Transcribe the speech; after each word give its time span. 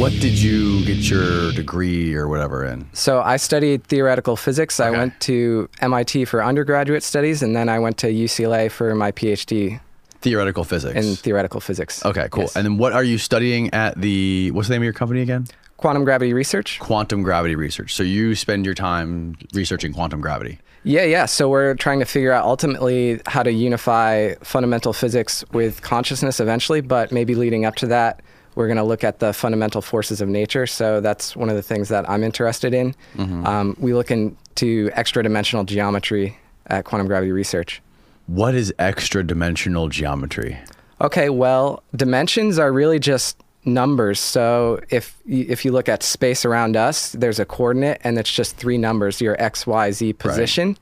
What 0.00 0.12
did 0.12 0.40
you 0.40 0.82
get 0.86 1.10
your 1.10 1.52
degree 1.52 2.14
or 2.14 2.26
whatever 2.26 2.64
in? 2.64 2.88
So 2.94 3.20
I 3.20 3.36
studied 3.36 3.84
theoretical 3.84 4.34
physics. 4.34 4.80
I 4.80 4.88
went 4.88 5.20
to 5.20 5.68
MIT 5.82 6.24
for 6.24 6.42
undergraduate 6.42 7.02
studies, 7.02 7.42
and 7.42 7.54
then 7.54 7.68
I 7.68 7.78
went 7.78 7.98
to 7.98 8.06
UCLA 8.06 8.70
for 8.70 8.94
my 8.94 9.12
PhD 9.12 9.78
Theoretical 10.22 10.64
physics. 10.64 10.96
in 10.96 11.16
theoretical 11.16 11.60
physics. 11.60 12.02
okay, 12.06 12.28
cool. 12.30 12.44
Yes. 12.44 12.56
And 12.56 12.64
then 12.64 12.78
what 12.78 12.94
are 12.94 13.04
you 13.04 13.18
studying 13.18 13.74
at 13.74 14.00
the, 14.00 14.50
what's 14.52 14.68
the 14.68 14.74
name 14.74 14.80
of 14.80 14.84
your 14.84 14.94
company 14.94 15.20
again? 15.20 15.46
quantum 15.76 16.04
gravity 16.04 16.32
research. 16.32 16.78
Quantum 16.78 17.22
gravity 17.22 17.54
research. 17.54 17.94
So 17.94 18.02
you 18.02 18.34
spend 18.34 18.64
your 18.64 18.74
time 18.74 19.36
researching 19.52 19.92
quantum 19.92 20.22
gravity. 20.22 20.60
Yeah, 20.82 21.04
yeah. 21.04 21.26
So 21.26 21.50
we're 21.50 21.74
trying 21.74 21.98
to 21.98 22.06
figure 22.06 22.32
out 22.32 22.46
ultimately 22.46 23.20
how 23.26 23.42
to 23.42 23.52
unify 23.52 24.34
fundamental 24.42 24.94
physics 24.94 25.44
with 25.52 25.82
consciousness 25.82 26.40
eventually, 26.40 26.80
but 26.80 27.12
maybe 27.12 27.34
leading 27.34 27.66
up 27.66 27.74
to 27.76 27.86
that, 27.88 28.20
we're 28.54 28.66
going 28.66 28.76
to 28.78 28.84
look 28.84 29.04
at 29.04 29.18
the 29.20 29.32
fundamental 29.32 29.80
forces 29.82 30.20
of 30.20 30.28
nature. 30.28 30.66
So 30.66 31.00
that's 31.00 31.36
one 31.36 31.48
of 31.48 31.56
the 31.56 31.62
things 31.62 31.88
that 31.88 32.08
I'm 32.10 32.22
interested 32.24 32.74
in. 32.74 32.94
Um, 33.18 33.76
we 33.78 33.94
look 33.94 34.10
into 34.10 34.90
extra 34.94 35.22
dimensional 35.22 35.64
geometry 35.64 36.36
at 36.66 36.84
quantum 36.84 37.06
gravity 37.06 37.32
research. 37.32 37.80
What 38.26 38.54
is 38.54 38.72
extra 38.78 39.24
dimensional 39.24 39.88
geometry? 39.88 40.58
Okay, 41.00 41.30
well, 41.30 41.82
dimensions 41.96 42.58
are 42.58 42.72
really 42.72 42.98
just 42.98 43.36
numbers. 43.64 44.20
So 44.20 44.80
if 44.90 45.16
y- 45.26 45.46
if 45.48 45.64
you 45.64 45.72
look 45.72 45.88
at 45.88 46.02
space 46.02 46.44
around 46.44 46.76
us, 46.76 47.12
there's 47.12 47.38
a 47.38 47.44
coordinate 47.44 48.00
and 48.04 48.18
it's 48.18 48.32
just 48.32 48.56
three 48.56 48.78
numbers, 48.78 49.20
your 49.20 49.36
x, 49.42 49.66
y, 49.66 49.90
z 49.90 50.12
position. 50.12 50.76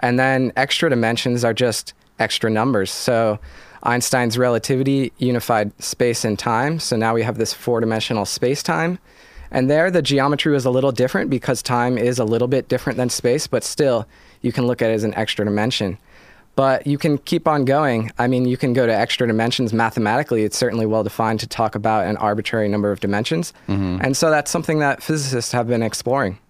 And 0.00 0.18
then 0.18 0.52
extra 0.56 0.90
dimensions 0.90 1.44
are 1.44 1.54
just 1.54 1.94
extra 2.18 2.50
numbers. 2.50 2.90
So 2.90 3.38
Einstein's 3.82 4.38
relativity 4.38 5.12
unified 5.18 5.72
space 5.82 6.24
and 6.24 6.38
time. 6.38 6.78
So 6.80 6.96
now 6.96 7.14
we 7.14 7.22
have 7.22 7.38
this 7.38 7.52
four-dimensional 7.52 8.24
space-time. 8.24 8.98
And 9.50 9.70
there 9.70 9.90
the 9.90 10.02
geometry 10.02 10.52
was 10.52 10.64
a 10.64 10.70
little 10.70 10.92
different 10.92 11.30
because 11.30 11.62
time 11.62 11.96
is 11.96 12.18
a 12.18 12.24
little 12.24 12.48
bit 12.48 12.68
different 12.68 12.96
than 12.96 13.08
space, 13.08 13.46
but 13.46 13.64
still 13.64 14.06
you 14.42 14.52
can 14.52 14.66
look 14.66 14.82
at 14.82 14.90
it 14.90 14.94
as 14.94 15.04
an 15.04 15.14
extra 15.14 15.44
dimension 15.44 15.98
but 16.58 16.88
you 16.88 16.98
can 16.98 17.18
keep 17.18 17.46
on 17.46 17.64
going. 17.64 18.10
I 18.18 18.26
mean, 18.26 18.44
you 18.44 18.56
can 18.56 18.72
go 18.72 18.84
to 18.84 18.92
extra 18.92 19.28
dimensions 19.28 19.72
mathematically. 19.72 20.42
It's 20.42 20.58
certainly 20.58 20.86
well 20.86 21.04
defined 21.04 21.38
to 21.38 21.46
talk 21.46 21.76
about 21.76 22.06
an 22.06 22.16
arbitrary 22.16 22.66
number 22.66 22.90
of 22.90 22.98
dimensions. 22.98 23.52
Mm-hmm. 23.68 24.00
And 24.02 24.16
so 24.16 24.28
that's 24.28 24.50
something 24.50 24.80
that 24.80 25.00
physicists 25.00 25.52
have 25.52 25.68
been 25.68 25.84
exploring. 25.84 26.40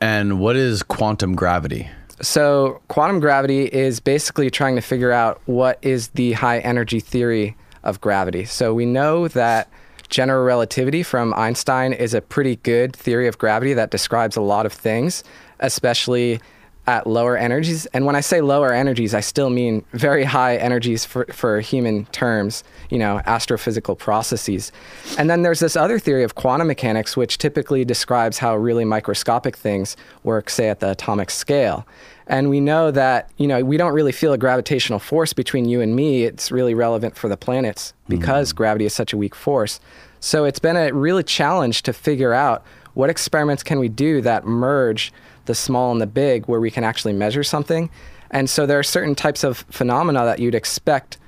And 0.00 0.38
what 0.38 0.54
is 0.54 0.84
quantum 0.84 1.34
gravity? 1.34 1.88
So, 2.22 2.80
quantum 2.86 3.18
gravity 3.18 3.64
is 3.64 3.98
basically 3.98 4.48
trying 4.48 4.76
to 4.76 4.80
figure 4.80 5.10
out 5.10 5.40
what 5.46 5.80
is 5.82 6.08
the 6.08 6.32
high 6.32 6.60
energy 6.60 7.00
theory 7.00 7.56
of 7.82 8.00
gravity. 8.00 8.44
So, 8.44 8.72
we 8.72 8.86
know 8.86 9.26
that 9.26 9.68
general 10.08 10.44
relativity 10.44 11.02
from 11.02 11.34
Einstein 11.34 11.92
is 11.92 12.14
a 12.14 12.20
pretty 12.20 12.56
good 12.56 12.94
theory 12.94 13.26
of 13.26 13.38
gravity 13.38 13.74
that 13.74 13.90
describes 13.90 14.36
a 14.36 14.40
lot 14.40 14.66
of 14.66 14.72
things, 14.72 15.24
especially 15.58 16.40
at 16.86 17.06
lower 17.06 17.36
energies. 17.36 17.86
And 17.86 18.06
when 18.06 18.16
I 18.16 18.20
say 18.20 18.40
lower 18.40 18.72
energies, 18.72 19.14
I 19.14 19.20
still 19.20 19.50
mean 19.50 19.84
very 19.92 20.24
high 20.24 20.56
energies 20.56 21.04
for, 21.04 21.26
for 21.26 21.60
human 21.60 22.06
terms, 22.06 22.64
you 22.90 22.98
know, 22.98 23.20
astrophysical 23.26 23.96
processes. 23.96 24.72
And 25.16 25.30
then 25.30 25.42
there's 25.42 25.60
this 25.60 25.76
other 25.76 25.98
theory 25.98 26.24
of 26.24 26.34
quantum 26.34 26.66
mechanics, 26.66 27.16
which 27.16 27.38
typically 27.38 27.84
describes 27.84 28.38
how 28.38 28.56
really 28.56 28.84
microscopic 28.84 29.56
things 29.56 29.96
work, 30.24 30.50
say 30.50 30.68
at 30.68 30.80
the 30.80 30.90
atomic 30.90 31.30
scale. 31.30 31.86
And 32.26 32.48
we 32.50 32.60
know 32.60 32.90
that, 32.90 33.30
you 33.36 33.46
know, 33.46 33.62
we 33.64 33.76
don't 33.76 33.92
really 33.92 34.12
feel 34.12 34.32
a 34.32 34.38
gravitational 34.38 34.98
force 34.98 35.32
between 35.32 35.66
you 35.66 35.80
and 35.80 35.96
me. 35.96 36.24
It's 36.24 36.50
really 36.50 36.74
relevant 36.74 37.16
for 37.16 37.28
the 37.28 37.36
planets 37.36 37.94
because 38.08 38.52
mm. 38.52 38.56
gravity 38.56 38.84
is 38.84 38.94
such 38.94 39.12
a 39.12 39.16
weak 39.16 39.34
force. 39.34 39.80
So 40.20 40.44
it's 40.44 40.58
been 40.60 40.76
a 40.76 40.92
really 40.92 41.24
challenge 41.24 41.82
to 41.82 41.92
figure 41.92 42.32
out 42.32 42.64
what 42.94 43.10
experiments 43.10 43.62
can 43.62 43.78
we 43.78 43.88
do 43.88 44.20
that 44.20 44.46
merge 44.46 45.12
the 45.46 45.54
small 45.54 45.90
and 45.90 46.00
the 46.00 46.06
big 46.06 46.46
where 46.46 46.60
we 46.60 46.70
can 46.70 46.84
actually 46.84 47.12
measure 47.12 47.42
something. 47.42 47.90
And 48.30 48.48
so 48.48 48.64
there 48.64 48.78
are 48.78 48.84
certain 48.84 49.14
types 49.14 49.44
of 49.44 49.58
phenomena 49.70 50.24
that 50.24 50.38
you'd 50.38 50.54
expect 50.54 51.18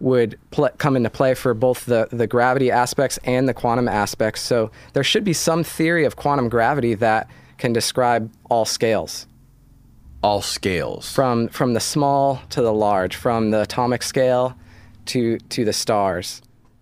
would 0.00 0.38
pl- 0.50 0.70
come 0.78 0.96
into 0.96 1.10
play 1.10 1.34
for 1.34 1.54
both 1.54 1.86
the, 1.86 2.08
the 2.10 2.26
gravity 2.26 2.70
aspects 2.70 3.18
and 3.24 3.48
the 3.48 3.54
quantum 3.54 3.88
aspects. 3.88 4.40
So 4.40 4.70
there 4.92 5.04
should 5.04 5.24
be 5.24 5.32
some 5.32 5.64
theory 5.64 6.04
of 6.04 6.16
quantum 6.16 6.48
gravity 6.48 6.94
that 6.94 7.28
can 7.58 7.72
describe 7.72 8.30
all 8.50 8.64
scales 8.64 9.26
All 10.24 10.40
scales. 10.42 11.12
from 11.12 11.48
from 11.48 11.74
the 11.74 11.80
small 11.80 12.40
to 12.50 12.62
the 12.62 12.72
large, 12.72 13.14
from 13.14 13.50
the 13.50 13.60
atomic 13.60 14.02
scale 14.02 14.56
to 15.06 15.38
to 15.50 15.64
the 15.64 15.72
stars. 15.72 16.40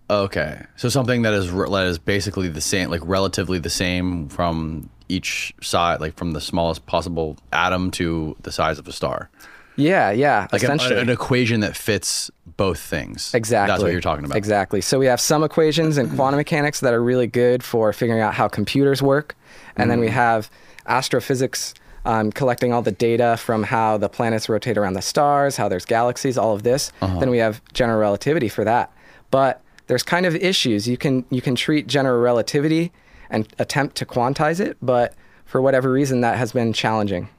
Okay, 0.09 0.61
so 0.75 0.89
something 0.89 1.23
that 1.23 1.33
is 1.33 1.51
that 1.51 1.85
is 1.87 1.97
basically 1.99 2.47
the 2.47 2.61
same, 2.61 2.89
like 2.89 3.01
relatively 3.03 3.59
the 3.59 3.69
same 3.69 4.29
from 4.29 4.89
each 5.09 5.53
side, 5.61 5.99
like 5.99 6.15
from 6.15 6.31
the 6.31 6.41
smallest 6.41 6.85
possible 6.85 7.35
atom 7.51 7.91
to 7.91 8.35
the 8.43 8.51
size 8.51 8.79
of 8.79 8.87
a 8.87 8.91
star, 8.93 9.29
Yeah, 9.75 10.11
yeah, 10.11 10.47
like 10.51 10.63
an, 10.63 10.71
essentially. 10.71 10.99
an 11.01 11.09
equation 11.09 11.59
that 11.61 11.75
fits 11.75 12.31
both 12.57 12.79
things. 12.79 13.33
Exactly. 13.33 13.71
That's 13.73 13.83
what 13.83 13.91
you're 13.91 14.01
talking 14.01 14.23
about. 14.25 14.37
Exactly. 14.37 14.79
So 14.81 14.99
we 14.99 15.07
have 15.07 15.19
some 15.19 15.43
equations 15.43 15.97
in 15.97 16.09
quantum 16.15 16.37
mechanics 16.37 16.79
that 16.81 16.93
are 16.93 17.03
really 17.03 17.27
good 17.27 17.61
for 17.63 17.91
figuring 17.91 18.21
out 18.21 18.33
how 18.35 18.47
computers 18.47 19.01
work, 19.01 19.35
and 19.75 19.89
then 19.91 19.99
we 19.99 20.07
Mm. 20.07 20.11
have 20.11 20.49
astrophysics 20.87 21.73
um, 22.05 22.31
collecting 22.31 22.73
all 22.73 22.81
the 22.81 22.91
data 22.91 23.37
from 23.37 23.63
how 23.63 23.97
the 23.97 24.09
planets 24.09 24.49
rotate 24.49 24.77
around 24.77 24.93
the 24.93 25.01
stars, 25.01 25.57
how 25.57 25.67
there's 25.69 25.85
galaxies, 25.85 26.37
all 26.37 26.53
of 26.53 26.63
this. 26.63 26.91
Uh-huh. 27.01 27.19
Then 27.19 27.29
we 27.29 27.37
have 27.37 27.61
general 27.73 27.99
relativity 27.99 28.49
for 28.49 28.63
that. 28.63 28.91
But 29.31 29.61
there's 29.87 30.03
kind 30.03 30.25
of 30.25 30.35
issues. 30.35 30.87
You 30.87 30.97
can 30.97 31.25
you 31.29 31.41
can 31.41 31.55
treat 31.55 31.87
general 31.87 32.21
relativity 32.21 32.91
and 33.29 33.47
attempt 33.59 33.95
to 33.97 34.05
quantize 34.05 34.59
it, 34.59 34.77
but 34.81 35.13
for 35.45 35.61
whatever 35.61 35.91
reason, 35.91 36.21
that 36.21 36.37
has 36.37 36.51
been 36.51 36.73
challenging. 36.73 37.29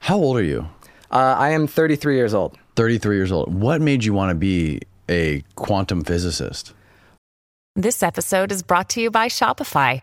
How 0.00 0.16
old 0.16 0.36
are 0.36 0.42
you? 0.42 0.68
Uh, 1.10 1.34
I 1.36 1.50
am 1.50 1.66
33 1.66 2.16
years 2.16 2.34
old. 2.34 2.56
33 2.76 3.16
years 3.16 3.32
old. 3.32 3.52
What 3.52 3.80
made 3.80 4.04
you 4.04 4.14
want 4.14 4.30
to 4.30 4.34
be 4.34 4.80
a 5.08 5.42
quantum 5.56 6.04
physicist? 6.04 6.72
This 7.76 8.02
episode 8.02 8.52
is 8.52 8.62
brought 8.62 8.88
to 8.90 9.00
you 9.00 9.10
by 9.10 9.28
Shopify. 9.28 10.02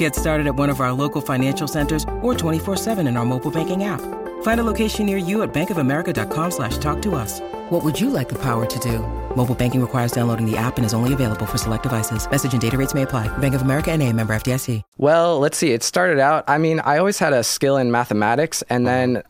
Get 0.00 0.16
started 0.16 0.46
at 0.46 0.54
one 0.54 0.70
of 0.70 0.80
our 0.80 0.94
local 0.94 1.20
financial 1.20 1.68
centers 1.68 2.04
or 2.22 2.32
24-7 2.32 3.06
in 3.06 3.18
our 3.18 3.26
mobile 3.26 3.50
banking 3.50 3.84
app. 3.84 4.00
Find 4.40 4.58
a 4.58 4.64
location 4.64 5.04
near 5.04 5.18
you 5.18 5.42
at 5.42 5.52
bankofamerica.com 5.52 6.50
slash 6.52 6.78
talk 6.78 7.02
to 7.02 7.14
us. 7.14 7.40
What 7.68 7.84
would 7.84 8.00
you 8.00 8.08
like 8.08 8.30
the 8.30 8.38
power 8.38 8.64
to 8.64 8.78
do? 8.78 9.00
Mobile 9.36 9.54
banking 9.54 9.82
requires 9.82 10.10
downloading 10.10 10.50
the 10.50 10.56
app 10.56 10.78
and 10.78 10.86
is 10.86 10.94
only 10.94 11.12
available 11.12 11.44
for 11.44 11.58
select 11.58 11.82
devices. 11.82 12.26
Message 12.30 12.54
and 12.54 12.62
data 12.62 12.78
rates 12.78 12.94
may 12.94 13.02
apply. 13.02 13.28
Bank 13.38 13.54
of 13.54 13.60
America 13.60 13.92
and 13.92 14.02
a 14.02 14.10
member 14.10 14.34
FDIC. 14.34 14.80
Well, 14.96 15.38
let's 15.38 15.58
see. 15.58 15.72
It 15.72 15.82
started 15.82 16.18
out, 16.18 16.44
I 16.48 16.56
mean, 16.56 16.80
I 16.80 16.96
always 16.96 17.18
had 17.18 17.34
a 17.34 17.44
skill 17.44 17.76
in 17.76 17.90
mathematics, 17.90 18.62
and 18.70 18.86
then 18.86 19.22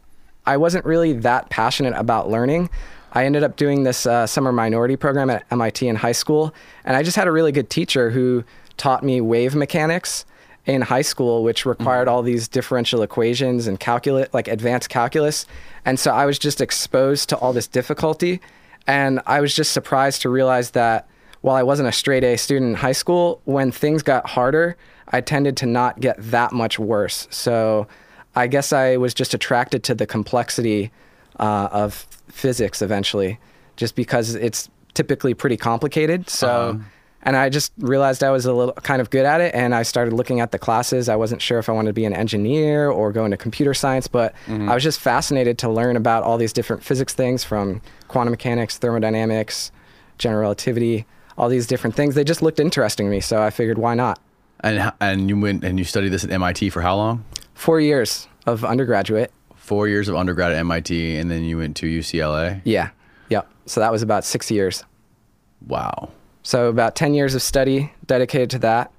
I 0.47 0.57
wasn't 0.57 0.85
really 0.85 1.15
that 1.15 1.51
passionate 1.51 1.95
about 1.97 2.31
learning. 2.31 2.71
I 3.11 3.25
ended 3.25 3.43
up 3.43 3.57
doing 3.57 3.83
this 3.83 4.07
uh, 4.07 4.25
summer 4.25 4.53
minority 4.53 4.95
program 4.95 5.31
at 5.31 5.45
MIT 5.51 5.89
in 5.89 5.97
high 5.97 6.13
school, 6.13 6.55
and 6.85 6.97
I 6.97 7.03
just 7.03 7.17
had 7.17 7.27
a 7.27 7.33
really 7.33 7.51
good 7.51 7.71
teacher 7.71 8.11
who 8.11 8.45
taught 8.77 9.03
me 9.03 9.21
wave 9.21 9.57
mechanics 9.57 10.25
in 10.67 10.83
high 10.83 11.03
school, 11.03 11.43
which 11.43 11.65
required 11.65 12.07
all 12.07 12.23
these 12.23 12.47
differential 12.47 13.03
equations 13.03 13.67
and 13.67 13.81
calculus, 13.81 14.29
like 14.33 14.47
advanced 14.47 14.89
calculus. 14.89 15.47
And 15.85 15.99
so 15.99 16.13
I 16.13 16.27
was 16.27 16.39
just 16.39 16.61
exposed 16.61 17.29
to 17.31 17.37
all 17.39 17.53
this 17.53 17.67
difficulty. 17.67 18.41
And 18.87 19.21
I 19.27 19.41
was 19.41 19.55
just 19.55 19.73
surprised 19.73 20.23
to 20.23 20.29
realize 20.29 20.73
that 20.73 21.09
while 21.41 21.57
I 21.57 21.63
wasn't 21.63 21.89
a 21.89 21.93
straight 21.93 22.25
A 22.25 22.37
student 22.37 22.71
in 22.71 22.75
high 22.75 22.93
school, 22.93 23.41
when 23.45 23.73
things 23.73 24.03
got 24.03 24.29
harder, 24.29 24.77
I 25.09 25.23
tended 25.23 25.57
to 25.59 25.67
not 25.67 26.01
get 26.01 26.17
that 26.19 26.53
much 26.53 26.79
worse. 26.79 27.27
So 27.31 27.87
I 28.37 28.47
guess 28.47 28.73
I 28.73 28.97
was 28.97 29.15
just 29.15 29.35
attracted 29.35 29.83
to 29.85 29.95
the 29.95 30.07
complexity 30.07 30.93
uh, 31.39 31.69
of 31.73 32.07
physics 32.29 32.83
eventually, 32.83 33.39
just 33.77 33.95
because 33.97 34.35
it's 34.35 34.69
typically 34.95 35.35
pretty 35.35 35.57
complicated. 35.57 36.29
So 36.29 36.81
and 37.23 37.37
I 37.37 37.49
just 37.51 37.73
realized 37.79 38.25
I 38.25 38.31
was 38.31 38.47
a 38.47 38.53
little 38.53 38.73
kind 38.75 39.01
of 39.01 39.11
good 39.11 39.27
at 39.27 39.41
it, 39.41 39.55
and 39.55 39.75
I 39.75 39.83
started 39.83 40.15
looking 40.15 40.41
at 40.41 40.53
the 40.53 40.59
classes. 40.59 41.09
I 41.09 41.17
wasn't 41.17 41.43
sure 41.43 41.59
if 41.59 41.69
I 41.69 41.73
wanted 41.73 41.91
to 41.91 41.93
be 41.93 42.05
an 42.05 42.15
engineer 42.15 42.91
or 42.91 43.13
go 43.13 43.25
into 43.25 43.37
computer 43.37 43.75
science, 43.75 44.09
but 44.09 44.35
mm-hmm. 44.47 44.71
I 44.71 44.75
was 44.75 44.83
just 44.83 45.01
fascinated 45.01 45.59
to 45.59 45.69
learn 45.69 45.97
about 45.97 46.23
all 46.23 46.39
these 46.39 46.53
different 46.53 46.83
physics 46.83 47.13
things 47.13 47.45
from 47.45 47.83
quantum 48.09 48.31
mechanics, 48.31 48.79
thermodynamics, 48.79 49.71
general 50.19 50.41
relativity, 50.41 51.05
all 51.37 51.49
these 51.49 51.67
different 51.67 51.95
things. 51.95 52.15
They 52.15 52.25
just 52.25 52.43
looked 52.43 52.59
interesting 52.59 53.07
to 53.07 53.11
me, 53.11 53.21
so 53.21 53.43
I 53.43 53.51
figured 53.51 53.79
why 53.79 53.95
not. 53.95 54.19
And 54.61 54.93
and 55.01 55.29
you 55.29 55.39
went 55.39 55.65
and 55.65 55.79
you 55.79 55.85
studied 55.85 56.11
this 56.11 56.25
at 56.25 56.31
MIT 56.31 56.71
for 56.71 56.81
how 56.81 56.97
long? 56.97 57.25
Four 57.55 57.81
years 57.81 58.29
of 58.47 58.65
undergraduate. 58.65 59.31
Four 59.57 59.89
years 59.89 60.09
of 60.09 60.17
undergrad 60.17 60.53
at 60.53 60.59
MIT, 60.59 61.17
and 61.17 61.31
then 61.31 61.45
you 61.45 61.59
went 61.59 61.77
to 61.77 61.87
UCLA. 61.87 62.61
Yeah, 62.65 62.91
yep. 63.29 63.49
So 63.67 63.81
that 63.81 63.93
was 63.93 64.03
about 64.03 64.25
six 64.25 64.51
years. 64.51 64.85
Wow. 65.67 66.11
So 66.43 66.69
about 66.69 66.97
ten 66.97 67.15
years 67.15 67.35
of 67.35 67.43
study 67.43 67.93
dedicated 68.07 68.51
to 68.51 68.59
that. 68.61 68.93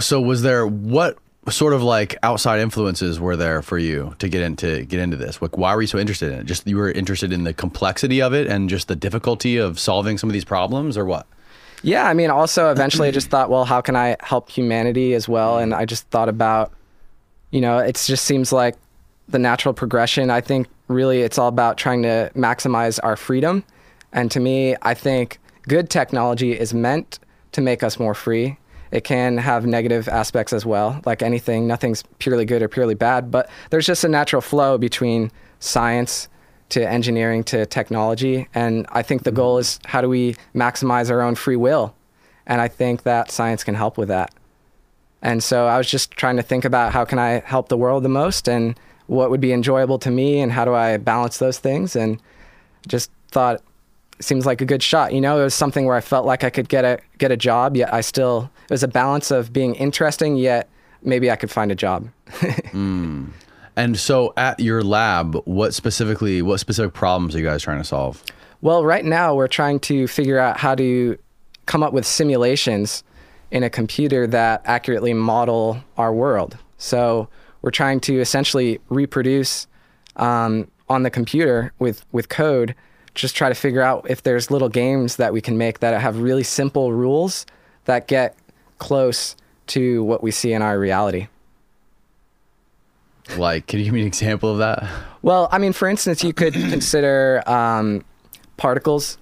So 0.00 0.20
was 0.20 0.42
there 0.42 0.66
what 0.66 1.18
sort 1.48 1.72
of 1.72 1.82
like 1.82 2.16
outside 2.22 2.60
influences 2.60 3.20
were 3.20 3.36
there 3.36 3.62
for 3.62 3.78
you 3.78 4.14
to 4.18 4.28
get 4.28 4.42
into 4.42 4.84
get 4.84 5.00
into 5.00 5.16
this? 5.16 5.40
Like, 5.40 5.56
why 5.56 5.74
were 5.74 5.82
you 5.82 5.86
so 5.86 5.98
interested 5.98 6.32
in 6.32 6.40
it? 6.40 6.46
Just 6.46 6.66
you 6.66 6.76
were 6.76 6.90
interested 6.90 7.32
in 7.32 7.44
the 7.44 7.54
complexity 7.54 8.20
of 8.20 8.34
it 8.34 8.46
and 8.46 8.68
just 8.68 8.88
the 8.88 8.96
difficulty 8.96 9.56
of 9.56 9.78
solving 9.78 10.18
some 10.18 10.28
of 10.28 10.34
these 10.34 10.44
problems, 10.44 10.96
or 10.98 11.04
what? 11.04 11.26
Yeah, 11.82 12.08
I 12.08 12.14
mean, 12.14 12.30
also 12.30 12.70
eventually 12.70 13.08
I 13.08 13.10
just 13.10 13.28
thought, 13.28 13.48
well, 13.48 13.64
how 13.64 13.80
can 13.80 13.94
I 13.94 14.16
help 14.20 14.50
humanity 14.50 15.14
as 15.14 15.28
well? 15.28 15.58
And 15.58 15.74
I 15.74 15.84
just 15.84 16.08
thought 16.08 16.28
about, 16.28 16.72
you 17.50 17.60
know, 17.60 17.78
it 17.78 18.02
just 18.04 18.24
seems 18.24 18.52
like 18.52 18.76
the 19.28 19.38
natural 19.38 19.74
progression. 19.74 20.30
I 20.30 20.40
think 20.40 20.66
really 20.88 21.20
it's 21.20 21.38
all 21.38 21.48
about 21.48 21.76
trying 21.76 22.02
to 22.02 22.30
maximize 22.34 22.98
our 23.02 23.16
freedom. 23.16 23.62
And 24.12 24.30
to 24.32 24.40
me, 24.40 24.74
I 24.82 24.94
think 24.94 25.38
good 25.68 25.90
technology 25.90 26.58
is 26.58 26.72
meant 26.72 27.18
to 27.52 27.60
make 27.60 27.82
us 27.82 27.98
more 27.98 28.14
free. 28.14 28.58
It 28.90 29.04
can 29.04 29.38
have 29.38 29.66
negative 29.66 30.08
aspects 30.08 30.52
as 30.52 30.64
well, 30.64 31.00
like 31.04 31.22
anything. 31.22 31.66
Nothing's 31.66 32.04
purely 32.18 32.44
good 32.44 32.62
or 32.62 32.68
purely 32.68 32.94
bad, 32.94 33.30
but 33.30 33.48
there's 33.70 33.86
just 33.86 34.04
a 34.04 34.08
natural 34.08 34.42
flow 34.42 34.78
between 34.78 35.30
science 35.58 36.28
to 36.68 36.88
engineering 36.88 37.44
to 37.44 37.66
technology. 37.66 38.48
And 38.54 38.86
I 38.90 39.02
think 39.02 39.22
the 39.22 39.30
mm-hmm. 39.30 39.36
goal 39.36 39.58
is 39.58 39.78
how 39.84 40.00
do 40.00 40.08
we 40.08 40.36
maximize 40.54 41.10
our 41.10 41.20
own 41.20 41.34
free 41.34 41.56
will? 41.56 41.94
And 42.46 42.60
I 42.60 42.68
think 42.68 43.02
that 43.02 43.30
science 43.30 43.64
can 43.64 43.74
help 43.74 43.98
with 43.98 44.08
that. 44.08 44.32
And 45.22 45.42
so 45.42 45.66
I 45.66 45.78
was 45.78 45.90
just 45.90 46.12
trying 46.12 46.36
to 46.36 46.42
think 46.42 46.64
about 46.64 46.92
how 46.92 47.04
can 47.04 47.18
I 47.18 47.40
help 47.40 47.68
the 47.68 47.76
world 47.76 48.02
the 48.02 48.08
most 48.08 48.48
and 48.48 48.78
what 49.06 49.30
would 49.30 49.40
be 49.40 49.52
enjoyable 49.52 49.98
to 50.00 50.10
me 50.10 50.40
and 50.40 50.52
how 50.52 50.64
do 50.64 50.74
I 50.74 50.96
balance 50.98 51.38
those 51.38 51.58
things 51.58 51.96
and 51.96 52.20
just 52.86 53.10
thought 53.30 53.62
seems 54.20 54.46
like 54.46 54.60
a 54.60 54.64
good 54.64 54.82
shot. 54.82 55.12
You 55.12 55.20
know, 55.20 55.40
it 55.40 55.44
was 55.44 55.54
something 55.54 55.84
where 55.84 55.96
I 55.96 56.00
felt 56.00 56.26
like 56.26 56.44
I 56.44 56.50
could 56.50 56.68
get 56.68 56.84
a 56.84 56.98
get 57.18 57.30
a 57.30 57.36
job, 57.36 57.76
yet 57.76 57.92
I 57.92 58.00
still 58.00 58.50
it 58.64 58.70
was 58.70 58.82
a 58.82 58.88
balance 58.88 59.30
of 59.30 59.52
being 59.52 59.74
interesting 59.74 60.36
yet 60.36 60.68
maybe 61.06 61.30
I 61.30 61.36
could 61.36 61.50
find 61.50 61.70
a 61.70 61.74
job. 61.74 62.08
And 63.78 63.98
so 63.98 64.32
at 64.36 64.58
your 64.58 64.82
lab, 64.82 65.34
what 65.44 65.74
specifically 65.74 66.42
what 66.42 66.60
specific 66.60 66.94
problems 66.94 67.34
are 67.34 67.38
you 67.38 67.44
guys 67.44 67.62
trying 67.62 67.78
to 67.78 67.84
solve? 67.84 68.22
Well, 68.62 68.84
right 68.84 69.04
now 69.04 69.34
we're 69.34 69.48
trying 69.48 69.80
to 69.80 70.08
figure 70.08 70.38
out 70.38 70.56
how 70.56 70.74
to 70.74 71.18
come 71.66 71.82
up 71.82 71.92
with 71.92 72.06
simulations 72.06 73.04
in 73.50 73.62
a 73.62 73.70
computer 73.70 74.26
that 74.26 74.62
accurately 74.64 75.12
model 75.12 75.84
our 75.98 76.12
world. 76.12 76.56
So 76.78 77.28
we're 77.62 77.70
trying 77.70 78.00
to 78.00 78.18
essentially 78.18 78.80
reproduce 78.88 79.66
um, 80.16 80.70
on 80.88 81.02
the 81.02 81.10
computer 81.10 81.72
with 81.78 82.04
with 82.12 82.28
code. 82.28 82.74
Just 83.16 83.34
try 83.34 83.48
to 83.48 83.54
figure 83.54 83.82
out 83.82 84.06
if 84.08 84.22
there's 84.22 84.50
little 84.50 84.68
games 84.68 85.16
that 85.16 85.32
we 85.32 85.40
can 85.40 85.56
make 85.58 85.80
that 85.80 86.00
have 86.00 86.18
really 86.18 86.42
simple 86.44 86.92
rules 86.92 87.46
that 87.86 88.06
get 88.06 88.36
close 88.78 89.34
to 89.68 90.04
what 90.04 90.22
we 90.22 90.30
see 90.30 90.52
in 90.52 90.62
our 90.62 90.78
reality. 90.78 91.26
Like, 93.36 93.66
can 93.66 93.78
you 93.80 93.86
give 93.86 93.94
me 93.94 94.02
an 94.02 94.06
example 94.06 94.52
of 94.52 94.58
that? 94.58 94.88
Well, 95.22 95.48
I 95.50 95.58
mean, 95.58 95.72
for 95.72 95.88
instance, 95.88 96.22
you 96.22 96.32
could 96.32 96.52
consider 96.52 97.42
um, 97.46 98.04
particles, 98.56 99.18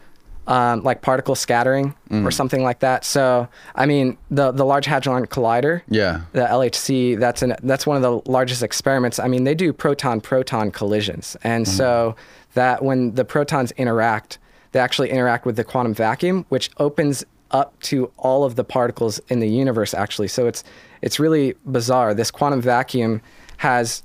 um, 0.47 0.83
like 0.83 1.01
particle 1.01 1.35
scattering 1.35 1.95
or 2.11 2.31
something 2.31 2.63
like 2.63 2.81
that. 2.81 3.05
So, 3.05 3.49
I 3.75 3.87
mean, 3.87 4.19
the 4.31 4.53
the 4.53 4.65
Large 4.65 4.87
Hadron 4.87 5.27
Collider, 5.27 5.81
Yeah. 5.89 6.21
the 6.33 6.43
LHC, 6.43 7.19
that's 7.19 7.41
an 7.43 7.57
that's 7.63 7.87
one 7.87 7.97
of 7.97 8.03
the 8.03 8.31
largest 8.31 8.63
experiments. 8.63 9.19
I 9.19 9.27
mean, 9.29 9.45
they 9.45 9.55
do 9.55 9.73
proton 9.73 10.21
proton 10.21 10.71
collisions, 10.71 11.37
and 11.43 11.67
so 11.67 12.15
that 12.55 12.83
when 12.83 13.15
the 13.15 13.25
protons 13.25 13.73
interact, 13.73 14.39
they 14.73 14.81
actually 14.81 15.11
interact 15.11 15.47
with 15.47 15.57
the 15.57 15.65
quantum 15.65 15.95
vacuum, 15.95 16.47
which 16.49 16.71
opens 16.79 17.25
up 17.51 17.79
to 17.81 18.11
all 18.17 18.45
of 18.45 18.57
the 18.57 18.65
particles 18.65 19.21
in 19.29 19.39
the 19.39 19.49
universe. 19.49 19.95
Actually, 19.95 20.29
so 20.29 20.47
it's 20.47 20.65
it's 21.03 21.21
really 21.21 21.55
bizarre. 21.67 22.15
This 22.15 22.31
quantum 22.31 22.61
vacuum 22.61 23.21
has 23.59 24.03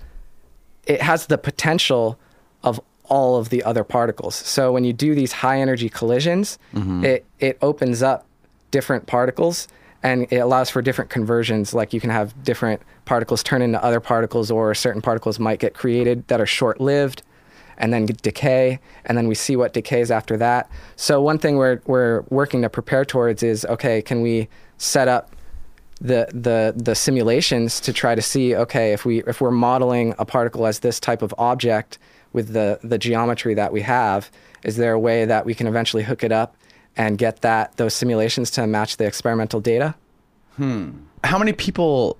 it 0.86 1.02
has 1.02 1.28
the 1.28 1.38
potential 1.38 2.20
of 2.64 2.80
all 3.06 3.38
of 3.38 3.50
the 3.50 3.64
other 3.64 3.84
particles. 3.84 4.36
So 4.36 4.72
when 4.72 4.84
you 4.84 4.94
do 4.94 5.16
these 5.16 5.32
high 5.32 5.60
energy 5.60 5.90
collisions, 5.90 6.60
mm-hmm. 6.74 7.04
it 7.04 7.26
it 7.40 7.58
opens 7.62 8.04
up 8.04 8.28
different 8.72 9.08
particles 9.08 9.68
and 10.04 10.28
it 10.32 10.38
allows 10.38 10.70
for 10.70 10.82
different 10.82 11.10
conversions. 11.10 11.74
Like 11.74 11.92
you 11.92 12.00
can 12.00 12.12
have 12.12 12.44
different 12.44 12.82
particles 13.06 13.44
turn 13.44 13.62
into 13.62 13.84
other 13.84 14.00
particles, 14.00 14.52
or 14.52 14.74
certain 14.76 15.02
particles 15.02 15.40
might 15.40 15.60
get 15.60 15.74
created 15.74 16.28
that 16.28 16.40
are 16.40 16.46
short 16.46 16.80
lived 16.80 17.24
and 17.80 17.94
then 17.94 18.06
decay, 18.06 18.80
and 19.06 19.18
then 19.18 19.28
we 19.28 19.36
see 19.36 19.56
what 19.56 19.74
decays 19.74 20.12
after 20.12 20.38
that. 20.38 20.70
So 20.96 21.22
one 21.22 21.38
thing 21.38 21.58
we're 21.58 21.82
we're 21.86 22.22
working 22.30 22.62
to 22.62 22.70
prepare 22.70 23.06
towards 23.06 23.44
is 23.44 23.66
okay, 23.66 24.02
can 24.02 24.22
we 24.22 24.48
set 24.78 25.08
up 25.08 25.36
the 26.02 26.28
the 26.34 26.74
the 26.78 26.96
simulations 26.96 27.80
to 27.82 27.92
try 27.92 28.16
to 28.16 28.22
see 28.22 28.56
okay 28.56 28.94
if 28.94 29.04
we 29.04 29.22
if 29.24 29.42
we're 29.42 29.52
modeling 29.52 30.16
a 30.18 30.26
particle 30.26 30.66
as 30.66 30.80
this 30.80 30.98
type 30.98 31.22
of 31.22 31.36
object 31.38 31.98
with 32.32 32.54
the 32.54 32.80
the 32.84 32.98
geometry 32.98 33.54
that 33.54 33.74
we 33.74 33.82
have 33.82 34.32
is 34.64 34.78
there 34.78 34.94
a 34.94 35.00
way 35.00 35.26
that 35.26 35.46
we 35.46 35.54
can 35.54 35.68
eventually 35.68 36.04
hook 36.04 36.24
it 36.24 36.32
up 36.32 36.56
and 36.96 37.18
get 37.18 37.42
that 37.42 37.76
those 37.76 37.94
simulations 37.94 38.50
to 38.50 38.66
match 38.66 38.96
the 38.96 39.06
experimental 39.06 39.60
data 39.60 39.94
Hmm. 40.60 40.90
How 41.24 41.40
many 41.40 41.54
people 41.54 42.18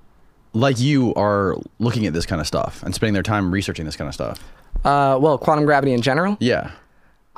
like 0.54 0.80
you 0.80 1.14
are 1.16 1.58
looking 1.78 2.08
at 2.08 2.14
this 2.14 2.26
kind 2.26 2.40
of 2.40 2.48
stuff 2.48 2.82
and 2.84 2.96
spending 2.96 3.14
their 3.14 3.22
time 3.22 3.52
researching 3.52 3.86
this 3.86 3.98
kind 3.98 4.08
of 4.08 4.14
stuff? 4.14 4.40
Uh, 4.86 5.18
well 5.22 5.38
quantum 5.38 5.66
gravity 5.66 5.94
in 5.94 6.02
general 6.02 6.38
Yeah. 6.40 6.72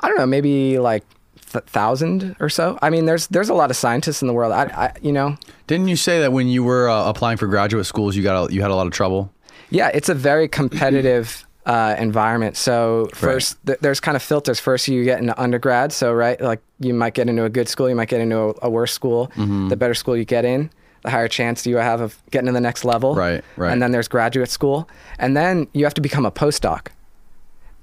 i 0.00 0.08
don't 0.08 0.18
know 0.18 0.26
maybe 0.26 0.78
like 0.78 1.04
th- 1.52 1.64
thousand 1.64 2.36
or 2.40 2.48
so 2.48 2.78
i 2.82 2.90
mean 2.90 3.06
there's 3.06 3.26
there's 3.28 3.48
a 3.48 3.54
lot 3.54 3.70
of 3.70 3.76
scientists 3.76 4.22
in 4.22 4.28
the 4.28 4.34
world 4.34 4.52
i, 4.52 4.64
I 4.64 4.92
you 5.02 5.12
know 5.12 5.36
Didn't 5.66 5.88
you 5.88 5.96
say 5.96 6.20
that 6.20 6.32
when 6.32 6.48
you 6.48 6.62
were 6.64 6.88
uh, 6.88 7.08
applying 7.08 7.38
for 7.38 7.46
graduate 7.46 7.86
schools, 7.86 8.14
you 8.16 8.22
got 8.22 8.50
a, 8.50 8.54
you 8.54 8.60
had 8.62 8.70
a 8.70 8.74
lot 8.74 8.86
of 8.86 8.92
trouble? 8.92 9.30
Yeah, 9.70 9.88
it's 9.94 10.10
a 10.10 10.14
very 10.14 10.48
competitive 10.48 11.46
uh, 11.66 11.94
environment. 11.98 12.56
So 12.58 13.08
first, 13.14 13.56
th- 13.64 13.78
there's 13.80 14.00
kind 14.00 14.16
of 14.16 14.22
filters. 14.22 14.60
First, 14.60 14.86
you 14.88 15.02
get 15.04 15.18
into 15.20 15.32
undergrad. 15.40 15.92
So 15.92 16.12
right, 16.12 16.38
like 16.40 16.60
you 16.80 16.92
might 16.92 17.14
get 17.14 17.28
into 17.30 17.44
a 17.44 17.48
good 17.48 17.68
school, 17.68 17.88
you 17.88 17.94
might 17.94 18.08
get 18.10 18.20
into 18.20 18.36
a, 18.38 18.54
a 18.62 18.70
worse 18.70 18.92
school. 18.92 19.28
Mm-hmm. 19.36 19.68
The 19.68 19.76
better 19.76 19.94
school 19.94 20.14
you 20.14 20.26
get 20.26 20.44
in, 20.44 20.68
the 21.04 21.10
higher 21.10 21.28
chance 21.28 21.64
you 21.66 21.76
have 21.78 22.02
of 22.02 22.20
getting 22.30 22.46
to 22.48 22.52
the 22.52 22.60
next 22.60 22.84
level. 22.84 23.14
Right, 23.14 23.42
right. 23.56 23.72
And 23.72 23.80
then 23.80 23.92
there's 23.92 24.08
graduate 24.08 24.50
school, 24.50 24.86
and 25.18 25.34
then 25.34 25.66
you 25.72 25.84
have 25.84 25.94
to 25.94 26.02
become 26.02 26.26
a 26.26 26.32
postdoc. 26.32 26.88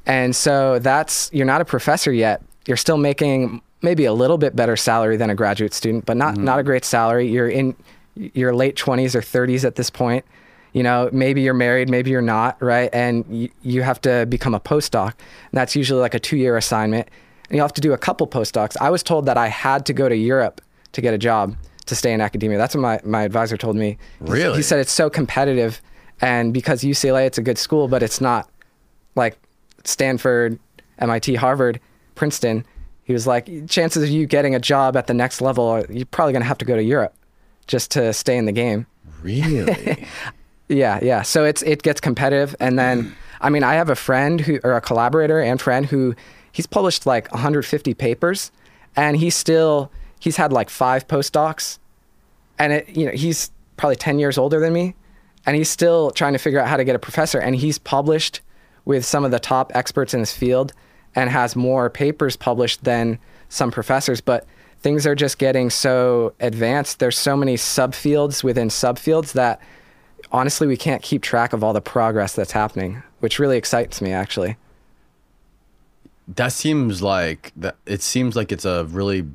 And 0.05 0.35
so 0.35 0.79
that's 0.79 1.29
you're 1.33 1.45
not 1.45 1.61
a 1.61 1.65
professor 1.65 2.11
yet. 2.11 2.41
You're 2.65 2.77
still 2.77 2.97
making 2.97 3.61
maybe 3.81 4.05
a 4.05 4.13
little 4.13 4.37
bit 4.37 4.55
better 4.55 4.75
salary 4.75 5.17
than 5.17 5.29
a 5.29 5.35
graduate 5.35 5.73
student, 5.73 6.05
but 6.05 6.17
not 6.17 6.35
mm-hmm. 6.35 6.45
not 6.45 6.59
a 6.59 6.63
great 6.63 6.85
salary. 6.85 7.29
You're 7.29 7.49
in 7.49 7.75
your 8.15 8.53
late 8.53 8.75
20s 8.75 9.15
or 9.15 9.21
30s 9.21 9.63
at 9.63 9.75
this 9.75 9.89
point. 9.89 10.25
You 10.73 10.83
know, 10.83 11.09
maybe 11.11 11.41
you're 11.41 11.53
married, 11.53 11.89
maybe 11.89 12.11
you're 12.11 12.21
not, 12.21 12.61
right? 12.61 12.89
And 12.93 13.25
you, 13.29 13.49
you 13.63 13.81
have 13.81 13.99
to 14.01 14.25
become 14.27 14.53
a 14.53 14.59
postdoc. 14.59 15.13
And 15.13 15.53
that's 15.53 15.75
usually 15.75 15.99
like 15.99 16.13
a 16.13 16.19
two-year 16.19 16.57
assignment. 16.57 17.07
And 17.49 17.55
you'll 17.55 17.65
have 17.65 17.73
to 17.73 17.81
do 17.81 17.93
a 17.93 17.97
couple 17.97 18.27
postdocs. 18.27 18.77
I 18.79 18.91
was 18.91 19.01
told 19.01 19.25
that 19.25 19.37
I 19.37 19.47
had 19.47 19.85
to 19.87 19.93
go 19.93 20.07
to 20.07 20.15
Europe 20.15 20.61
to 20.91 21.01
get 21.01 21.13
a 21.13 21.17
job 21.17 21.55
to 21.87 21.95
stay 21.95 22.13
in 22.13 22.21
academia. 22.21 22.57
That's 22.59 22.75
what 22.75 22.81
my, 22.81 22.99
my 23.03 23.23
advisor 23.23 23.57
told 23.57 23.75
me. 23.77 23.97
He- 24.23 24.31
Really? 24.31 24.57
He 24.57 24.61
said 24.61 24.79
it's 24.79 24.91
so 24.91 25.09
competitive 25.09 25.81
and 26.21 26.53
because 26.53 26.83
UCLA 26.83 27.25
it's 27.25 27.37
a 27.37 27.41
good 27.41 27.57
school, 27.57 27.87
but 27.87 28.03
it's 28.03 28.21
not 28.21 28.49
like 29.15 29.39
Stanford, 29.85 30.59
MIT, 30.99 31.35
Harvard, 31.35 31.79
Princeton. 32.15 32.65
He 33.03 33.13
was 33.13 33.25
like, 33.25 33.67
chances 33.67 34.03
of 34.03 34.09
you 34.09 34.27
getting 34.27 34.53
a 34.53 34.59
job 34.59 34.95
at 34.95 35.07
the 35.07 35.13
next 35.13 35.41
level, 35.41 35.67
are, 35.67 35.85
you're 35.89 36.05
probably 36.05 36.33
going 36.33 36.43
to 36.43 36.47
have 36.47 36.59
to 36.59 36.65
go 36.65 36.75
to 36.75 36.83
Europe 36.83 37.13
just 37.67 37.91
to 37.91 38.13
stay 38.13 38.37
in 38.37 38.45
the 38.45 38.51
game. 38.51 38.85
Really? 39.21 40.05
Yeah, 40.69 40.99
yeah. 41.01 41.23
So 41.23 41.43
it's 41.43 41.63
it 41.63 41.81
gets 41.81 41.99
competitive, 41.99 42.55
and 42.59 42.77
then 42.77 43.15
I 43.41 43.49
mean, 43.49 43.63
I 43.63 43.73
have 43.73 43.89
a 43.89 43.95
friend 43.95 44.39
who 44.39 44.59
or 44.63 44.73
a 44.73 44.81
collaborator 44.81 45.41
and 45.41 45.59
friend 45.59 45.85
who 45.85 46.15
he's 46.51 46.67
published 46.67 47.07
like 47.07 47.29
150 47.31 47.95
papers, 47.95 48.51
and 48.95 49.17
he's 49.17 49.35
still 49.35 49.91
he's 50.19 50.37
had 50.37 50.53
like 50.53 50.69
five 50.69 51.07
postdocs, 51.07 51.79
and 52.59 52.71
it 52.71 52.89
you 52.89 53.07
know 53.07 53.11
he's 53.11 53.51
probably 53.77 53.95
10 53.95 54.19
years 54.19 54.37
older 54.37 54.59
than 54.59 54.71
me, 54.71 54.93
and 55.47 55.55
he's 55.55 55.69
still 55.69 56.11
trying 56.11 56.33
to 56.33 56.39
figure 56.39 56.59
out 56.59 56.67
how 56.67 56.77
to 56.77 56.83
get 56.83 56.95
a 56.95 56.99
professor, 56.99 57.39
and 57.39 57.55
he's 57.55 57.79
published 57.79 58.41
with 58.89 59.05
some 59.05 59.23
of 59.23 59.29
the 59.29 59.39
top 59.39 59.71
experts 59.75 60.15
in 60.15 60.19
his 60.19 60.31
field, 60.31 60.73
and 61.13 61.29
has 61.29 61.55
more 61.55 61.91
papers 61.91 62.35
published 62.35 62.83
than 62.83 63.19
some 63.47 63.69
professors, 63.69 64.19
but 64.19 64.47
things 64.79 65.05
are 65.05 65.13
just 65.13 65.37
getting 65.37 65.69
so 65.69 66.33
advanced. 66.39 66.97
There's 66.97 67.15
so 67.15 67.37
many 67.37 67.55
subfields 67.55 68.43
within 68.43 68.69
subfields 68.69 69.33
that 69.33 69.61
honestly 70.31 70.65
we 70.65 70.75
can't 70.75 71.03
keep 71.03 71.21
track 71.21 71.53
of 71.53 71.63
all 71.63 71.71
the 71.71 71.81
progress 71.81 72.33
that's 72.33 72.51
happening, 72.51 73.03
which 73.19 73.37
really 73.37 73.57
excites 73.57 74.01
me 74.01 74.11
actually. 74.11 74.57
That 76.27 76.51
seems 76.51 77.03
like 77.03 77.51
that. 77.57 77.75
It 77.85 78.01
seems 78.01 78.35
like 78.35 78.51
it's 78.51 78.65
a 78.65 78.85
really 78.85 79.27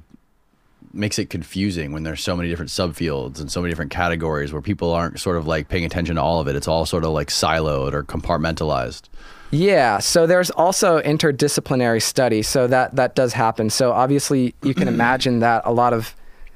makes 0.93 1.19
it 1.19 1.31
confusing 1.31 1.93
when 1.93 2.03
there's 2.03 2.23
so 2.23 2.37
many 2.37 2.49
different 2.49 2.71
subfields 2.71 3.41
and 3.41 3.53
so 3.53 3.61
many 3.61 3.71
different 3.71 3.93
categories 3.93 4.53
where 4.53 4.63
people 4.63 4.93
aren't 4.93 5.21
sort 5.21 5.37
of 5.37 5.47
like 5.47 5.69
paying 5.69 5.85
attention 5.85 6.17
to 6.17 6.23
all 6.23 6.41
of 6.41 6.49
it. 6.49 6.57
It's 6.57 6.67
all 6.67 6.87
sort 6.87 7.05
of 7.05 7.11
like 7.11 7.29
siloed 7.29 7.93
or 7.93 8.03
compartmentalized. 8.03 9.03
Yeah, 9.51 9.99
so 9.99 10.27
there's 10.27 10.51
also 10.51 11.01
interdisciplinary 11.01 12.03
study, 12.03 12.43
so 12.43 12.67
that 12.67 12.97
that 12.97 13.15
does 13.15 13.33
happen. 13.33 13.71
So 13.71 13.93
obviously, 13.93 14.55
you 14.63 14.75
can 14.75 14.89
imagine 14.97 15.41
that 15.41 15.63
a 15.65 15.73
lot 15.73 15.93
of 15.93 16.15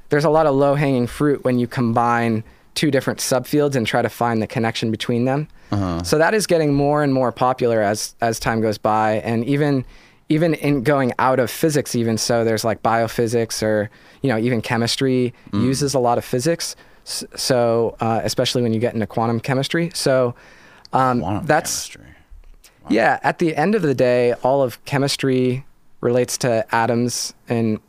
there's 0.09 0.25
a 0.25 0.31
lot 0.31 0.47
of 0.47 0.55
low-hanging 0.55 1.07
fruit 1.07 1.45
when 1.45 1.59
you 1.59 1.67
combine 1.67 2.43
two 2.75 2.91
different 2.91 3.19
subfields 3.19 3.75
and 3.75 3.87
try 3.87 4.01
to 4.03 4.09
find 4.09 4.41
the 4.41 4.47
connection 4.47 4.91
between 4.91 5.25
them. 5.25 5.49
So 6.05 6.17
that 6.17 6.33
is 6.33 6.47
getting 6.47 6.73
more 6.73 7.03
and 7.03 7.13
more 7.13 7.31
popular 7.31 7.83
as 7.83 8.15
as 8.21 8.41
time 8.41 8.61
goes 8.63 8.79
by, 8.79 9.17
and 9.17 9.45
even 9.45 9.85
even 10.31 10.55
in 10.55 10.83
going 10.83 11.13
out 11.19 11.39
of 11.39 11.51
physics, 11.51 11.95
even 11.95 12.19
so, 12.19 12.45
there's 12.45 12.65
like 12.65 12.83
biophysics 12.83 13.63
or 13.63 13.91
you 14.23 14.29
know 14.29 14.39
even 14.39 14.63
chemistry 14.63 15.35
uses 15.53 15.95
a 15.95 15.99
lot 15.99 16.19
of 16.19 16.25
physics. 16.25 16.75
So 17.05 17.97
uh, 18.01 18.21
especially 18.25 18.63
when 18.63 18.73
you 18.75 18.81
get 18.81 18.95
into 18.95 19.07
quantum 19.07 19.41
chemistry, 19.41 19.91
so 19.95 20.35
um, 20.93 21.21
Quantum 21.21 21.47
that's 21.47 21.89
chemistry. 21.89 22.15
Yeah, 22.91 23.19
at 23.23 23.39
the 23.39 23.55
end 23.57 23.75
of 23.75 23.83
the 23.83 23.95
day, 23.95 24.33
all 24.43 24.63
of 24.63 24.83
chemistry 24.85 25.65
relates 26.01 26.39
to 26.39 26.65
atoms 26.75 27.35
and 27.49 27.81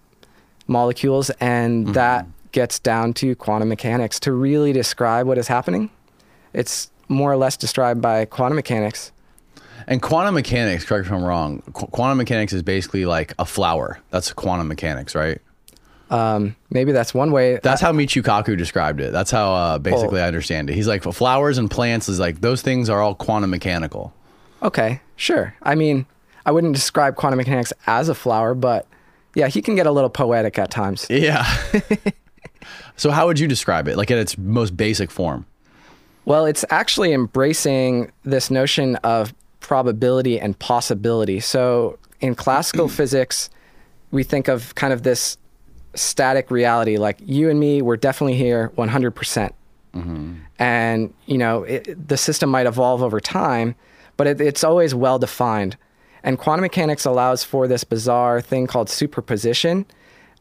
molecules, 0.68 1.30
and 1.40 1.86
Mm-hmm. 1.86 1.94
that 1.94 2.26
gets 2.52 2.80
down 2.80 3.14
to 3.14 3.36
quantum 3.36 3.70
mechanics 3.70 4.20
to 4.22 4.32
really 4.32 4.74
describe 4.74 5.28
what 5.28 5.38
is 5.38 5.48
happening. 5.48 5.90
It's 6.54 6.90
more 7.08 7.32
or 7.32 7.38
less 7.38 7.56
described 7.58 8.02
by 8.02 8.26
quantum 8.26 8.56
mechanics. 8.56 9.12
And 9.88 10.02
quantum 10.02 10.34
mechanics, 10.36 10.84
correct 10.86 11.06
me 11.06 11.16
if 11.16 11.22
I'm 11.22 11.24
wrong. 11.24 11.62
Qu- 11.74 11.88
quantum 11.88 12.18
mechanics 12.18 12.52
is 12.54 12.64
basically 12.64 13.06
like 13.06 13.34
a 13.40 13.46
flower. 13.46 14.00
That's 14.10 14.34
quantum 14.34 14.68
mechanics, 14.68 15.16
right? 15.16 15.40
Um, 16.10 16.56
maybe 16.72 16.92
that's 16.92 17.14
one 17.14 17.32
way. 17.32 17.60
That's 17.62 17.82
how 17.82 17.92
Michio 17.92 18.24
Kaku 18.24 18.58
described 18.58 19.00
it. 19.00 19.12
That's 19.12 19.30
how 19.30 19.54
uh, 19.54 19.78
basically 19.78 20.20
I 20.22 20.28
understand 20.28 20.70
it. 20.72 20.74
He's 20.74 20.88
like 20.88 21.04
flowers 21.04 21.60
and 21.60 21.70
plants 21.70 22.10
is 22.10 22.20
like 22.20 22.42
those 22.42 22.64
things 22.64 22.90
are 22.90 23.00
all 23.00 23.14
quantum 23.14 23.52
mechanical. 23.52 24.12
Okay, 24.64 25.02
sure. 25.16 25.56
I 25.64 25.76
mean, 25.76 26.06
I 26.46 26.52
wouldn't 26.52 26.74
describe 26.74 27.16
quantum 27.16 27.38
mechanics 27.38 27.74
as 27.88 28.10
a 28.10 28.16
flower, 28.16 28.54
but 28.54 28.88
yeah, 29.36 29.48
he 29.48 29.62
can 29.62 29.76
get 29.76 29.86
a 29.86 29.92
little 29.92 30.10
poetic 30.10 30.58
at 30.58 30.72
times. 30.72 31.08
Yeah. 31.10 31.46
so 32.96 33.12
how 33.12 33.28
would 33.28 33.40
you 33.40 33.48
describe 33.48 33.88
it? 33.88 33.98
Like 33.98 34.12
in 34.12 34.18
its 34.18 34.38
most 34.38 34.76
basic 34.76 35.12
form? 35.12 35.46
Well, 36.26 36.46
it's 36.46 36.66
actually 36.70 37.14
embracing 37.14 38.12
this 38.24 38.52
notion 38.52 38.96
of 38.98 39.34
probability 39.60 40.40
and 40.40 40.58
possibility. 40.60 41.40
So 41.40 41.98
in 42.22 42.36
classical 42.36 42.88
physics, 43.00 43.50
we 44.12 44.24
think 44.24 44.48
of 44.48 44.76
kind 44.76 44.94
of 44.94 45.04
this 45.04 45.38
static 45.96 46.52
reality 46.52 46.98
like 46.98 47.18
you 47.24 47.50
and 47.50 47.60
me, 47.60 47.82
we're 47.82 47.98
definitely 47.98 48.36
here 48.36 48.70
100%. 48.78 49.14
percent 49.16 49.56
mm-hmm. 49.96 50.36
And, 50.58 51.14
you 51.26 51.38
know, 51.38 51.64
it, 51.64 52.08
the 52.08 52.18
system 52.18 52.50
might 52.50 52.68
evolve 52.68 53.02
over 53.02 53.20
time, 53.20 53.76
but 54.20 54.28
it, 54.28 54.42
it's 54.42 54.66
always 54.66 54.94
well 54.94 55.18
defined. 55.18 55.78
And 56.24 56.38
quantum 56.38 56.64
mechanics 56.64 57.06
allows 57.06 57.42
for 57.42 57.70
this 57.70 57.86
bizarre 57.86 58.42
thing 58.42 58.68
called 58.68 58.90
superposition. 58.90 59.86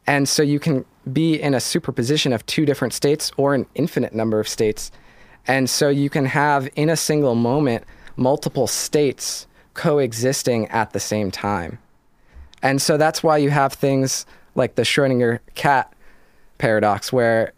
And 0.05 0.27
so 0.27 0.43
you 0.43 0.59
can 0.59 0.83
be 1.13 1.41
in 1.41 1.53
a 1.53 1.61
superposition 1.61 2.33
of 2.33 2.45
two 2.45 2.65
different 2.65 2.93
states 2.93 3.31
or 3.37 3.55
an 3.55 3.65
infinite 3.75 4.13
number 4.13 4.37
of 4.37 4.49
states. 4.49 4.91
And 5.47 5.69
so 5.69 5.87
you 5.87 6.09
can 6.09 6.25
have 6.25 6.67
in 6.75 6.89
a 6.89 6.97
single 6.97 7.35
moment 7.35 7.85
multiple 8.17 8.67
states 8.67 9.47
coexisting 9.75 10.67
at 10.67 10.91
the 10.91 10.99
same 10.99 11.31
time. 11.31 11.79
And 12.61 12.81
so 12.81 12.97
that's 12.97 13.23
why 13.23 13.37
you 13.37 13.49
have 13.49 13.71
things 13.71 14.25
like 14.55 14.75
the 14.75 14.81
Schrodinger 14.81 15.39
cat 15.55 15.93
paradox, 16.57 17.13
where 17.13 17.53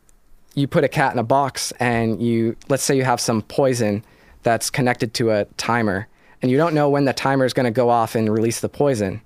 you 0.53 0.67
put 0.67 0.83
a 0.83 0.87
cat 0.87 1.13
in 1.13 1.17
a 1.17 1.23
box 1.23 1.73
and 1.79 2.21
you, 2.21 2.55
let's 2.69 2.83
say 2.83 2.95
you 2.95 3.05
have 3.05 3.19
some 3.19 3.41
poison 3.41 4.05
that's 4.43 4.69
connected 4.69 5.13
to 5.15 5.31
a 5.31 5.45
timer, 5.57 6.07
and 6.41 6.49
you 6.49 6.57
don't 6.57 6.73
know 6.73 6.89
when 6.89 7.05
the 7.05 7.13
timer 7.13 7.45
is 7.45 7.53
going 7.53 7.65
to 7.65 7.71
go 7.71 7.89
off 7.89 8.15
and 8.15 8.31
release 8.31 8.59
the 8.59 8.69
poison. 8.69 9.21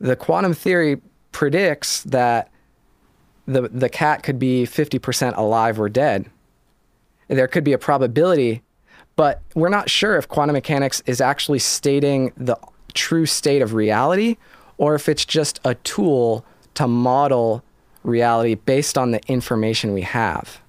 The 0.00 0.16
quantum 0.16 0.54
theory 0.54 1.00
predicts 1.32 2.02
that 2.02 2.50
the, 3.46 3.68
the 3.68 3.88
cat 3.88 4.22
could 4.22 4.38
be 4.38 4.64
50% 4.64 5.36
alive 5.36 5.80
or 5.80 5.88
dead. 5.88 6.28
There 7.28 7.48
could 7.48 7.64
be 7.64 7.72
a 7.72 7.78
probability, 7.78 8.62
but 9.14 9.40
we're 9.54 9.68
not 9.68 9.88
sure 9.88 10.16
if 10.16 10.28
quantum 10.28 10.54
mechanics 10.54 11.02
is 11.06 11.20
actually 11.20 11.58
stating 11.58 12.32
the 12.36 12.56
true 12.94 13.26
state 13.26 13.62
of 13.62 13.74
reality 13.74 14.36
or 14.78 14.94
if 14.94 15.08
it's 15.08 15.24
just 15.24 15.60
a 15.64 15.74
tool 15.76 16.44
to 16.74 16.86
model 16.86 17.62
reality 18.02 18.54
based 18.54 18.96
on 18.96 19.10
the 19.10 19.20
information 19.26 19.92
we 19.92 20.02
have. 20.02 20.60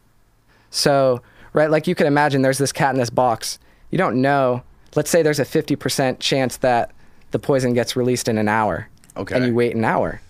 So, 0.69 1.21
right, 1.53 1.69
like 1.69 1.87
you 1.87 1.95
could 1.95 2.07
imagine 2.07 2.41
there's 2.41 2.57
this 2.57 2.71
cat 2.71 2.93
in 2.93 2.99
this 2.99 3.09
box. 3.09 3.59
You 3.91 3.97
don't 3.97 4.21
know. 4.21 4.63
Let's 4.97 5.11
say 5.11 5.21
there's 5.21 5.39
a 5.39 5.45
50% 5.45 6.19
chance 6.19 6.57
that 6.57 6.89
the 7.29 7.37
poison 7.37 7.73
gets 7.73 7.95
released 7.95 8.27
in 8.27 8.39
an 8.39 8.47
hour. 8.47 8.89
Okay. 9.15 9.35
And 9.35 9.45
you 9.45 9.53
wait 9.53 9.75
an 9.75 9.85
hour. 9.85 10.21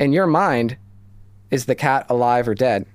In 0.00 0.12
your 0.12 0.26
mind, 0.26 0.76
is 1.52 1.66
the 1.66 1.76
cat 1.76 2.04
alive 2.08 2.48
or 2.48 2.56
dead? 2.56 2.86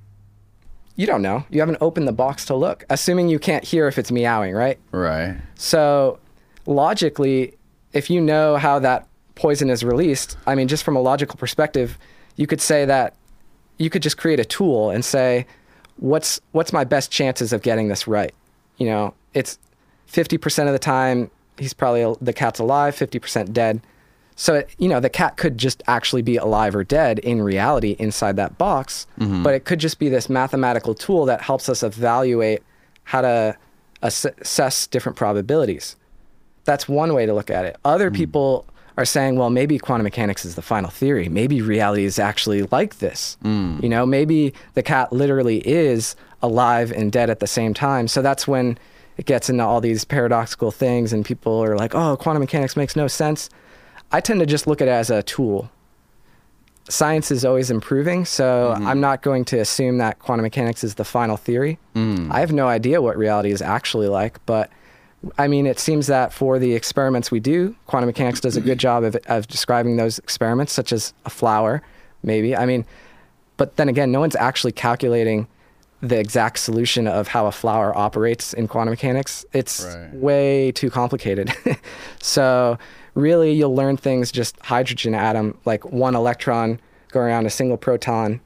You 0.98 1.08
don't 1.08 1.22
know. 1.22 1.46
You 1.50 1.62
haven't 1.62 1.78
opened 1.80 2.06
the 2.06 2.12
box 2.12 2.44
to 2.48 2.56
look, 2.56 2.84
assuming 2.90 3.30
you 3.30 3.40
can't 3.40 3.64
hear 3.64 3.88
if 3.88 3.98
it's 3.98 4.12
meowing, 4.12 4.54
right? 4.54 4.78
Right. 4.92 5.38
So, 5.56 6.20
logically, 6.66 7.58
if 7.94 8.10
you 8.10 8.20
know 8.20 8.58
how 8.58 8.80
that 8.80 9.08
poison 9.36 9.70
is 9.70 9.86
released, 9.86 10.36
I 10.46 10.54
mean, 10.54 10.68
just 10.68 10.84
from 10.84 10.98
a 10.98 11.02
logical 11.02 11.38
perspective, 11.38 11.98
you 12.36 12.46
could 12.46 12.60
say 12.60 12.84
that 12.84 13.16
you 13.78 13.90
could 13.90 14.04
just 14.04 14.18
create 14.18 14.42
a 14.42 14.46
tool 14.46 14.90
and 14.90 15.06
say, 15.06 15.48
what's 15.96 16.42
what's 16.52 16.74
my 16.74 16.84
best 16.84 17.10
chances 17.10 17.54
of 17.54 17.62
getting 17.62 17.88
this 17.88 18.06
right? 18.06 18.36
You 18.78 18.88
know, 18.88 19.14
it's 19.34 19.58
50% 20.12 20.68
of 20.68 20.74
the 20.74 20.80
time 20.80 21.32
he's 21.60 21.74
probably 21.74 22.16
the 22.22 22.34
cat's 22.34 22.60
alive, 22.60 22.96
50% 22.96 23.52
dead. 23.54 23.82
So, 24.36 24.56
it, 24.56 24.70
you 24.78 24.88
know, 24.88 25.02
the 25.02 25.10
cat 25.10 25.36
could 25.36 25.58
just 25.58 25.84
actually 25.86 26.22
be 26.22 26.38
alive 26.38 26.74
or 26.74 26.84
dead 26.86 27.20
in 27.20 27.42
reality 27.42 27.98
inside 28.00 28.38
that 28.38 28.58
box, 28.58 29.06
mm-hmm. 29.20 29.44
but 29.44 29.54
it 29.54 29.66
could 29.66 29.80
just 29.80 30.00
be 30.00 30.08
this 30.08 30.30
mathematical 30.30 30.94
tool 30.94 31.26
that 31.26 31.42
helps 31.42 31.68
us 31.68 31.84
evaluate 31.84 32.64
how 33.04 33.22
to 33.22 33.58
ass- 34.02 34.26
assess 34.26 34.88
different 34.88 35.18
probabilities. 35.18 35.98
That's 36.64 36.88
one 36.88 37.14
way 37.14 37.26
to 37.26 37.34
look 37.34 37.50
at 37.50 37.66
it. 37.66 37.76
Other 37.84 38.10
mm. 38.10 38.16
people 38.16 38.66
are 38.96 39.06
saying, 39.06 39.36
well, 39.36 39.50
maybe 39.50 39.78
quantum 39.78 40.04
mechanics 40.04 40.46
is 40.46 40.56
the 40.56 40.62
final 40.62 40.90
theory. 40.90 41.28
Maybe 41.28 41.62
reality 41.62 42.06
is 42.06 42.20
actually 42.20 42.64
like 42.64 43.00
this. 43.00 43.38
Mm. 43.44 43.82
You 43.82 43.90
know, 43.90 44.06
maybe 44.06 44.54
the 44.74 44.84
cat 44.84 45.12
literally 45.12 45.68
is 45.68 46.16
alive 46.42 46.92
and 46.92 47.12
dead 47.12 47.30
at 47.30 47.40
the 47.40 47.48
same 47.48 47.74
time. 47.74 48.08
So 48.08 48.22
that's 48.22 48.48
when 48.48 48.78
it 49.20 49.26
gets 49.26 49.50
into 49.50 49.66
all 49.66 49.82
these 49.82 50.06
paradoxical 50.06 50.72
things, 50.72 51.12
and 51.12 51.26
people 51.26 51.62
are 51.62 51.76
like, 51.76 51.94
oh, 51.94 52.16
quantum 52.16 52.40
mechanics 52.40 52.78
makes 52.78 52.96
no 52.96 53.10
sense. 53.10 53.50
I 54.14 54.22
tend 54.22 54.40
to 54.40 54.46
just 54.46 54.66
look 54.66 54.80
at 54.82 54.88
it 54.88 54.92
as 54.92 55.10
a 55.10 55.22
tool. 55.24 55.70
Science 56.88 57.30
is 57.30 57.44
always 57.44 57.70
improving, 57.70 58.24
so 58.24 58.74
mm-hmm. 58.74 58.88
I'm 58.88 59.02
not 59.02 59.22
going 59.22 59.44
to 59.46 59.60
assume 59.60 59.98
that 59.98 60.20
quantum 60.20 60.44
mechanics 60.44 60.86
is 60.86 60.96
the 60.96 61.04
final 61.04 61.36
theory. 61.36 61.78
Mm. 61.96 62.32
I 62.32 62.40
have 62.40 62.54
no 62.54 62.70
idea 62.70 63.02
what 63.02 63.18
reality 63.18 63.52
is 63.52 63.62
actually 63.62 64.08
like, 64.08 64.44
but 64.46 64.72
I 65.38 65.50
mean, 65.50 65.68
it 65.68 65.80
seems 65.80 66.08
that 66.08 66.32
for 66.32 66.58
the 66.58 66.74
experiments 66.74 67.30
we 67.30 67.42
do, 67.42 67.76
quantum 67.88 68.08
mechanics 68.08 68.40
does 68.40 68.56
a 68.56 68.62
good 68.62 68.80
job 68.80 69.04
of, 69.04 69.18
of 69.26 69.48
describing 69.48 69.98
those 69.98 70.18
experiments, 70.20 70.72
such 70.72 70.94
as 70.94 71.14
a 71.26 71.30
flower, 71.30 71.82
maybe. 72.24 72.56
I 72.56 72.66
mean, 72.66 72.86
but 73.58 73.76
then 73.76 73.90
again, 73.90 74.14
no 74.14 74.22
one's 74.22 74.38
actually 74.38 74.72
calculating 74.72 75.50
the 76.02 76.18
exact 76.20 76.60
solution 76.60 77.08
of 77.08 77.28
how 77.28 77.46
a 77.46 77.52
flower 77.52 77.96
operates 77.98 78.54
in 78.54 78.68
quantum 78.68 78.92
mechanics. 78.92 79.46
It's 79.54 79.84
Right. 79.84 80.14
way 80.14 80.72
too 80.72 80.90
complicated. 80.90 81.54
so, 82.22 82.78
really, 83.16 83.52
you'll 83.52 83.76
learn 83.76 83.98
things 83.98 84.32
just 84.32 84.58
hydrogen 84.62 85.14
atom, 85.14 85.58
like 85.66 85.84
one 85.92 86.16
electron 86.16 86.80
going 87.12 87.28
around 87.28 87.46
a 87.46 87.50
single 87.50 87.78
proton, 87.78 88.40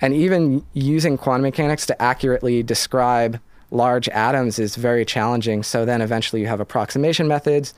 and 0.00 0.14
even 0.14 0.64
using 0.74 1.16
quantum 1.18 1.42
mechanics 1.42 1.86
to 1.86 2.00
accurately 2.00 2.62
describe 2.62 3.40
large 3.70 4.08
atoms 4.10 4.58
is 4.58 4.76
very 4.76 5.04
challenging. 5.04 5.62
So 5.62 5.84
then 5.84 6.00
eventually 6.00 6.40
you 6.40 6.48
have 6.48 6.60
approximation 6.60 7.26
methods. 7.28 7.74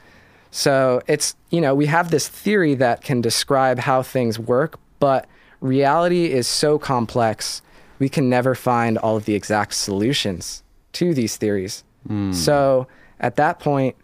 So 0.50 1.00
it's, 1.07 1.35
you 1.50 1.61
know, 1.61 1.75
we 1.75 1.87
have 1.87 2.11
this 2.11 2.28
theory 2.28 2.75
that 2.75 3.02
can 3.02 3.21
describe 3.21 3.78
how 3.78 4.02
things 4.02 4.38
work, 4.38 4.78
but 4.99 5.26
reality 5.61 6.26
is 6.26 6.47
so 6.47 6.78
complex, 6.78 7.62
we 8.00 8.09
can 8.09 8.28
never 8.28 8.57
find 8.57 8.99
all 8.99 9.16
of 9.16 9.26
the 9.26 9.35
exact 9.35 9.75
solutions 9.75 10.64
to 10.95 11.14
these 11.14 11.37
theories. 11.37 11.85
Hmm. 12.09 12.33
So 12.33 12.88
at 13.21 13.37
that 13.37 13.61
point, 13.61 13.95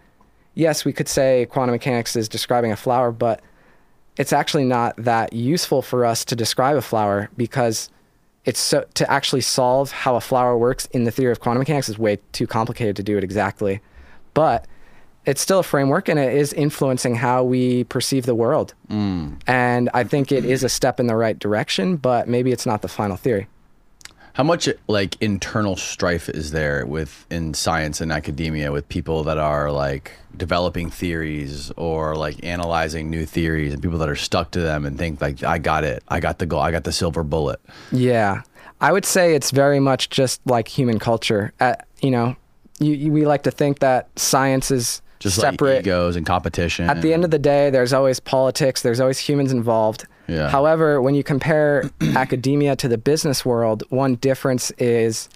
yes, 0.54 0.84
we 0.84 0.92
could 0.92 1.08
say 1.08 1.46
quantum 1.46 1.72
mechanics 1.72 2.14
is 2.14 2.28
describing 2.28 2.70
a 2.70 2.76
flower, 2.76 3.10
but 3.10 3.40
it's 4.16 4.32
actually 4.32 4.66
not 4.66 4.94
that 4.96 5.32
useful 5.32 5.82
for 5.82 6.04
us 6.04 6.24
to 6.26 6.36
describe 6.36 6.76
a 6.76 6.82
flower 6.82 7.30
because 7.36 7.88
it's 8.44 8.60
so 8.60 8.84
to 8.94 9.10
actually 9.10 9.40
solve 9.40 9.90
how 9.90 10.14
a 10.14 10.20
flower 10.20 10.56
works 10.56 10.86
in 10.92 11.04
the 11.04 11.10
theory 11.10 11.32
of 11.32 11.40
quantum 11.40 11.58
mechanics 11.58 11.88
is 11.88 11.98
way 11.98 12.18
too 12.32 12.46
complicated 12.46 12.94
to 12.96 13.02
do 13.02 13.18
it 13.18 13.24
exactly. 13.24 13.80
But 14.34 14.66
it's 15.24 15.40
still 15.40 15.58
a 15.58 15.64
framework 15.64 16.08
and 16.08 16.20
it 16.20 16.34
is 16.34 16.52
influencing 16.52 17.16
how 17.16 17.42
we 17.42 17.84
perceive 17.84 18.26
the 18.26 18.34
world. 18.34 18.74
Hmm. 18.88 19.34
And 19.46 19.88
I 19.94 20.04
think 20.04 20.30
it 20.30 20.44
is 20.44 20.62
a 20.62 20.68
step 20.68 21.00
in 21.00 21.06
the 21.06 21.16
right 21.16 21.38
direction, 21.38 21.96
but 21.96 22.28
maybe 22.28 22.52
it's 22.52 22.66
not 22.66 22.82
the 22.82 22.88
final 22.88 23.16
theory. 23.16 23.48
How 24.36 24.44
much 24.44 24.68
like 24.86 25.16
internal 25.22 25.76
strife 25.76 26.28
is 26.28 26.50
there 26.50 26.84
with 26.84 27.24
in 27.30 27.54
science 27.54 28.02
and 28.02 28.12
academia 28.12 28.70
with 28.70 28.86
people 28.86 29.24
that 29.24 29.38
are 29.38 29.72
like 29.72 30.12
developing 30.36 30.90
theories 30.90 31.72
or 31.78 32.14
like 32.16 32.44
analyzing 32.44 33.08
new 33.08 33.24
theories 33.24 33.72
and 33.72 33.82
people 33.82 33.96
that 33.96 34.10
are 34.10 34.14
stuck 34.14 34.50
to 34.50 34.60
them 34.60 34.84
and 34.84 34.98
think 34.98 35.22
like 35.22 35.42
I 35.42 35.56
got 35.56 35.84
it, 35.84 36.02
I 36.08 36.20
got 36.20 36.38
the 36.38 36.44
goal, 36.44 36.60
I 36.60 36.70
got 36.70 36.84
the 36.84 36.92
silver 36.92 37.22
bullet. 37.22 37.60
Yeah. 37.90 38.42
I 38.82 38.92
would 38.92 39.06
say 39.06 39.34
it's 39.34 39.52
very 39.52 39.80
much 39.80 40.10
just 40.10 40.42
like 40.44 40.68
human 40.68 40.98
culture. 40.98 41.54
Uh, 41.58 41.76
you 42.02 42.10
know, 42.10 42.36
you, 42.78 42.92
you, 42.92 43.12
we 43.12 43.24
like 43.24 43.44
to 43.44 43.50
think 43.50 43.78
that 43.78 44.10
science 44.18 44.70
is 44.70 45.00
Just 45.18 45.36
separate. 45.40 45.76
like 45.76 45.86
egos 45.86 46.14
and 46.14 46.26
competition. 46.26 46.90
At 46.90 47.00
the 47.00 47.14
end 47.14 47.24
of 47.24 47.30
the 47.30 47.38
day, 47.38 47.70
there's 47.70 47.94
always 47.94 48.20
politics, 48.20 48.82
there's 48.82 49.00
always 49.00 49.18
humans 49.18 49.50
involved. 49.50 50.06
Yeah. 50.28 50.48
However, 50.48 51.00
when 51.00 51.14
you 51.14 51.22
compare 51.22 51.90
academia 52.14 52.76
to 52.76 52.88
the 52.88 52.98
business 52.98 53.44
world, 53.44 53.84
one 53.88 54.16
difference 54.16 54.70
is 54.72 55.28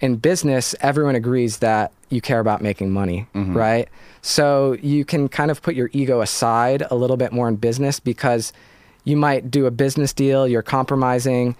in 0.00 0.16
business, 0.16 0.74
everyone 0.80 1.14
agrees 1.14 1.58
that 1.58 1.92
you 2.08 2.20
care 2.20 2.40
about 2.40 2.62
making 2.62 2.90
money, 2.90 3.26
mm-hmm. 3.34 3.56
right? 3.56 3.88
So 4.22 4.76
you 4.82 5.04
can 5.04 5.28
kind 5.28 5.50
of 5.50 5.62
put 5.62 5.74
your 5.74 5.90
ego 5.92 6.20
aside 6.20 6.82
a 6.90 6.94
little 6.94 7.16
bit 7.16 7.32
more 7.32 7.48
in 7.48 7.56
business 7.56 8.00
because 8.00 8.52
you 9.04 9.16
might 9.16 9.50
do 9.50 9.66
a 9.66 9.70
business 9.70 10.12
deal, 10.12 10.46
you're 10.46 10.62
compromising. 10.62 11.56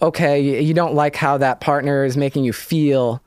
Okay, 0.00 0.62
you 0.62 0.74
don't 0.74 0.94
like 0.94 1.16
how 1.16 1.38
that 1.38 1.60
partner 1.60 2.04
is 2.04 2.16
making 2.16 2.44
you 2.44 2.52
feel, 2.52 3.22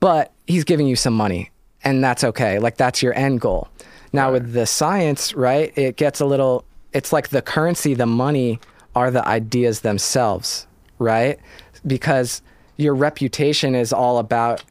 but 0.00 0.32
he's 0.46 0.64
giving 0.64 0.86
you 0.86 0.96
some 0.96 1.14
money, 1.14 1.50
and 1.82 2.02
that's 2.02 2.22
okay. 2.22 2.58
Like 2.58 2.76
that's 2.76 3.02
your 3.02 3.14
end 3.14 3.40
goal. 3.40 3.68
Now 4.12 4.32
with 4.32 4.52
the 4.52 4.66
science, 4.66 5.34
right? 5.34 5.72
It 5.76 5.96
gets 5.96 6.20
a 6.20 6.26
little. 6.26 6.64
It's 6.92 7.12
like 7.12 7.28
the 7.28 7.42
currency, 7.42 7.94
the 7.94 8.06
money 8.06 8.60
are 8.94 9.10
the 9.10 9.26
ideas 9.26 9.80
themselves, 9.80 10.66
right? 10.98 11.38
Because 11.86 12.42
your 12.76 12.94
reputation 12.94 13.74
is 13.74 13.92
all 13.92 14.18
about 14.18 14.62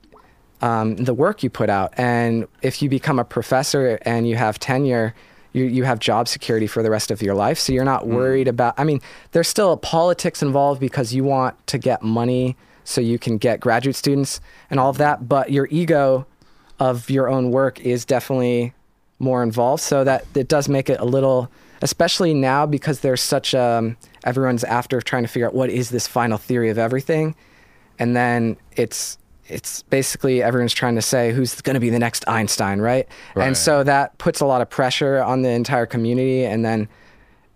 um, 0.61 0.95
the 0.95 1.13
work 1.13 1.43
you 1.43 1.49
put 1.49 1.69
out. 1.69 1.93
And 1.97 2.47
if 2.61 2.81
you 2.81 2.89
become 2.89 3.19
a 3.19 3.23
professor 3.23 3.97
and 4.03 4.27
you 4.27 4.35
have 4.35 4.59
tenure, 4.59 5.15
you, 5.53 5.65
you 5.65 5.83
have 5.83 5.99
job 5.99 6.27
security 6.27 6.67
for 6.67 6.83
the 6.83 6.91
rest 6.91 7.11
of 7.11 7.21
your 7.21 7.33
life. 7.33 7.57
So 7.59 7.73
you're 7.73 7.83
not 7.83 8.07
worried 8.07 8.47
about, 8.47 8.75
I 8.77 8.83
mean, 8.83 9.01
there's 9.31 9.47
still 9.47 9.75
politics 9.75 10.41
involved 10.41 10.79
because 10.79 11.13
you 11.13 11.23
want 11.23 11.67
to 11.67 11.77
get 11.77 12.03
money 12.03 12.55
so 12.83 13.01
you 13.01 13.19
can 13.19 13.37
get 13.37 13.59
graduate 13.59 13.95
students 13.95 14.39
and 14.69 14.79
all 14.79 14.89
of 14.89 14.97
that. 14.99 15.27
But 15.27 15.51
your 15.51 15.67
ego 15.71 16.25
of 16.79 17.09
your 17.09 17.27
own 17.27 17.51
work 17.51 17.79
is 17.81 18.05
definitely 18.05 18.73
more 19.19 19.43
involved. 19.43 19.83
So 19.83 20.03
that 20.03 20.25
it 20.35 20.47
does 20.47 20.69
make 20.69 20.89
it 20.89 20.99
a 20.99 21.05
little, 21.05 21.49
especially 21.81 22.33
now 22.33 22.65
because 22.65 22.99
there's 22.99 23.21
such, 23.21 23.53
um, 23.55 23.97
everyone's 24.23 24.63
after 24.63 25.01
trying 25.01 25.23
to 25.23 25.27
figure 25.27 25.47
out 25.47 25.53
what 25.53 25.69
is 25.69 25.89
this 25.89 26.07
final 26.07 26.37
theory 26.37 26.69
of 26.69 26.77
everything 26.77 27.35
and 28.01 28.15
then 28.15 28.57
it's 28.75 29.19
it's 29.47 29.83
basically 29.83 30.41
everyone's 30.41 30.73
trying 30.73 30.95
to 30.95 31.01
say 31.01 31.31
who's 31.31 31.61
going 31.61 31.73
to 31.75 31.79
be 31.79 31.89
the 31.89 31.99
next 31.99 32.27
Einstein, 32.27 32.79
right? 32.79 33.07
Right. 33.35 33.47
And 33.47 33.55
so 33.57 33.83
that 33.83 34.17
puts 34.17 34.39
a 34.39 34.45
lot 34.45 34.61
of 34.61 34.69
pressure 34.69 35.21
on 35.21 35.43
the 35.43 35.49
entire 35.49 35.85
community, 35.85 36.45
and 36.45 36.65
then 36.65 36.87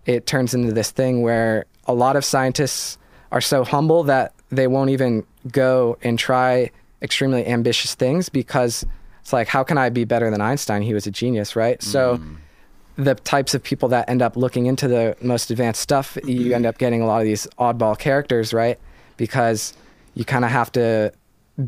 it 0.04 0.26
turns 0.26 0.54
into 0.54 0.72
this 0.72 0.90
thing 0.90 1.22
where 1.22 1.64
a 1.86 1.94
lot 1.94 2.14
of 2.14 2.24
scientists 2.24 2.96
are 3.32 3.40
so 3.40 3.64
humble 3.64 4.04
that 4.04 4.34
they 4.50 4.68
won't 4.68 4.90
even 4.90 5.26
go 5.50 5.98
and 6.02 6.16
try 6.16 6.70
extremely 7.02 7.44
ambitious 7.46 7.94
things 7.94 8.28
because 8.28 8.84
it's 9.20 9.32
like, 9.32 9.48
how 9.48 9.64
can 9.64 9.78
I 9.78 9.88
be 9.88 10.04
better 10.04 10.30
than 10.30 10.40
Einstein? 10.40 10.82
He 10.82 10.94
was 10.94 11.08
a 11.08 11.10
genius, 11.10 11.56
right? 11.56 11.82
So 11.82 12.20
the 12.96 13.14
types 13.14 13.54
of 13.54 13.62
people 13.62 13.88
that 13.90 14.08
end 14.08 14.22
up 14.22 14.36
looking 14.36 14.66
into 14.66 14.88
the 14.88 15.16
most 15.20 15.50
advanced 15.50 15.80
stuff, 15.80 16.16
you 16.24 16.54
end 16.54 16.66
up 16.66 16.78
getting 16.78 17.02
a 17.02 17.06
lot 17.06 17.20
of 17.20 17.24
these 17.24 17.46
oddball 17.58 17.98
characters, 17.98 18.52
right? 18.52 18.78
Because 19.16 19.74
you 20.14 20.24
kind 20.24 20.44
of 20.44 20.50
have 20.50 20.72
to 20.72 21.12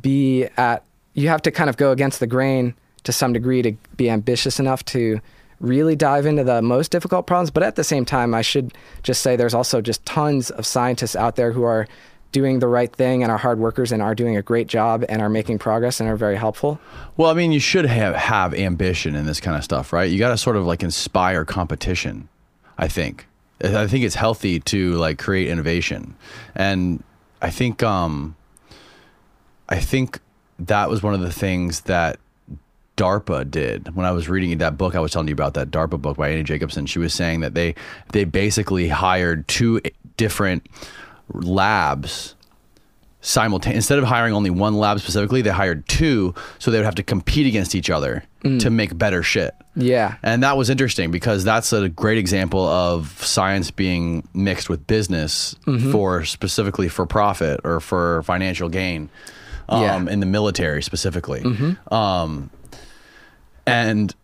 be 0.00 0.44
at, 0.56 0.84
you 1.14 1.28
have 1.28 1.42
to 1.42 1.50
kind 1.50 1.68
of 1.68 1.76
go 1.76 1.92
against 1.92 2.20
the 2.20 2.26
grain 2.26 2.74
to 3.04 3.12
some 3.12 3.32
degree 3.32 3.62
to 3.62 3.72
be 3.96 4.08
ambitious 4.10 4.58
enough 4.58 4.84
to 4.86 5.20
really 5.60 5.96
dive 5.96 6.24
into 6.24 6.44
the 6.44 6.62
most 6.62 6.90
difficult 6.90 7.26
problems. 7.26 7.50
But 7.50 7.62
at 7.62 7.76
the 7.76 7.84
same 7.84 8.04
time, 8.04 8.34
I 8.34 8.42
should 8.42 8.72
just 9.02 9.22
say 9.22 9.36
there's 9.36 9.54
also 9.54 9.80
just 9.80 10.04
tons 10.06 10.50
of 10.50 10.64
scientists 10.64 11.16
out 11.16 11.36
there 11.36 11.52
who 11.52 11.64
are 11.64 11.86
doing 12.32 12.58
the 12.58 12.68
right 12.68 12.94
thing 12.94 13.22
and 13.22 13.32
are 13.32 13.38
hard 13.38 13.58
workers 13.58 13.90
and 13.92 14.02
are 14.02 14.14
doing 14.14 14.36
a 14.36 14.42
great 14.42 14.66
job 14.66 15.04
and 15.08 15.22
are 15.22 15.30
making 15.30 15.58
progress 15.58 16.00
and 16.00 16.08
are 16.08 16.16
very 16.16 16.36
helpful. 16.36 16.78
Well, 17.16 17.30
I 17.30 17.34
mean, 17.34 17.52
you 17.52 17.60
should 17.60 17.86
have 17.86 18.14
have 18.14 18.54
ambition 18.54 19.14
in 19.14 19.26
this 19.26 19.40
kind 19.40 19.56
of 19.56 19.64
stuff, 19.64 19.92
right? 19.92 20.10
You 20.10 20.18
got 20.18 20.30
to 20.30 20.38
sort 20.38 20.56
of 20.56 20.66
like 20.66 20.82
inspire 20.82 21.44
competition. 21.44 22.28
I 22.78 22.88
think. 22.88 23.26
I 23.60 23.88
think 23.88 24.04
it's 24.04 24.14
healthy 24.14 24.60
to 24.60 24.94
like 24.94 25.18
create 25.18 25.48
innovation, 25.48 26.14
and 26.54 27.02
I 27.42 27.50
think 27.50 27.82
um, 27.82 28.36
I 29.68 29.80
think 29.80 30.20
that 30.60 30.88
was 30.88 31.02
one 31.02 31.12
of 31.12 31.20
the 31.20 31.32
things 31.32 31.82
that 31.82 32.20
DARPA 32.96 33.50
did 33.50 33.94
when 33.96 34.06
I 34.06 34.12
was 34.12 34.28
reading 34.28 34.56
that 34.58 34.78
book 34.78 34.94
I 34.94 35.00
was 35.00 35.12
telling 35.12 35.28
you 35.28 35.32
about 35.32 35.54
that 35.54 35.70
DARPA 35.70 36.00
book 36.00 36.16
by 36.16 36.28
Annie 36.28 36.44
Jacobson. 36.44 36.86
She 36.86 37.00
was 37.00 37.12
saying 37.12 37.40
that 37.40 37.54
they 37.54 37.74
they 38.12 38.22
basically 38.24 38.88
hired 38.88 39.46
two 39.48 39.80
different 40.16 40.64
labs 41.32 42.34
simultaneously 43.20 43.76
instead 43.76 43.98
of 43.98 44.04
hiring 44.04 44.32
only 44.32 44.48
one 44.50 44.74
lab 44.74 45.00
specifically 45.00 45.42
they 45.42 45.50
hired 45.50 45.86
two 45.88 46.32
so 46.60 46.70
they 46.70 46.78
would 46.78 46.84
have 46.84 46.94
to 46.94 47.02
compete 47.02 47.46
against 47.46 47.74
each 47.74 47.90
other 47.90 48.22
to 48.60 48.70
make 48.70 48.96
better 48.96 49.22
shit. 49.22 49.52
Yeah. 49.74 50.14
and 50.22 50.42
that 50.44 50.56
was 50.56 50.70
interesting 50.70 51.10
because 51.10 51.42
that's 51.44 51.72
a 51.72 51.88
great 51.88 52.16
example 52.16 52.66
of 52.66 53.08
science 53.22 53.70
being 53.72 54.26
mixed 54.32 54.70
with 54.70 54.86
business 54.86 55.54
for 55.92 56.24
specifically 56.24 56.88
for 56.88 57.04
profit 57.04 57.60
or 57.64 57.80
for 57.80 58.22
financial 58.22 58.68
gain 58.68 59.10
um, 59.68 59.82
Yeah. 60.06 60.12
in 60.12 60.20
the 60.20 60.26
military 60.26 60.82
specifically. 60.82 61.42
Um, 61.90 62.48
and 63.66 64.14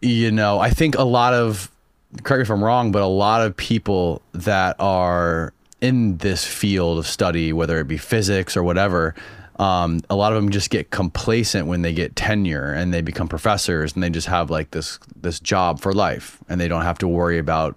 you 0.00 0.30
know 0.30 0.58
i 0.60 0.70
think 0.70 0.96
a 0.96 1.02
lot 1.04 1.32
of 1.34 1.70
correct 2.22 2.38
me 2.40 2.42
if 2.42 2.50
i'm 2.50 2.62
wrong 2.62 2.92
but 2.92 3.02
a 3.02 3.06
lot 3.06 3.40
of 3.42 3.56
people 3.56 4.20
that 4.32 4.76
are 4.78 5.52
in 5.82 6.16
this 6.18 6.46
field 6.46 6.98
of 6.98 7.06
study 7.06 7.52
whether 7.52 7.78
it 7.78 7.86
be 7.86 7.98
physics 7.98 8.56
or 8.56 8.62
whatever 8.62 9.14
um, 9.56 10.00
a 10.08 10.16
lot 10.16 10.32
of 10.32 10.36
them 10.36 10.50
just 10.50 10.70
get 10.70 10.90
complacent 10.90 11.66
when 11.66 11.82
they 11.82 11.92
get 11.92 12.16
tenure 12.16 12.72
and 12.72 12.94
they 12.94 13.02
become 13.02 13.28
professors 13.28 13.92
and 13.92 14.02
they 14.02 14.08
just 14.08 14.26
have 14.28 14.48
like 14.50 14.70
this 14.70 14.98
this 15.20 15.38
job 15.38 15.78
for 15.80 15.92
life 15.92 16.38
and 16.48 16.58
they 16.58 16.68
don't 16.68 16.82
have 16.82 16.96
to 16.98 17.06
worry 17.06 17.38
about 17.38 17.76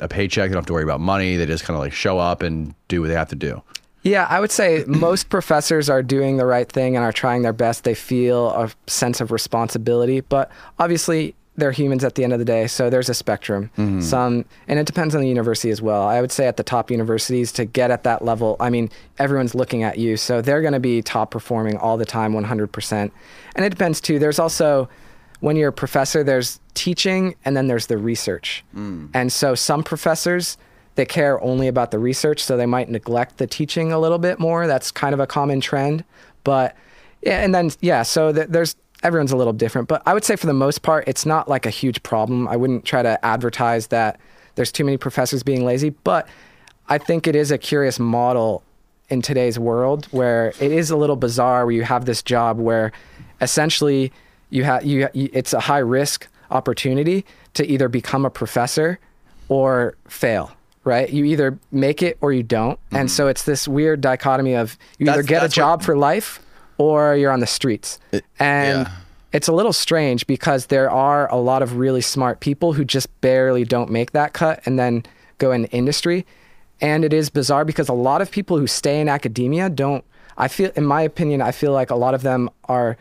a 0.00 0.08
paycheck 0.08 0.48
they 0.48 0.54
don't 0.54 0.62
have 0.62 0.66
to 0.66 0.72
worry 0.72 0.82
about 0.82 1.00
money 1.00 1.36
they 1.36 1.46
just 1.46 1.62
kind 1.62 1.76
of 1.76 1.80
like 1.80 1.92
show 1.92 2.18
up 2.18 2.42
and 2.42 2.74
do 2.88 3.00
what 3.00 3.06
they 3.06 3.14
have 3.14 3.28
to 3.28 3.36
do 3.36 3.62
Yeah, 4.02 4.26
I 4.28 4.38
would 4.38 4.50
say 4.50 4.84
most 4.86 5.30
professors 5.30 5.88
are 5.88 6.02
doing 6.02 6.36
the 6.36 6.44
right 6.44 6.70
thing 6.70 6.94
and 6.94 7.02
are 7.02 7.12
trying 7.12 7.40
their 7.40 7.54
best. 7.54 7.84
They 7.84 7.94
feel 7.94 8.50
a 8.50 8.70
sense 8.86 9.22
of 9.22 9.32
responsibility, 9.32 10.20
but 10.20 10.50
obviously 10.78 11.34
they're 11.56 11.72
humans 11.72 12.04
at 12.04 12.16
the 12.16 12.24
end 12.24 12.32
of 12.32 12.38
the 12.38 12.44
day, 12.44 12.66
so 12.66 12.90
there's 12.90 13.08
a 13.08 13.14
spectrum. 13.14 13.70
Mm-hmm. 13.78 14.00
Some, 14.00 14.44
and 14.66 14.78
it 14.78 14.86
depends 14.86 15.14
on 15.14 15.20
the 15.20 15.28
university 15.28 15.70
as 15.70 15.80
well. 15.80 16.02
I 16.02 16.20
would 16.20 16.32
say 16.32 16.46
at 16.46 16.56
the 16.56 16.64
top 16.64 16.90
universities 16.90 17.52
to 17.52 17.64
get 17.64 17.90
at 17.90 18.02
that 18.04 18.24
level, 18.24 18.56
I 18.58 18.70
mean, 18.70 18.90
everyone's 19.18 19.54
looking 19.54 19.82
at 19.82 19.98
you, 19.98 20.16
so 20.16 20.42
they're 20.42 20.62
going 20.62 20.72
to 20.72 20.80
be 20.80 21.00
top 21.00 21.30
performing 21.30 21.76
all 21.76 21.96
the 21.96 22.04
time, 22.04 22.32
100%. 22.32 23.10
And 23.54 23.64
it 23.64 23.70
depends 23.70 24.00
too. 24.00 24.18
There's 24.18 24.38
also 24.38 24.88
when 25.40 25.56
you're 25.56 25.68
a 25.68 25.72
professor, 25.72 26.24
there's 26.24 26.58
teaching 26.72 27.34
and 27.44 27.56
then 27.56 27.66
there's 27.66 27.86
the 27.86 27.98
research. 27.98 28.64
Mm. 28.74 29.10
And 29.12 29.32
so 29.32 29.54
some 29.54 29.82
professors, 29.82 30.56
they 30.94 31.04
care 31.04 31.38
only 31.42 31.68
about 31.68 31.90
the 31.90 31.98
research, 31.98 32.42
so 32.42 32.56
they 32.56 32.66
might 32.66 32.88
neglect 32.88 33.36
the 33.36 33.46
teaching 33.46 33.92
a 33.92 33.98
little 33.98 34.18
bit 34.18 34.38
more. 34.38 34.66
That's 34.66 34.90
kind 34.90 35.12
of 35.12 35.20
a 35.20 35.26
common 35.26 35.60
trend. 35.60 36.02
But 36.44 36.74
yeah, 37.20 37.42
and 37.42 37.54
then 37.54 37.70
yeah, 37.80 38.02
so 38.02 38.32
th- 38.32 38.48
there's 38.48 38.74
everyone's 39.04 39.32
a 39.32 39.36
little 39.36 39.52
different. 39.52 39.86
But 39.86 40.02
I 40.06 40.14
would 40.14 40.24
say 40.24 40.34
for 40.34 40.46
the 40.46 40.54
most 40.54 40.82
part, 40.82 41.06
it's 41.06 41.24
not 41.24 41.48
like 41.48 41.66
a 41.66 41.70
huge 41.70 42.02
problem. 42.02 42.48
I 42.48 42.56
wouldn't 42.56 42.84
try 42.84 43.02
to 43.02 43.22
advertise 43.24 43.88
that 43.88 44.18
there's 44.56 44.72
too 44.72 44.84
many 44.84 44.96
professors 44.96 45.42
being 45.42 45.64
lazy, 45.64 45.90
but 45.90 46.26
I 46.88 46.98
think 46.98 47.26
it 47.26 47.36
is 47.36 47.50
a 47.50 47.58
curious 47.58 47.98
model 47.98 48.62
in 49.08 49.22
today's 49.22 49.58
world 49.58 50.06
where 50.06 50.48
it 50.60 50.72
is 50.72 50.90
a 50.90 50.96
little 50.96 51.16
bizarre 51.16 51.66
where 51.66 51.74
you 51.74 51.82
have 51.82 52.06
this 52.06 52.22
job 52.22 52.58
where 52.58 52.90
essentially 53.40 54.12
you 54.50 54.64
have 54.64 54.84
you, 54.84 55.08
you 55.12 55.28
it's 55.32 55.52
a 55.52 55.60
high 55.60 55.78
risk 55.78 56.26
opportunity 56.50 57.24
to 57.52 57.66
either 57.66 57.88
become 57.88 58.24
a 58.24 58.30
professor 58.30 58.98
or 59.48 59.94
fail 60.08 60.50
right 60.84 61.10
you 61.10 61.24
either 61.24 61.58
make 61.70 62.02
it 62.02 62.16
or 62.22 62.32
you 62.32 62.42
don't 62.42 62.78
and 62.92 63.08
mm-hmm. 63.08 63.14
so 63.14 63.28
it's 63.28 63.42
this 63.44 63.68
weird 63.68 64.00
dichotomy 64.00 64.54
of 64.54 64.78
you 64.98 65.10
either 65.10 65.22
get 65.22 65.38
a 65.38 65.40
that's 65.40 65.52
what- 65.52 65.62
job 65.62 65.82
for 65.82 65.96
life 65.96 66.40
or 66.78 67.16
you're 67.16 67.32
on 67.32 67.40
the 67.40 67.46
streets 67.46 67.98
and 68.38 68.86
yeah. 68.86 68.92
it's 69.32 69.48
a 69.48 69.52
little 69.52 69.72
strange 69.72 70.26
because 70.26 70.66
there 70.66 70.90
are 70.90 71.30
a 71.32 71.36
lot 71.36 71.62
of 71.62 71.76
really 71.76 72.00
smart 72.00 72.40
people 72.40 72.72
who 72.72 72.84
just 72.84 73.08
barely 73.20 73.64
don't 73.64 73.90
make 73.90 74.12
that 74.12 74.32
cut 74.32 74.60
and 74.66 74.78
then 74.78 75.04
go 75.38 75.52
in 75.52 75.66
industry. 75.66 76.26
And 76.80 77.04
it 77.04 77.12
is 77.12 77.30
bizarre 77.30 77.64
because 77.64 77.88
a 77.88 77.94
lot 77.94 78.20
of 78.20 78.30
people 78.30 78.58
who 78.58 78.66
stay 78.66 79.00
in 79.00 79.08
academia 79.08 79.70
don't 79.70 80.04
I 80.36 80.48
feel 80.48 80.70
in 80.74 80.84
my 80.84 81.02
opinion, 81.02 81.40
I 81.42 81.52
feel 81.52 81.72
like 81.72 81.90
a 81.90 81.94
lot 81.94 82.14
of 82.14 82.22
them 82.22 82.50
are 82.64 82.96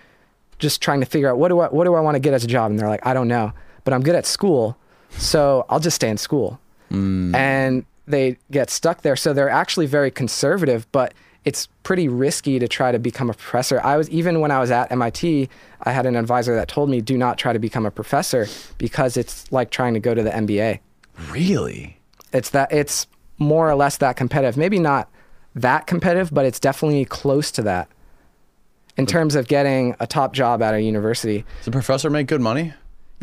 just 0.59 0.81
trying 0.81 0.99
to 0.99 1.05
figure 1.05 1.29
out 1.29 1.38
what 1.38 1.49
do 1.49 1.59
I 1.59 1.67
what 1.67 1.86
do 1.86 1.95
I 1.95 1.99
want 1.99 2.15
to 2.15 2.19
get 2.19 2.33
as 2.33 2.43
a 2.43 2.47
job? 2.47 2.71
And 2.71 2.79
they're 2.79 2.89
like, 2.89 3.05
I 3.05 3.13
don't 3.13 3.27
know. 3.27 3.53
But 3.83 3.93
I'm 3.93 4.01
good 4.01 4.15
at 4.15 4.25
school, 4.25 4.77
so 5.09 5.65
I'll 5.69 5.79
just 5.79 5.95
stay 5.95 6.09
in 6.09 6.17
school. 6.17 6.59
Mm. 6.91 7.36
And 7.36 7.86
they 8.07 8.38
get 8.51 8.69
stuck 8.69 9.01
there. 9.01 9.15
So 9.15 9.33
they're 9.33 9.49
actually 9.49 9.88
very 9.88 10.12
conservative, 10.12 10.88
but 10.91 11.13
it's 11.45 11.67
pretty 11.84 12.08
risky 12.08 12.60
to 12.60 12.67
try 12.67 12.91
to 12.91 12.99
become 12.99 13.29
a 13.29 13.34
professor. 13.34 13.82
I 13.82 13.97
was 13.97 14.10
even 14.10 14.39
when 14.39 14.51
I 14.51 14.60
was 14.60 14.71
at 14.71 14.91
MIT, 14.91 15.49
I 15.82 15.91
had 15.91 16.06
an 16.06 16.15
advisor 16.15 16.56
that 16.56 16.67
told 16.67 16.89
me 16.89 17.01
do 17.01 17.17
not 17.17 17.38
try 17.38 17.53
to 17.53 17.60
become 17.60 17.86
a 17.86 17.91
professor 17.91 18.47
because 18.77 19.17
it's 19.17 19.51
like 19.51 19.69
trying 19.69 19.93
to 19.93 19.99
go 19.99 20.13
to 20.13 20.23
the 20.23 20.29
NBA. 20.29 20.79
Really? 21.29 21.99
It's 22.32 22.49
that 22.51 22.71
it's 22.71 23.08
more 23.38 23.69
or 23.69 23.75
less 23.75 23.97
that 23.97 24.15
competitive. 24.15 24.58
Maybe 24.58 24.79
not 24.79 25.10
that 25.56 25.86
competitive, 25.86 26.34
but 26.34 26.45
it's 26.45 26.60
definitely 26.60 27.06
close 27.06 27.51
to 27.51 27.62
that 27.63 27.88
in 28.97 29.06
terms 29.06 29.36
of 29.36 29.47
getting 29.47 29.95
a 29.99 30.08
top 30.08 30.34
job 30.34 30.62
at 30.62 30.73
a 30.73 30.82
university. 30.82 31.45
Does 31.60 31.67
a 31.67 31.71
professor 31.71 32.10
make 32.10 32.27
good 32.27 32.41
money? 32.41 32.73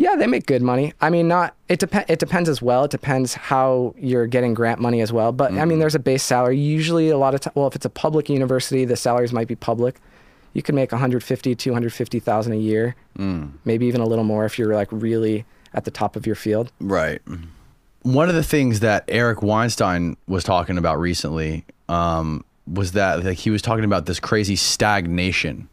Yeah, 0.01 0.17
they 0.17 0.27
make 0.27 0.47
good 0.47 0.63
money. 0.63 0.95
I 1.03 1.11
mean, 1.11 1.29
not 1.29 1.55
it 1.69 1.79
depends. 1.79 2.09
It 2.09 2.19
depends 2.19 2.49
as 2.49 2.63
well. 2.63 2.85
It 2.85 2.91
depends 2.91 3.35
how 3.35 3.95
you're 3.99 4.27
getting 4.27 4.55
grant 4.55 4.81
money 4.81 5.03
as 5.03 5.13
well. 5.13 5.31
But 5.31 5.53
I 5.53 5.67
mean, 5.67 5.79
there's 5.79 5.95
a 5.95 5.99
base 5.99 6.23
salary. 6.23 6.59
Usually, 6.59 7.11
a 7.11 7.19
lot 7.19 7.35
of 7.35 7.41
time. 7.41 7.53
Well, 7.55 7.67
if 7.67 7.77
it's 7.77 7.85
a 7.85 7.91
public 7.91 8.31
university, 8.31 8.87
the 8.87 8.97
salaries 8.97 9.31
might 9.31 9.47
be 9.47 9.57
public. 9.57 10.01
You 10.55 10.63
can 10.63 10.75
make 10.75 10.91
150, 10.91 11.55
250,000 11.55 12.53
a 12.53 12.57
year, 12.57 12.97
maybe 13.65 13.87
even 13.87 14.01
a 14.01 14.07
little 14.07 14.25
more 14.25 14.47
if 14.47 14.59
you're 14.59 14.75
like 14.75 14.89
really 14.91 15.45
at 15.75 15.85
the 15.85 15.91
top 15.91 16.17
of 16.17 16.27
your 16.27 16.35
field. 16.35 16.73
Right. 16.81 17.21
One 18.03 18.31
of 18.31 18.35
the 18.35 18.43
things 18.43 18.81
that 18.81 19.05
Eric 19.07 19.43
Weinstein 19.43 20.17
was 20.27 20.43
talking 20.43 20.79
about 20.79 20.99
recently 20.99 21.67
um, 21.91 22.43
was 22.67 22.93
that 22.93 23.23
like 23.23 23.37
he 23.37 23.51
was 23.51 23.61
talking 23.61 23.85
about 23.85 24.07
this 24.07 24.19
crazy 24.19 24.57
stagnation 24.57 25.69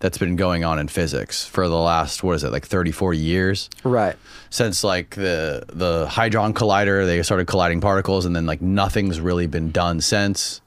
that's 0.00 0.18
been 0.18 0.36
going 0.36 0.64
on 0.64 0.78
in 0.78 0.86
physics 0.88 1.44
for 1.44 1.68
the 1.68 1.76
last 1.76 2.22
what 2.22 2.34
is 2.36 2.44
it 2.44 2.52
like 2.52 2.66
30 2.66 2.92
40 2.92 3.18
years 3.18 3.68
Right. 3.84 4.16
since 4.50 4.84
like 4.84 5.16
the 5.16 5.64
the 5.68 6.06
hadron 6.08 6.54
collider 6.54 7.04
they 7.06 7.22
started 7.22 7.46
colliding 7.46 7.80
particles 7.80 8.24
and 8.24 8.34
then 8.36 8.46
like 8.46 8.62
nothing's 8.62 9.20
really 9.20 9.46
been 9.46 9.70
done 9.70 10.00
since 10.00 10.60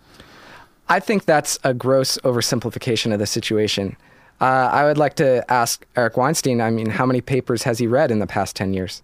I 0.89 0.99
think 0.99 1.23
that's 1.23 1.57
a 1.63 1.73
gross 1.73 2.17
oversimplification 2.17 3.13
of 3.13 3.19
the 3.19 3.25
situation. 3.25 3.95
Uh, 4.41 4.43
I 4.73 4.83
would 4.83 4.97
like 4.97 5.13
to 5.17 5.49
ask 5.49 5.85
Eric 5.95 6.17
Weinstein. 6.17 6.59
I 6.59 6.69
mean, 6.69 6.89
how 6.89 7.05
many 7.05 7.21
papers 7.21 7.63
has 7.63 7.79
he 7.79 7.87
read 7.87 8.11
in 8.11 8.19
the 8.19 8.27
past 8.27 8.57
ten 8.57 8.73
years? 8.73 9.01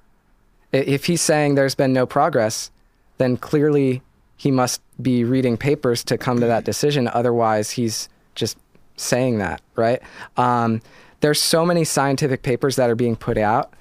If 0.74 1.06
he's 1.06 1.22
saying 1.22 1.56
there's 1.56 1.76
been 1.76 1.94
no 1.94 2.06
progress, 2.06 2.72
then 3.20 3.38
clearly 3.38 4.02
he 4.36 4.52
must 4.52 4.82
be 5.02 5.24
reading 5.24 5.56
papers 5.56 6.04
to 6.06 6.18
come 6.18 6.42
to 6.42 6.48
that 6.48 6.66
decision. 6.66 7.08
Otherwise, 7.08 7.72
he's 7.72 8.10
just 8.36 8.58
saying 8.98 9.38
that, 9.38 9.62
right? 9.76 10.02
Um, 10.36 10.82
there's 11.22 11.42
so 11.42 11.66
many 11.66 11.84
scientific 11.84 12.44
papers 12.44 12.76
that 12.76 12.90
are 12.90 12.96
being 12.96 13.16
put 13.16 13.38
out. 13.38 13.74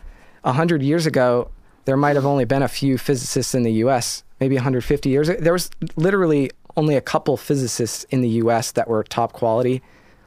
A 0.45 0.53
hundred 0.53 0.83
years 0.83 1.07
ago, 1.07 1.51
there 1.85 1.97
might 1.97 2.15
have 2.17 2.25
only 2.27 2.45
been 2.45 2.63
a 2.63 2.69
few 2.69 2.97
physicists 2.99 3.55
in 3.55 3.63
the 3.65 3.73
U.S. 3.85 4.23
Maybe 4.41 4.55
150 4.55 5.09
years. 5.09 5.29
ago. 5.29 5.41
There 5.41 5.53
was 5.53 5.71
literally 5.97 6.51
only 6.77 6.95
a 6.95 7.01
couple 7.01 7.37
physicists 7.37 8.05
in 8.11 8.21
the 8.21 8.29
U.S. 8.45 8.73
that 8.73 8.87
were 8.89 9.03
top 9.03 9.33
quality 9.33 9.83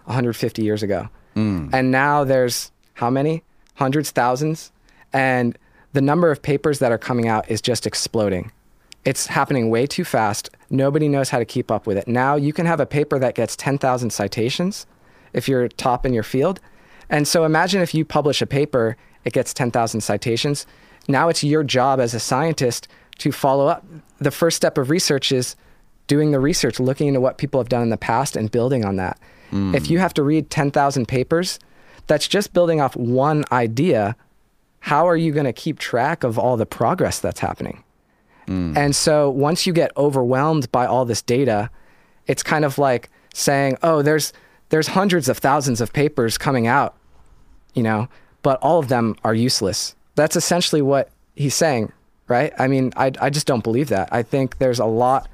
150 0.06 0.63
years 0.63 0.84
ago, 0.84 1.08
and 1.73 1.91
now 1.91 2.23
there's 2.25 2.71
how 2.95 3.10
many? 3.10 3.43
Hundreds, 3.75 4.12
thousands, 4.12 4.71
and 5.13 5.58
the 5.93 6.02
number 6.02 6.32
of 6.32 6.41
papers 6.41 6.80
that 6.80 6.91
are 6.91 6.97
coming 6.97 7.28
out 7.30 7.49
is 7.49 7.62
just 7.62 7.88
exploding. 7.88 8.52
It's 9.06 9.28
happening 9.28 9.70
way 9.70 9.88
too 9.88 10.04
fast. 10.04 10.50
Nobody 10.70 11.08
knows 11.08 11.30
how 11.30 11.40
to 11.40 11.46
keep 11.46 11.72
up 11.72 11.88
with 11.88 11.98
it. 11.98 12.08
Now 12.08 12.36
you 12.36 12.54
can 12.54 12.66
have 12.66 12.80
a 12.80 12.86
paper 12.86 13.18
that 13.20 13.36
gets 13.36 13.56
10,000 13.56 14.10
citations 14.12 14.86
if 15.34 15.48
you're 15.48 15.68
top 15.68 16.06
in 16.06 16.14
your 16.14 16.24
field. 16.24 16.60
And 17.10 17.28
so 17.28 17.46
imagine 17.46 17.82
if 17.82 17.94
you 17.94 18.06
publish 18.06 18.42
a 18.42 18.46
paper, 18.46 18.98
it 19.26 19.34
gets 19.34 19.54
10,000 19.54 20.02
citations. 20.02 20.66
Now 21.08 21.30
it's 21.30 21.44
your 21.44 21.64
job 21.64 22.00
as 22.00 22.14
a 22.14 22.20
scientist 22.20 22.88
to 23.20 23.32
follow 23.32 23.68
up. 23.68 23.86
The 24.20 24.32
first 24.32 24.58
step 24.58 24.78
of 24.78 24.90
research 24.90 25.32
is 25.32 25.56
doing 26.08 26.32
the 26.32 26.40
research, 26.40 26.80
looking 26.80 27.08
into 27.08 27.22
what 27.22 27.38
people 27.38 27.60
have 27.60 27.70
done 27.70 27.84
in 27.84 27.90
the 27.90 27.98
past 27.98 28.36
and 28.36 28.52
building 28.52 28.84
on 28.84 28.98
that. 28.98 29.20
Hmm. 29.50 29.74
If 29.74 29.90
you 29.90 30.00
have 30.00 30.14
to 30.16 30.24
read 30.24 30.50
10,000 30.50 31.08
papers, 31.08 31.60
that's 32.08 32.28
just 32.28 32.54
building 32.54 32.82
off 32.82 32.96
one 32.96 33.46
idea. 33.52 34.16
How 34.82 35.08
are 35.08 35.18
you 35.18 35.32
going 35.32 35.46
to 35.46 35.54
keep 35.54 35.80
track 35.80 36.24
of 36.24 36.38
all 36.38 36.58
the 36.58 36.66
progress 36.66 37.20
that's 37.20 37.40
happening? 37.40 37.84
Mm. 38.50 38.76
And 38.76 38.96
so 38.96 39.30
once 39.30 39.68
you 39.68 39.74
get 39.74 39.92
overwhelmed 39.96 40.72
by 40.72 40.88
all 40.88 41.06
this 41.06 41.22
data, 41.22 41.70
it's 42.26 42.42
kind 42.42 42.66
of 42.66 42.78
like 42.78 43.10
saying, 43.34 43.78
"Oh, 43.84 44.02
there's 44.02 44.34
there's 44.70 44.88
hundreds 44.88 45.30
of 45.30 45.38
thousands 45.38 45.82
of 45.82 45.94
papers 45.94 46.38
coming 46.38 46.66
out, 46.66 46.96
you 47.74 47.84
know, 47.84 48.10
but 48.42 48.60
all 48.62 48.80
of 48.80 48.88
them 48.88 49.16
are 49.24 49.36
useless." 49.36 49.96
That's 50.16 50.36
essentially 50.36 50.82
what 50.82 51.12
he's 51.36 51.56
saying, 51.56 51.92
right? 52.28 52.52
I 52.58 52.68
mean, 52.68 52.92
I 52.98 53.12
I 53.22 53.30
just 53.30 53.46
don't 53.46 53.64
believe 53.64 53.90
that. 53.90 54.10
I 54.12 54.24
think 54.24 54.58
there's 54.58 54.80
a 54.80 54.86
lot 54.86 55.30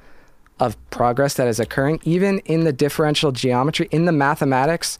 of 0.59 0.77
progress 0.89 1.35
that 1.35 1.47
is 1.47 1.59
occurring 1.59 1.99
even 2.03 2.39
in 2.39 2.65
the 2.65 2.73
differential 2.73 3.31
geometry, 3.31 3.87
in 3.91 4.05
the 4.05 4.11
mathematics 4.11 4.97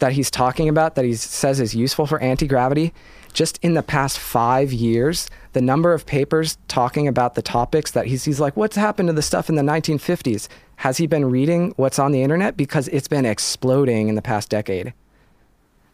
that 0.00 0.12
he's 0.12 0.30
talking 0.30 0.68
about 0.68 0.96
that 0.96 1.04
he 1.04 1.14
says 1.14 1.60
is 1.60 1.74
useful 1.74 2.06
for 2.06 2.20
anti-gravity 2.20 2.92
just 3.32 3.58
in 3.62 3.74
the 3.74 3.82
past 3.82 4.18
five 4.18 4.72
years 4.72 5.28
the 5.54 5.62
number 5.62 5.92
of 5.92 6.06
papers 6.06 6.58
talking 6.68 7.08
about 7.08 7.34
the 7.34 7.42
topics 7.42 7.90
that 7.92 8.06
he's, 8.06 8.24
he's 8.24 8.38
like 8.38 8.56
what's 8.56 8.76
happened 8.76 9.08
to 9.08 9.12
the 9.12 9.22
stuff 9.22 9.48
in 9.48 9.54
the 9.54 9.62
1950s 9.62 10.48
has 10.76 10.98
he 10.98 11.06
been 11.06 11.24
reading 11.24 11.72
what's 11.76 11.98
on 11.98 12.12
the 12.12 12.22
internet 12.22 12.56
because 12.56 12.86
it's 12.88 13.08
been 13.08 13.24
exploding 13.24 14.08
in 14.08 14.14
the 14.14 14.22
past 14.22 14.48
decade 14.50 14.92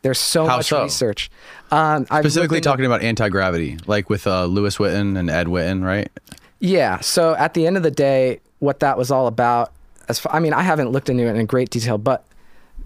there's 0.02 0.18
so 0.18 0.46
How 0.46 0.56
much 0.56 0.66
so? 0.68 0.82
research 0.82 1.30
um, 1.70 2.06
specifically 2.06 2.60
talking 2.60 2.84
about 2.84 3.02
anti-gravity 3.02 3.78
like 3.86 4.10
with 4.10 4.26
uh, 4.26 4.44
Louis 4.46 4.76
Witten 4.76 5.16
and 5.16 5.30
ed 5.30 5.46
witten 5.46 5.84
right 5.84 6.10
Yeah. 6.60 7.00
So 7.00 7.34
at 7.36 7.54
the 7.54 7.66
end 7.66 7.76
of 7.78 7.82
the 7.82 7.90
day, 7.90 8.40
what 8.58 8.80
that 8.80 8.98
was 8.98 9.10
all 9.10 9.26
about, 9.26 9.72
as 10.10 10.18
far, 10.18 10.34
I 10.34 10.40
mean, 10.40 10.52
I 10.52 10.60
haven't 10.62 10.90
looked 10.90 11.08
into 11.08 11.24
it 11.24 11.34
in 11.34 11.46
great 11.46 11.70
detail, 11.70 11.96
but 11.96 12.26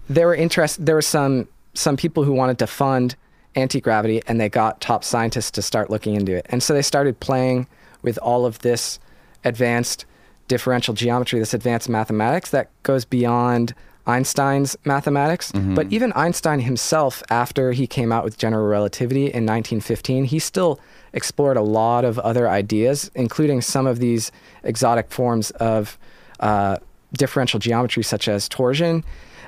there 0.09 0.27
were 0.27 0.35
interest. 0.35 0.85
There 0.85 0.95
were 0.95 1.01
some 1.01 1.47
some 1.73 1.97
people 1.97 2.23
who 2.23 2.31
wanted 2.31 2.57
to 2.59 2.67
fund 2.67 3.15
anti 3.55 3.81
gravity, 3.81 4.21
and 4.27 4.39
they 4.39 4.49
got 4.49 4.81
top 4.81 5.03
scientists 5.03 5.51
to 5.51 5.61
start 5.61 5.89
looking 5.89 6.15
into 6.15 6.35
it, 6.35 6.45
and 6.49 6.61
so 6.61 6.73
they 6.73 6.81
started 6.81 7.19
playing 7.19 7.67
with 8.01 8.17
all 8.19 8.45
of 8.45 8.59
this 8.59 8.99
advanced 9.43 10.05
differential 10.47 10.93
geometry, 10.93 11.39
this 11.39 11.53
advanced 11.53 11.89
mathematics 11.89 12.51
that 12.51 12.69
goes 12.83 13.05
beyond 13.05 13.73
Einstein's 14.07 14.77
mathematics. 14.85 15.51
But 15.73 15.91
even 15.91 16.13
Einstein 16.13 16.59
himself, 16.59 17.23
after 17.31 17.71
he 17.71 17.87
came 17.87 18.11
out 18.11 18.23
with 18.23 18.37
general 18.37 18.67
relativity 18.67 19.23
in 19.23 19.45
1915, 19.45 20.25
he 20.25 20.37
still 20.39 20.79
explored 21.13 21.57
a 21.57 21.61
lot 21.61 22.05
of 22.05 22.19
other 22.19 22.47
ideas, 22.47 23.09
including 23.15 23.61
some 23.61 23.87
of 23.87 23.99
these 23.99 24.31
exotic 24.63 25.11
forms 25.11 25.49
of 25.51 25.97
uh, 26.39 26.77
differential 27.13 27.59
geometry, 27.59 28.03
such 28.03 28.27
as 28.27 28.47
torsion. 28.47 29.03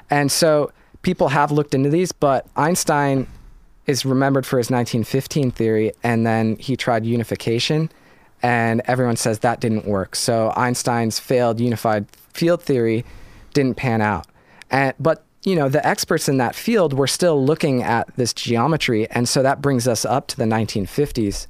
And 0.09 0.31
so 0.31 0.71
people 1.03 1.27
have 1.27 1.51
looked 1.51 1.75
into 1.75 1.89
these, 1.89 2.11
but 2.11 2.47
Einstein 2.55 3.27
is 3.87 4.05
remembered 4.05 4.45
for 4.45 4.57
his 4.57 4.69
1915 4.69 5.51
theory, 5.51 5.93
and 6.03 6.25
then 6.27 6.57
he 6.57 6.75
tried 6.75 7.05
unification, 7.05 7.89
and 8.43 8.81
everyone 8.85 9.15
says 9.15 9.39
that 9.39 9.61
didn't 9.61 9.85
work. 9.85 10.15
So 10.15 10.53
Einstein's 10.55 11.19
failed 11.19 11.59
unified 11.59 12.05
field 12.33 12.61
theory 12.61 13.05
didn't 13.53 13.77
pan 13.77 14.01
out. 14.01 14.27
And 14.69 14.93
but 14.99 15.23
you 15.43 15.55
know 15.55 15.69
the 15.69 15.85
experts 15.87 16.27
in 16.27 16.37
that 16.37 16.53
field 16.53 16.93
were 16.93 17.07
still 17.07 17.43
looking 17.43 17.81
at 17.81 18.13
this 18.17 18.33
geometry, 18.33 19.09
and 19.09 19.27
so 19.27 19.41
that 19.41 19.61
brings 19.61 19.87
us 19.87 20.03
up 20.03 20.27
to 20.27 20.37
the 20.37 20.45
1950s. 20.45 21.47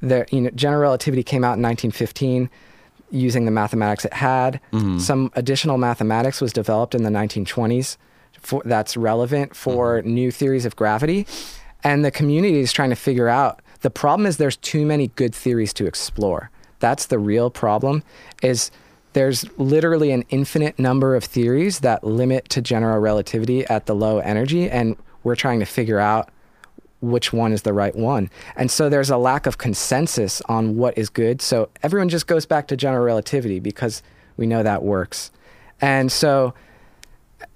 There, 0.00 0.26
you 0.30 0.42
know, 0.42 0.50
general 0.50 0.82
relativity 0.82 1.22
came 1.22 1.44
out 1.44 1.56
in 1.56 1.62
1915 1.62 2.50
using 3.10 3.46
the 3.46 3.50
mathematics 3.50 4.04
it 4.04 4.12
had. 4.12 4.60
Mm-hmm. 4.72 4.98
Some 4.98 5.30
additional 5.34 5.78
mathematics 5.78 6.42
was 6.42 6.52
developed 6.52 6.94
in 6.94 7.04
the 7.04 7.10
1920s 7.10 7.96
for, 8.46 8.62
that's 8.64 8.96
relevant 8.96 9.54
for 9.56 10.00
mm-hmm. 10.00 10.14
new 10.14 10.30
theories 10.30 10.66
of 10.66 10.76
gravity. 10.76 11.26
And 11.82 12.04
the 12.04 12.10
community 12.10 12.60
is 12.60 12.72
trying 12.72 12.90
to 12.90 12.96
figure 12.96 13.28
out 13.28 13.60
the 13.82 13.90
problem 13.90 14.26
is 14.26 14.38
there's 14.38 14.56
too 14.56 14.86
many 14.86 15.08
good 15.08 15.34
theories 15.34 15.74
to 15.74 15.86
explore. 15.86 16.50
That's 16.78 17.06
the 17.06 17.18
real 17.18 17.50
problem 17.50 18.02
is 18.42 18.70
there's 19.12 19.44
literally 19.58 20.10
an 20.10 20.24
infinite 20.30 20.78
number 20.78 21.14
of 21.14 21.24
theories 21.24 21.80
that 21.80 22.02
limit 22.02 22.48
to 22.50 22.62
general 22.62 22.98
relativity 22.98 23.64
at 23.66 23.86
the 23.86 23.94
low 23.94 24.18
energy 24.18 24.68
and 24.68 24.96
we're 25.22 25.36
trying 25.36 25.60
to 25.60 25.66
figure 25.66 25.98
out 25.98 26.30
which 27.00 27.32
one 27.32 27.52
is 27.52 27.62
the 27.62 27.72
right 27.72 27.94
one. 27.94 28.30
And 28.56 28.70
so 28.70 28.88
there's 28.88 29.10
a 29.10 29.16
lack 29.16 29.46
of 29.46 29.58
consensus 29.58 30.40
on 30.42 30.76
what 30.76 30.96
is 30.96 31.10
good. 31.10 31.42
So 31.42 31.68
everyone 31.82 32.08
just 32.08 32.26
goes 32.26 32.46
back 32.46 32.68
to 32.68 32.76
general 32.76 33.04
relativity 33.04 33.60
because 33.60 34.02
we 34.36 34.46
know 34.46 34.62
that 34.62 34.82
works. 34.82 35.30
And 35.80 36.10
so 36.10 36.54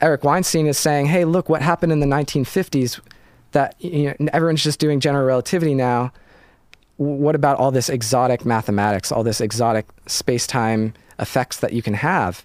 Eric 0.01 0.25
Weinstein 0.25 0.67
is 0.67 0.79
saying, 0.79 1.07
hey, 1.07 1.25
look, 1.25 1.49
what 1.49 1.63
happened 1.63 1.93
in 1.93 2.01
the 2.01 2.07
1950s? 2.07 3.01
that 3.53 3.75
you 3.79 4.15
know, 4.19 4.29
everyone's 4.33 4.63
just 4.63 4.79
doing 4.79 5.01
general 5.01 5.25
relativity 5.25 5.75
now. 5.75 6.13
What 6.97 7.35
about 7.35 7.59
all 7.59 7.71
this 7.71 7.89
exotic 7.89 8.45
mathematics, 8.45 9.13
all 9.13 9.23
this 9.23 9.41
exotic 9.41 9.87
space-time 10.07 10.95
effects 11.19 11.61
that 11.61 11.73
you 11.73 11.83
can 11.83 11.95
have? 11.95 12.45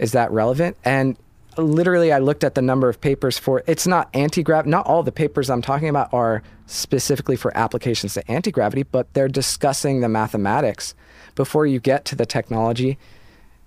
Is 0.00 0.12
that 0.12 0.30
relevant? 0.32 0.76
And 0.84 1.16
literally, 1.56 2.12
I 2.12 2.18
looked 2.18 2.42
at 2.42 2.54
the 2.54 2.62
number 2.62 2.88
of 2.88 3.00
papers 3.00 3.38
for 3.38 3.62
it's 3.66 3.86
not 3.86 4.08
anti 4.14 4.42
gravity. 4.42 4.70
Not 4.70 4.86
all 4.86 5.02
the 5.02 5.12
papers 5.12 5.50
I'm 5.50 5.62
talking 5.62 5.88
about 5.88 6.12
are 6.12 6.42
specifically 6.66 7.36
for 7.36 7.56
applications 7.56 8.14
to 8.14 8.30
anti 8.30 8.50
gravity, 8.50 8.82
but 8.82 9.12
they're 9.14 9.28
discussing 9.28 10.00
the 10.00 10.08
mathematics. 10.08 10.94
Before 11.34 11.66
you 11.66 11.78
get 11.78 12.04
to 12.06 12.16
the 12.16 12.26
technology, 12.26 12.98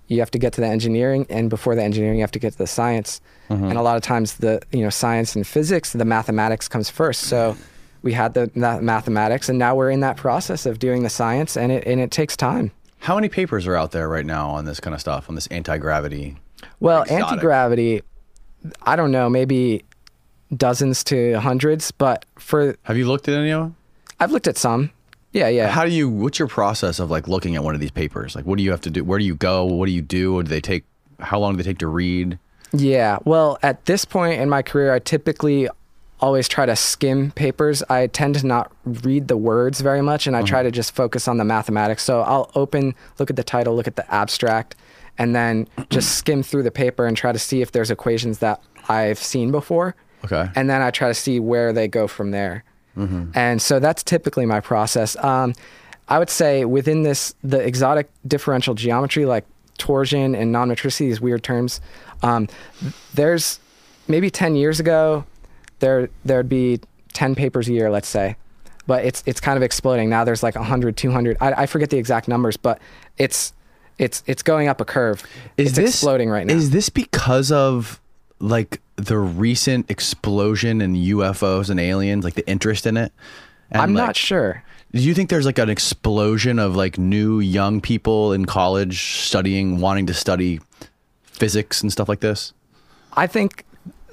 you 0.08 0.18
have 0.20 0.30
to 0.32 0.38
get 0.38 0.52
to 0.54 0.60
the 0.60 0.66
engineering, 0.66 1.26
and 1.30 1.48
before 1.48 1.74
the 1.74 1.82
engineering, 1.82 2.18
you 2.18 2.22
have 2.22 2.32
to 2.32 2.38
get 2.38 2.52
to 2.52 2.58
the 2.58 2.66
science. 2.66 3.20
Mm-hmm. 3.48 3.64
And 3.64 3.78
a 3.78 3.82
lot 3.82 3.96
of 3.96 4.02
times, 4.02 4.34
the 4.34 4.60
you 4.72 4.82
know 4.82 4.90
science 4.90 5.34
and 5.34 5.46
physics, 5.46 5.92
the 5.92 6.04
mathematics 6.04 6.68
comes 6.68 6.90
first. 6.90 7.22
So 7.22 7.56
we 8.02 8.12
had 8.12 8.34
the 8.34 8.50
ma- 8.54 8.80
mathematics, 8.80 9.48
and 9.48 9.58
now 9.58 9.74
we're 9.74 9.90
in 9.90 10.00
that 10.00 10.16
process 10.16 10.66
of 10.66 10.78
doing 10.78 11.04
the 11.04 11.10
science, 11.10 11.56
and 11.56 11.70
it 11.72 11.86
and 11.86 12.00
it 12.00 12.10
takes 12.10 12.36
time. 12.36 12.72
How 13.04 13.16
many 13.16 13.28
papers 13.28 13.66
are 13.66 13.76
out 13.76 13.90
there 13.90 14.08
right 14.08 14.24
now 14.24 14.48
on 14.48 14.64
this 14.64 14.80
kind 14.80 14.94
of 14.94 15.00
stuff, 15.00 15.28
on 15.28 15.34
this 15.34 15.46
anti 15.48 15.76
gravity? 15.76 16.38
Well, 16.80 17.04
anti 17.10 17.36
gravity, 17.36 18.02
I 18.82 18.96
don't 18.96 19.10
know, 19.10 19.28
maybe 19.28 19.84
dozens 20.56 21.04
to 21.04 21.34
hundreds, 21.34 21.90
but 21.90 22.24
for 22.38 22.78
Have 22.84 22.96
you 22.96 23.06
looked 23.06 23.28
at 23.28 23.34
any 23.34 23.50
of 23.50 23.60
them? 23.60 23.76
I've 24.20 24.32
looked 24.32 24.46
at 24.46 24.56
some. 24.56 24.90
Yeah, 25.32 25.48
yeah. 25.48 25.68
How 25.68 25.84
do 25.84 25.90
you? 25.90 26.08
What's 26.08 26.38
your 26.38 26.48
process 26.48 26.98
of 26.98 27.10
like 27.10 27.28
looking 27.28 27.56
at 27.56 27.62
one 27.62 27.74
of 27.74 27.80
these 27.82 27.90
papers? 27.90 28.34
Like, 28.34 28.46
what 28.46 28.56
do 28.56 28.64
you 28.64 28.70
have 28.70 28.80
to 28.80 28.90
do? 28.90 29.04
Where 29.04 29.18
do 29.18 29.26
you 29.26 29.34
go? 29.34 29.66
What 29.66 29.84
do 29.84 29.92
you 29.92 30.00
do? 30.00 30.42
Do 30.42 30.48
they 30.48 30.62
take? 30.62 30.84
How 31.20 31.38
long 31.38 31.52
do 31.52 31.62
they 31.62 31.68
take 31.68 31.80
to 31.80 31.88
read? 31.88 32.38
Yeah. 32.72 33.18
Well, 33.26 33.58
at 33.62 33.84
this 33.84 34.06
point 34.06 34.40
in 34.40 34.48
my 34.48 34.62
career, 34.62 34.94
I 34.94 34.98
typically 34.98 35.68
always 36.20 36.48
try 36.48 36.64
to 36.66 36.76
skim 36.76 37.30
papers. 37.32 37.82
I 37.88 38.06
tend 38.06 38.36
to 38.36 38.46
not 38.46 38.72
read 38.84 39.28
the 39.28 39.36
words 39.36 39.80
very 39.80 40.00
much 40.00 40.26
and 40.26 40.36
I 40.36 40.42
try 40.42 40.62
to 40.62 40.70
just 40.70 40.94
focus 40.94 41.28
on 41.28 41.38
the 41.38 41.44
mathematics. 41.44 42.02
So 42.02 42.22
I'll 42.22 42.50
open, 42.54 42.94
look 43.18 43.30
at 43.30 43.36
the 43.36 43.44
title, 43.44 43.74
look 43.74 43.86
at 43.86 43.96
the 43.96 44.14
abstract, 44.14 44.76
and 45.18 45.34
then 45.34 45.68
just 45.90 46.16
skim 46.16 46.42
through 46.42 46.62
the 46.62 46.70
paper 46.70 47.06
and 47.06 47.16
try 47.16 47.32
to 47.32 47.38
see 47.38 47.62
if 47.62 47.72
there's 47.72 47.90
equations 47.90 48.38
that 48.38 48.62
I've 48.88 49.18
seen 49.18 49.50
before. 49.50 49.96
Okay. 50.24 50.48
And 50.54 50.70
then 50.70 50.80
I 50.80 50.90
try 50.90 51.08
to 51.08 51.14
see 51.14 51.40
where 51.40 51.72
they 51.72 51.88
go 51.88 52.06
from 52.06 52.30
there. 52.30 52.64
And 53.34 53.60
so 53.60 53.80
that's 53.80 54.02
typically 54.02 54.46
my 54.46 54.60
process. 54.60 55.16
Um, 55.22 55.54
I 56.08 56.18
would 56.18 56.30
say 56.30 56.64
within 56.64 57.02
this, 57.02 57.34
the 57.42 57.58
exotic 57.58 58.08
differential 58.26 58.74
geometry, 58.74 59.26
like 59.26 59.44
torsion 59.78 60.34
and 60.34 60.52
non-metricity, 60.52 61.08
these 61.08 61.20
weird 61.20 61.42
terms, 61.42 61.80
um, 62.22 62.48
there's 63.14 63.58
maybe 64.06 64.30
10 64.30 64.54
years 64.54 64.80
ago, 64.80 65.24
there 65.78 66.08
there'd 66.24 66.48
be 66.48 66.80
10 67.12 67.34
papers 67.34 67.68
a 67.68 67.72
year, 67.72 67.90
let's 67.90 68.08
say, 68.08 68.36
but 68.86 69.04
it's 69.04 69.22
it's 69.26 69.40
kind 69.40 69.56
of 69.56 69.62
exploding 69.62 70.10
now. 70.10 70.24
There's 70.24 70.42
like 70.42 70.54
100, 70.54 70.96
200. 70.96 71.36
I, 71.40 71.52
I 71.62 71.66
forget 71.66 71.90
the 71.90 71.98
exact 71.98 72.28
numbers, 72.28 72.56
but 72.56 72.80
it's 73.18 73.52
it's 73.98 74.22
it's 74.26 74.42
going 74.42 74.68
up 74.68 74.80
a 74.80 74.84
curve. 74.84 75.22
Is 75.56 75.78
it's 75.78 75.90
exploding 75.90 76.30
right 76.30 76.46
now. 76.46 76.54
Is 76.54 76.70
this 76.70 76.88
because 76.88 77.52
of 77.52 78.00
like 78.40 78.80
the 78.96 79.18
recent 79.18 79.90
explosion 79.90 80.80
in 80.80 80.94
UFOs 80.94 81.70
and 81.70 81.80
aliens, 81.80 82.24
like 82.24 82.34
the 82.34 82.46
interest 82.48 82.86
in 82.86 82.96
it? 82.96 83.12
And, 83.70 83.82
I'm 83.82 83.94
like, 83.94 84.06
not 84.06 84.16
sure. 84.16 84.62
Do 84.92 85.00
you 85.00 85.14
think 85.14 85.30
there's 85.30 85.46
like 85.46 85.58
an 85.58 85.70
explosion 85.70 86.58
of 86.58 86.76
like 86.76 86.98
new 86.98 87.40
young 87.40 87.80
people 87.80 88.32
in 88.32 88.44
college 88.44 89.22
studying, 89.22 89.80
wanting 89.80 90.06
to 90.06 90.14
study 90.14 90.60
physics 91.24 91.82
and 91.82 91.90
stuff 91.90 92.08
like 92.08 92.20
this? 92.20 92.52
I 93.14 93.26
think 93.26 93.64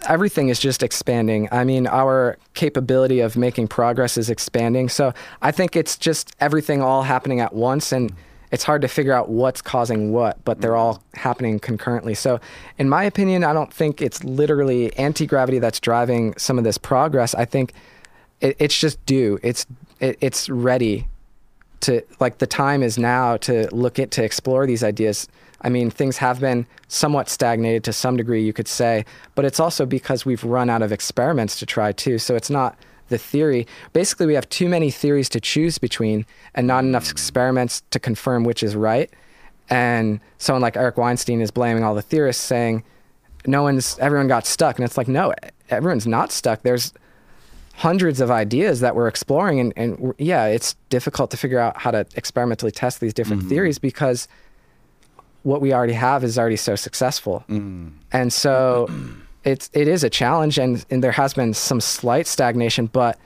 everything 0.07 0.49
is 0.49 0.59
just 0.59 0.83
expanding. 0.83 1.47
I 1.51 1.63
mean, 1.63 1.87
our 1.87 2.37
capability 2.53 3.19
of 3.19 3.37
making 3.37 3.67
progress 3.67 4.17
is 4.17 4.29
expanding. 4.29 4.89
So 4.89 5.13
I 5.41 5.51
think 5.51 5.75
it's 5.75 5.97
just 5.97 6.35
everything 6.39 6.81
all 6.81 7.03
happening 7.03 7.39
at 7.39 7.53
once, 7.53 7.91
and 7.91 8.13
it's 8.51 8.63
hard 8.63 8.81
to 8.81 8.87
figure 8.87 9.13
out 9.13 9.29
what's 9.29 9.61
causing 9.61 10.11
what, 10.11 10.43
but 10.43 10.59
they're 10.61 10.75
all 10.75 11.01
happening 11.13 11.59
concurrently. 11.59 12.13
So, 12.13 12.39
in 12.77 12.89
my 12.89 13.03
opinion, 13.03 13.43
I 13.43 13.53
don't 13.53 13.73
think 13.73 14.01
it's 14.01 14.23
literally 14.23 14.95
anti 14.97 15.25
gravity 15.25 15.59
that's 15.59 15.79
driving 15.79 16.35
some 16.37 16.57
of 16.57 16.63
this 16.63 16.77
progress. 16.77 17.33
I 17.33 17.45
think 17.45 17.73
it, 18.41 18.57
it's 18.59 18.77
just 18.77 19.03
due. 19.05 19.39
It's 19.41 19.65
it, 19.99 20.17
it's 20.19 20.49
ready 20.49 21.07
to 21.81 22.03
like 22.19 22.39
the 22.39 22.47
time 22.47 22.83
is 22.83 22.97
now 22.97 23.37
to 23.37 23.73
look 23.73 23.99
at 23.99 24.11
to 24.11 24.23
explore 24.23 24.67
these 24.67 24.83
ideas. 24.83 25.27
I 25.61 25.69
mean, 25.69 25.89
things 25.89 26.17
have 26.17 26.39
been 26.39 26.65
somewhat 26.87 27.29
stagnated 27.29 27.83
to 27.85 27.93
some 27.93 28.17
degree, 28.17 28.43
you 28.43 28.53
could 28.53 28.67
say, 28.67 29.05
but 29.35 29.45
it's 29.45 29.59
also 29.59 29.85
because 29.85 30.25
we've 30.25 30.43
run 30.43 30.69
out 30.69 30.81
of 30.81 30.91
experiments 30.91 31.59
to 31.59 31.65
try 31.65 31.91
too. 31.91 32.17
So 32.17 32.35
it's 32.35 32.49
not 32.49 32.77
the 33.09 33.17
theory. 33.17 33.67
Basically, 33.93 34.25
we 34.25 34.33
have 34.33 34.49
too 34.49 34.67
many 34.67 34.89
theories 34.89 35.29
to 35.29 35.39
choose 35.39 35.77
between 35.77 36.25
and 36.55 36.65
not 36.65 36.83
enough 36.83 37.11
experiments 37.11 37.83
to 37.91 37.99
confirm 37.99 38.43
which 38.43 38.63
is 38.63 38.75
right. 38.75 39.09
And 39.69 40.19
someone 40.37 40.61
like 40.61 40.75
Eric 40.75 40.97
Weinstein 40.97 41.41
is 41.41 41.51
blaming 41.51 41.83
all 41.83 41.93
the 41.93 42.01
theorists, 42.01 42.43
saying, 42.43 42.83
no 43.45 43.63
one's, 43.63 43.97
everyone 43.99 44.27
got 44.27 44.45
stuck. 44.45 44.77
And 44.77 44.85
it's 44.85 44.97
like, 44.97 45.07
no, 45.07 45.33
everyone's 45.69 46.07
not 46.07 46.31
stuck. 46.31 46.63
There's 46.63 46.93
hundreds 47.75 48.19
of 48.19 48.29
ideas 48.29 48.79
that 48.81 48.95
we're 48.95 49.07
exploring 49.07 49.59
and, 49.59 49.73
and 49.75 50.13
yeah 50.17 50.45
it's 50.45 50.75
difficult 50.89 51.31
to 51.31 51.37
figure 51.37 51.57
out 51.57 51.75
how 51.77 51.89
to 51.89 52.05
experimentally 52.15 52.71
test 52.71 52.99
these 52.99 53.13
different 53.13 53.41
mm-hmm. 53.41 53.49
theories 53.49 53.79
because 53.79 54.27
what 55.43 55.61
we 55.61 55.73
already 55.73 55.93
have 55.93 56.23
is 56.23 56.37
already 56.37 56.55
so 56.55 56.75
successful. 56.75 57.43
Mm. 57.49 57.93
And 58.11 58.31
so 58.31 58.87
it's 59.43 59.69
it 59.73 59.87
is 59.87 60.03
a 60.03 60.09
challenge 60.09 60.57
and, 60.57 60.85
and 60.89 61.03
there 61.03 61.11
has 61.11 61.33
been 61.33 61.53
some 61.53 61.81
slight 61.81 62.27
stagnation 62.27 62.85
but 62.85 63.17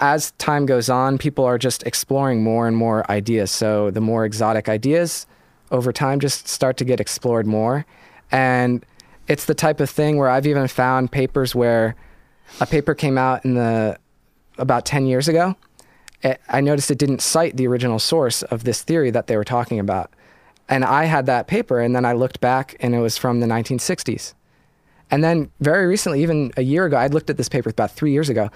as 0.00 0.32
time 0.32 0.66
goes 0.66 0.88
on 0.88 1.18
people 1.18 1.44
are 1.44 1.58
just 1.58 1.82
exploring 1.84 2.42
more 2.42 2.66
and 2.66 2.76
more 2.76 3.08
ideas. 3.10 3.50
So 3.50 3.90
the 3.90 4.00
more 4.00 4.24
exotic 4.24 4.68
ideas 4.68 5.26
over 5.70 5.92
time 5.92 6.20
just 6.20 6.48
start 6.48 6.76
to 6.78 6.84
get 6.84 7.00
explored 7.00 7.46
more. 7.46 7.84
And 8.30 8.84
it's 9.28 9.44
the 9.44 9.54
type 9.54 9.80
of 9.80 9.90
thing 9.90 10.16
where 10.16 10.28
i've 10.28 10.46
even 10.46 10.68
found 10.68 11.10
papers 11.10 11.52
where 11.54 11.96
a 12.60 12.66
paper 12.66 12.94
came 12.94 13.18
out 13.18 13.44
in 13.44 13.54
the 13.54 13.98
about 14.58 14.86
10 14.86 15.06
years 15.06 15.28
ago. 15.28 15.54
It, 16.22 16.40
i 16.48 16.60
noticed 16.60 16.90
it 16.90 16.98
didn't 16.98 17.20
cite 17.20 17.56
the 17.56 17.66
original 17.66 17.98
source 17.98 18.42
of 18.44 18.64
this 18.64 18.82
theory 18.82 19.10
that 19.10 19.26
they 19.26 19.36
were 19.36 19.44
talking 19.44 19.78
about 19.78 20.10
and 20.68 20.84
i 20.84 21.04
had 21.04 21.26
that 21.26 21.46
paper 21.46 21.80
and 21.80 21.94
then 21.94 22.04
i 22.04 22.12
looked 22.12 22.40
back 22.40 22.76
and 22.80 22.94
it 22.94 23.00
was 23.00 23.16
from 23.16 23.40
the 23.40 23.46
1960s 23.46 24.34
and 25.10 25.22
then 25.22 25.50
very 25.60 25.86
recently 25.86 26.22
even 26.22 26.52
a 26.56 26.62
year 26.62 26.84
ago 26.86 26.96
i'd 26.96 27.14
looked 27.14 27.30
at 27.30 27.36
this 27.36 27.48
paper 27.48 27.70
about 27.70 27.90
three 27.90 28.12
years 28.12 28.28
ago. 28.28 28.50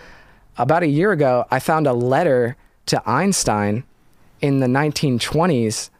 About 0.58 0.82
a 0.82 0.88
year 0.88 1.12
ago 1.12 1.46
i 1.50 1.58
found 1.58 1.86
a 1.86 1.92
letter 1.92 2.56
to 2.86 3.00
einstein 3.08 3.84
in 4.40 4.60
the 4.60 4.66
1920s 4.66 5.90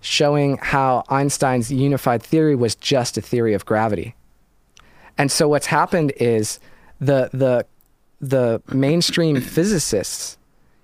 showing 0.00 0.56
how 0.58 1.02
einstein's 1.08 1.72
unified 1.72 2.22
theory 2.22 2.54
was 2.54 2.74
just 2.74 3.18
a 3.18 3.20
theory 3.20 3.54
of 3.54 3.64
gravity. 3.64 4.14
And 5.18 5.32
so 5.32 5.48
what's 5.48 5.66
happened 5.66 6.12
is 6.16 6.60
the 7.00 7.30
the 7.32 7.66
the 8.20 8.62
mainstream 8.72 9.40
physicists, 9.40 10.35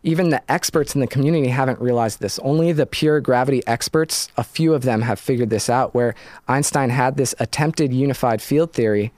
even 0.02 0.30
the 0.30 0.50
experts 0.50 0.94
in 0.94 1.00
the 1.00 1.06
community 1.06 1.48
haven't 1.48 1.80
realized 1.80 2.20
this. 2.20 2.38
Only 2.40 2.72
the 2.72 2.86
pure 2.86 3.20
gravity 3.20 3.62
experts, 3.66 4.28
a 4.36 4.42
few 4.42 4.74
of 4.74 4.82
them 4.82 5.02
have 5.02 5.20
figured 5.20 5.50
this 5.50 5.70
out 5.70 5.94
where 5.94 6.14
Einstein 6.48 6.90
had 6.90 7.16
this 7.16 7.34
attempted 7.38 7.92
unified 7.92 8.42
field 8.42 8.72
theory. 8.72 9.12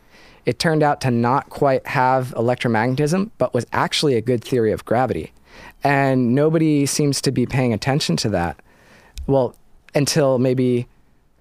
It 0.44 0.58
turned 0.58 0.82
out 0.82 1.00
to 1.02 1.10
not 1.10 1.48
quite 1.48 1.86
have 1.86 2.34
electromagnetism, 2.36 3.30
but 3.38 3.54
was 3.54 3.66
actually 3.72 4.14
a 4.14 4.20
good 4.20 4.44
theory 4.44 4.72
of 4.72 4.84
gravity. 4.84 5.32
And 5.82 6.34
nobody 6.34 6.84
seems 6.84 7.22
to 7.22 7.32
be 7.32 7.46
paying 7.46 7.72
attention 7.72 8.16
to 8.18 8.28
that. 8.30 8.60
Well, 9.26 9.56
until 9.94 10.38
maybe 10.38 10.86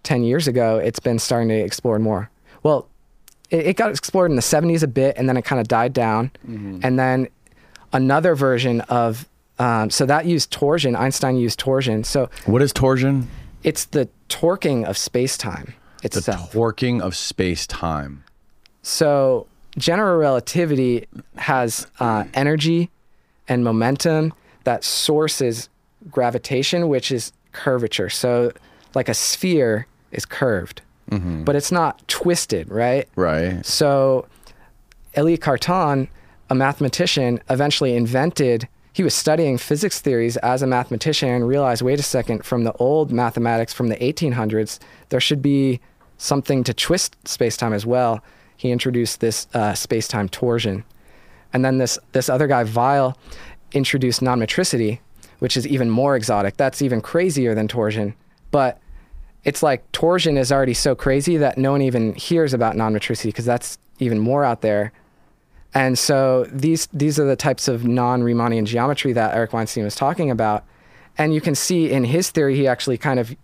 10 0.04 0.24
years 0.24 0.48
ago, 0.48 0.78
it's 0.78 1.00
been 1.00 1.20
starting 1.20 1.50
to 1.50 1.56
explore 1.56 2.00
more. 2.00 2.30
Well, 2.62 2.88
it, 3.50 3.68
it 3.68 3.78
got 3.78 3.90
explored 3.90 4.32
in 4.32 4.38
the 4.38 4.42
70s 4.42 4.84
a 4.84 4.88
bit 4.88 5.18
and 5.18 5.28
then 5.28 5.36
it 5.36 5.44
kind 5.44 5.60
of 5.60 5.68
died 5.68 5.92
down 5.92 6.32
mm-hmm. 6.48 6.80
and 6.82 6.98
then 6.98 7.28
another 7.92 8.36
version 8.36 8.82
of 8.82 9.28
um, 9.60 9.90
so 9.90 10.06
that 10.06 10.26
used 10.26 10.52
torsion 10.52 10.96
einstein 10.96 11.36
used 11.38 11.60
torsion 11.60 12.04
so 12.04 12.30
What 12.46 12.62
is 12.62 12.74
torsion? 12.74 13.28
it's 13.64 13.86
the 13.86 14.10
torquing 14.30 14.84
of 14.86 14.98
space-time 14.98 15.74
It's 16.04 16.16
The 16.26 16.32
torquing 16.34 17.02
of 17.02 17.16
space 17.16 17.66
time. 17.68 18.24
so 18.82 19.48
general 19.78 20.18
relativity 20.18 21.06
has 21.38 21.88
uh, 22.00 22.24
energy 22.34 22.90
and 23.48 23.64
momentum 23.64 24.34
that 24.64 24.84
sources 24.84 25.70
gravitation, 26.12 26.88
which 26.90 27.12
is 27.12 27.32
curvature. 27.52 28.10
So, 28.10 28.52
like 28.96 29.10
a 29.10 29.14
sphere 29.14 29.88
is 30.12 30.26
curved, 30.26 30.82
but 31.10 31.56
it's 31.56 31.72
not 31.72 32.08
twisted, 32.08 32.70
right? 32.70 33.08
Right. 33.16 33.66
So, 33.66 34.26
Elie 35.16 35.38
Cartan, 35.38 36.08
a 36.50 36.56
mathematician, 36.56 37.40
eventually 37.50 37.96
invented. 37.96 38.68
He 38.94 39.04
was 39.04 39.16
studying 39.16 39.58
physics 39.58 40.00
theories 40.00 40.38
as 40.38 40.62
a 40.62 40.68
mathematician 40.68 41.28
and 41.30 41.48
realized, 41.48 41.82
wait 41.82 42.00
a 42.00 42.04
second, 42.04 42.46
from 42.46 42.64
the 42.64 42.74
old 42.74 43.12
mathematics 43.12 43.74
from 43.74 43.88
the 43.88 43.96
1800s, 43.96 44.78
there 45.10 45.20
should 45.20 45.42
be 45.42 45.80
something 46.18 46.64
to 46.64 46.74
twist 46.76 47.16
space-time 47.28 47.74
as 47.74 47.88
well. 47.88 48.24
He 48.56 48.72
introduced 48.72 49.20
this 49.20 49.48
uh, 49.56 49.74
space-time 49.74 50.30
torsion, 50.30 50.84
and 51.52 51.66
then 51.66 51.80
this 51.80 51.98
this 52.12 52.30
other 52.30 52.48
guy, 52.48 52.64
Weyl, 52.64 53.16
introduced 53.72 54.22
non-metricity, 54.22 55.00
which 55.40 55.58
is 55.58 55.68
even 55.68 55.90
more 55.90 56.16
exotic. 56.16 56.56
That's 56.58 56.82
even 56.82 57.02
crazier 57.02 57.56
than 57.56 57.68
torsion, 57.68 58.14
but 58.52 58.80
it's 59.44 59.64
like 59.64 59.92
torsion 59.92 60.38
is 60.38 60.52
already 60.52 60.76
so 60.76 60.96
crazy 60.96 61.36
that 61.38 61.58
no 61.58 61.72
one 61.72 61.82
even 61.82 62.14
hears 62.14 62.54
about 62.54 62.78
non-metricity 62.78 63.26
because 63.26 63.46
that's 63.46 63.78
even 64.00 64.20
more 64.20 64.46
out 64.46 64.62
there. 64.62 64.94
And 65.74 65.98
so 65.98 66.46
these 66.52 66.88
these 66.94 67.20
are 67.20 67.26
the 67.26 67.36
types 67.36 67.68
of 67.68 67.86
non-Riemannian 67.86 68.66
geometry 68.66 69.14
that 69.14 69.36
Eric 69.36 69.54
Weinstein 69.54 69.84
was 69.84 69.96
talking 69.96 70.30
about. 70.30 70.64
And 71.18 71.34
you 71.34 71.42
can 71.42 71.56
see 71.56 71.92
in 71.92 72.04
his 72.04 72.30
theory 72.32 72.56
he 72.56 72.68
actually 72.68 72.98
kind 72.98 73.20
of 73.20 73.36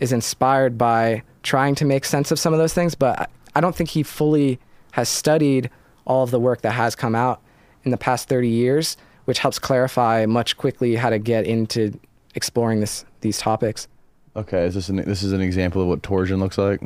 is 0.00 0.12
inspired 0.12 0.78
by 0.78 1.22
trying 1.42 1.74
to 1.76 1.84
make 1.84 2.04
sense 2.04 2.30
of 2.30 2.38
some 2.38 2.52
of 2.52 2.58
those 2.58 2.74
things, 2.74 2.94
but 2.94 3.30
I- 3.54 3.60
don't 3.60 3.74
think 3.74 3.90
he 3.90 4.02
fully 4.02 4.58
has 4.92 5.08
studied 5.08 5.68
all 6.04 6.22
of 6.22 6.30
the 6.30 6.38
work 6.38 6.60
that 6.62 6.72
has 6.72 6.94
come 6.94 7.14
out 7.14 7.40
in 7.84 7.90
the 7.90 7.96
past 7.96 8.28
30 8.28 8.48
years, 8.48 8.96
which 9.24 9.40
helps 9.40 9.58
clarify 9.58 10.26
much 10.26 10.56
quickly 10.56 10.94
how 10.94 11.10
to 11.10 11.18
get 11.18 11.44
into 11.44 11.98
exploring 12.34 12.80
this 12.80 13.04
these 13.20 13.38
topics. 13.38 13.88
Okay. 14.36 14.64
Is 14.64 14.74
this 14.74 14.88
an 14.88 14.96
this 14.96 15.22
is 15.22 15.32
an 15.32 15.40
example 15.40 15.82
of 15.82 15.88
what 15.88 16.02
torsion 16.02 16.38
looks 16.38 16.58
like? 16.58 16.80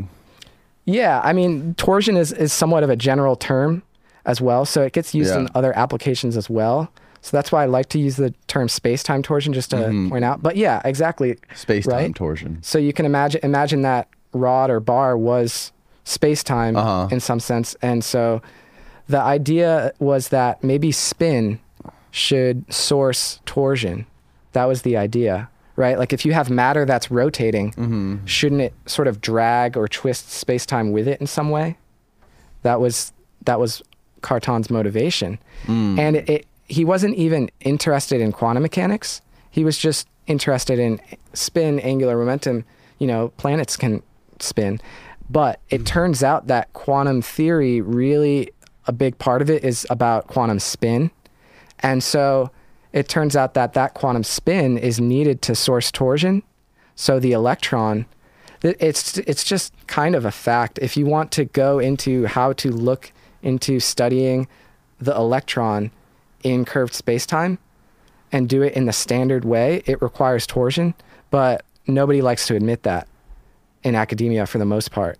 Yeah, 0.84 1.20
I 1.22 1.32
mean, 1.32 1.74
torsion 1.74 2.16
is, 2.16 2.32
is 2.32 2.52
somewhat 2.52 2.82
of 2.82 2.90
a 2.90 2.96
general 2.96 3.36
term 3.36 3.82
as 4.24 4.40
well, 4.40 4.64
so 4.64 4.82
it 4.82 4.92
gets 4.92 5.14
used 5.14 5.30
Yeah. 5.34 5.40
in 5.40 5.48
other 5.54 5.76
applications 5.76 6.36
as 6.36 6.48
well. 6.50 6.90
So 7.20 7.36
that's 7.36 7.52
why 7.52 7.62
I 7.62 7.66
like 7.66 7.88
to 7.90 7.98
use 7.98 8.16
the 8.16 8.34
term 8.48 8.68
space-time 8.68 9.22
torsion 9.22 9.52
just 9.52 9.70
to 9.70 10.08
point 10.10 10.24
out. 10.24 10.42
But 10.42 10.56
yeah, 10.56 10.80
exactly. 10.84 11.38
Space 11.54 11.86
time 11.86 11.94
Right? 11.96 12.14
torsion. 12.14 12.58
So 12.62 12.78
you 12.78 12.92
can 12.92 13.06
imagine 13.06 13.40
imagine 13.44 13.82
that 13.82 14.08
rod 14.32 14.70
or 14.70 14.80
bar 14.80 15.16
was 15.16 15.70
space-time 16.04 16.76
Uh-huh. 16.76 17.08
in 17.12 17.20
some 17.20 17.38
sense, 17.40 17.76
and 17.82 18.02
so 18.02 18.42
the 19.08 19.20
idea 19.20 19.92
was 20.00 20.28
that 20.28 20.62
maybe 20.64 20.90
spin 20.90 21.58
should 22.10 22.64
source 22.72 23.40
torsion. 23.46 24.06
That 24.52 24.64
was 24.66 24.82
the 24.82 24.96
idea, 24.96 25.48
right? 25.76 25.98
Like 25.98 26.12
if 26.12 26.24
you 26.26 26.32
have 26.32 26.50
matter 26.50 26.84
that's 26.84 27.10
rotating, 27.10 28.20
shouldn't 28.26 28.60
it 28.62 28.74
sort 28.86 29.06
of 29.08 29.20
drag 29.20 29.76
or 29.76 29.86
twist 29.88 30.30
space-time 30.30 30.92
with 30.92 31.06
it 31.08 31.20
in 31.20 31.26
some 31.26 31.50
way? 31.50 31.76
That 32.62 32.80
was 32.80 33.12
that 33.44 33.58
was 33.60 33.82
Cartan's 34.22 34.70
motivation, 34.70 35.38
hmm. 35.66 35.98
and 35.98 36.16
it, 36.16 36.28
it, 36.28 36.46
he 36.66 36.84
wasn't 36.84 37.14
even 37.16 37.50
interested 37.60 38.20
in 38.20 38.32
quantum 38.32 38.62
mechanics. 38.62 39.20
He 39.50 39.64
was 39.64 39.76
just 39.76 40.08
interested 40.26 40.78
in 40.78 41.00
spin, 41.34 41.80
angular 41.80 42.16
momentum. 42.16 42.64
You 42.98 43.06
know, 43.08 43.28
planets 43.36 43.76
can 43.76 44.02
spin, 44.38 44.80
but 45.28 45.60
it 45.70 45.78
hmm. 45.78 45.84
turns 45.84 46.22
out 46.22 46.46
that 46.46 46.72
quantum 46.72 47.22
theory 47.22 47.80
really 47.80 48.50
a 48.86 48.92
big 48.92 49.16
part 49.18 49.42
of 49.42 49.50
it 49.50 49.64
is 49.64 49.86
about 49.90 50.26
quantum 50.26 50.58
spin, 50.58 51.10
and 51.80 52.02
so 52.02 52.50
it 52.92 53.08
turns 53.08 53.36
out 53.36 53.54
that 53.54 53.72
that 53.72 53.94
quantum 53.94 54.22
spin 54.22 54.76
is 54.78 55.00
needed 55.00 55.42
to 55.42 55.54
source 55.54 55.90
torsion. 55.90 56.42
So 56.94 57.18
the 57.18 57.32
electron, 57.32 58.06
it's 58.62 59.18
it's 59.18 59.44
just 59.44 59.72
kind 59.86 60.14
of 60.14 60.24
a 60.24 60.30
fact. 60.30 60.78
If 60.82 60.96
you 60.96 61.06
want 61.06 61.32
to 61.32 61.46
go 61.46 61.78
into 61.78 62.26
how 62.26 62.52
to 62.54 62.70
look 62.70 63.12
into 63.42 63.80
studying 63.80 64.46
the 65.00 65.14
electron 65.14 65.90
in 66.42 66.64
curved 66.64 66.92
spacetime 66.92 67.58
and 68.30 68.48
do 68.48 68.62
it 68.62 68.72
in 68.74 68.86
the 68.86 68.92
standard 68.92 69.44
way, 69.44 69.82
it 69.86 70.00
requires 70.00 70.46
torsion, 70.46 70.94
but 71.30 71.64
nobody 71.86 72.22
likes 72.22 72.46
to 72.46 72.54
admit 72.56 72.82
that 72.84 73.06
in 73.82 73.94
academia 73.94 74.46
for 74.46 74.58
the 74.58 74.64
most 74.64 74.90
part. 74.92 75.18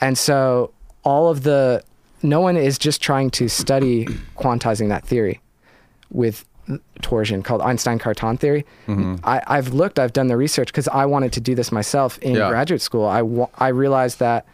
And 0.00 0.16
so 0.18 0.72
all 1.02 1.28
of 1.28 1.42
the 1.42 1.82
no 2.22 2.40
one 2.40 2.56
is 2.56 2.78
just 2.78 3.00
trying 3.02 3.30
to 3.30 3.48
study 3.48 4.06
quantizing 4.36 4.88
that 4.88 5.04
theory 5.04 5.40
with 6.10 6.44
torsion 7.00 7.42
called 7.42 7.62
Einstein 7.62 7.98
Cartan 7.98 8.36
theory. 8.36 8.66
Mm-hmm. 8.86 9.16
I, 9.24 9.40
I've 9.46 9.68
looked, 9.72 9.98
I've 9.98 10.12
done 10.12 10.26
the 10.26 10.36
research 10.36 10.68
because 10.68 10.88
I 10.88 11.06
wanted 11.06 11.32
to 11.34 11.40
do 11.40 11.54
this 11.54 11.70
myself 11.70 12.18
in 12.18 12.34
Yeah. 12.34 12.48
graduate 12.48 12.82
school. 12.82 13.04
I, 13.06 13.22
wa- 13.22 13.48
I 13.56 13.68
realized 13.68 14.18
that 14.18 14.44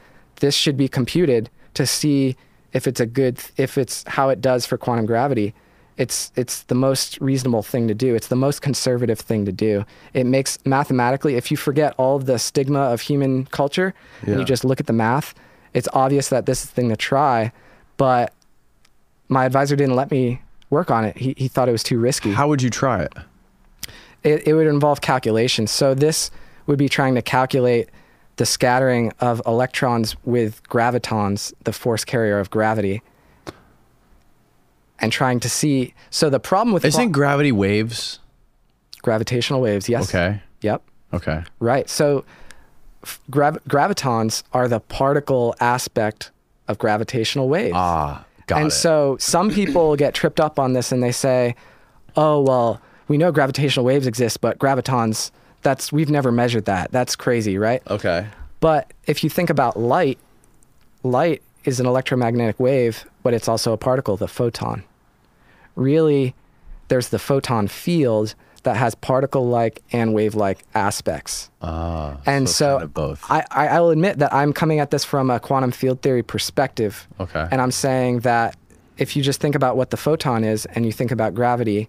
this 0.41 0.55
should 0.55 0.77
be 0.77 0.89
computed 0.89 1.49
to 1.75 1.87
see 1.87 2.37
if 2.73 2.87
it's 2.87 3.01
a 3.01 3.07
good, 3.07 3.41
if 3.57 3.79
it's 3.79 4.05
how 4.07 4.29
it 4.29 4.41
does 4.41 4.67
for 4.67 4.77
quantum 4.77 5.07
gravity. 5.07 5.55
It's, 5.99 6.33
it's 6.37 6.63
the 6.63 6.75
most 6.75 7.21
reasonable 7.21 7.63
thing 7.63 7.87
to 7.89 7.95
do. 7.95 8.15
It's 8.15 8.29
the 8.29 8.37
most 8.37 8.63
conservative 8.63 9.21
thing 9.21 9.45
to 9.45 9.53
do. 9.53 9.85
It 10.15 10.25
makes 10.25 10.59
mathematically, 10.65 11.37
if 11.37 11.51
you 11.51 11.57
forget 11.59 11.95
all 11.99 12.17
of 12.17 12.25
the 12.25 12.39
stigma 12.39 12.81
of 12.81 13.03
human 13.03 13.45
culture 13.47 13.93
and 14.23 14.41
you 14.41 14.45
just 14.47 14.65
look 14.65 14.81
at 14.81 14.87
the 14.87 14.95
math, 14.95 15.35
it's 15.75 15.89
obvious 15.93 16.31
that 16.31 16.47
this 16.47 16.65
is 16.65 16.71
the 16.71 16.75
thing 16.75 16.89
to 16.89 16.97
try. 16.97 17.53
But 17.99 18.33
my 19.29 19.45
advisor 19.45 19.77
didn't 19.77 19.95
let 19.95 20.11
me 20.11 20.41
work 20.71 20.91
on 20.91 21.05
it. 21.05 21.17
He, 21.19 21.35
he 21.37 21.47
thought 21.47 21.69
it 21.69 21.73
was 21.73 21.83
too 21.83 21.99
risky. 21.99 22.33
How 22.33 22.49
would 22.49 22.63
you 22.63 22.71
try 22.71 23.03
it? 23.03 23.13
It, 24.25 24.47
it 24.49 24.55
would 24.55 24.67
involve 24.67 25.03
calculations. 25.03 25.71
So 25.71 25.95
this 25.95 26.31
would 26.67 26.79
be 26.79 26.89
trying 26.89 27.15
to 27.17 27.23
calculate 27.23 27.91
the 28.37 28.47
scattering 28.47 29.13
of 29.21 29.43
electrons 29.47 30.17
with 30.25 30.63
gravitons, 30.69 31.53
the 31.65 31.73
force 31.73 32.05
carrier 32.05 32.39
of 32.39 32.51
gravity, 32.51 33.03
and 34.99 35.13
trying 35.13 35.41
to 35.41 35.49
see. 35.49 35.95
So 36.11 36.31
the 36.31 36.41
problem 36.41 36.73
with 36.73 36.85
Isn't 36.85 37.13
gravity 37.13 37.53
waves? 37.53 38.19
gravitational 39.03 39.61
waves, 39.61 39.89
yes. 39.89 40.09
Okay. 40.09 40.41
Yep. 40.61 40.83
Okay. 41.13 41.43
Right. 41.59 41.91
So 41.91 42.25
grav- 43.31 43.59
gravitons 43.69 44.45
are 44.53 44.69
the 44.69 44.79
particle 44.81 45.55
aspect 45.61 46.31
of 46.69 46.79
gravitational 46.79 47.49
waves. 47.49 47.75
Ah, 47.77 48.25
got 48.47 48.59
and 48.61 48.69
it. 48.69 48.71
so 48.71 49.17
some 49.19 49.51
people 49.51 49.97
get 49.97 50.15
tripped 50.15 50.39
up 50.41 50.59
on 50.59 50.73
this 50.73 50.93
and 50.93 51.03
they 51.03 51.11
say, 51.13 51.57
"Oh, 52.17 52.41
well, 52.41 52.81
we 53.09 53.19
know 53.19 53.33
gravitational 53.33 53.85
waves 53.85 54.07
exist, 54.07 54.41
but 54.41 54.59
gravitons 54.59 55.33
that's 55.63 55.93
we've 55.93 56.11
never 56.11 56.31
measured 56.33 56.67
that. 56.67 56.93
That's 56.93 57.17
crazy, 57.17 57.59
right?" 57.59 57.83
okay. 57.91 58.27
But 58.61 58.93
if 59.07 59.25
you 59.25 59.31
think 59.31 59.51
about 59.51 59.77
light, 59.79 60.19
light 61.03 61.43
is 61.65 61.81
an 61.81 61.87
electromagnetic 61.87 62.61
wave, 62.61 63.05
but 63.23 63.35
it's 63.35 63.49
also 63.49 63.73
a 63.73 63.77
particle, 63.77 64.17
the 64.17 64.29
photon. 64.29 64.85
Really, 65.75 66.35
there's 66.89 67.09
the 67.09 67.19
photon 67.19 67.67
field 67.69 68.35
that 68.63 68.77
has 68.77 68.95
particle-like 68.95 69.83
and 69.93 70.15
wave-like 70.15 70.61
aspects. 70.75 71.51
Ah, 71.61 72.19
And 72.27 72.49
so, 72.49 72.75
kind 72.75 72.85
of 72.85 72.95
both. 72.95 73.25
I, 73.29 73.45
I, 73.51 73.67
I 73.69 73.81
will 73.81 73.91
admit 73.91 74.19
that 74.21 74.33
I'm 74.33 74.53
coming 74.53 74.79
at 74.79 74.93
this 74.93 75.05
from 75.05 75.31
a 75.31 75.41
quantum 75.41 75.73
field 75.73 76.01
theory 76.03 76.23
perspective. 76.23 77.09
Okay. 77.19 77.49
And 77.51 77.61
I'm 77.61 77.73
saying 77.73 78.21
that 78.21 78.57
if 78.99 79.17
you 79.17 79.23
just 79.23 79.41
think 79.41 79.57
about 79.57 79.77
what 79.77 79.91
the 79.91 79.97
photon 79.97 80.45
is 80.45 80.67
and 80.67 80.87
you 80.87 80.93
think 80.93 81.11
about 81.11 81.35
gravity, 81.35 81.89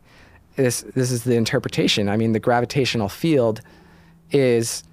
this 0.56 0.82
this 0.96 1.12
is 1.12 1.24
the 1.24 1.36
interpretation. 1.36 2.10
I 2.10 2.18
mean, 2.18 2.34
the 2.34 2.40
gravitational 2.40 3.10
field 3.10 3.62
is 4.32 4.84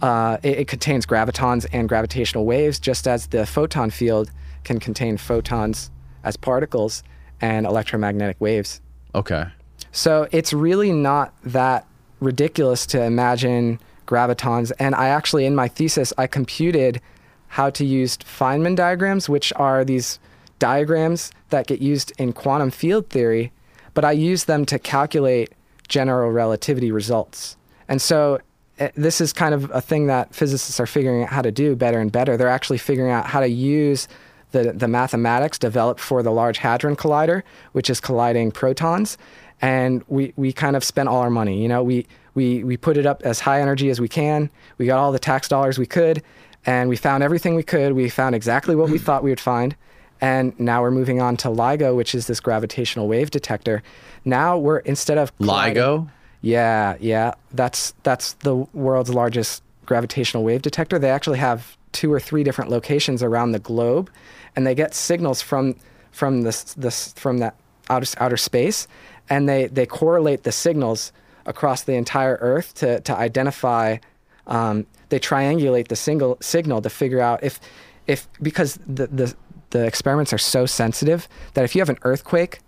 uh, 0.00 0.38
it, 0.42 0.60
it 0.60 0.68
contains 0.68 1.06
gravitons 1.06 1.66
and 1.72 1.88
gravitational 1.88 2.44
waves, 2.44 2.78
just 2.78 3.06
as 3.06 3.28
the 3.28 3.46
photon 3.46 3.90
field 3.90 4.30
can 4.64 4.80
contain 4.80 5.16
photons 5.16 5.90
as 6.24 6.36
particles 6.36 7.02
and 7.40 7.66
electromagnetic 7.66 8.36
waves. 8.40 8.80
okay. 9.14 9.46
So 9.94 10.26
it's 10.32 10.54
really 10.54 10.90
not 10.90 11.34
that 11.44 11.86
ridiculous 12.20 12.86
to 12.86 13.02
imagine 13.02 13.78
gravitons. 14.06 14.72
And 14.78 14.94
I 14.94 15.08
actually, 15.08 15.44
in 15.44 15.54
my 15.54 15.68
thesis, 15.68 16.12
I 16.16 16.26
computed 16.26 17.00
how 17.48 17.68
to 17.70 17.84
use 17.84 18.16
Feynman 18.16 18.74
diagrams, 18.74 19.28
which 19.28 19.52
are 19.56 19.84
these 19.84 20.18
diagrams 20.58 21.30
that 21.50 21.66
get 21.66 21.82
used 21.82 22.12
in 22.16 22.32
quantum 22.32 22.70
field 22.70 23.10
theory, 23.10 23.52
but 23.94 24.04
I 24.04 24.12
use 24.12 24.44
them 24.44 24.64
to 24.66 24.78
calculate 24.78 25.52
general 25.88 26.30
relativity 26.30 26.90
results. 26.90 27.56
And 27.88 28.00
so 28.00 28.40
eh, 28.78 28.90
this 28.94 29.20
is 29.20 29.32
kind 29.32 29.54
of 29.54 29.70
a 29.72 29.80
thing 29.80 30.06
that 30.06 30.34
physicists 30.34 30.80
are 30.80 30.86
figuring 30.86 31.24
out 31.24 31.28
how 31.28 31.42
to 31.42 31.52
do 31.52 31.76
better 31.76 31.98
and 31.98 32.10
better. 32.10 32.36
They're 32.36 32.48
actually 32.48 32.78
figuring 32.78 33.12
out 33.12 33.26
how 33.26 33.40
to 33.40 33.48
use 33.48 34.08
the, 34.52 34.72
the 34.72 34.88
mathematics 34.88 35.58
developed 35.58 36.00
for 36.00 36.22
the 36.22 36.30
Large 36.30 36.58
Hadron 36.58 36.96
Collider, 36.96 37.42
which 37.72 37.90
is 37.90 38.00
colliding 38.00 38.52
protons. 38.52 39.18
And 39.60 40.04
we, 40.08 40.32
we 40.36 40.52
kind 40.52 40.76
of 40.76 40.84
spent 40.84 41.08
all 41.08 41.20
our 41.20 41.30
money. 41.30 41.60
You 41.60 41.68
know, 41.68 41.82
we, 41.82 42.06
we, 42.34 42.64
we 42.64 42.76
put 42.76 42.96
it 42.96 43.06
up 43.06 43.22
as 43.24 43.40
high 43.40 43.60
energy 43.60 43.90
as 43.90 44.00
we 44.00 44.08
can. 44.08 44.50
We 44.78 44.86
got 44.86 44.98
all 44.98 45.12
the 45.12 45.18
tax 45.18 45.48
dollars 45.48 45.78
we 45.78 45.86
could, 45.86 46.22
and 46.66 46.88
we 46.88 46.96
found 46.96 47.22
everything 47.22 47.54
we 47.54 47.62
could. 47.62 47.92
We 47.92 48.08
found 48.08 48.34
exactly 48.34 48.74
what 48.74 48.90
we 48.90 48.98
thought 49.06 49.22
we 49.22 49.30
would 49.30 49.40
find. 49.40 49.76
And 50.22 50.58
now 50.58 50.80
we're 50.80 50.92
moving 50.92 51.20
on 51.20 51.36
to 51.38 51.48
LIGO, 51.48 51.96
which 51.96 52.14
is 52.14 52.28
this 52.28 52.38
gravitational 52.38 53.08
wave 53.08 53.32
detector. 53.32 53.82
Now 54.24 54.56
we're 54.56 54.78
instead 54.78 55.18
of 55.18 55.36
LIGO? 55.38 56.08
Yeah, 56.42 56.96
yeah. 57.00 57.34
That's 57.52 57.92
that's 58.04 58.34
the 58.34 58.54
world's 58.72 59.10
largest 59.10 59.64
gravitational 59.84 60.44
wave 60.44 60.62
detector. 60.62 60.98
They 60.98 61.10
actually 61.10 61.38
have 61.38 61.76
two 61.90 62.12
or 62.12 62.20
three 62.20 62.44
different 62.44 62.70
locations 62.70 63.20
around 63.20 63.50
the 63.50 63.58
globe, 63.58 64.10
and 64.54 64.64
they 64.64 64.76
get 64.76 64.94
signals 64.94 65.42
from 65.42 65.74
from 66.12 66.42
this 66.42 66.74
this 66.74 67.12
from 67.14 67.38
that 67.38 67.56
outer 67.90 68.06
outer 68.18 68.36
space, 68.36 68.86
and 69.28 69.48
they 69.48 69.66
they 69.66 69.86
correlate 69.86 70.44
the 70.44 70.52
signals 70.52 71.12
across 71.46 71.82
the 71.82 71.94
entire 71.94 72.38
Earth 72.40 72.74
to 72.74 73.00
to 73.00 73.16
identify. 73.16 73.98
Um, 74.46 74.86
they 75.08 75.20
triangulate 75.20 75.88
the 75.88 75.96
single 75.96 76.38
signal 76.40 76.80
to 76.82 76.90
figure 76.90 77.20
out 77.20 77.42
if 77.42 77.58
if 78.06 78.28
because 78.40 78.78
the 78.86 79.08
the 79.08 79.34
the 79.72 79.84
experiments 79.84 80.32
are 80.32 80.38
so 80.38 80.64
sensitive 80.64 81.28
that 81.54 81.64
if 81.64 81.74
you 81.74 81.80
have 81.82 81.90
an 81.90 81.98
earthquake 82.02 82.60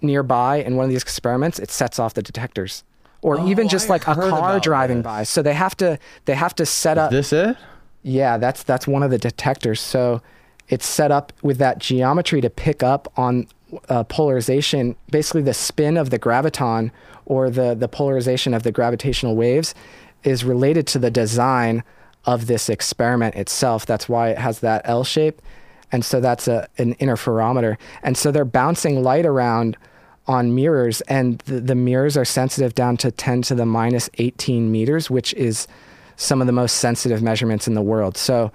nearby 0.00 0.56
in 0.56 0.76
one 0.76 0.84
of 0.84 0.90
these 0.90 1.02
experiments, 1.02 1.58
it 1.58 1.70
sets 1.70 1.98
off 1.98 2.14
the 2.14 2.22
detectors. 2.22 2.82
Or 3.22 3.38
even 3.46 3.68
just 3.68 3.88
I 3.88 3.94
like 3.94 4.08
a 4.08 4.14
car 4.14 4.58
driving 4.60 4.98
this. 4.98 5.04
by. 5.04 5.22
So 5.24 5.42
they 5.42 5.52
have 5.52 5.76
to 5.76 5.98
they 6.24 6.34
have 6.34 6.54
to 6.54 6.64
set 6.64 6.96
up 6.96 7.10
This 7.10 7.32
it? 7.34 7.54
yeah, 8.02 8.38
that's 8.38 8.62
that's 8.62 8.86
one 8.88 9.02
of 9.02 9.10
the 9.10 9.18
detectors. 9.18 9.78
So 9.80 10.22
it's 10.70 10.86
set 10.86 11.10
up 11.10 11.32
with 11.42 11.58
that 11.58 11.78
geometry 11.80 12.40
to 12.40 12.48
pick 12.48 12.82
up 12.82 13.12
on 13.18 13.46
uh, 13.90 14.04
polarization, 14.04 14.96
basically 15.10 15.42
the 15.42 15.52
spin 15.54 15.96
of 15.98 16.08
the 16.08 16.18
graviton 16.18 16.90
or 17.26 17.50
the 17.50 17.74
the 17.74 17.88
polarization 17.88 18.54
of 18.54 18.62
the 18.62 18.72
gravitational 18.72 19.36
waves 19.36 19.74
is 20.24 20.42
related 20.42 20.86
to 20.86 20.98
the 20.98 21.10
design 21.10 21.82
of 22.24 22.46
this 22.46 22.70
experiment 22.70 23.34
itself. 23.34 23.84
That's 23.84 24.08
why 24.08 24.30
it 24.30 24.38
has 24.38 24.60
that 24.60 24.80
L 24.84 25.04
shape. 25.04 25.42
And 25.92 26.04
so 26.04 26.20
that's 26.20 26.48
a, 26.48 26.68
an 26.78 26.94
interferometer. 26.96 27.76
And 28.02 28.16
so 28.16 28.30
they're 28.30 28.44
bouncing 28.44 29.02
light 29.02 29.26
around 29.26 29.76
on 30.26 30.54
mirrors, 30.54 31.00
and 31.02 31.38
the, 31.40 31.60
the 31.60 31.74
mirrors 31.74 32.16
are 32.16 32.24
sensitive 32.24 32.74
down 32.74 32.96
to 32.98 33.10
10 33.10 33.42
to 33.42 33.54
the 33.54 33.66
minus 33.66 34.08
18 34.18 34.70
meters, 34.70 35.10
which 35.10 35.34
is 35.34 35.66
some 36.16 36.40
of 36.40 36.46
the 36.46 36.52
most 36.52 36.76
sensitive 36.76 37.22
measurements 37.22 37.66
in 37.66 37.74
the 37.74 37.82
world. 37.82 38.16
So 38.16 38.52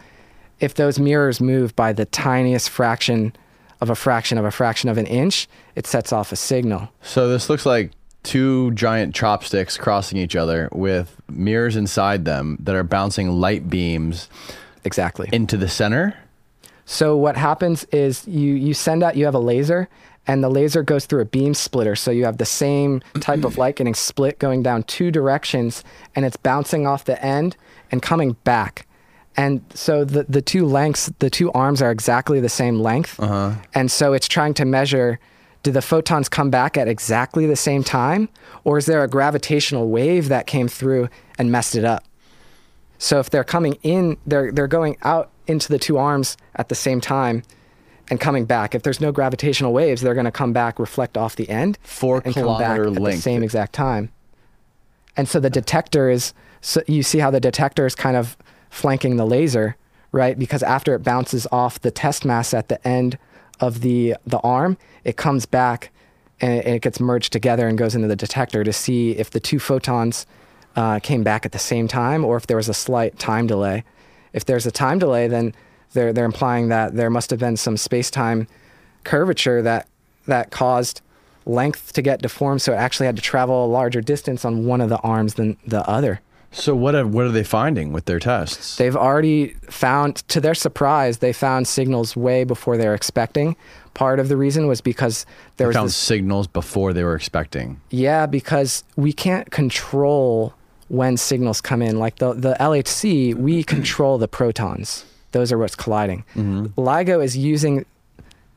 if 0.59 0.75
those 0.75 0.99
mirrors 0.99 1.41
move 1.41 1.75
by 1.75 1.91
the 1.91 2.05
tiniest 2.05 2.69
fraction 2.69 3.35
of 3.81 3.89
a 3.89 3.95
fraction 3.95 4.37
of 4.37 4.45
a 4.45 4.51
fraction 4.51 4.89
of 4.89 4.97
an 4.97 5.05
inch, 5.05 5.49
it 5.75 5.85
sets 5.85 6.13
off 6.13 6.31
a 6.31 6.37
signal. 6.37 6.87
So 7.01 7.27
this 7.27 7.49
looks 7.49 7.65
like 7.65 7.91
two 8.23 8.71
giant 8.71 9.13
chopsticks 9.13 9.77
crossing 9.77 10.17
each 10.17 10.35
other 10.35 10.69
with 10.71 11.15
mirrors 11.29 11.75
inside 11.75 12.25
them 12.25 12.57
that 12.61 12.75
are 12.75 12.83
bouncing 12.83 13.29
light 13.29 13.69
beams 13.69 14.29
Exactly. 14.85 15.29
into 15.31 15.57
the 15.57 15.67
center. 15.67 16.15
So 16.85 17.17
what 17.17 17.35
happens 17.35 17.83
is 17.85 18.27
you 18.27 18.53
you 18.53 18.73
send 18.73 19.03
out 19.03 19.17
you 19.17 19.25
have 19.25 19.35
a 19.35 19.39
laser 19.39 19.89
and 20.27 20.43
the 20.43 20.49
laser 20.49 20.83
goes 20.83 21.05
through 21.05 21.21
a 21.21 21.25
beam 21.25 21.53
splitter 21.53 21.95
so 21.95 22.11
you 22.11 22.25
have 22.25 22.37
the 22.37 22.45
same 22.45 23.01
type 23.19 23.43
of 23.43 23.57
light 23.57 23.75
getting 23.75 23.93
split 23.93 24.39
going 24.39 24.63
down 24.63 24.83
two 24.83 25.11
directions 25.11 25.83
and 26.15 26.25
it's 26.25 26.37
bouncing 26.37 26.87
off 26.87 27.05
the 27.05 27.23
end 27.23 27.57
and 27.91 28.01
coming 28.01 28.33
back. 28.43 28.87
And 29.35 29.61
so 29.73 30.05
the 30.05 30.23
the 30.29 30.41
two 30.41 30.65
lengths 30.65 31.11
the 31.19 31.29
two 31.29 31.51
arms 31.53 31.81
are 31.81 31.91
exactly 31.91 32.39
the 32.39 32.49
same 32.49 32.79
length. 32.79 33.19
Uh-huh. 33.19 33.53
And 33.73 33.91
so 33.91 34.13
it's 34.13 34.27
trying 34.27 34.53
to 34.55 34.65
measure 34.65 35.19
do 35.63 35.71
the 35.71 35.81
photons 35.81 36.29
come 36.29 36.51
back 36.51 36.77
at 36.77 36.87
exactly 36.87 37.47
the 37.47 37.55
same 37.55 37.83
time 37.83 38.29
or 38.63 38.77
is 38.77 38.85
there 38.85 39.03
a 39.03 39.07
gravitational 39.07 39.89
wave 39.89 40.29
that 40.29 40.45
came 40.45 40.67
through 40.67 41.09
and 41.39 41.51
messed 41.51 41.75
it 41.75 41.83
up? 41.83 42.05
So 42.99 43.19
if 43.19 43.31
they're 43.31 43.43
coming 43.43 43.77
in, 43.81 44.17
they're 44.27 44.51
they're 44.51 44.67
going 44.67 44.97
out 45.01 45.31
into 45.47 45.69
the 45.69 45.79
two 45.79 45.97
arms 45.97 46.37
at 46.55 46.69
the 46.69 46.75
same 46.75 47.01
time 47.01 47.43
and 48.09 48.19
coming 48.19 48.45
back. 48.45 48.75
If 48.75 48.83
there's 48.83 49.01
no 49.01 49.11
gravitational 49.11 49.73
waves, 49.73 50.01
they're 50.01 50.13
going 50.13 50.25
to 50.25 50.31
come 50.31 50.53
back, 50.53 50.79
reflect 50.79 51.17
off 51.17 51.35
the 51.35 51.49
end, 51.49 51.77
Four 51.81 52.21
and 52.23 52.33
come 52.33 52.57
back 52.59 52.75
kilometer 52.75 52.87
at 52.87 52.93
the 52.93 53.01
length. 53.01 53.23
same 53.23 53.43
exact 53.43 53.73
time. 53.73 54.11
And 55.17 55.27
so 55.27 55.39
the 55.39 55.49
detector 55.49 56.09
is 56.09 56.33
so 56.61 56.81
you 56.87 57.03
see 57.03 57.19
how 57.19 57.29
the 57.29 57.39
detector 57.39 57.85
is 57.85 57.93
kind 57.95 58.17
of 58.17 58.35
flanking 58.69 59.17
the 59.17 59.25
laser, 59.25 59.77
right? 60.11 60.37
Because 60.37 60.63
after 60.63 60.95
it 60.95 61.03
bounces 61.03 61.47
off 61.51 61.79
the 61.79 61.91
test 61.91 62.25
mass 62.25 62.53
at 62.53 62.69
the 62.69 62.85
end 62.87 63.17
of 63.59 63.81
the 63.81 64.15
the 64.25 64.39
arm, 64.39 64.77
it 65.03 65.15
comes 65.15 65.45
back 65.45 65.91
and 66.41 66.53
it, 66.53 66.65
and 66.65 66.75
it 66.75 66.81
gets 66.81 66.99
merged 66.99 67.31
together 67.31 67.67
and 67.67 67.77
goes 67.77 67.95
into 67.95 68.07
the 68.07 68.15
detector 68.15 68.63
to 68.63 68.73
see 68.73 69.11
if 69.11 69.29
the 69.31 69.39
two 69.39 69.59
photons 69.59 70.25
uh, 70.75 70.99
came 70.99 71.23
back 71.23 71.45
at 71.45 71.53
the 71.53 71.59
same 71.59 71.87
time 71.87 72.25
or 72.25 72.35
if 72.35 72.47
there 72.47 72.57
was 72.57 72.67
a 72.67 72.73
slight 72.73 73.17
time 73.17 73.47
delay. 73.47 73.83
If 74.35 74.45
there's 74.45 74.65
a 74.65 74.71
time 74.71 74.99
delay, 74.99 75.27
then 75.27 75.55
they're 75.93 76.13
they're 76.13 76.25
implying 76.25 76.67
that 76.67 76.95
there 76.95 77.09
must 77.09 77.29
have 77.31 77.39
been 77.39 77.57
some 77.57 77.77
space-time 77.77 78.47
curvature 79.03 79.61
that 79.63 79.87
that 80.27 80.51
caused 80.51 81.01
length 81.45 81.93
to 81.93 82.01
get 82.01 82.21
deformed, 82.21 82.61
so 82.61 82.73
it 82.73 82.77
actually 82.77 83.05
had 83.05 83.15
to 83.15 83.21
travel 83.21 83.65
a 83.65 83.67
larger 83.67 84.01
distance 84.01 84.43
on 84.43 84.65
one 84.65 84.81
of 84.81 84.89
the 84.89 84.97
arms 84.99 85.35
than 85.35 85.57
the 85.65 85.87
other. 85.89 86.19
So 86.51 86.73
what 86.73 86.95
are, 86.95 87.05
what 87.05 87.25
are 87.25 87.31
they 87.31 87.43
finding 87.43 87.91
with 87.91 88.05
their 88.05 88.19
tests? 88.19 88.77
They've 88.77 88.95
already 88.95 89.49
found, 89.69 90.15
to 90.29 90.39
their 90.39 90.55
surprise, 90.55 91.17
they 91.17 91.33
found 91.33 91.67
signals 91.67 92.15
way 92.15 92.45
before 92.45 92.77
they 92.77 92.87
were 92.87 92.93
expecting. 92.93 93.57
Part 93.93 94.19
of 94.19 94.29
the 94.29 94.37
reason 94.37 94.65
was 94.65 94.79
because 94.79 95.25
there 95.57 95.65
They 95.65 95.69
was 95.69 95.75
found 95.75 95.87
this 95.89 95.97
signals 95.97 96.47
before 96.47 96.93
they 96.93 97.03
were 97.03 97.15
expecting. 97.15 97.81
Yeah, 97.89 98.25
because 98.25 98.85
we 98.95 99.11
can't 99.11 99.51
control 99.51 100.53
when 100.87 101.17
signals 101.17 101.61
come 101.61 101.81
in. 101.81 101.99
Like 101.99 102.17
the, 102.17 102.33
the 102.33 102.55
LHC, 102.59 103.35
we 103.35 103.59
mm-hmm. 103.59 103.75
control 103.75 104.17
the 104.17 104.27
protons. 104.27 105.05
Those 105.31 105.51
are 105.51 105.57
what's 105.57 105.75
colliding. 105.75 106.23
Mm-hmm. 106.35 106.79
LIGO 106.79 107.23
is 107.23 107.35
using, 107.35 107.85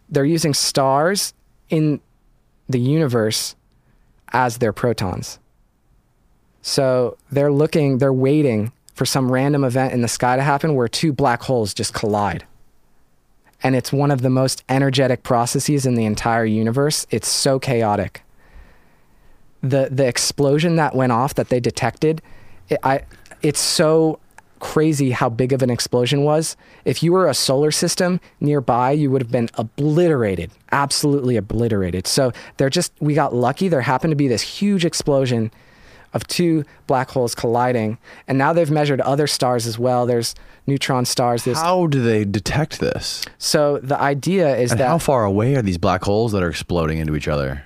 they're 0.09 0.25
using 0.25 0.55
stars 0.55 1.35
in 1.71 2.01
the 2.69 2.79
universe 2.79 3.57
as 4.33 4.59
their 4.59 4.73
protons. 4.73 5.39
So 6.63 7.17
they're 7.31 7.53
looking, 7.53 7.99
they're 7.99 8.13
waiting 8.13 8.73
for 8.95 9.07
some 9.07 9.31
random 9.31 9.65
event 9.65 9.93
in 9.93 10.03
the 10.03 10.09
sky 10.09 10.37
to 10.37 10.43
happen 10.43 10.75
where 10.75 10.89
two 10.89 11.13
black 11.13 11.43
holes 11.43 11.73
just 11.73 11.95
collide. 11.95 12.45
And 13.63 13.75
it's 13.75 13.93
one 13.93 14.11
of 14.11 14.23
the 14.23 14.31
most 14.31 14.63
energetic 14.69 15.23
processes 15.23 15.87
in 15.87 15.95
the 15.95 16.05
entire 16.05 16.45
universe. 16.45 17.07
It's 17.11 17.29
so 17.29 17.59
chaotic 17.59 18.23
the 19.63 19.89
the 19.91 20.07
explosion 20.07 20.77
that 20.77 20.95
went 20.95 21.13
off 21.13 21.35
that 21.35 21.49
they 21.49 21.61
detected, 21.61 22.23
it, 22.69 22.79
I 22.83 23.03
it's 23.43 23.61
so 23.61 24.19
crazy 24.61 25.13
how 25.13 25.29
big 25.29 25.53
of 25.53 25.63
an 25.63 25.71
explosion 25.71 26.25
was. 26.25 26.57
If 26.85 27.03
you 27.03 27.13
were 27.13 27.29
a 27.29 27.35
solar 27.35 27.71
system 27.71 28.21
nearby, 28.41 28.91
you 28.91 29.09
would 29.11 29.23
have 29.23 29.31
been 29.31 29.49
obliterated, 29.55 30.51
absolutely 30.73 31.37
obliterated. 31.37 32.07
So 32.07 32.33
they're 32.57 32.71
just 32.71 32.93
we 33.01 33.15
got 33.15 33.35
lucky. 33.35 33.69
There 33.69 33.81
happened 33.81 34.11
to 34.13 34.17
be 34.17 34.29
this 34.29 34.43
huge 34.43 34.85
explosion 34.85 35.51
of 36.15 36.27
two 36.27 36.65
black 36.87 37.11
holes 37.11 37.35
colliding, 37.35 37.99
and 38.27 38.39
now 38.39 38.53
they've 38.53 38.71
measured 38.71 39.01
other 39.03 39.27
stars 39.27 39.67
as 39.67 39.79
well. 39.79 40.07
There's 40.07 40.35
neutron 40.67 41.05
stars. 41.05 41.45
There's, 41.45 41.59
How 41.59 41.87
do 41.87 42.03
they 42.03 42.25
detect 42.25 42.81
this? 42.81 43.25
so 43.39 43.79
the 43.79 43.99
idea 44.01 44.57
is 44.57 44.71
And 44.73 44.81
that 44.81 44.89
how 44.89 44.99
far 44.99 45.25
away 45.25 45.55
are 45.55 45.63
these 45.63 45.79
black 45.79 46.03
holes 46.03 46.33
that 46.33 46.43
are 46.43 46.49
exploding 46.49 46.99
into 46.99 47.15
each 47.15 47.29
other? 47.29 47.63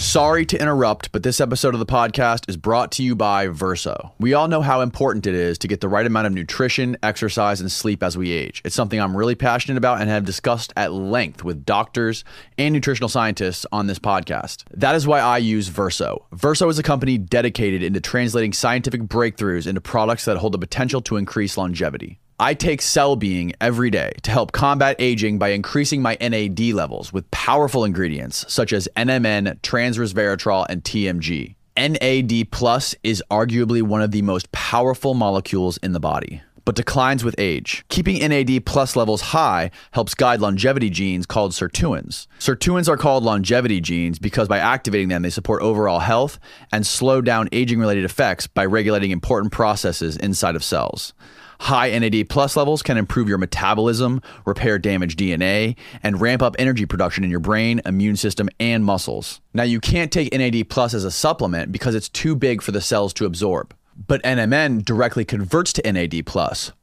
Sorry 0.00 0.46
to 0.46 0.58
interrupt, 0.58 1.12
but 1.12 1.22
this 1.22 1.42
episode 1.42 1.74
of 1.74 1.78
the 1.78 1.84
podcast 1.84 2.48
is 2.48 2.56
brought 2.56 2.90
to 2.92 3.02
you 3.02 3.14
by 3.14 3.48
Verso. 3.48 4.14
We 4.18 4.32
all 4.32 4.48
know 4.48 4.62
how 4.62 4.80
important 4.80 5.26
it 5.26 5.34
is 5.34 5.58
to 5.58 5.68
get 5.68 5.82
the 5.82 5.90
right 5.90 6.06
amount 6.06 6.26
of 6.26 6.32
nutrition, 6.32 6.96
exercise, 7.02 7.60
and 7.60 7.70
sleep 7.70 8.02
as 8.02 8.16
we 8.16 8.30
age. 8.30 8.62
It's 8.64 8.74
something 8.74 8.98
I'm 8.98 9.14
really 9.14 9.34
passionate 9.34 9.76
about 9.76 10.00
and 10.00 10.08
have 10.08 10.24
discussed 10.24 10.72
at 10.74 10.94
length 10.94 11.44
with 11.44 11.66
doctors 11.66 12.24
and 12.56 12.72
nutritional 12.72 13.10
scientists 13.10 13.66
on 13.72 13.88
this 13.88 13.98
podcast. 13.98 14.64
That 14.70 14.94
is 14.94 15.06
why 15.06 15.20
I 15.20 15.36
use 15.36 15.68
Verso. 15.68 16.24
Verso 16.32 16.70
is 16.70 16.78
a 16.78 16.82
company 16.82 17.18
dedicated 17.18 17.82
into 17.82 18.00
translating 18.00 18.54
scientific 18.54 19.02
breakthroughs 19.02 19.66
into 19.66 19.82
products 19.82 20.24
that 20.24 20.38
hold 20.38 20.54
the 20.54 20.58
potential 20.58 21.02
to 21.02 21.18
increase 21.18 21.58
longevity. 21.58 22.20
I 22.42 22.54
take 22.54 22.80
Cell 22.80 23.16
Being 23.16 23.52
every 23.60 23.90
day 23.90 24.12
to 24.22 24.30
help 24.30 24.52
combat 24.52 24.96
aging 24.98 25.38
by 25.38 25.50
increasing 25.50 26.00
my 26.00 26.16
NAD 26.22 26.58
levels 26.72 27.12
with 27.12 27.30
powerful 27.30 27.84
ingredients 27.84 28.46
such 28.48 28.72
as 28.72 28.88
NMN, 28.96 29.60
transresveratrol, 29.60 30.64
and 30.70 30.82
TMG. 30.82 31.54
NAD 31.76 32.50
plus 32.50 32.94
is 33.02 33.22
arguably 33.30 33.82
one 33.82 34.00
of 34.00 34.10
the 34.10 34.22
most 34.22 34.50
powerful 34.52 35.12
molecules 35.12 35.76
in 35.82 35.92
the 35.92 36.00
body, 36.00 36.40
but 36.64 36.76
declines 36.76 37.22
with 37.22 37.34
age. 37.36 37.84
Keeping 37.90 38.26
NAD 38.26 38.64
plus 38.64 38.96
levels 38.96 39.20
high 39.20 39.70
helps 39.90 40.14
guide 40.14 40.40
longevity 40.40 40.88
genes 40.88 41.26
called 41.26 41.52
sirtuins. 41.52 42.26
Sirtuins 42.38 42.88
are 42.88 42.96
called 42.96 43.22
longevity 43.22 43.82
genes 43.82 44.18
because 44.18 44.48
by 44.48 44.56
activating 44.56 45.08
them, 45.08 45.20
they 45.20 45.28
support 45.28 45.60
overall 45.60 45.98
health 45.98 46.38
and 46.72 46.86
slow 46.86 47.20
down 47.20 47.50
aging 47.52 47.78
related 47.78 48.04
effects 48.04 48.46
by 48.46 48.64
regulating 48.64 49.10
important 49.10 49.52
processes 49.52 50.16
inside 50.16 50.56
of 50.56 50.64
cells. 50.64 51.12
High 51.60 51.96
NAD 51.96 52.30
plus 52.30 52.56
levels 52.56 52.82
can 52.82 52.96
improve 52.96 53.28
your 53.28 53.36
metabolism, 53.36 54.22
repair 54.46 54.78
damaged 54.78 55.18
DNA, 55.18 55.76
and 56.02 56.20
ramp 56.20 56.42
up 56.42 56.56
energy 56.58 56.86
production 56.86 57.22
in 57.22 57.30
your 57.30 57.38
brain, 57.38 57.82
immune 57.84 58.16
system, 58.16 58.48
and 58.58 58.82
muscles. 58.82 59.42
Now, 59.52 59.64
you 59.64 59.78
can't 59.78 60.10
take 60.10 60.32
NAD 60.32 60.70
plus 60.70 60.94
as 60.94 61.04
a 61.04 61.10
supplement 61.10 61.70
because 61.70 61.94
it's 61.94 62.08
too 62.08 62.34
big 62.34 62.62
for 62.62 62.72
the 62.72 62.80
cells 62.80 63.12
to 63.14 63.26
absorb. 63.26 63.74
But 63.94 64.22
NMN 64.22 64.86
directly 64.86 65.26
converts 65.26 65.74
to 65.74 65.92
NAD+, 65.92 66.14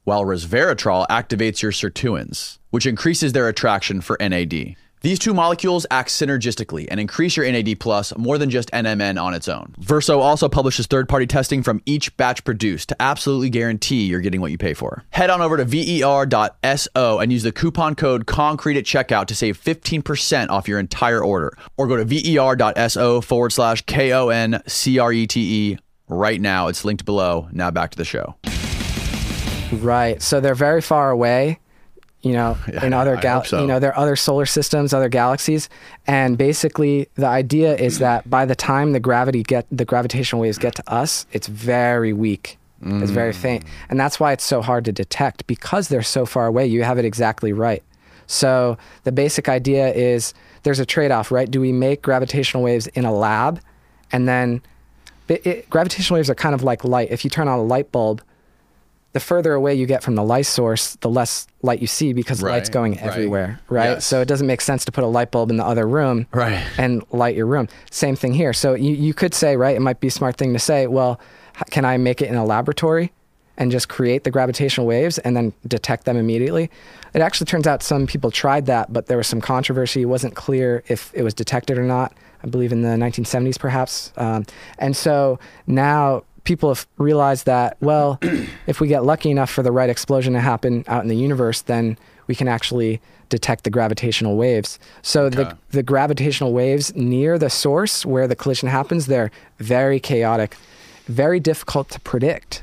while 0.04 0.24
resveratrol 0.24 1.08
activates 1.08 1.60
your 1.60 1.72
sirtuins, 1.72 2.58
which 2.70 2.86
increases 2.86 3.32
their 3.32 3.48
attraction 3.48 4.00
for 4.00 4.16
NAD. 4.20 4.76
These 5.00 5.18
two 5.18 5.32
molecules 5.32 5.86
act 5.90 6.10
synergistically 6.10 6.86
and 6.90 6.98
increase 6.98 7.36
your 7.36 7.50
NAD 7.50 7.78
plus 7.78 8.16
more 8.16 8.36
than 8.38 8.50
just 8.50 8.70
NMN 8.72 9.20
on 9.20 9.34
its 9.34 9.48
own. 9.48 9.74
Verso 9.78 10.20
also 10.20 10.48
publishes 10.48 10.86
third 10.86 11.08
party 11.08 11.26
testing 11.26 11.62
from 11.62 11.80
each 11.86 12.16
batch 12.16 12.42
produced 12.44 12.88
to 12.88 12.96
absolutely 13.00 13.50
guarantee 13.50 14.06
you're 14.06 14.20
getting 14.20 14.40
what 14.40 14.50
you 14.50 14.58
pay 14.58 14.74
for. 14.74 15.04
Head 15.10 15.30
on 15.30 15.40
over 15.40 15.56
to 15.56 15.64
ver.so 15.64 17.18
and 17.18 17.32
use 17.32 17.42
the 17.42 17.52
coupon 17.52 17.94
code 17.94 18.26
CONCRETE 18.26 18.76
at 18.76 18.84
checkout 18.84 19.26
to 19.26 19.34
save 19.34 19.62
15% 19.62 20.48
off 20.48 20.66
your 20.66 20.78
entire 20.78 21.22
order. 21.22 21.56
Or 21.76 21.86
go 21.86 21.96
to 21.96 22.04
ver.so 22.04 23.20
forward 23.20 23.52
slash 23.52 23.82
K 23.82 24.12
O 24.12 24.28
N 24.28 24.62
C 24.66 24.98
R 24.98 25.12
E 25.12 25.26
T 25.26 25.72
E 25.72 25.78
right 26.08 26.40
now. 26.40 26.68
It's 26.68 26.84
linked 26.84 27.04
below. 27.04 27.48
Now 27.52 27.70
back 27.70 27.90
to 27.92 27.98
the 27.98 28.04
show. 28.04 28.36
Right. 29.72 30.20
So 30.22 30.40
they're 30.40 30.54
very 30.54 30.80
far 30.80 31.10
away, 31.10 31.60
you 32.22 32.32
know, 32.32 32.56
Yeah, 32.72 32.84
in 32.84 32.92
other 32.92 33.16
gal- 33.16 33.44
so. 33.44 33.60
you 33.60 33.66
know, 33.66 33.78
there 33.78 33.90
are 33.92 33.98
other 33.98 34.16
solar 34.16 34.46
systems, 34.46 34.92
other 34.92 35.08
galaxies, 35.08 35.68
and 36.06 36.36
basically 36.36 37.08
the 37.14 37.26
idea 37.26 37.76
is 37.76 37.98
that 38.06 38.28
by 38.28 38.44
the 38.44 38.56
time 38.56 38.92
the 38.92 39.00
gravity 39.00 39.42
get 39.42 39.66
the 39.70 39.84
gravitational 39.84 40.42
waves 40.42 40.58
get 40.58 40.74
to 40.76 40.92
us, 40.92 41.26
it's 41.32 41.46
very 41.46 42.12
weak. 42.12 42.58
It's 42.80 43.10
very 43.10 43.32
mm. 43.32 43.36
faint. 43.36 43.64
And 43.88 43.98
that's 43.98 44.20
why 44.20 44.32
it's 44.32 44.44
so 44.44 44.62
hard 44.62 44.84
to 44.84 44.92
detect 44.92 45.44
because 45.48 45.88
they're 45.88 46.00
so 46.00 46.24
far 46.24 46.46
away. 46.46 46.66
You 46.66 46.84
have 46.84 46.96
it 46.96 47.04
exactly 47.04 47.52
right. 47.52 47.82
So 48.28 48.78
the 49.02 49.10
basic 49.10 49.48
idea 49.48 49.92
is 49.92 50.32
there's 50.62 50.78
a 50.78 50.86
trade-off, 50.86 51.32
right? 51.32 51.50
Do 51.50 51.60
we 51.60 51.72
make 51.72 52.02
gravitational 52.02 52.62
waves 52.62 52.86
in 52.88 53.04
a 53.04 53.12
lab 53.12 53.60
and 54.12 54.28
then 54.28 54.62
it, 55.28 55.46
it, 55.46 55.70
gravitational 55.70 56.18
waves 56.18 56.30
are 56.30 56.34
kind 56.34 56.54
of 56.54 56.62
like 56.62 56.84
light. 56.84 57.10
If 57.10 57.24
you 57.24 57.30
turn 57.30 57.48
on 57.48 57.58
a 57.58 57.62
light 57.62 57.90
bulb, 57.92 58.22
the 59.12 59.20
further 59.20 59.54
away 59.54 59.74
you 59.74 59.86
get 59.86 60.02
from 60.02 60.14
the 60.16 60.22
light 60.22 60.46
source, 60.46 60.96
the 60.96 61.08
less 61.08 61.46
light 61.62 61.80
you 61.80 61.86
see 61.86 62.12
because 62.12 62.42
Right, 62.42 62.52
light's 62.52 62.68
going 62.68 62.98
everywhere, 63.00 63.58
right? 63.68 63.90
Yes. 63.90 64.06
So 64.06 64.20
it 64.20 64.28
doesn't 64.28 64.46
make 64.46 64.60
sense 64.60 64.84
to 64.84 64.92
put 64.92 65.02
a 65.02 65.06
light 65.06 65.30
bulb 65.30 65.50
in 65.50 65.56
the 65.56 65.64
other 65.64 65.86
room 65.88 66.26
Right. 66.32 66.62
and 66.76 67.02
light 67.10 67.34
your 67.34 67.46
room. 67.46 67.68
Same 67.90 68.16
thing 68.16 68.34
here. 68.34 68.52
So 68.52 68.74
you, 68.74 68.92
you 68.94 69.14
could 69.14 69.32
say, 69.34 69.56
right, 69.56 69.74
it 69.74 69.80
might 69.80 70.00
be 70.00 70.08
a 70.08 70.10
smart 70.10 70.36
thing 70.36 70.52
to 70.52 70.58
say, 70.58 70.86
well, 70.86 71.18
can 71.70 71.84
I 71.84 71.96
make 71.96 72.20
it 72.20 72.28
in 72.28 72.34
a 72.36 72.44
laboratory 72.44 73.10
and 73.56 73.72
just 73.72 73.88
create 73.88 74.22
the 74.24 74.30
gravitational 74.30 74.86
waves 74.86 75.18
and 75.18 75.34
then 75.36 75.52
detect 75.66 76.04
them 76.04 76.16
immediately? 76.18 76.70
It 77.14 77.22
actually 77.22 77.46
turns 77.46 77.66
out 77.66 77.82
some 77.82 78.06
people 78.06 78.30
tried 78.30 78.66
that, 78.66 78.92
but 78.92 79.06
there 79.06 79.16
was 79.16 79.26
some 79.26 79.40
controversy. 79.40 80.02
It 80.02 80.06
wasn't 80.06 80.34
clear 80.36 80.84
if 80.86 81.10
it 81.14 81.22
was 81.22 81.32
detected 81.34 81.78
or 81.78 81.82
not. 81.84 82.12
I 82.44 82.46
believe 82.46 82.70
in 82.70 82.82
the 82.82 82.90
1970s, 82.90 83.58
perhaps. 83.58 84.12
Um, 84.16 84.44
and 84.78 84.94
so 84.96 85.40
now 85.66 86.22
people 86.48 86.70
have 86.70 86.86
realized 86.96 87.44
that, 87.44 87.76
well, 87.80 88.18
if 88.66 88.80
we 88.80 88.88
get 88.88 89.04
lucky 89.04 89.30
enough 89.30 89.50
for 89.50 89.62
the 89.62 89.70
right 89.70 89.90
explosion 89.90 90.32
to 90.32 90.40
happen 90.40 90.82
out 90.88 91.02
in 91.02 91.08
the 91.08 91.16
universe, 91.16 91.60
then 91.60 91.98
we 92.26 92.34
can 92.34 92.48
actually 92.48 93.02
detect 93.28 93.64
the 93.64 93.70
gravitational 93.70 94.34
waves. 94.34 94.78
So 95.02 95.24
Okay. 95.26 95.36
the 95.36 95.56
the 95.70 95.82
gravitational 95.82 96.54
waves 96.54 96.94
near 96.96 97.38
the 97.38 97.50
source 97.50 98.06
where 98.06 98.26
the 98.26 98.34
collision 98.34 98.68
happens, 98.70 99.04
they're 99.06 99.30
very 99.58 100.00
chaotic, 100.00 100.56
very 101.06 101.38
difficult 101.38 101.90
to 101.90 102.00
predict. 102.00 102.62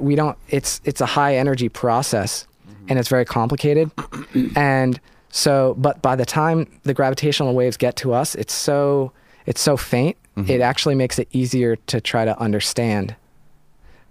We 0.00 0.14
don't. 0.16 0.36
It's 0.48 0.80
it's 0.84 1.00
a 1.00 1.06
high 1.06 1.36
energy 1.36 1.68
process, 1.68 2.30
mm-hmm. 2.44 2.86
and 2.88 2.98
it's 2.98 3.08
very 3.08 3.24
complicated. 3.24 3.90
and 4.56 5.00
so, 5.30 5.74
but 5.78 6.02
by 6.02 6.16
the 6.16 6.26
time 6.26 6.66
the 6.82 6.92
gravitational 6.92 7.54
waves 7.54 7.76
get 7.76 7.94
to 8.02 8.12
us, 8.12 8.34
it's 8.34 8.52
so 8.52 9.12
it's 9.46 9.62
so 9.62 9.76
faint. 9.76 10.16
It 10.36 10.60
actually 10.60 10.94
makes 10.96 11.18
it 11.18 11.28
easier 11.32 11.76
to 11.76 11.98
try 12.00 12.26
to 12.26 12.38
understand 12.38 13.16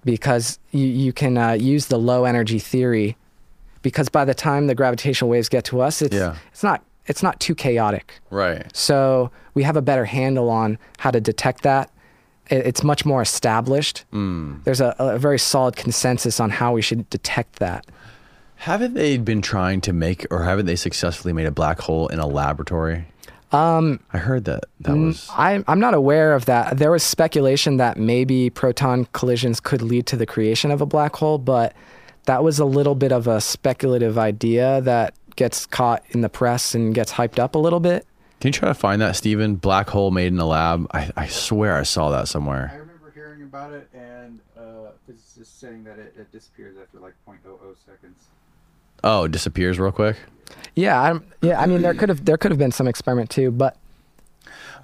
because 0.03 0.59
you, 0.71 0.85
you 0.87 1.13
can 1.13 1.37
uh, 1.37 1.51
use 1.51 1.85
the 1.87 1.97
low 1.97 2.25
energy 2.25 2.59
theory 2.59 3.15
because 3.81 4.09
by 4.09 4.25
the 4.25 4.33
time 4.33 4.67
the 4.67 4.75
gravitational 4.75 5.29
waves 5.29 5.49
get 5.49 5.63
to 5.65 5.81
us 5.81 6.01
it's 6.01 6.15
Yeah. 6.15 6.35
it's 6.51 6.63
not 6.63 6.83
it's 7.07 7.21
not 7.21 7.39
too 7.39 7.53
chaotic 7.55 8.19
Right. 8.31 8.65
so 8.75 9.29
we 9.53 9.63
have 9.63 9.77
a 9.77 9.81
better 9.81 10.05
handle 10.05 10.49
on 10.49 10.77
how 10.97 11.11
to 11.11 11.21
detect 11.21 11.61
that 11.63 11.91
It- 12.49 12.65
it's 12.65 12.83
much 12.83 13.05
more 13.05 13.21
established 13.21 14.05
there's 14.11 14.81
a, 14.81 14.95
a 14.97 15.19
very 15.19 15.37
solid 15.39 15.75
consensus 15.75 16.39
on 16.39 16.49
how 16.49 16.73
we 16.73 16.81
should 16.81 17.07
detect 17.09 17.57
that 17.59 17.85
Haven't 18.57 18.93
they 18.95 19.17
been 19.17 19.41
trying 19.41 19.81
to 19.81 19.91
make, 19.93 20.25
or 20.31 20.43
haven't 20.43 20.65
they 20.65 20.77
successfully 20.77 21.33
made 21.33 21.45
a 21.45 21.51
black 21.51 21.81
hole 21.81 22.07
in 22.07 22.19
a 22.19 22.25
laboratory? 22.25 23.05
Um, 23.55 23.99
I 24.11 24.17
heard 24.17 24.45
that 24.45 24.65
that 24.81 24.97
was. 24.97 25.29
I, 25.31 25.63
I'm 25.67 25.79
not 25.79 25.93
aware 25.93 26.33
of 26.33 26.45
that. 26.45 26.77
There 26.77 26.91
was 26.91 27.03
speculation 27.03 27.77
that 27.77 27.97
maybe 27.97 28.49
proton 28.49 29.05
collisions 29.13 29.59
could 29.59 29.81
lead 29.81 30.07
to 30.07 30.17
the 30.17 30.25
creation 30.25 30.71
of 30.71 30.81
a 30.81 30.85
black 30.85 31.15
hole, 31.15 31.37
but 31.37 31.73
that 32.25 32.43
was 32.43 32.59
a 32.59 32.65
little 32.65 32.95
bit 32.95 33.11
of 33.11 33.27
a 33.27 33.39
speculative 33.39 34.17
idea 34.17 34.81
that 34.81 35.13
gets 35.35 35.65
caught 35.65 36.03
in 36.09 36.21
the 36.21 36.29
press 36.29 36.75
and 36.75 36.93
gets 36.93 37.13
hyped 37.13 37.39
up 37.39 37.55
a 37.55 37.57
little 37.57 37.79
bit. 37.79 38.05
Can 38.41 38.49
you 38.49 38.53
try 38.53 38.67
to 38.67 38.73
find 38.73 39.01
that, 39.01 39.15
Stephen? 39.15 39.55
Black 39.55 39.89
hole 39.89 40.11
made 40.11 40.27
in 40.27 40.39
a 40.39 40.45
lab. 40.45 40.87
I, 40.93 41.11
I 41.15 41.27
swear 41.27 41.77
I 41.77 41.83
saw 41.83 42.09
that 42.11 42.27
somewhere. 42.27 42.71
I 42.73 42.77
remember 42.77 43.11
hearing 43.13 43.43
about 43.43 43.71
it, 43.71 43.87
and 43.93 44.39
uh, 44.57 44.91
physicists 45.07 45.57
saying 45.57 45.85
that 45.85 45.97
it, 45.97 46.13
it 46.17 46.31
disappears 46.31 46.75
after 46.81 46.99
like 46.99 47.13
0.00 47.27 47.37
seconds. 47.85 48.25
Oh, 49.03 49.23
it 49.23 49.31
disappears 49.31 49.79
real 49.79 49.91
quick. 49.91 50.17
Yeah, 50.75 51.01
I'm, 51.01 51.25
yeah. 51.41 51.59
I 51.59 51.65
mean, 51.65 51.81
there 51.81 51.93
could 51.93 52.09
have 52.09 52.25
there 52.25 52.37
could 52.37 52.51
have 52.51 52.59
been 52.59 52.71
some 52.71 52.87
experiment 52.87 53.29
too, 53.29 53.51
but 53.51 53.77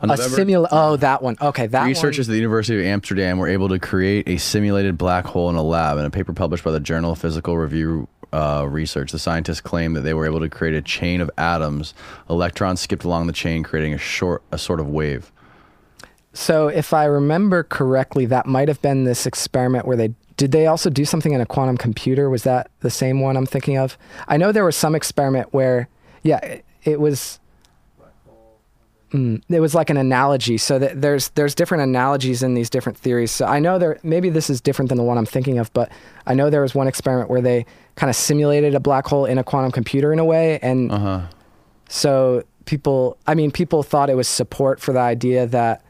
a 0.02 0.08
simula. 0.08 0.68
Oh, 0.72 0.96
that 0.98 1.22
one. 1.22 1.38
Okay, 1.42 1.68
that 1.68 1.86
Researchers 1.86 2.28
one. 2.28 2.32
at 2.32 2.36
the 2.36 2.40
University 2.40 2.80
of 2.80 2.86
Amsterdam 2.86 3.38
were 3.38 3.48
able 3.48 3.70
to 3.70 3.80
create 3.80 4.28
a 4.28 4.38
simulated 4.38 4.98
black 4.98 5.26
hole 5.26 5.50
in 5.50 5.56
a 5.56 5.62
lab. 5.62 5.98
In 5.98 6.06
a 6.06 6.10
paper 6.10 6.34
published 6.34 6.64
by 6.64 6.72
the 6.72 6.80
Journal 6.80 7.12
of 7.12 7.20
Physical 7.20 7.58
Review 7.58 8.08
uh, 8.34 8.66
Research, 8.70 9.12
the 9.12 9.20
scientists 9.20 9.62
claimed 9.62 9.96
that 9.96 10.02
they 10.02 10.14
were 10.14 10.26
able 10.26 10.40
to 10.40 10.50
create 10.50 10.74
a 10.74 10.82
chain 10.82 11.22
of 11.22 11.30
atoms. 11.38 11.94
Electrons 12.30 12.82
skipped 12.82 13.04
along 13.04 13.28
the 13.28 13.34
chain, 13.34 13.64
creating 13.64 13.94
a 13.94 13.98
short, 13.98 14.42
a 14.52 14.58
sort 14.58 14.80
of 14.80 14.88
wave. 14.88 15.32
So, 16.34 16.68
if 16.70 16.94
I 16.94 17.06
remember 17.06 17.64
correctly, 17.64 18.26
that 18.28 18.46
might 18.46 18.68
have 18.70 18.82
been 18.82 19.04
this 19.04 19.26
experiment 19.26 19.86
where 19.86 19.98
they 19.98 20.14
did 20.38 20.52
they 20.54 20.66
also 20.66 20.90
do 20.90 21.06
something 21.06 21.34
in 21.34 21.42
a 21.42 21.46
quantum 21.46 21.78
computer? 21.78 22.30
Was 22.30 22.44
that 22.44 22.72
the 22.80 22.90
same 22.90 23.20
one 23.20 23.38
I'm 23.38 23.46
thinking 23.46 23.78
of? 23.78 23.98
I 24.28 24.38
know 24.38 24.52
there 24.52 24.66
was 24.66 24.76
some 24.76 24.96
experiment 24.96 25.54
where, 25.54 25.88
yeah, 26.24 26.38
it, 26.40 26.66
it 26.84 27.00
was. 27.00 27.40
Mm, 29.12 29.42
it 29.50 29.60
was 29.60 29.76
like 29.76 29.90
an 29.90 29.98
analogy. 29.98 30.58
So 30.58 30.80
that 30.80 31.02
there's 31.02 31.30
there's 31.30 31.54
different 31.54 31.84
analogies 31.84 32.42
in 32.44 32.54
these 32.54 32.70
different 32.70 32.98
theories. 32.98 33.30
So 33.30 33.46
I 33.46 33.60
know 33.60 33.78
there 33.78 34.00
maybe 34.04 34.30
this 34.30 34.50
is 34.50 34.62
different 34.62 34.88
than 34.88 34.98
the 34.98 35.04
one 35.04 35.18
I'm 35.18 35.26
thinking 35.26 35.60
of, 35.60 35.72
but 35.74 35.92
I 36.26 36.34
know 36.34 36.50
there 36.50 36.62
was 36.62 36.74
one 36.74 36.88
experiment 36.88 37.30
where 37.30 37.42
they 37.42 37.66
kind 37.96 38.10
of 38.10 38.16
simulated 38.16 38.74
a 38.74 38.80
black 38.80 39.06
hole 39.06 39.26
in 39.26 39.38
a 39.38 39.44
quantum 39.44 39.72
computer 39.72 40.14
in 40.14 40.20
a 40.20 40.24
way, 40.26 40.60
and 40.62 40.92
Uh 40.94 41.00
huh. 41.00 41.22
so 41.90 42.44
people, 42.64 43.18
I 43.28 43.36
mean, 43.36 43.52
people 43.52 43.84
thought 43.84 44.10
it 44.10 44.16
was 44.16 44.30
support 44.30 44.80
for 44.80 44.94
the 44.94 45.00
idea 45.02 45.46
that 45.48 45.84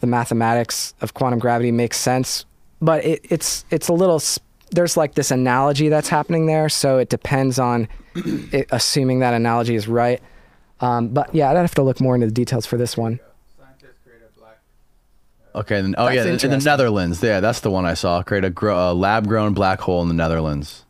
the 0.00 0.06
mathematics 0.06 0.94
of 1.00 1.14
quantum 1.14 1.38
gravity 1.38 1.72
makes 1.72 1.98
sense, 1.98 2.44
but 2.80 3.04
it, 3.04 3.24
it's 3.30 3.64
it's 3.70 3.88
a 3.88 3.92
little. 3.92 4.20
There's 4.70 4.96
like 4.96 5.14
this 5.14 5.30
analogy 5.30 5.88
that's 5.88 6.08
happening 6.08 6.46
there, 6.46 6.68
so 6.68 6.98
it 6.98 7.08
depends 7.08 7.58
on 7.58 7.88
it, 8.14 8.66
assuming 8.70 9.20
that 9.20 9.32
analogy 9.32 9.76
is 9.76 9.86
right. 9.86 10.20
Um, 10.80 11.08
but 11.08 11.34
yeah, 11.34 11.50
I'd 11.50 11.56
have 11.56 11.74
to 11.76 11.82
look 11.82 12.00
more 12.00 12.14
into 12.14 12.26
the 12.26 12.32
details 12.32 12.66
for 12.66 12.76
this 12.76 12.96
one. 12.96 13.20
Scientists 13.56 13.98
create 14.04 14.20
a 14.22 14.38
black. 14.38 14.58
Okay. 15.54 15.80
Then, 15.80 15.94
oh 15.96 16.06
That's 16.06 16.42
yeah, 16.42 16.50
in 16.50 16.58
the. 16.58 16.64
Netherlands. 16.64 17.22
Yeah, 17.22 17.40
that's 17.40 17.60
the 17.60 17.70
one 17.70 17.86
I 17.86 17.94
saw. 17.94 18.22
Create 18.22 18.44
a, 18.44 18.50
gro- 18.50 18.90
a 18.90 18.92
lab-grown 18.92 19.54
black 19.54 19.80
hole 19.80 20.02
in 20.02 20.08
the 20.08 20.14
Netherlands. 20.14 20.84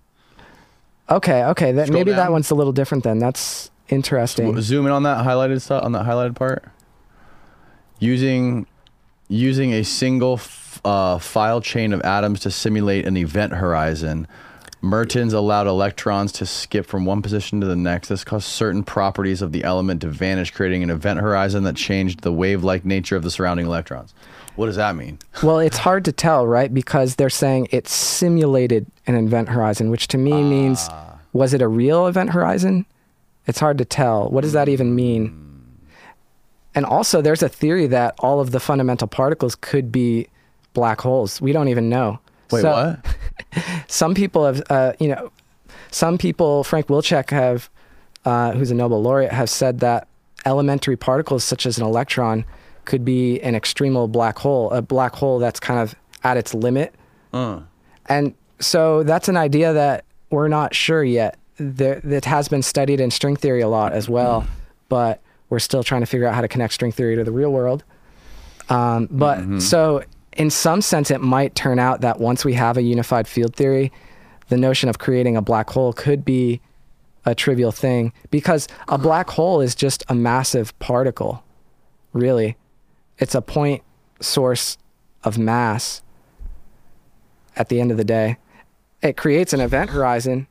Okay, 1.08 1.44
okay, 1.44 1.70
that, 1.70 1.86
Scroll 1.86 2.00
maybe 2.00 2.12
that 2.12 2.32
one's 2.32 2.50
a 2.50 2.54
little 2.56 2.72
different 2.72 3.04
then. 3.04 3.20
That's 3.20 3.70
interesting. 3.88 4.60
Zoom 4.60 4.86
in 4.86 4.92
on 4.92 5.04
that 5.04 5.24
highlighted 5.24 5.62
stuff 5.62 5.84
on 5.84 5.92
that 5.92 6.04
highlighted 6.04 6.34
part. 6.34 6.64
Using 8.00 8.66
using 9.28 9.72
a 9.72 9.82
single 9.84 10.34
f- 10.34 10.80
uh, 10.84 11.18
file 11.18 11.60
chain 11.60 11.92
of 11.92 12.00
atoms 12.02 12.40
to 12.40 12.50
simulate 12.50 13.06
an 13.06 13.16
event 13.16 13.52
horizon. 13.54 14.26
Mertens 14.82 15.32
allowed 15.32 15.66
electrons 15.66 16.30
to 16.32 16.46
skip 16.46 16.86
from 16.86 17.04
one 17.04 17.22
position 17.22 17.60
to 17.60 17.66
the 17.66 17.74
next. 17.74 18.08
This 18.08 18.24
caused 18.24 18.46
certain 18.46 18.84
properties 18.84 19.42
of 19.42 19.50
the 19.50 19.64
element 19.64 20.02
to 20.02 20.08
vanish, 20.08 20.50
creating 20.50 20.82
an 20.82 20.90
event 20.90 21.20
horizon 21.20 21.64
that 21.64 21.76
changed 21.76 22.20
the 22.20 22.32
wave-like 22.32 22.84
nature 22.84 23.16
of 23.16 23.22
the 23.22 23.30
surrounding 23.30 23.66
electrons. 23.66 24.14
What 24.54 24.66
does 24.66 24.76
that 24.76 24.94
mean? 24.96 25.18
Well, 25.42 25.58
it's 25.58 25.78
hard 25.78 26.04
to 26.06 26.12
tell, 26.12 26.46
right? 26.46 26.72
Because 26.72 27.16
they're 27.16 27.28
saying 27.30 27.68
it 27.72 27.88
simulated 27.88 28.86
an 29.06 29.14
event 29.16 29.48
horizon, 29.48 29.90
which 29.90 30.08
to 30.08 30.18
me 30.18 30.42
means 30.42 30.88
was 31.32 31.52
it 31.52 31.60
a 31.60 31.68
real 31.68 32.06
event 32.06 32.30
horizon? 32.30 32.86
It's 33.46 33.58
hard 33.60 33.78
to 33.78 33.84
tell. 33.84 34.28
What 34.28 34.42
does 34.42 34.52
that 34.52 34.68
even 34.68 34.94
mean? 34.94 35.45
And 36.76 36.84
also, 36.86 37.20
there's 37.20 37.42
a 37.42 37.48
theory 37.48 37.88
that 37.88 38.14
all 38.20 38.38
of 38.38 38.52
the 38.52 38.60
fundamental 38.60 39.08
particles 39.08 39.56
could 39.56 39.90
be 39.90 40.28
black 40.74 41.00
holes. 41.00 41.40
We 41.40 41.50
don't 41.52 41.68
even 41.68 41.88
know. 41.88 42.20
Wait, 42.52 42.60
So- 42.60 42.70
what? 42.70 43.16
some 43.88 44.14
people 44.14 44.44
have, 44.46 44.62
uh, 44.70 44.92
you 45.00 45.08
know, 45.08 45.32
some 45.90 46.18
people, 46.18 46.62
Frank 46.62 46.86
Wilczek 46.86 47.30
have, 47.30 47.68
uh, 48.24 48.52
who's 48.52 48.70
a 48.70 48.74
Nobel 48.74 49.02
laureate, 49.02 49.32
have 49.32 49.48
said 49.50 49.80
that 49.80 50.06
elementary 50.44 50.96
particles 50.96 51.42
such 51.42 51.66
as 51.66 51.78
an 51.78 51.84
electron 51.84 52.44
could 52.84 53.04
be 53.04 53.40
an 53.40 53.54
extremal 53.54 54.10
black 54.10 54.38
hole, 54.38 54.70
a 54.70 54.80
black 54.82 55.14
hole 55.16 55.38
that's 55.40 55.58
kind 55.58 55.80
of 55.80 55.94
at 56.22 56.36
its 56.36 56.54
limit 56.54 56.94
Uh. 57.32 57.60
And 58.08 58.34
so 58.60 59.02
that's 59.02 59.28
an 59.28 59.36
idea 59.36 59.72
that 59.72 60.04
we're 60.30 60.48
not 60.48 60.74
sure 60.74 61.02
yet. 61.02 61.36
There, 61.58 62.00
that 62.04 62.24
has 62.26 62.48
been 62.48 62.62
studied 62.62 63.00
in 63.00 63.10
string 63.10 63.34
theory 63.34 63.60
a 63.62 63.68
lot 63.68 63.92
as 63.92 64.08
well, 64.08 64.46
but 64.88 65.20
we're 65.48 65.58
still 65.58 65.82
trying 65.82 66.02
to 66.02 66.06
figure 66.06 66.26
out 66.26 66.34
how 66.34 66.40
to 66.40 66.48
connect 66.48 66.74
string 66.74 66.92
theory 66.92 67.16
to 67.16 67.24
the 67.24 67.32
real 67.32 67.52
world. 67.52 67.84
Um, 68.68 69.08
but 69.10 69.60
so, 69.60 70.02
in 70.32 70.50
some 70.50 70.82
sense, 70.82 71.10
it 71.10 71.20
might 71.20 71.54
turn 71.54 71.78
out 71.78 72.00
that 72.00 72.18
once 72.18 72.44
we 72.44 72.54
have 72.54 72.76
a 72.76 72.82
unified 72.82 73.28
field 73.28 73.54
theory, 73.54 73.92
the 74.48 74.56
notion 74.56 74.88
of 74.88 74.98
creating 74.98 75.36
a 75.36 75.42
black 75.42 75.70
hole 75.70 75.92
could 75.92 76.24
be 76.24 76.60
a 77.24 77.34
trivial 77.34 77.72
thing 77.72 78.12
because 78.30 78.68
a 78.88 78.98
black 78.98 79.30
hole 79.30 79.60
is 79.60 79.74
just 79.74 80.04
a 80.08 80.14
massive 80.14 80.76
particle, 80.78 81.42
really. 82.12 82.56
It's 83.18 83.34
a 83.34 83.42
point 83.42 83.82
source 84.20 84.78
of 85.24 85.36
mass 85.38 86.02
at 87.56 87.68
the 87.68 87.80
end 87.80 87.90
of 87.90 87.96
the 87.96 88.04
day. 88.04 88.36
It 89.02 89.16
creates 89.16 89.52
an 89.52 89.60
event 89.60 89.90
horizon. 89.90 90.46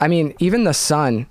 I 0.00 0.08
mean, 0.08 0.34
even 0.38 0.64
the 0.64 0.74
sun, 0.74 1.26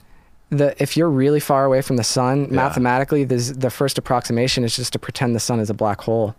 the 0.49 0.75
if 0.81 0.95
you're 0.95 1.09
really 1.09 1.39
far 1.39 1.65
away 1.65 1.81
from 1.81 1.97
the 1.97 2.03
sun, 2.03 2.47
mathematically, 2.53 3.23
the 3.23 3.37
the 3.57 3.69
first 3.69 3.97
approximation 3.97 4.63
is 4.63 4.75
just 4.75 4.93
to 4.93 4.99
pretend 4.99 5.35
the 5.35 5.39
sun 5.39 5.59
is 5.59 5.69
a 5.69 5.73
black 5.73 6.01
hole, 6.01 6.35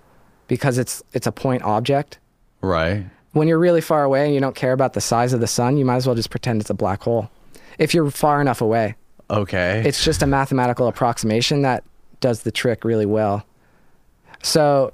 because 0.49 0.79
it's 0.79 1.03
it's 1.13 1.27
a 1.27 1.33
point 1.33 1.63
object. 1.63 2.19
Right. 2.63 3.05
When 3.33 3.49
you're 3.49 3.59
really 3.59 3.81
far 3.83 4.05
away 4.05 4.25
and 4.25 4.35
you 4.35 4.41
don't 4.41 4.55
care 4.57 4.73
about 4.73 4.95
the 4.95 5.01
size 5.01 5.33
of 5.33 5.41
the 5.41 5.47
sun, 5.47 5.77
you 5.77 5.85
might 5.85 5.97
as 5.97 6.07
well 6.07 6.15
just 6.17 6.31
pretend 6.31 6.61
it's 6.61 6.71
a 6.71 6.75
black 6.75 7.03
hole. 7.03 7.29
If 7.79 7.93
you're 7.93 8.11
far 8.11 8.41
enough 8.41 8.63
away, 8.63 8.95
Okay. 9.29 9.83
it's 9.85 10.03
just 10.03 10.23
a 10.23 10.27
mathematical 10.27 10.87
approximation 10.89 11.61
that 11.63 11.85
does 12.21 12.43
the 12.45 12.51
trick 12.51 12.83
really 12.85 13.05
well. 13.05 13.45
So 14.43 14.93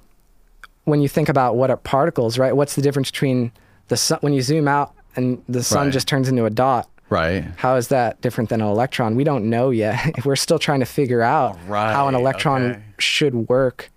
when 0.84 1.00
you 1.00 1.08
think 1.08 1.28
about 1.28 1.54
what 1.54 1.70
are 1.70 1.76
particles, 1.76 2.38
right? 2.38 2.56
What's 2.56 2.74
the 2.74 2.82
difference 2.82 3.10
between 3.12 3.52
the 3.88 3.96
sun 3.96 4.18
when 4.22 4.32
you 4.32 4.42
zoom 4.42 4.66
out 4.66 4.92
and 5.14 5.42
the 5.48 5.62
sun 5.62 5.84
Right. 5.86 5.92
just 5.92 6.08
turns 6.08 6.28
into 6.28 6.44
a 6.44 6.50
dot? 6.50 6.88
Right. 7.12 7.44
How 7.56 7.76
is 7.76 7.88
that 7.88 8.20
different 8.20 8.50
than 8.50 8.60
an 8.60 8.66
electron? 8.66 9.14
We 9.14 9.24
don't 9.24 9.48
know 9.48 9.70
yet. 9.70 10.14
We're 10.24 10.36
still 10.36 10.58
trying 10.58 10.80
to 10.80 10.86
figure 10.86 11.22
out 11.22 11.58
oh, 11.68 11.72
how 11.72 12.08
an 12.08 12.14
electron 12.14 12.72
okay. 12.72 12.82
should 12.98 13.48
work 13.48 13.90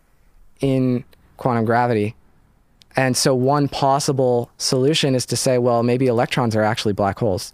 in 0.59 1.03
quantum 1.38 1.66
gravity. 1.66 2.16
And 2.95 3.18
so 3.18 3.36
one 3.36 3.68
possible 3.68 4.49
solution 4.57 5.16
is 5.16 5.26
to 5.28 5.36
say, 5.36 5.57
well, 5.57 5.84
maybe 5.84 6.07
electrons 6.07 6.55
are 6.55 6.63
actually 6.63 6.93
black 6.93 7.20
holes, 7.20 7.53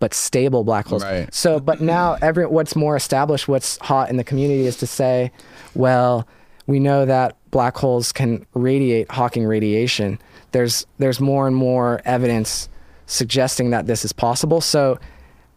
but 0.00 0.14
stable 0.14 0.64
black 0.64 0.86
holes. 0.86 1.04
Right. 1.04 1.32
So, 1.32 1.60
but 1.60 1.80
now 1.80 2.16
every 2.20 2.46
what's 2.46 2.74
more 2.74 2.96
established, 2.96 3.46
what's 3.46 3.78
hot 3.78 4.10
in 4.10 4.16
the 4.16 4.24
community 4.24 4.66
is 4.66 4.76
to 4.78 4.86
say, 4.86 5.30
well, 5.74 6.26
we 6.66 6.80
know 6.80 7.06
that 7.06 7.36
black 7.50 7.76
holes 7.76 8.12
can 8.12 8.44
radiate 8.54 9.10
Hawking 9.10 9.44
radiation. 9.44 10.18
There's 10.50 10.86
there's 10.98 11.20
more 11.20 11.46
and 11.46 11.54
more 11.54 12.00
evidence 12.04 12.68
suggesting 13.08 13.70
that 13.70 13.86
this 13.86 14.04
is 14.04 14.12
possible. 14.12 14.60
So 14.60 15.00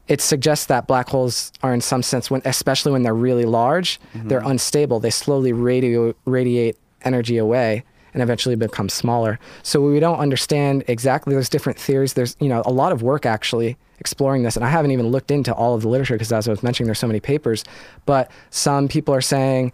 it 0.08 0.20
suggests 0.22 0.66
that 0.66 0.88
black 0.88 1.10
holes 1.10 1.52
are 1.62 1.74
in 1.74 1.82
some 1.82 2.02
sense 2.02 2.32
when 2.32 2.42
especially 2.46 2.92
when 2.92 3.04
they're 3.04 3.14
really 3.14 3.46
large, 3.46 4.00
mm-hmm. 4.16 4.30
they're 4.30 4.44
unstable. 4.44 5.00
They 5.00 5.12
slowly 5.12 5.54
radio, 5.54 6.16
radiate 6.26 6.78
energy 7.04 7.38
away 7.38 7.84
and 8.14 8.22
eventually 8.22 8.56
become 8.56 8.90
smaller. 8.90 9.40
So 9.64 9.82
we 9.82 10.00
don't 10.00 10.20
understand 10.20 10.84
exactly 10.88 11.34
there's 11.34 11.50
different 11.50 11.80
theories. 11.80 12.14
There's, 12.14 12.36
you 12.40 12.50
know, 12.50 12.64
a 12.66 12.72
lot 12.72 12.92
of 12.92 13.02
work 13.04 13.26
actually 13.26 13.78
exploring 14.00 14.44
this 14.44 14.56
and 14.56 14.66
I 14.66 14.70
haven't 14.70 14.92
even 14.92 15.10
looked 15.10 15.30
into 15.30 15.54
all 15.54 15.76
of 15.76 15.82
the 15.84 15.88
literature 15.88 16.16
because 16.16 16.32
as 16.34 16.48
I 16.48 16.52
was 16.52 16.64
mentioning 16.64 16.88
there's 16.88 17.00
so 17.00 17.08
many 17.08 17.20
papers, 17.20 17.64
but 18.06 18.32
some 18.50 18.88
people 18.88 19.14
are 19.14 19.22
saying 19.22 19.72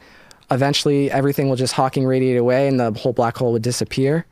eventually 0.52 1.10
everything 1.12 1.48
will 1.50 1.56
just 1.56 1.74
Hawking 1.74 2.06
radiate 2.06 2.38
away 2.38 2.68
and 2.68 2.80
the 2.80 2.92
whole 2.92 3.14
black 3.14 3.38
hole 3.38 3.54
would 3.54 3.62
disappear. 3.62 4.26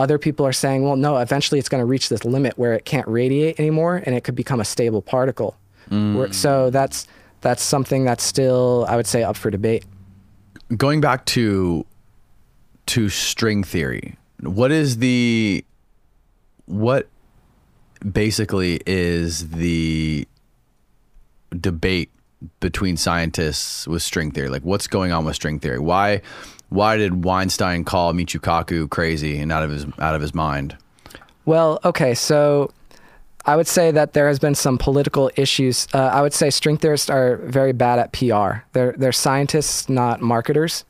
Other 0.00 0.18
people 0.18 0.46
are 0.46 0.52
saying, 0.52 0.82
well, 0.82 0.96
no, 0.96 1.18
eventually 1.18 1.58
it's 1.58 1.68
going 1.68 1.82
to 1.82 1.84
reach 1.84 2.08
this 2.08 2.24
limit 2.24 2.56
where 2.56 2.72
it 2.72 2.86
can't 2.86 3.06
radiate 3.06 3.60
anymore 3.60 4.02
and 4.06 4.14
it 4.14 4.24
could 4.24 4.34
become 4.34 4.58
a 4.58 4.64
stable 4.64 5.02
particle. 5.02 5.58
Where- 5.88 6.28
mm. 6.28 6.34
So 6.34 6.70
that's 6.70 7.06
that's 7.42 7.62
something 7.62 8.04
that's 8.06 8.24
still, 8.24 8.86
I 8.88 8.96
would 8.96 9.06
say, 9.06 9.22
up 9.22 9.36
for 9.36 9.50
debate. 9.50 9.84
Going 10.74 11.02
back 11.02 11.26
to 11.26 11.84
to 12.86 13.10
string 13.10 13.62
theory. 13.62 14.16
What 14.40 14.72
is 14.72 14.98
the 14.98 15.64
what 16.64 17.06
basically 18.10 18.80
is 18.86 19.50
the 19.50 20.26
debate 21.58 22.10
between 22.60 22.96
scientists 22.96 23.86
with 23.86 24.02
string 24.02 24.30
theory? 24.30 24.48
Like 24.48 24.62
what's 24.62 24.86
going 24.86 25.12
on 25.12 25.26
with 25.26 25.34
string 25.34 25.60
theory? 25.60 25.78
Why 25.78 26.22
why 26.70 26.96
did 26.96 27.24
Weinstein 27.24 27.84
call 27.84 28.12
Michio 28.12 28.40
Kaku 28.40 28.88
crazy 28.88 29.38
and 29.38 29.52
out 29.52 29.62
of 29.62 29.70
his 29.70 29.86
out 29.98 30.14
of 30.14 30.22
his 30.22 30.34
mind? 30.34 30.76
Well, 31.44 31.80
okay, 31.84 32.14
so 32.14 32.70
I 33.44 33.56
would 33.56 33.66
say 33.66 33.90
that 33.90 34.12
there 34.12 34.28
has 34.28 34.38
been 34.38 34.54
some 34.54 34.78
political 34.78 35.30
issues. 35.36 35.88
Uh, 35.92 35.98
I 35.98 36.22
would 36.22 36.32
say 36.32 36.50
string 36.50 36.76
theorists 36.76 37.10
are 37.10 37.38
very 37.38 37.72
bad 37.72 37.98
at 37.98 38.12
PR. 38.12 38.62
They're 38.72 38.94
they're 38.96 39.12
scientists, 39.12 39.88
not 39.88 40.20
marketers, 40.20 40.84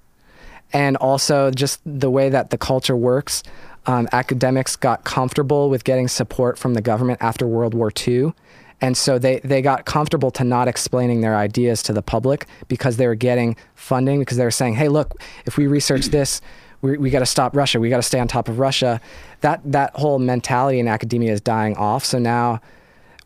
and 0.72 0.96
also 0.98 1.50
just 1.50 1.80
the 1.84 2.10
way 2.10 2.28
that 2.28 2.50
the 2.50 2.58
culture 2.58 2.96
works. 2.96 3.42
Um, 3.86 4.08
academics 4.12 4.76
got 4.76 5.04
comfortable 5.04 5.70
with 5.70 5.84
getting 5.84 6.06
support 6.06 6.58
from 6.58 6.74
the 6.74 6.82
government 6.82 7.22
after 7.22 7.46
World 7.46 7.72
War 7.72 7.90
II. 8.06 8.34
And 8.80 8.96
so 8.96 9.18
they, 9.18 9.40
they 9.40 9.60
got 9.62 9.84
comfortable 9.84 10.30
to 10.32 10.44
not 10.44 10.66
explaining 10.68 11.20
their 11.20 11.36
ideas 11.36 11.82
to 11.84 11.92
the 11.92 12.02
public 12.02 12.46
because 12.68 12.96
they 12.96 13.06
were 13.06 13.14
getting 13.14 13.56
funding 13.74 14.20
because 14.20 14.36
they 14.38 14.44
were 14.44 14.50
saying, 14.50 14.74
hey, 14.74 14.88
look, 14.88 15.20
if 15.44 15.56
we 15.58 15.66
research 15.66 16.06
this, 16.06 16.40
we, 16.80 16.96
we 16.96 17.10
got 17.10 17.18
to 17.18 17.26
stop 17.26 17.54
Russia. 17.54 17.78
We 17.78 17.90
got 17.90 17.98
to 17.98 18.02
stay 18.02 18.18
on 18.18 18.26
top 18.26 18.48
of 18.48 18.58
Russia. 18.58 19.00
That 19.42 19.60
that 19.70 19.94
whole 19.96 20.18
mentality 20.18 20.78
in 20.78 20.88
academia 20.88 21.32
is 21.32 21.40
dying 21.42 21.76
off. 21.76 22.04
So 22.06 22.18
now, 22.18 22.60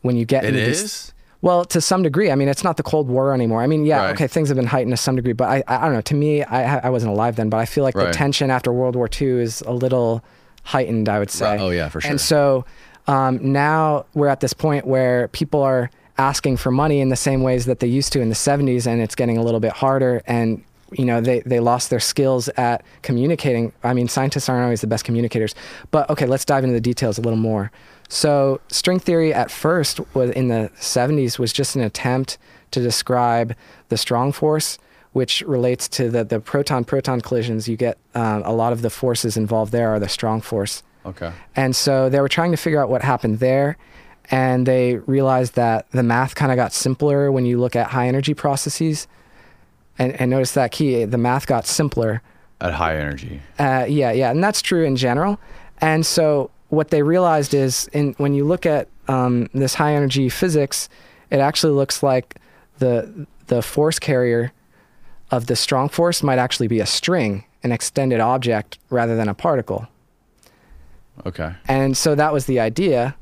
when 0.03 0.17
you 0.17 0.25
get 0.25 0.45
It 0.45 0.49
into 0.57 0.67
these- 0.67 0.83
is? 0.83 1.13
well, 1.41 1.65
to 1.67 1.81
some 1.81 2.03
degree. 2.03 2.33
I 2.33 2.35
mean, 2.35 2.49
it's 2.49 2.65
not 2.65 2.77
the 2.77 2.83
Cold 2.83 3.07
War 3.09 3.33
anymore. 3.33 3.63
I 3.63 3.69
mean, 3.69 3.85
yeah, 3.87 3.99
Right. 4.07 4.15
okay, 4.15 4.27
things 4.27 4.49
have 4.49 4.57
been 4.57 4.67
heightened 4.67 4.93
to 4.93 4.97
some 4.97 5.15
degree, 5.15 5.35
but 5.35 5.49
I, 5.49 5.63
I, 5.69 5.83
don't 5.85 5.93
know. 5.93 6.01
To 6.01 6.15
me, 6.15 6.43
I, 6.43 6.79
I 6.87 6.91
wasn't 6.91 7.13
alive 7.13 7.37
then, 7.37 7.49
but 7.49 7.59
I 7.59 7.65
feel 7.67 7.85
like 7.85 7.95
the 7.95 8.11
tension 8.11 8.51
after 8.51 8.73
World 8.73 8.97
War 8.97 9.09
II 9.21 9.41
is 9.43 9.61
a 9.63 9.73
little 9.73 10.25
heightened. 10.65 11.09
I 11.09 11.21
would 11.21 11.31
say. 11.31 11.47
Right. 11.47 11.61
Oh, 11.61 11.71
yeah, 11.71 11.89
for 11.91 12.01
sure. 12.01 12.11
And 12.11 12.21
so 12.21 12.65
um, 13.07 13.53
now 13.53 14.07
we're 14.15 14.29
at 14.29 14.41
this 14.41 14.53
point 14.53 14.87
where 14.87 15.29
people 15.29 15.63
are 15.63 15.91
asking 16.17 16.57
for 16.57 16.71
money 16.71 17.01
in 17.01 17.09
the 17.09 17.17
same 17.17 17.43
ways 17.43 17.67
that 17.67 17.81
they 17.81 17.87
used 17.87 18.13
to 18.13 18.21
in 18.21 18.29
the 18.29 18.35
70s, 18.35 18.87
and 18.87 19.01
it's 19.01 19.15
getting 19.15 19.37
a 19.37 19.43
little 19.43 19.61
bit 19.61 19.73
harder. 19.73 20.23
And 20.27 20.65
you 20.93 21.05
know, 21.05 21.21
they, 21.21 21.41
they 21.41 21.61
lost 21.61 21.91
their 21.91 22.01
skills 22.01 22.49
at 22.51 22.85
communicating. 23.03 23.73
I 23.83 23.95
mean, 23.95 24.09
scientists 24.09 24.49
aren't 24.49 24.63
always 24.63 24.81
the 24.81 24.87
best 24.87 25.05
communicators. 25.05 25.55
But 25.91 26.09
okay, 26.11 26.27
let's 26.27 26.45
dive 26.45 26.63
into 26.65 26.75
the 26.75 26.81
details 26.81 27.19
a 27.19 27.21
little 27.21 27.39
more. 27.39 27.73
So, 28.09 28.61
string 28.69 29.01
theory 29.01 29.33
at 29.33 29.51
first 29.51 29.99
was 30.15 30.31
in 30.31 30.49
the 30.49 30.71
70s 30.79 31.39
was 31.39 31.53
just 31.53 31.75
an 31.75 31.83
attempt 31.83 32.39
to 32.71 32.81
describe 32.81 33.57
the 33.89 33.97
strong 33.97 34.31
force, 34.31 34.79
which 35.13 35.41
relates 35.43 35.89
to 35.89 36.11
the, 36.11 36.23
the 36.23 36.39
proton 36.39 36.85
proton 36.85 37.21
collisions. 37.21 37.67
You 37.67 37.77
get 37.77 37.99
um, 38.15 38.43
a 38.45 38.53
lot 38.53 38.73
of 38.73 38.83
the 38.83 38.91
forces 38.91 39.37
involved 39.37 39.73
there 39.73 39.91
are 39.91 39.99
the 39.99 40.09
strong 40.09 40.41
force. 40.41 40.83
Okay. 41.07 41.33
And 41.55 41.75
so 41.77 42.09
they 42.09 42.21
were 42.21 42.29
trying 42.29 42.51
to 42.51 42.57
figure 42.57 42.83
out 42.83 42.89
what 42.89 43.03
happened 43.03 43.39
there. 43.39 43.77
And 44.31 44.67
they 44.67 44.97
realized 44.97 45.55
that 45.55 45.91
the 45.91 46.03
math 46.03 46.35
kind 46.35 46.51
of 46.51 46.57
got 46.57 46.73
simpler 46.73 47.31
when 47.31 47.45
you 47.45 47.61
look 47.61 47.77
at 47.77 47.89
high 47.89 48.09
energy 48.09 48.33
processes. 48.33 49.07
And, 49.99 50.13
and 50.21 50.31
notice 50.31 50.53
that 50.53 50.73
key, 50.73 51.05
the 51.05 51.19
math 51.19 51.47
got 51.47 51.67
simpler. 51.67 52.23
At 52.61 52.73
high 52.73 52.97
energy. 52.97 53.43
Uh, 53.59 53.85
yeah, 53.89 54.13
yeah, 54.13 54.31
and 54.31 54.43
that's 54.43 54.63
true 54.63 54.85
in 54.85 54.97
general. 54.97 55.39
And 55.79 56.07
so 56.07 56.51
what 56.69 56.89
they 56.89 57.03
realized 57.03 57.53
is, 57.53 57.89
in 57.93 58.15
when 58.17 58.35
you 58.35 58.45
look 58.45 58.65
at 58.65 58.89
um, 59.09 59.51
this 59.53 59.75
high 59.75 59.95
energy 59.95 60.29
physics, 60.29 60.89
it 61.31 61.39
actually 61.39 61.75
looks 61.75 62.03
like 62.03 62.37
the 62.79 63.27
the 63.47 63.61
force 63.61 63.99
carrier 63.99 64.53
of 65.31 65.47
the 65.47 65.57
strong 65.57 65.89
force 65.89 66.23
might 66.23 66.39
actually 66.39 66.69
be 66.69 66.81
a 66.81 66.87
string, 66.87 67.45
an 67.63 67.73
extended 67.73 68.21
object, 68.21 68.79
rather 68.89 69.17
than 69.17 69.29
a 69.29 69.35
particle. 69.35 69.87
Okay. 71.27 71.53
And 71.67 71.97
so 71.97 72.15
that 72.15 72.33
was 72.33 72.47
the 72.47 72.61
idea. 72.61 73.15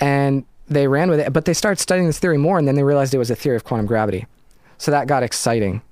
And 0.00 0.44
they 0.68 0.88
ran 0.88 1.10
with 1.10 1.20
it. 1.20 1.32
But 1.32 1.44
they 1.44 1.54
started 1.54 1.80
studying 1.80 2.06
this 2.06 2.18
theory 2.18 2.38
more, 2.38 2.58
and 2.58 2.66
then 2.66 2.74
they 2.74 2.82
realized 2.82 3.14
it 3.14 3.18
was 3.18 3.30
a 3.30 3.36
theory 3.36 3.56
of 3.56 3.64
quantum 3.64 3.86
gravity. 3.86 4.26
So 4.78 4.90
that 4.90 5.06
got 5.06 5.22
exciting. 5.22 5.82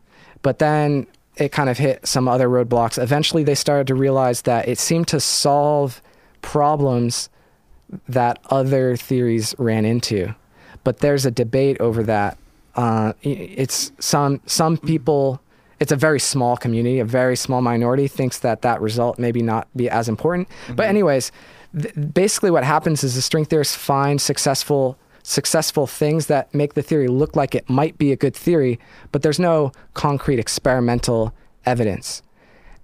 But 0.42 0.58
then 0.58 1.06
it 1.36 1.52
kind 1.52 1.68
of 1.70 1.78
hit 1.78 2.06
some 2.06 2.28
other 2.28 2.48
roadblocks. 2.48 3.00
Eventually, 3.00 3.44
they 3.44 3.54
started 3.54 3.86
to 3.86 3.94
realize 3.94 4.42
that 4.42 4.68
it 4.68 4.78
seemed 4.78 5.08
to 5.08 5.20
solve 5.20 6.02
problems 6.42 7.28
that 8.08 8.38
other 8.50 8.96
theories 8.96 9.54
ran 9.58 9.84
into. 9.84 10.34
But 10.84 10.98
there's 10.98 11.26
a 11.26 11.30
debate 11.30 11.80
over 11.80 12.02
that. 12.04 12.38
Uh, 12.74 13.12
it's 13.22 13.92
some 13.98 14.40
some 14.46 14.76
people. 14.78 15.40
It's 15.80 15.92
a 15.92 15.96
very 15.96 16.20
small 16.20 16.56
community. 16.56 17.00
A 17.00 17.04
very 17.04 17.36
small 17.36 17.62
minority 17.62 18.06
thinks 18.06 18.38
that 18.40 18.62
that 18.62 18.80
result 18.80 19.18
maybe 19.18 19.42
not 19.42 19.66
be 19.74 19.88
as 19.88 20.08
important. 20.08 20.48
But 20.68 20.74
mm-hmm. 20.74 20.82
anyways, 20.82 21.32
th- 21.80 21.94
basically 22.12 22.50
what 22.50 22.64
happens 22.64 23.02
is 23.02 23.14
the 23.14 23.22
string 23.22 23.44
theorists 23.44 23.74
find 23.74 24.20
successful 24.20 24.98
successful 25.22 25.86
things 25.86 26.26
that 26.26 26.52
make 26.54 26.72
the 26.74 26.82
theory 26.82 27.06
look 27.06 27.36
like 27.36 27.54
it 27.54 27.68
might 27.68 27.98
be 27.98 28.10
a 28.10 28.16
good 28.16 28.34
theory, 28.34 28.80
but 29.12 29.20
there's 29.20 29.38
no 29.38 29.70
concrete 29.92 30.38
experimental 30.38 31.34
evidence. 31.66 32.22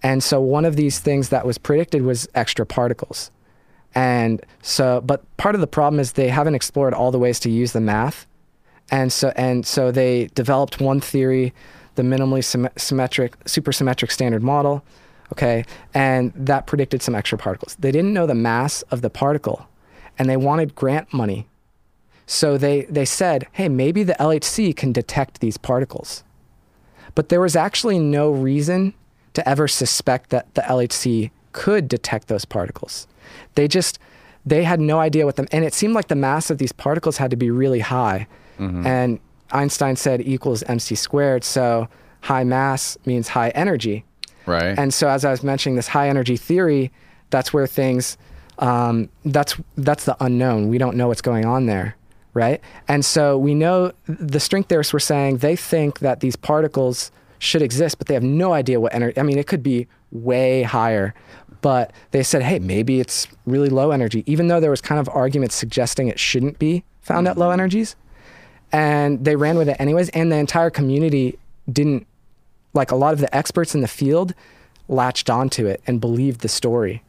And 0.03 0.23
so 0.23 0.41
one 0.41 0.65
of 0.65 0.77
these 0.77 0.99
things 0.99 1.31
that 1.31 1.47
was 1.47 1.59
predicted 1.59 2.03
was 2.03 2.29
extra 2.35 2.67
particles. 2.67 3.31
And 3.95 4.45
so, 4.61 5.01
but 5.01 5.25
part 5.39 5.55
of 5.55 5.61
the 5.61 5.67
problem 5.67 5.99
is 5.99 6.13
they 6.13 6.29
haven't 6.29 6.55
explored 6.55 6.93
all 6.93 7.11
the 7.11 7.19
ways 7.19 7.41
to 7.41 7.51
use 7.51 7.73
the 7.73 7.81
math. 7.81 8.27
And 8.91 9.13
so, 9.13 9.33
and 9.37 9.67
so 9.67 9.91
they 9.91 10.27
developed 10.35 10.81
one 10.81 11.01
theory, 11.01 11.55
the 11.97 12.03
minimally 12.03 12.45
sym- 12.45 12.69
symmetric, 12.77 13.39
supersymmetric 13.45 14.11
standard 14.11 14.43
model. 14.43 14.85
Okay. 15.33 15.65
And 15.93 16.33
that 16.35 16.67
predicted 16.67 17.03
some 17.03 17.15
extra 17.15 17.37
particles. 17.37 17.77
They 17.79 17.91
didn't 17.91 18.13
know 18.13 18.27
the 18.27 18.35
mass 18.35 18.83
of 18.91 19.03
the 19.03 19.11
particle 19.11 19.67
and 20.19 20.31
they 20.31 20.37
wanted 20.37 20.75
grant 20.75 21.13
money. 21.13 21.47
So 22.27 22.59
they, 22.59 22.83
they 22.85 23.05
said, 23.05 23.47
hey, 23.53 23.69
maybe 23.69 24.03
the 24.03 24.15
LHC 24.15 24.75
can 24.75 24.93
detect 24.93 25.41
these 25.41 25.57
particles. 25.57 26.25
But 27.15 27.29
there 27.29 27.41
was 27.41 27.57
actually 27.57 27.99
no 27.99 28.31
reason 28.31 28.95
to 29.35 29.49
ever 29.49 29.69
suspect 29.69 30.31
that 30.31 30.55
the 30.55 30.63
LHC 30.63 31.31
could 31.53 31.89
detect 31.89 32.29
those 32.29 32.45
particles. 32.45 33.07
They 33.55 33.69
just 33.69 33.99
they 34.45 34.63
had 34.63 34.81
no 34.81 35.01
idea 35.01 35.27
what 35.27 35.37
them 35.37 35.49
and 35.51 35.65
it 35.65 35.75
seemed 35.75 35.95
like 35.95 36.09
the 36.09 36.15
mass 36.15 36.51
of 36.51 36.59
these 36.59 36.71
particles 36.71 37.17
had 37.17 37.31
to 37.31 37.37
be 37.37 37.51
really 37.51 37.81
high. 37.81 38.29
Mm-hmm. 38.59 38.87
And 38.87 39.21
Einstein 39.53 39.97
said 39.97 40.21
equals 40.21 40.63
mc 40.65 40.95
squared, 40.95 41.45
so 41.45 41.89
high 42.21 42.45
mass 42.45 42.99
means 43.07 43.29
high 43.29 43.51
energy. 43.51 44.05
Right. 44.47 44.79
And 44.79 44.95
so, 44.95 45.09
as 45.09 45.25
I 45.25 45.31
was 45.31 45.43
mentioning, 45.43 45.77
this 45.77 45.89
high 45.89 46.09
energy 46.09 46.37
theory, 46.37 46.93
that's 47.31 47.53
where 47.53 47.67
things, 47.67 48.17
um, 48.59 49.09
that's 49.25 49.57
that's 49.77 50.05
the 50.05 50.17
unknown. 50.21 50.69
We 50.69 50.79
don't 50.79 50.97
know 50.97 51.09
what's 51.09 51.23
going 51.23 51.45
on 51.45 51.67
there, 51.67 51.97
right? 52.33 52.61
And 52.89 53.05
so 53.05 53.37
we 53.37 53.55
know 53.55 53.93
the 54.07 54.41
string 54.41 54.63
theorists 54.63 54.93
were 54.93 55.01
saying 55.01 55.39
they 55.39 55.57
think 55.57 55.99
that 56.01 56.21
these 56.21 56.37
particles 56.37 57.11
should 57.39 57.63
exist, 57.63 57.99
but 57.99 58.07
they 58.07 58.15
have 58.15 58.23
no 58.23 58.53
idea 58.53 58.81
what 58.81 58.95
energy. 58.95 59.19
I 59.19 59.23
mean, 59.23 59.39
it 59.39 59.47
could 59.47 59.63
be 59.63 59.89
way 60.11 60.63
higher, 60.63 61.15
but 61.61 61.93
they 62.13 62.23
said, 62.23 62.43
hey, 62.43 62.59
maybe 62.59 63.01
it's 63.01 63.27
really 63.45 63.69
low 63.69 63.91
energy, 63.91 64.23
even 64.27 64.49
though 64.49 64.61
there 64.61 64.71
was 64.71 64.81
kind 64.81 65.01
of 65.01 65.09
arguments 65.09 65.55
suggesting 65.55 66.09
it 66.09 66.19
shouldn't 66.19 66.59
be 66.59 66.85
found 67.01 67.29
at 67.29 67.37
low 67.37 67.51
energies. 67.51 67.97
And 68.73 69.25
they 69.25 69.37
ran 69.37 69.57
with 69.57 69.69
it 69.69 69.77
anyways, 69.79 70.09
and 70.11 70.31
the 70.31 70.37
entire 70.37 70.71
community 70.71 71.39
didn't 71.71 72.07
like 72.75 72.91
a 72.91 72.97
lot 72.97 73.12
of 73.12 73.21
the 73.21 73.35
experts 73.35 73.75
in 73.75 73.81
the 73.81 73.89
field 73.89 74.35
latched 74.89 75.31
onto 75.31 75.67
it 75.67 75.83
and 75.87 76.01
believed 76.01 76.41
the 76.41 76.49
story 76.49 77.03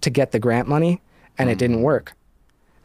to 0.00 0.10
get 0.10 0.32
the 0.32 0.38
grant 0.38 0.68
money 0.68 1.00
and 1.36 1.50
it 1.50 1.54
hmm. 1.54 1.58
didn't 1.58 1.82
work. 1.82 2.14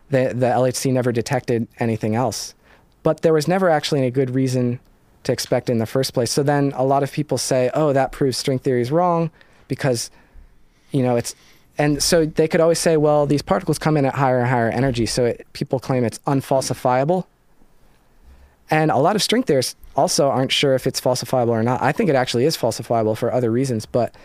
The, 0.09 0.33
the 0.33 0.47
lhc 0.47 0.91
never 0.91 1.11
detected 1.11 1.67
anything 1.79 2.15
else. 2.15 2.55
But 3.03 3.21
there 3.21 3.33
was 3.33 3.47
never 3.47 3.69
actually 3.69 3.99
any 3.99 4.11
good 4.11 4.29
reason 4.31 4.79
to 5.23 5.31
expect 5.31 5.69
in 5.69 5.79
the 5.79 5.85
first 5.85 6.13
place. 6.13 6.31
So 6.31 6.43
then 6.43 6.73
a 6.75 6.83
lot 6.83 7.03
of 7.03 7.11
people 7.11 7.37
say 7.37 7.69
oh 7.73 7.93
that 7.93 8.11
proves 8.11 8.37
string 8.37 8.59
theory 8.59 8.81
is 8.81 8.91
wrong 8.91 9.31
because 9.67 10.09
you 10.91 11.03
know 11.03 11.15
it's 11.15 11.35
and 11.77 12.01
so 12.03 12.25
they 12.25 12.47
could 12.47 12.61
always 12.61 12.79
say 12.79 12.97
well 12.97 13.25
these 13.25 13.41
particles 13.41 13.79
come 13.79 13.97
in 13.97 14.05
at 14.05 14.15
higher 14.15 14.39
and 14.39 14.49
higher 14.49 14.69
energy 14.69 15.05
so 15.05 15.25
it, 15.25 15.47
people 15.53 15.79
claim 15.79 16.03
it's 16.03 16.19
unfalsifiable 16.19 17.25
and 18.69 18.91
a 18.91 18.97
lot 18.97 19.15
of 19.15 19.23
string 19.23 19.43
theorists 19.43 19.75
also 19.95 20.29
aren't 20.29 20.51
sure 20.51 20.73
if 20.73 20.87
it's 20.87 20.99
falsifiable 20.99 21.49
or 21.49 21.63
not. 21.63 21.81
I 21.81 21.91
think 21.91 22.09
it 22.09 22.15
actually 22.15 22.45
is 22.45 22.57
falsifiable 22.57 23.17
for 23.17 23.31
other 23.31 23.51
reasons, 23.51 23.85
but 23.85 24.15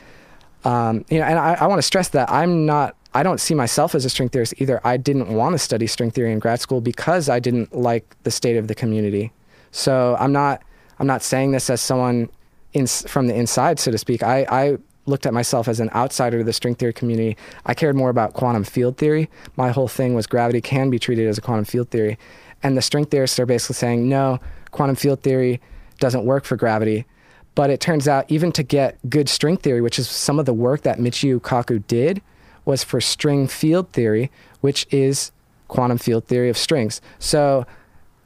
um, 0.64 1.04
you 1.08 1.18
know, 1.18 1.24
and 1.24 1.38
I, 1.38 1.54
I 1.54 1.66
want 1.66 1.78
to 1.78 1.86
stress 1.86 2.08
that 2.10 2.30
I'm 2.30 2.66
not. 2.66 2.96
I 3.14 3.22
don't 3.22 3.40
see 3.40 3.54
myself 3.54 3.94
as 3.94 4.04
a 4.04 4.10
string 4.10 4.28
theorist 4.28 4.54
either. 4.58 4.80
I 4.84 4.96
didn't 4.96 5.28
want 5.28 5.54
to 5.54 5.58
study 5.58 5.86
string 5.86 6.10
theory 6.10 6.32
in 6.32 6.38
grad 6.38 6.60
school 6.60 6.80
because 6.80 7.28
I 7.28 7.40
didn't 7.40 7.74
like 7.74 8.16
the 8.24 8.30
state 8.30 8.56
of 8.56 8.68
the 8.68 8.74
community. 8.74 9.32
So 9.70 10.16
I'm 10.18 10.32
not. 10.32 10.62
I'm 10.98 11.06
not 11.06 11.22
saying 11.22 11.52
this 11.52 11.70
as 11.70 11.80
someone 11.80 12.28
in, 12.72 12.86
from 12.86 13.28
the 13.28 13.34
inside, 13.34 13.78
so 13.78 13.90
to 13.90 13.98
speak. 13.98 14.22
I, 14.22 14.46
I 14.50 14.78
looked 15.06 15.26
at 15.26 15.32
myself 15.32 15.68
as 15.68 15.80
an 15.80 15.90
outsider 15.94 16.38
to 16.38 16.44
the 16.44 16.52
string 16.52 16.74
theory 16.74 16.92
community. 16.92 17.36
I 17.66 17.74
cared 17.74 17.96
more 17.96 18.10
about 18.10 18.34
quantum 18.34 18.64
field 18.64 18.98
theory. 18.98 19.30
My 19.56 19.70
whole 19.70 19.88
thing 19.88 20.14
was 20.14 20.26
gravity 20.26 20.60
can 20.60 20.90
be 20.90 20.98
treated 20.98 21.26
as 21.28 21.38
a 21.38 21.40
quantum 21.40 21.64
field 21.64 21.90
theory. 21.90 22.18
And 22.62 22.76
the 22.76 22.82
string 22.82 23.04
theorists 23.04 23.38
are 23.38 23.46
basically 23.46 23.74
saying, 23.74 24.08
no, 24.08 24.40
quantum 24.70 24.96
field 24.96 25.22
theory 25.22 25.60
doesn't 25.98 26.24
work 26.24 26.44
for 26.44 26.56
gravity. 26.56 27.06
But 27.54 27.70
it 27.70 27.80
turns 27.80 28.06
out 28.06 28.24
even 28.28 28.52
to 28.52 28.62
get 28.62 28.98
good 29.08 29.28
string 29.28 29.56
theory, 29.56 29.80
which 29.80 29.98
is 29.98 30.08
some 30.08 30.38
of 30.38 30.46
the 30.46 30.52
work 30.52 30.82
that 30.82 30.98
Michio 30.98 31.40
Kaku 31.40 31.84
did, 31.86 32.22
was 32.64 32.84
for 32.84 33.00
string 33.00 33.48
field 33.48 33.90
theory, 33.92 34.30
which 34.60 34.86
is 34.90 35.32
quantum 35.68 35.98
field 35.98 36.26
theory 36.26 36.48
of 36.48 36.56
strings. 36.56 37.00
So 37.18 37.66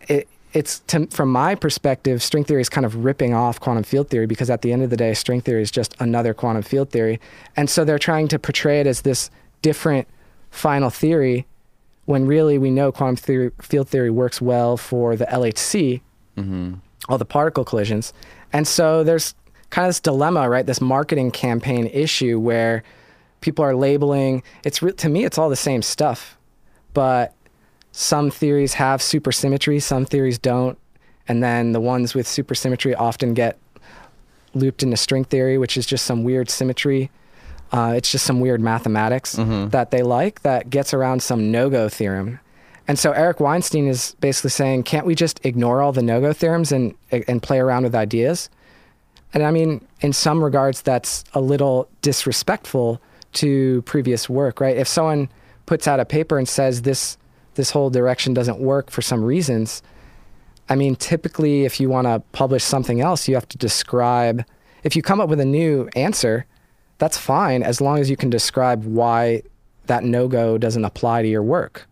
it, 0.09 0.29
it's 0.53 0.81
to, 0.89 1.07
from 1.07 1.31
my 1.31 1.55
perspective, 1.55 2.23
string 2.23 2.45
theory 2.45 2.61
is 2.61 2.69
kind 2.69 2.85
of 2.85 3.05
ripping 3.05 3.35
off 3.35 3.61
quantum 3.61 3.85
field 3.85 4.11
theory 4.11 4.27
because 4.27 4.51
at 4.51 4.63
the 4.63 4.73
end 4.73 4.83
of 4.83 4.91
the 4.91 4.97
day, 4.97 5.15
string 5.15 5.41
theory 5.41 5.63
is 5.63 5.71
just 5.71 5.95
another 5.99 6.35
quantum 6.35 6.63
field 6.63 6.91
theory. 6.91 7.21
And 7.57 7.71
so 7.71 7.85
they're 7.85 7.99
trying 7.99 8.29
to 8.29 8.39
portray 8.39 8.81
it 8.81 8.87
as 8.87 9.03
this 9.03 9.31
different 9.63 10.09
final 10.51 10.91
theory 10.91 11.47
when 12.05 12.27
really 12.27 12.59
we 12.59 12.71
know 12.71 12.91
quantum 12.93 13.17
theory, 13.17 13.51
field 13.61 13.89
theory 13.89 14.11
works 14.11 14.41
well 14.41 14.77
for 14.77 15.17
the 15.17 15.27
LHC, 15.27 16.01
mm-hmm. 16.37 16.75
all 17.09 17.19
the 17.19 17.25
particle 17.25 17.65
collisions. 17.65 18.13
And 18.53 18.67
so 18.67 19.05
there's 19.05 19.35
kind 19.71 19.87
of 19.87 19.91
this 19.91 20.01
dilemma, 20.01 20.49
right? 20.49 20.67
This 20.67 20.81
marketing 20.81 21.31
campaign 21.31 21.87
issue 21.87 22.39
where 22.39 22.83
people 23.41 23.65
are 23.65 23.75
labeling, 23.75 24.43
it's 24.65 24.83
re- 24.83 24.93
to 24.93 25.09
me, 25.09 25.25
it's 25.25 25.39
all 25.39 25.49
the 25.49 25.57
same 25.57 25.83
stuff, 25.83 26.37
but 26.93 27.35
some 27.93 28.31
theories 28.31 28.75
have 28.75 29.01
supersymmetry, 29.01 29.81
some 29.83 30.05
theories 30.05 30.39
don't. 30.39 30.79
And 31.29 31.43
then 31.43 31.73
the 31.73 31.81
ones 31.81 32.15
with 32.15 32.27
supersymmetry 32.27 32.99
often 32.99 33.33
get 33.35 33.59
looped 34.55 34.83
into 34.83 34.97
string 34.97 35.25
theory, 35.25 35.57
which 35.57 35.77
is 35.77 35.87
just 35.87 36.05
some 36.05 36.25
weird 36.25 36.51
symmetry. 36.51 37.11
Uh, 37.73 37.95
it's 37.97 38.13
just 38.13 38.27
some 38.27 38.41
weird 38.41 38.61
mathematics 38.61 39.33
that 39.71 39.91
they 39.91 40.03
like 40.03 40.43
that 40.43 40.69
gets 40.69 40.93
around 40.93 41.23
some 41.23 41.51
no-go 41.51 41.89
theorem. 41.89 42.39
And 42.87 42.99
so 42.99 43.13
Eric 43.13 43.41
Weinstein 43.41 43.87
is 43.87 44.15
basically 44.21 44.51
saying, 44.51 44.83
can't 44.83 45.07
we 45.07 45.15
just 45.15 45.45
ignore 45.45 45.81
all 45.81 45.93
the 45.93 46.03
no-go 46.03 46.33
theorems 46.33 46.73
and 46.73 46.95
and 47.11 47.43
play 47.43 47.59
around 47.59 47.85
with 47.85 47.95
ideas? 47.95 48.51
And 49.33 49.43
I 49.43 49.51
mean, 49.51 49.87
in 50.01 50.13
some 50.13 50.45
regards, 50.45 50.83
that's 50.83 51.25
a 51.33 51.41
little 51.41 51.89
disrespectful 52.03 53.01
to 53.35 53.81
previous 53.83 54.29
work, 54.29 54.61
right? 54.61 54.77
If 54.77 54.89
someone 54.89 55.31
puts 55.65 55.89
out 55.89 56.01
a 56.01 56.05
paper 56.05 56.37
and 56.39 56.49
says 56.49 56.83
this 56.83 57.17
this 57.55 57.71
whole 57.71 57.89
direction 57.89 58.35
doesn't 58.35 58.59
work 58.59 58.91
for 58.91 59.01
some 59.01 59.25
reasons, 59.25 59.83
I 60.69 60.75
mean, 60.75 60.97
typically, 60.97 61.65
if 61.65 61.81
you 61.81 61.89
want 61.89 62.07
to 62.07 62.23
publish 62.33 62.65
something 62.65 63.01
else, 63.01 63.29
you 63.29 63.35
have 63.35 63.49
to 63.49 63.59
describe. 63.59 64.45
If 64.83 64.97
you 64.97 65.03
come 65.03 65.21
up 65.21 65.29
with 65.29 65.41
a 65.41 65.47
new 65.47 65.89
answer, 65.97 66.45
that's 66.99 67.19
fine 67.19 67.63
as 67.63 67.81
long 67.81 67.99
as 67.99 68.09
you 68.09 68.17
can 68.17 68.31
describe 68.31 68.85
why 68.85 69.43
that 69.87 70.05
no 70.05 70.29
go 70.29 70.59
doesn't 70.59 70.85
apply 70.85 71.23
to 71.23 71.29
your 71.29 71.43
work. 71.43 71.89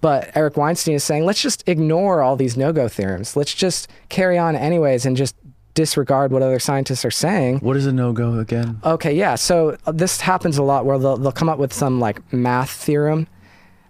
But 0.00 0.30
Eric 0.36 0.58
Weinstein 0.58 0.94
is 0.94 1.02
saying, 1.02 1.24
let's 1.24 1.40
just 1.40 1.66
ignore 1.66 2.20
all 2.20 2.36
these 2.36 2.56
no 2.56 2.72
go 2.72 2.88
theorems. 2.88 3.36
Let's 3.36 3.54
just 3.54 3.88
carry 4.10 4.36
on 4.36 4.54
anyways 4.54 5.06
and 5.06 5.16
just 5.16 5.34
disregard 5.72 6.30
what 6.30 6.42
other 6.42 6.58
scientists 6.58 7.04
are 7.04 7.10
saying. 7.10 7.58
what 7.58 7.76
is 7.76 7.86
a 7.86 7.92
no 7.92 8.12
go 8.12 8.38
again? 8.38 8.80
Okay, 8.84 9.14
yeah. 9.14 9.34
So 9.34 9.76
uh, 9.86 9.92
this 9.92 10.20
happens 10.20 10.56
a 10.58 10.62
lot 10.62 10.84
where 10.84 10.98
they'll, 10.98 11.16
they'll 11.16 11.32
come 11.32 11.48
up 11.48 11.58
with 11.58 11.72
some 11.72 12.00
like 12.00 12.32
math 12.32 12.70
theorem 12.70 13.26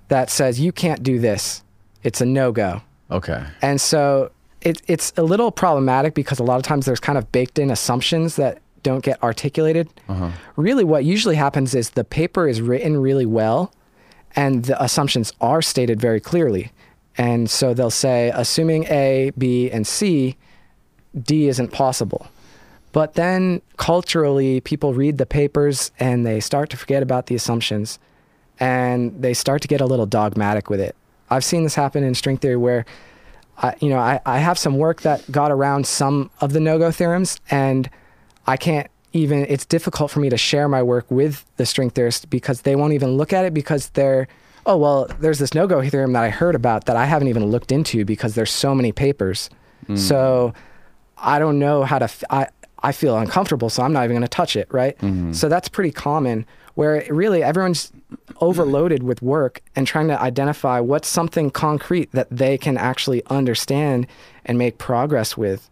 that 0.08 0.30
says 0.30 0.60
you 0.60 0.72
can't 0.72 1.02
do 1.02 1.18
this. 1.18 1.62
It's 2.02 2.20
a 2.20 2.26
no 2.26 2.52
go. 2.52 2.82
Okay. 3.10 3.44
And 3.60 3.80
so 3.80 4.30
it, 4.60 4.82
it's 4.86 5.12
a 5.16 5.22
little 5.22 5.50
problematic 5.50 6.14
because 6.14 6.38
a 6.38 6.44
lot 6.44 6.56
of 6.56 6.62
times 6.62 6.86
there's 6.86 7.00
kind 7.00 7.18
of 7.18 7.30
baked 7.32 7.58
in 7.58 7.70
assumptions 7.70 8.36
that 8.36 8.62
don't 8.84 9.02
get 9.02 9.20
articulated. 9.24 9.88
Uh-huh. 10.08 10.30
Really, 10.54 10.84
what 10.84 11.04
usually 11.04 11.34
happens 11.34 11.74
is 11.74 11.90
the 11.90 12.04
paper 12.04 12.46
is 12.46 12.60
written 12.60 12.98
really 12.98 13.26
well 13.26 13.74
and 14.36 14.66
the 14.66 14.80
assumptions 14.80 15.32
are 15.40 15.60
stated 15.60 16.00
very 16.00 16.20
clearly. 16.20 16.70
And 17.16 17.50
so 17.50 17.74
they'll 17.74 17.90
say, 17.90 18.30
assuming 18.34 18.84
A, 18.84 19.32
B, 19.36 19.70
and 19.70 19.86
C, 19.86 20.36
D 21.20 21.48
isn't 21.48 21.72
possible. 21.72 22.28
But 22.92 23.14
then 23.14 23.60
culturally, 23.76 24.60
people 24.60 24.94
read 24.94 25.18
the 25.18 25.26
papers 25.26 25.90
and 25.98 26.24
they 26.24 26.38
start 26.38 26.70
to 26.70 26.76
forget 26.76 27.02
about 27.02 27.26
the 27.26 27.34
assumptions 27.34 27.98
and 28.60 29.20
they 29.20 29.34
start 29.34 29.62
to 29.62 29.68
get 29.68 29.80
a 29.80 29.86
little 29.86 30.06
dogmatic 30.06 30.70
with 30.70 30.80
it. 30.80 30.94
I've 31.30 31.44
seen 31.44 31.64
this 31.64 31.74
happen 31.74 32.04
in 32.04 32.14
string 32.14 32.36
theory 32.36 32.56
where, 32.56 32.84
I, 33.58 33.74
you 33.80 33.88
know, 33.88 33.98
I, 33.98 34.20
I 34.26 34.38
have 34.38 34.58
some 34.58 34.76
work 34.76 35.02
that 35.02 35.28
got 35.30 35.50
around 35.50 35.86
some 35.86 36.30
of 36.40 36.52
the 36.52 36.60
no-go 36.60 36.90
theorems 36.90 37.40
and 37.50 37.88
I 38.46 38.56
can't 38.56 38.88
even, 39.12 39.46
it's 39.48 39.64
difficult 39.64 40.10
for 40.10 40.20
me 40.20 40.28
to 40.28 40.36
share 40.36 40.68
my 40.68 40.82
work 40.82 41.10
with 41.10 41.44
the 41.56 41.66
string 41.66 41.90
theorists 41.90 42.24
because 42.24 42.62
they 42.62 42.76
won't 42.76 42.92
even 42.92 43.16
look 43.16 43.32
at 43.32 43.44
it 43.44 43.54
because 43.54 43.90
they're, 43.90 44.28
oh, 44.66 44.76
well, 44.76 45.06
there's 45.20 45.38
this 45.38 45.54
no-go 45.54 45.88
theorem 45.88 46.12
that 46.14 46.24
I 46.24 46.30
heard 46.30 46.54
about 46.54 46.86
that 46.86 46.96
I 46.96 47.04
haven't 47.04 47.28
even 47.28 47.46
looked 47.46 47.70
into 47.70 48.04
because 48.04 48.34
there's 48.34 48.50
so 48.50 48.74
many 48.74 48.92
papers. 48.92 49.50
Hmm. 49.86 49.96
So 49.96 50.54
I 51.16 51.38
don't 51.38 51.58
know 51.58 51.84
how 51.84 51.98
to, 51.98 52.06
f- 52.06 52.24
I, 52.30 52.48
I 52.82 52.92
feel 52.92 53.16
uncomfortable, 53.16 53.70
so 53.70 53.82
I'm 53.82 53.92
not 53.92 54.04
even 54.04 54.16
going 54.16 54.22
to 54.22 54.28
touch 54.28 54.56
it, 54.56 54.68
right? 54.70 54.98
Mm-hmm. 54.98 55.32
So 55.32 55.48
that's 55.48 55.68
pretty 55.68 55.90
common 55.90 56.44
where 56.74 57.06
really 57.08 57.42
everyone's 57.42 57.92
overloaded 58.40 59.02
with 59.02 59.22
work 59.22 59.62
and 59.76 59.86
trying 59.86 60.08
to 60.08 60.20
identify 60.20 60.80
what's 60.80 61.08
something 61.08 61.50
concrete 61.50 62.10
that 62.12 62.28
they 62.30 62.58
can 62.58 62.76
actually 62.76 63.24
understand 63.26 64.06
and 64.44 64.58
make 64.58 64.76
progress 64.76 65.36
with. 65.36 65.70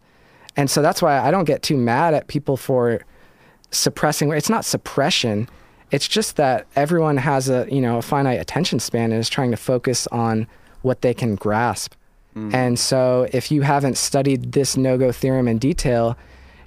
And 0.55 0.69
so 0.69 0.81
that's 0.81 1.01
why 1.01 1.19
I 1.19 1.31
don't 1.31 1.45
get 1.45 1.61
too 1.63 1.77
mad 1.77 2.13
at 2.13 2.27
people 2.27 2.57
for 2.57 3.01
suppressing. 3.71 4.31
It's 4.31 4.49
not 4.49 4.65
suppression. 4.65 5.49
It's 5.91 6.07
just 6.07 6.35
that 6.35 6.67
everyone 6.75 7.17
has 7.17 7.49
a 7.49 7.67
you 7.71 7.81
know 7.81 7.97
a 7.97 8.01
finite 8.01 8.39
attention 8.39 8.79
span 8.79 9.11
and 9.11 9.19
is 9.19 9.29
trying 9.29 9.51
to 9.51 9.57
focus 9.57 10.07
on 10.07 10.47
what 10.81 11.01
they 11.01 11.13
can 11.13 11.35
grasp. 11.35 11.93
Mm. 12.35 12.53
And 12.53 12.79
so 12.79 13.27
if 13.31 13.51
you 13.51 13.61
haven't 13.61 13.97
studied 13.97 14.53
this 14.53 14.75
no-go 14.75 15.11
theorem 15.11 15.47
in 15.47 15.59
detail, 15.59 16.17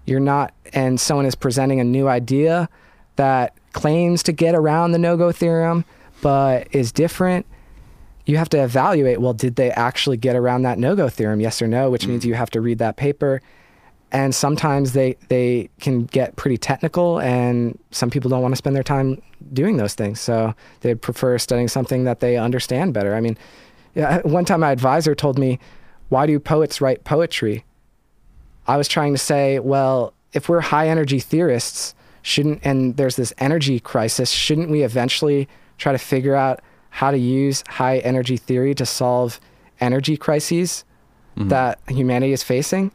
you're 0.06 0.20
not 0.20 0.54
and 0.72 1.00
someone 1.00 1.26
is 1.26 1.34
presenting 1.34 1.80
a 1.80 1.84
new 1.84 2.08
idea 2.08 2.68
that 3.16 3.54
claims 3.72 4.22
to 4.22 4.32
get 4.32 4.54
around 4.54 4.92
the 4.92 4.98
no-go 4.98 5.32
theorem 5.32 5.84
but 6.22 6.66
is 6.70 6.92
different 6.92 7.44
you 8.24 8.36
have 8.36 8.48
to 8.48 8.62
evaluate 8.62 9.20
well 9.20 9.34
did 9.34 9.56
they 9.56 9.70
actually 9.72 10.16
get 10.16 10.34
around 10.34 10.62
that 10.62 10.78
no-go 10.78 11.08
theorem 11.08 11.40
yes 11.40 11.60
or 11.60 11.66
no 11.66 11.90
which 11.90 12.06
mm. 12.06 12.10
means 12.10 12.24
you 12.24 12.34
have 12.34 12.50
to 12.50 12.60
read 12.60 12.78
that 12.78 12.96
paper 12.96 13.42
and 14.12 14.34
sometimes 14.34 14.92
they 14.92 15.16
they 15.28 15.68
can 15.80 16.04
get 16.04 16.36
pretty 16.36 16.56
technical 16.56 17.20
and 17.20 17.78
some 17.90 18.10
people 18.10 18.30
don't 18.30 18.42
want 18.42 18.52
to 18.52 18.56
spend 18.56 18.76
their 18.76 18.82
time 18.82 19.20
doing 19.52 19.76
those 19.76 19.94
things. 19.94 20.20
So 20.20 20.54
they 20.80 20.94
prefer 20.94 21.38
studying 21.38 21.68
something 21.68 22.04
that 22.04 22.20
they 22.20 22.36
understand 22.36 22.94
better. 22.94 23.14
I 23.14 23.20
mean 23.20 23.36
yeah, 23.94 24.20
one 24.24 24.44
time 24.44 24.60
my 24.60 24.70
advisor 24.70 25.14
told 25.14 25.38
me 25.38 25.58
why 26.08 26.26
do 26.26 26.38
poets 26.38 26.80
write 26.80 27.04
poetry? 27.04 27.64
I 28.68 28.76
was 28.76 28.88
trying 28.88 29.12
to 29.14 29.18
say 29.18 29.58
well 29.58 30.12
if 30.32 30.48
we're 30.48 30.60
high 30.60 30.88
energy 30.88 31.18
theorists 31.18 31.94
shouldn't 32.22 32.60
and 32.64 32.96
there's 32.96 33.16
this 33.16 33.32
energy 33.38 33.80
crisis 33.80 34.30
shouldn't 34.30 34.70
we 34.70 34.82
eventually 34.82 35.48
try 35.78 35.92
to 35.92 35.98
figure 35.98 36.34
out 36.34 36.60
how 36.90 37.10
to 37.10 37.18
use 37.18 37.62
high 37.68 37.98
energy 37.98 38.36
theory 38.36 38.74
to 38.74 38.86
solve 38.86 39.38
energy 39.80 40.16
crises 40.16 40.84
mm-hmm. 41.36 41.48
that 41.48 41.78
humanity 41.88 42.32
is 42.32 42.42
facing 42.42 42.90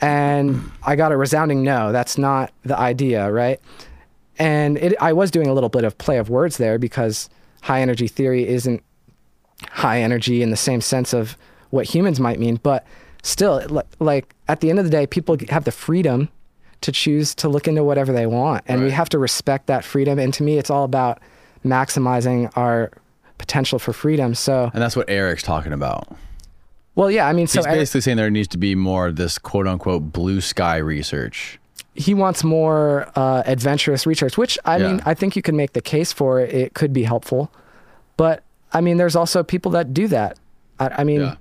and 0.00 0.70
I 0.84 0.96
got 0.96 1.12
a 1.12 1.16
resounding 1.16 1.62
no. 1.62 1.92
That's 1.92 2.18
not 2.18 2.52
the 2.64 2.78
idea, 2.78 3.30
right? 3.30 3.60
And 4.38 4.76
it, 4.78 4.94
I 5.00 5.12
was 5.12 5.30
doing 5.30 5.48
a 5.48 5.54
little 5.54 5.68
bit 5.68 5.84
of 5.84 5.96
play 5.98 6.18
of 6.18 6.28
words 6.28 6.58
there 6.58 6.78
because 6.78 7.28
high 7.62 7.80
energy 7.80 8.08
theory 8.08 8.46
isn't 8.46 8.82
high 9.70 10.00
energy 10.02 10.42
in 10.42 10.50
the 10.50 10.56
same 10.56 10.80
sense 10.80 11.12
of 11.12 11.36
what 11.70 11.86
humans 11.86 12.20
might 12.20 12.38
mean, 12.38 12.56
but 12.62 12.86
still, 13.22 13.82
like 13.98 14.34
at 14.48 14.60
the 14.60 14.70
end 14.70 14.78
of 14.78 14.84
the 14.84 14.90
day, 14.90 15.06
people 15.06 15.36
have 15.48 15.64
the 15.64 15.72
freedom 15.72 16.28
to 16.82 16.92
choose 16.92 17.34
to 17.34 17.48
look 17.48 17.66
into 17.66 17.82
whatever 17.82 18.12
they 18.12 18.26
want, 18.26 18.62
and 18.66 18.82
we 18.82 18.90
have 18.90 19.08
to 19.08 19.18
respect 19.18 19.66
that 19.66 19.84
freedom. 19.84 20.18
And 20.18 20.32
to 20.34 20.42
me, 20.42 20.58
it's 20.58 20.70
all 20.70 20.84
about 20.84 21.18
maximizing 21.64 22.54
our 22.56 22.90
potential 23.38 23.78
for 23.78 23.92
freedom. 23.92 24.34
So, 24.34 24.70
And 24.72 24.82
that's 24.82 24.94
what 24.94 25.08
Eric's 25.08 25.42
talking 25.42 25.72
about. 25.72 26.08
Well, 26.96 27.10
yeah, 27.10 27.28
I 27.28 27.32
mean, 27.32 27.46
so 27.46 27.60
He's 27.60 27.66
basically 27.66 28.00
saying 28.00 28.16
there 28.16 28.30
needs 28.30 28.48
to 28.48 28.58
be 28.58 28.74
more 28.74 29.06
of 29.06 29.14
this 29.16 29.38
quote 29.38 29.68
unquote 29.68 30.12
blue 30.12 30.40
sky 30.40 30.76
research. 30.78 31.60
he 31.94 32.12
wants 32.14 32.42
more 32.44 33.08
uh, 33.14 33.42
adventurous 33.46 34.04
research, 34.06 34.36
which 34.36 34.58
I 34.64 34.78
mean, 34.78 35.00
I 35.06 35.14
think 35.14 35.36
you 35.36 35.42
can 35.42 35.56
make 35.56 35.72
the 35.74 35.80
case 35.80 36.12
for 36.12 36.40
it. 36.40 36.52
It 36.52 36.74
could 36.74 36.92
be 36.92 37.04
helpful, 37.04 37.50
but 38.16 38.42
I 38.72 38.80
mean, 38.80 38.96
there's 38.96 39.14
also 39.16 39.42
people 39.44 39.70
that 39.72 39.94
do 39.94 40.08
that. 40.08 40.38
I, 40.78 40.88
I 40.98 41.04
mean, 41.04 41.20
Yeah. 41.20 41.36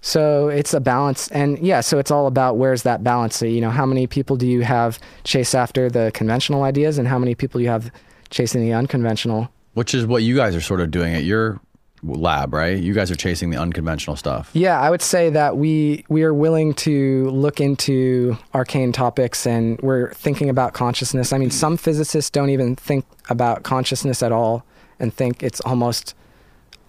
so 0.00 0.48
it's 0.48 0.72
a 0.72 0.80
balance, 0.80 1.28
and 1.28 1.58
yeah, 1.58 1.80
so 1.82 1.98
it's 1.98 2.10
all 2.10 2.26
about 2.26 2.56
where's 2.56 2.82
that 2.84 3.02
balance. 3.04 3.36
So, 3.36 3.44
you 3.44 3.60
know, 3.60 3.68
how 3.70 3.84
many 3.84 4.06
people 4.06 4.36
do 4.36 4.46
you 4.46 4.62
have 4.62 4.98
chase 5.24 5.54
after 5.54 5.90
the 5.90 6.10
conventional 6.14 6.62
ideas, 6.62 6.96
and 6.98 7.06
how 7.08 7.18
many 7.18 7.34
people 7.34 7.60
you 7.60 7.68
have 7.68 7.90
chasing 8.30 8.62
the 8.62 8.72
unconventional? 8.72 9.50
Which 9.74 9.92
is 9.94 10.06
what 10.06 10.22
you 10.22 10.34
guys 10.36 10.56
are 10.56 10.60
sort 10.62 10.80
of 10.80 10.90
doing 10.90 11.14
at 11.14 11.24
your 11.24 11.60
lab, 12.02 12.54
right? 12.54 12.78
You 12.78 12.94
guys 12.94 13.10
are 13.10 13.16
chasing 13.16 13.50
the 13.50 13.58
unconventional 13.58 14.16
stuff. 14.16 14.50
Yeah, 14.54 14.80
I 14.80 14.88
would 14.90 15.02
say 15.02 15.30
that 15.30 15.56
we 15.56 16.04
we 16.08 16.22
are 16.22 16.32
willing 16.34 16.74
to 16.74 17.28
look 17.30 17.60
into 17.60 18.36
arcane 18.54 18.92
topics 18.92 19.46
and 19.46 19.78
we're 19.80 20.12
thinking 20.14 20.48
about 20.48 20.72
consciousness. 20.72 21.32
I 21.32 21.38
mean, 21.38 21.50
some 21.50 21.76
physicists 21.76 22.30
don't 22.30 22.50
even 22.50 22.76
think 22.76 23.04
about 23.28 23.62
consciousness 23.62 24.22
at 24.22 24.32
all 24.32 24.64
and 24.98 25.12
think 25.12 25.42
it's 25.42 25.60
almost 25.62 26.14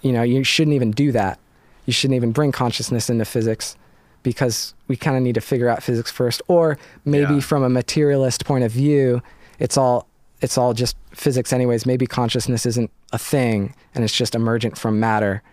you 0.02 0.12
know, 0.12 0.24
you 0.24 0.44
shouldn't 0.44 0.74
even 0.74 0.90
do 0.92 1.12
that. 1.12 1.40
You 1.86 1.94
shouldn't 1.94 2.16
even 2.16 2.32
bring 2.32 2.52
consciousness 2.52 3.10
into 3.10 3.24
physics 3.26 3.76
because 4.24 4.74
we 4.88 4.96
kind 4.96 5.16
of 5.18 5.24
need 5.24 5.36
to 5.36 5.42
figure 5.42 5.68
out 5.70 5.84
physics 5.84 6.10
first 6.10 6.42
or 6.48 6.78
maybe 7.06 7.36
Yeah. 7.36 7.40
from 7.42 7.64
a 7.64 7.70
materialist 7.70 8.46
point 8.46 8.64
of 8.64 8.72
view, 8.72 9.22
it's 9.60 9.78
all 9.78 10.08
it's 10.42 10.58
all 10.58 10.74
just 10.74 10.98
physics 11.12 11.54
anyways. 11.54 11.86
Maybe 11.86 12.08
consciousness 12.08 12.66
isn't 12.66 12.92
a 13.14 13.18
thing 13.18 13.76
and 13.94 14.04
it's 14.04 14.16
just 14.16 14.36
emergent 14.36 14.78
from 14.78 15.00
matter. 15.00 15.44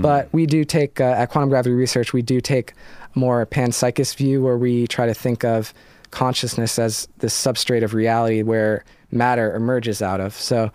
But 0.00 0.32
we 0.32 0.46
do 0.46 0.64
take, 0.64 1.00
uh, 1.00 1.04
at 1.04 1.30
Quantum 1.30 1.48
Gravity 1.48 1.74
Research, 1.74 2.12
we 2.12 2.22
do 2.22 2.40
take 2.40 2.72
a 3.14 3.18
more 3.18 3.44
panpsychist 3.44 4.16
view 4.16 4.40
where 4.42 4.56
we 4.56 4.86
try 4.86 5.06
to 5.06 5.14
think 5.14 5.44
of 5.44 5.74
consciousness 6.12 6.78
as 6.78 7.08
this 7.18 7.34
substrate 7.34 7.82
of 7.82 7.92
reality 7.92 8.42
where 8.42 8.84
matter 9.10 9.54
emerges 9.54 10.00
out 10.00 10.20
of. 10.20 10.34
So 10.34 10.70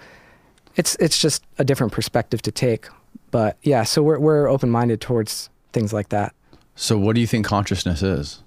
it's, 0.76 0.96
it's 0.96 1.18
just 1.18 1.46
a 1.58 1.64
different 1.64 1.94
perspective 1.94 2.42
to 2.42 2.52
take. 2.52 2.88
But 3.32 3.58
yeah, 3.64 3.84
so 3.84 4.04
we're, 4.04 4.20
we're 4.20 4.48
open 4.48 4.70
minded 4.70 5.00
towards 5.00 5.50
things 5.72 5.94
like 5.94 6.10
that. 6.10 6.36
So, 6.76 6.98
what 6.98 7.14
do 7.16 7.22
you 7.22 7.28
think 7.28 7.46
consciousness 7.46 8.02
is? 8.02 8.42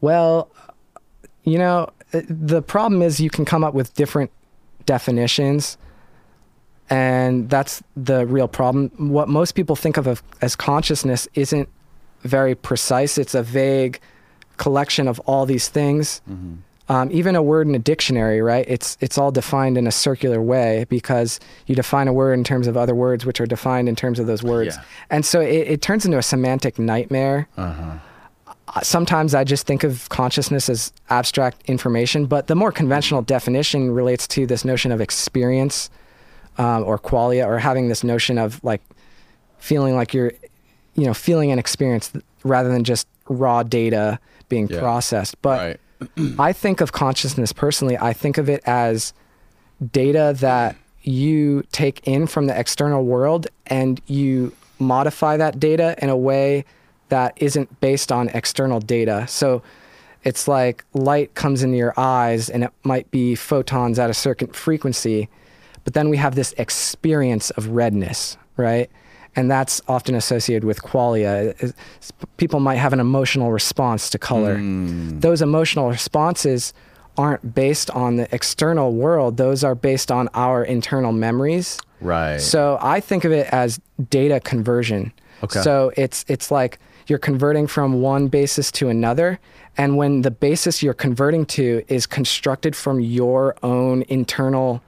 Well, 0.00 0.50
you 1.44 1.58
know, 1.58 1.90
the 2.12 2.62
problem 2.62 3.02
is 3.02 3.20
you 3.20 3.30
can 3.30 3.44
come 3.44 3.62
up 3.64 3.74
with 3.74 3.94
different 3.94 4.30
definitions, 4.86 5.76
and 6.90 7.50
that's 7.50 7.82
the 7.96 8.26
real 8.26 8.48
problem. 8.48 8.90
What 8.96 9.28
most 9.28 9.52
people 9.54 9.76
think 9.76 9.96
of 9.96 10.22
as 10.40 10.56
consciousness 10.56 11.28
isn't 11.34 11.68
very 12.22 12.54
precise, 12.54 13.18
it's 13.18 13.34
a 13.34 13.42
vague 13.42 14.00
collection 14.56 15.06
of 15.06 15.20
all 15.20 15.46
these 15.46 15.68
things. 15.68 16.20
Um, 16.90 17.10
even 17.12 17.36
a 17.36 17.42
word 17.42 17.66
in 17.68 17.74
a 17.74 17.78
dictionary, 17.78 18.40
right? 18.40 18.64
It's 18.66 18.96
it's 19.02 19.18
all 19.18 19.30
defined 19.30 19.76
in 19.76 19.86
a 19.86 19.92
circular 19.92 20.40
way 20.40 20.86
because 20.88 21.38
you 21.66 21.74
define 21.74 22.08
a 22.08 22.14
word 22.14 22.32
in 22.32 22.44
terms 22.44 22.66
of 22.66 22.78
other 22.78 22.94
words, 22.94 23.26
which 23.26 23.42
are 23.42 23.46
defined 23.46 23.90
in 23.90 23.94
terms 23.94 24.18
of 24.18 24.26
those 24.26 24.42
words, 24.42 24.74
Yeah. 24.76 24.82
and 25.10 25.22
so 25.26 25.40
it, 25.42 25.68
it 25.68 25.82
turns 25.82 26.06
into 26.06 26.16
a 26.16 26.22
semantic 26.22 26.78
nightmare 26.78 27.46
sometimes 28.82 29.34
I 29.34 29.44
just 29.44 29.66
think 29.66 29.84
of 29.84 30.08
consciousness 30.08 30.68
as 30.68 30.92
abstract 31.10 31.62
information, 31.68 32.26
but 32.26 32.46
the 32.46 32.54
more 32.54 32.72
conventional 32.72 33.22
definition 33.22 33.90
relates 33.90 34.26
to 34.28 34.46
this 34.46 34.64
notion 34.64 34.92
of 34.92 35.00
experience 35.00 35.90
um, 36.58 36.82
or 36.84 36.98
qualia, 36.98 37.46
or 37.46 37.58
having 37.58 37.88
this 37.88 38.02
notion 38.02 38.36
of 38.38 38.62
like 38.64 38.82
feeling 39.58 39.94
like 39.94 40.12
you're, 40.12 40.32
you 40.94 41.04
know, 41.04 41.14
feeling 41.14 41.52
an 41.52 41.58
experience 41.58 42.12
rather 42.42 42.68
than 42.70 42.84
just 42.84 43.06
raw 43.28 43.62
data 43.62 44.18
being 44.48 44.68
Yeah. 44.68 44.80
processed. 44.80 45.40
But 45.42 45.78
right. 46.18 46.38
I 46.38 46.52
think 46.52 46.80
of 46.80 46.92
consciousness 46.92 47.52
personally, 47.52 47.96
I 47.98 48.12
think 48.12 48.38
of 48.38 48.48
it 48.48 48.62
as 48.66 49.12
data 49.92 50.34
that 50.40 50.76
you 51.02 51.62
take 51.72 52.06
in 52.06 52.26
from 52.26 52.46
the 52.46 52.58
external 52.58 53.04
world 53.04 53.46
and 53.66 54.00
you 54.06 54.52
modify 54.78 55.36
that 55.36 55.58
data 55.60 55.94
in 56.02 56.08
a 56.08 56.16
way 56.16 56.64
that 57.08 57.34
isn't 57.36 57.80
based 57.80 58.10
on 58.12 58.28
external 58.30 58.80
data. 58.80 59.26
So 59.28 59.62
it's 60.24 60.48
like 60.48 60.84
light 60.94 61.34
comes 61.34 61.62
into 61.62 61.76
your 61.76 61.94
eyes 61.96 62.50
and 62.50 62.64
it 62.64 62.70
might 62.82 63.10
be 63.10 63.34
photons 63.34 63.98
at 63.98 64.10
a 64.10 64.14
certain 64.14 64.48
frequency, 64.48 65.28
but 65.84 65.94
then 65.94 66.08
we 66.08 66.16
have 66.16 66.34
this 66.34 66.52
experience 66.58 67.50
of 67.50 67.68
redness, 67.68 68.36
right? 68.56 68.90
And 69.36 69.50
that's 69.50 69.80
often 69.86 70.14
associated 70.14 70.64
with 70.64 70.82
qualia. 70.82 71.50
It's- 71.62 71.72
People 72.38 72.60
might 72.60 72.76
have 72.76 72.92
an 72.92 73.00
emotional 73.00 73.52
response 73.52 74.10
to 74.10 74.18
color. 74.18 74.56
Hmm. 74.56 75.20
Those 75.20 75.42
emotional 75.42 75.88
responses 75.88 76.72
aren't 77.16 77.54
based 77.54 77.90
on 77.90 78.16
the 78.16 78.32
external 78.34 78.92
world, 78.92 79.36
those 79.36 79.64
are 79.64 79.74
based 79.74 80.10
on 80.12 80.28
our 80.34 80.62
internal 80.64 81.12
memories. 81.12 81.78
Right. 82.00 82.40
So 82.40 82.78
I 82.80 83.00
think 83.00 83.24
of 83.24 83.32
it 83.32 83.48
as 83.52 83.80
data 84.08 84.38
conversion. 84.40 85.12
Okay. 85.42 85.60
So 85.62 85.92
it's 85.96 86.24
it's 86.28 86.50
like 86.52 86.78
you're 87.08 87.18
converting 87.18 87.66
from 87.66 88.00
one 88.00 88.28
basis 88.28 88.70
to 88.72 88.88
another, 88.88 89.38
and 89.76 89.96
when 89.96 90.22
the 90.22 90.30
basis 90.30 90.82
you're 90.82 90.94
converting 90.94 91.46
to 91.46 91.82
is 91.88 92.06
constructed 92.06 92.74
from 92.76 93.00
your 93.00 93.56
own 93.62 94.02
internal, 94.08 94.82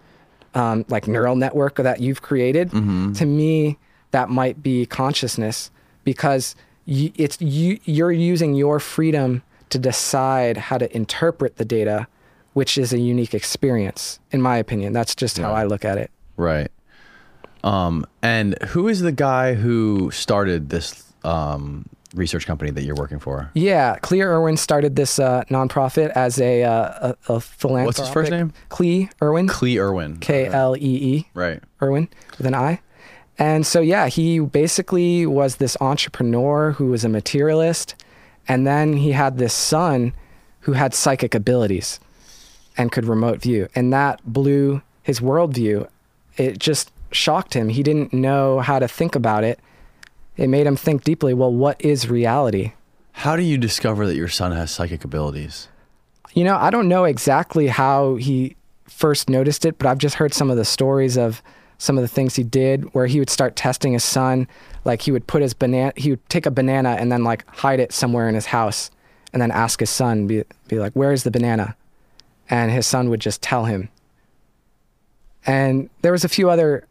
um, 0.55 0.85
like 0.89 1.09
neural 1.09 1.37
network 1.37 1.77
that 1.77 2.01
you've 2.01 2.23
created, 2.23 2.71
to 3.15 3.27
me 3.27 3.79
that 4.11 4.29
might 4.29 4.63
be 4.63 4.87
consciousness 4.87 5.71
because 6.05 6.55
you, 6.85 7.13
it's 7.15 7.41
you 7.41 7.79
you're 7.85 8.13
using 8.13 8.55
your 8.55 8.81
freedom 8.81 9.43
to 9.71 9.79
decide 9.79 10.57
how 10.57 10.79
to 10.79 10.95
interpret 10.97 11.57
the 11.57 11.65
data, 11.65 12.07
which 12.55 12.77
is 12.77 12.93
a 12.93 12.99
unique 12.99 13.35
experience, 13.35 14.19
in 14.33 14.43
my 14.43 14.57
opinion. 14.57 14.93
That's 14.93 15.15
just 15.15 15.39
how 15.39 15.53
I 15.53 15.65
look 15.65 15.85
at 15.85 15.97
it. 15.97 16.11
Right. 16.37 16.71
Um, 17.63 18.07
and 18.23 18.61
who 18.69 18.89
is 18.89 19.01
the 19.01 19.13
guy 19.13 19.55
who 19.55 20.11
started 20.11 20.71
this 20.71 21.05
um, 21.23 21.89
research 22.15 22.47
company 22.47 22.71
that 22.71 22.83
you're 22.83 22.97
working 22.97 23.19
for? 23.19 23.51
Yeah, 23.55 23.97
Klee 23.99 24.25
Irwin 24.25 24.57
started 24.57 24.97
this 24.97 25.19
uh, 25.19 25.45
nonprofit 25.51 26.11
as 26.11 26.41
a, 26.41 26.65
uh, 26.65 27.15
a, 27.29 27.35
a 27.35 27.41
philanthropic. 27.41 27.87
What's 27.87 27.99
his 27.99 28.09
first 28.09 28.31
name? 28.31 28.53
Klee 28.71 29.11
Irwin. 29.23 29.49
Klee 29.49 29.79
Irwin. 29.81 30.19
K 30.19 30.47
L 30.47 30.77
E 30.77 30.81
E 30.81 31.29
Right. 31.35 31.63
Irwin 31.83 32.09
with 32.39 32.47
an 32.47 32.55
I. 32.55 32.81
And 33.39 33.67
so 33.67 33.81
yeah, 33.81 34.09
he 34.09 34.39
basically 34.39 35.25
was 35.25 35.57
this 35.57 35.77
entrepreneur 35.81 36.73
who 36.73 36.87
was 36.89 37.05
a 37.05 37.09
materialist, 37.09 37.95
and 38.47 38.67
then 38.67 38.95
he 38.95 39.13
had 39.13 39.39
this 39.39 39.55
son 39.55 40.13
who 40.61 40.73
had 40.73 40.93
psychic 40.93 41.35
abilities 41.35 42.01
and 42.77 42.93
could 42.93 43.07
remote 43.07 43.41
view, 43.41 43.69
and 43.75 43.93
that 43.93 44.21
blew 44.25 44.83
his 45.03 45.21
worldview. 45.21 45.89
It 46.37 46.59
just 46.59 46.93
shocked 47.13 47.55
him. 47.55 47.71
He 47.71 47.83
didn't 47.83 48.13
know 48.13 48.61
how 48.61 48.79
to 48.79 48.87
think 48.87 49.15
about 49.15 49.43
it. 49.43 49.59
It 50.41 50.49
made 50.49 50.67
him 50.67 50.75
think 50.75 51.05
deeply. 51.05 51.35
Well, 51.35 51.53
what 51.53 51.79
is 51.85 52.09
reality? 52.09 52.73
How 53.13 53.37
do 53.37 53.43
you 53.43 53.59
discover 53.59 54.07
that 54.07 54.17
your 54.17 54.27
son 54.29 54.53
has 54.53 54.71
psychic 54.71 55.05
abilities? 55.05 55.69
You 56.33 56.45
know, 56.45 56.57
I 56.57 56.71
don't 56.71 56.89
know 56.89 57.05
exactly 57.05 57.67
how 57.67 58.17
he 58.17 58.57
first 58.89 59.29
noticed 59.29 59.67
it, 59.67 59.77
but 59.77 59.87
I've 59.87 59.99
just 59.99 60.15
heard 60.15 60.33
some 60.33 60.51
of 60.51 60.57
the 60.57 60.65
stories 60.65 61.19
of 61.19 61.43
some 61.77 61.99
of 61.99 62.03
the 62.03 62.09
things 62.09 62.37
he 62.37 62.43
did 62.43 62.95
where 62.95 63.07
he 63.07 63.19
would 63.19 63.29
start 63.29 63.55
testing 63.55 63.93
his 63.93 64.03
son. 64.03 64.49
Like 64.87 65.03
he 65.03 65.13
would 65.13 65.27
put 65.27 65.43
his 65.43 65.53
banana, 65.53 65.93
he 65.95 66.11
would 66.11 66.27
take 66.31 66.47
a 66.47 66.51
banana 66.51 66.97
and 66.99 67.13
then 67.13 67.23
like 67.23 67.45
hide 67.55 67.79
it 67.79 67.93
somewhere 67.93 68.27
in 68.27 68.35
his 68.35 68.47
house 68.47 68.91
and 69.35 69.43
then 69.43 69.51
ask 69.51 69.81
his 69.81 69.91
son, 69.91 70.27
be, 70.27 70.45
be 70.69 70.79
like, 70.79 70.95
where 70.95 71.13
is 71.13 71.23
the 71.25 71.31
banana? 71.31 71.77
And 72.49 72.71
his 72.71 72.87
son 72.87 73.11
would 73.11 73.21
just 73.21 73.43
tell 73.43 73.67
him. 73.67 73.91
And 75.45 75.91
there 76.01 76.13
was 76.13 76.25
a 76.25 76.29
few 76.31 76.49
other 76.49 76.87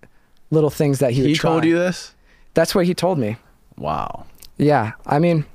little 0.52 0.70
things 0.70 1.00
that 1.00 1.14
he, 1.14 1.22
He 1.24 1.28
would 1.30 1.36
try. 1.38 1.50
told 1.52 1.66
you 1.66 1.76
this? 1.78 2.14
That's 2.60 2.76
what 2.76 2.86
he 2.86 2.93
told 2.93 3.18
me. 3.18 3.38
Wow. 3.78 4.26
Yeah. 4.57 4.91
I 5.05 5.18
mean, 5.20 5.45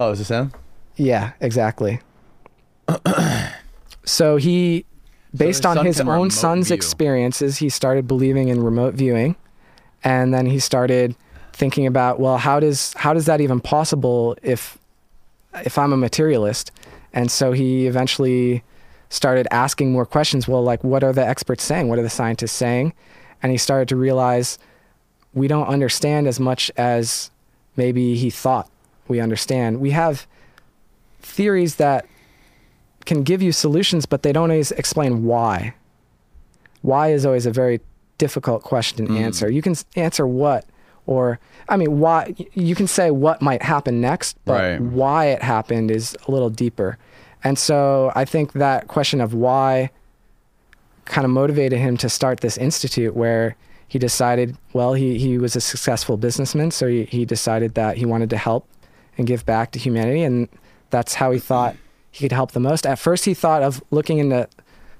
Oh, 0.00 0.12
is 0.12 0.18
this 0.18 0.28
him? 0.28 0.52
Yeah, 0.96 1.32
exactly. 1.40 2.00
so 4.06 4.36
he, 4.36 4.86
based 5.36 5.64
his 5.64 5.66
on 5.66 5.84
his 5.84 6.00
own 6.00 6.30
son's 6.30 6.68
view. 6.68 6.74
experiences, 6.74 7.58
he 7.58 7.68
started 7.68 8.08
believing 8.08 8.48
in 8.48 8.62
remote 8.62 8.94
viewing, 8.94 9.36
and 10.02 10.32
then 10.32 10.46
he 10.46 10.58
started 10.58 11.14
thinking 11.52 11.86
about, 11.86 12.18
well, 12.18 12.38
how 12.38 12.60
does 12.60 12.94
how 12.94 13.12
does 13.12 13.26
that 13.26 13.42
even 13.42 13.60
possible 13.60 14.38
if 14.42 14.78
if 15.66 15.76
I'm 15.76 15.92
a 15.92 15.98
materialist? 15.98 16.70
And 17.12 17.30
so 17.30 17.52
he 17.52 17.86
eventually 17.86 18.62
started 19.10 19.46
asking 19.50 19.92
more 19.92 20.06
questions. 20.06 20.48
Well, 20.48 20.64
like, 20.64 20.82
what 20.82 21.04
are 21.04 21.12
the 21.12 21.26
experts 21.26 21.62
saying? 21.62 21.88
What 21.88 21.98
are 21.98 22.02
the 22.02 22.08
scientists 22.08 22.52
saying? 22.52 22.94
And 23.42 23.52
he 23.52 23.58
started 23.58 23.88
to 23.88 23.96
realize 23.96 24.58
we 25.38 25.48
don't 25.48 25.66
understand 25.66 26.26
as 26.26 26.38
much 26.38 26.70
as 26.76 27.30
maybe 27.76 28.16
he 28.16 28.30
thought 28.30 28.70
we 29.06 29.20
understand. 29.20 29.80
We 29.80 29.90
have 29.90 30.26
theories 31.20 31.76
that 31.76 32.06
can 33.06 33.22
give 33.22 33.40
you 33.40 33.52
solutions, 33.52 34.06
but 34.06 34.22
they 34.22 34.32
don't 34.32 34.50
always 34.50 34.72
explain 34.72 35.24
why. 35.24 35.74
Why 36.82 37.12
is 37.12 37.24
always 37.24 37.46
a 37.46 37.50
very 37.50 37.80
difficult 38.18 38.62
question 38.62 39.06
to 39.06 39.12
mm. 39.12 39.20
answer. 39.20 39.48
You 39.48 39.62
can 39.62 39.76
answer 39.96 40.26
what, 40.26 40.66
or 41.06 41.38
I 41.68 41.76
mean, 41.76 42.00
why. 42.00 42.34
You 42.52 42.74
can 42.74 42.86
say 42.86 43.10
what 43.10 43.40
might 43.40 43.62
happen 43.62 44.00
next, 44.00 44.36
but 44.44 44.60
Right. 44.60 44.80
why 44.80 45.26
it 45.26 45.42
happened 45.42 45.90
is 45.90 46.16
a 46.26 46.30
little 46.30 46.50
deeper. 46.50 46.98
And 47.42 47.58
so 47.58 48.12
I 48.14 48.24
think 48.24 48.52
that 48.54 48.88
question 48.88 49.20
of 49.20 49.32
why 49.32 49.90
kind 51.04 51.24
of 51.24 51.30
motivated 51.30 51.78
him 51.78 51.96
to 51.96 52.08
start 52.10 52.40
this 52.40 52.58
institute 52.58 53.16
where 53.16 53.56
he 53.88 53.98
decided, 53.98 54.56
well, 54.72 54.94
he, 54.94 55.18
he 55.18 55.38
was 55.38 55.56
a 55.56 55.60
successful 55.60 56.16
businessman, 56.16 56.70
so 56.70 56.86
he, 56.86 57.04
he 57.04 57.24
decided 57.24 57.74
that 57.74 57.96
he 57.96 58.04
wanted 58.04 58.30
to 58.30 58.36
help 58.36 58.68
and 59.16 59.26
give 59.26 59.44
back 59.46 59.72
to 59.72 59.78
humanity. 59.78 60.22
And 60.22 60.48
that's 60.90 61.14
how 61.14 61.32
he 61.32 61.38
thought 61.38 61.74
he 62.10 62.24
could 62.24 62.32
help 62.32 62.52
the 62.52 62.60
most. 62.60 62.86
At 62.86 62.98
first, 62.98 63.24
he 63.24 63.34
thought 63.34 63.62
of 63.62 63.82
looking 63.90 64.18
into 64.18 64.48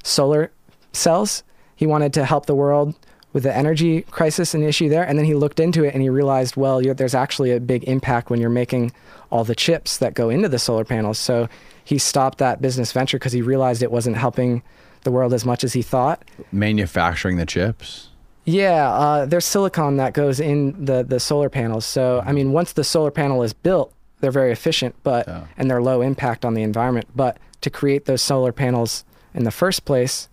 solar 0.02 0.50
cells. 0.92 1.42
He 1.76 1.86
wanted 1.86 2.12
to 2.14 2.24
help 2.24 2.46
the 2.46 2.54
world 2.54 2.94
with 3.32 3.42
the 3.42 3.54
energy 3.54 4.02
crisis 4.02 4.54
and 4.54 4.64
issue 4.64 4.88
there. 4.88 5.06
And 5.06 5.18
then 5.18 5.26
he 5.26 5.34
looked 5.34 5.60
into 5.60 5.84
it 5.84 5.92
and 5.92 6.02
he 6.02 6.08
realized, 6.08 6.56
well, 6.56 6.80
there's 6.80 7.14
actually 7.14 7.52
a 7.52 7.60
big 7.60 7.84
impact 7.84 8.30
when 8.30 8.40
you're 8.40 8.50
making 8.50 8.92
all 9.30 9.44
the 9.44 9.54
chips 9.54 9.98
that 9.98 10.14
go 10.14 10.30
into 10.30 10.48
the 10.48 10.58
solar 10.58 10.84
panels. 10.84 11.18
So 11.18 11.48
he 11.84 11.98
stopped 11.98 12.38
that 12.38 12.62
business 12.62 12.90
venture 12.90 13.18
because 13.18 13.32
he 13.32 13.42
realized 13.42 13.82
it 13.82 13.92
wasn't 13.92 14.16
helping 14.16 14.62
the 15.02 15.10
world 15.12 15.34
as 15.34 15.44
much 15.44 15.62
as 15.62 15.74
he 15.74 15.82
thought. 15.82 16.22
Manufacturing 16.50 17.36
the 17.36 17.46
chips. 17.46 18.07
Yeah, 18.50 18.88
uh, 18.90 19.26
there's 19.26 19.44
silicon 19.44 19.98
that 19.98 20.14
goes 20.14 20.40
in 20.40 20.84
the, 20.86 21.02
the 21.02 21.20
solar 21.20 21.50
panels. 21.50 21.84
So, 21.84 22.22
I 22.24 22.32
mean, 22.32 22.52
once 22.52 22.72
the 22.72 22.82
solar 22.84 23.10
panel 23.10 23.42
is 23.42 23.52
built, 23.52 23.92
they're 24.20 24.30
very 24.30 24.52
efficient, 24.52 24.94
but 25.02 25.28
and 25.58 25.70
they're 25.70 25.82
low 25.82 26.00
impact 26.00 26.44
on 26.46 26.54
the 26.54 26.62
environment. 26.62 27.06
But 27.14 27.36
to 27.60 27.68
create 27.70 28.06
those 28.06 28.22
solar 28.22 28.52
panels 28.52 29.04
in 29.34 29.44
the 29.44 29.50
first 29.50 29.84
place, 29.84 30.28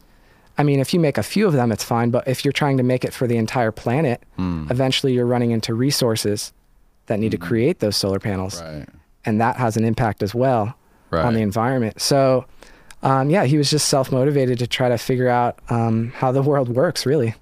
I 0.57 0.63
mean, 0.63 0.79
if 0.79 0.93
you 0.93 0.99
make 0.99 1.17
a 1.17 1.23
few 1.23 1.45
of 1.45 1.51
them, 1.53 1.71
it's 1.73 1.83
fine. 1.83 2.09
But 2.09 2.25
if 2.27 2.45
you're 2.45 2.53
trying 2.53 2.77
to 2.77 2.83
make 2.83 3.03
it 3.03 3.13
for 3.13 3.27
the 3.27 3.35
entire 3.37 3.71
planet, 3.73 4.23
Hmm. 4.37 4.67
eventually 4.69 5.11
you're 5.13 5.25
running 5.25 5.51
into 5.51 5.73
resources 5.73 6.53
that 7.07 7.19
need 7.19 7.31
to 7.31 7.37
create 7.37 7.79
those 7.79 7.97
solar 7.97 8.19
panels, 8.19 8.61
Right. 8.61 8.87
and 9.25 9.41
that 9.41 9.57
has 9.57 9.75
an 9.75 9.83
impact 9.83 10.23
as 10.23 10.33
well 10.33 10.73
Right. 11.11 11.25
on 11.25 11.33
the 11.33 11.41
environment. 11.41 11.99
So, 12.01 12.45
um, 13.03 13.29
yeah, 13.29 13.43
he 13.43 13.57
was 13.57 13.69
just 13.69 13.89
self 13.89 14.09
motivated 14.11 14.57
to 14.59 14.67
try 14.67 14.87
to 14.87 14.97
figure 14.97 15.27
out 15.29 15.59
um, 15.69 16.13
how 16.15 16.31
the 16.31 16.41
world 16.41 16.69
works, 16.69 17.05
really. 17.05 17.35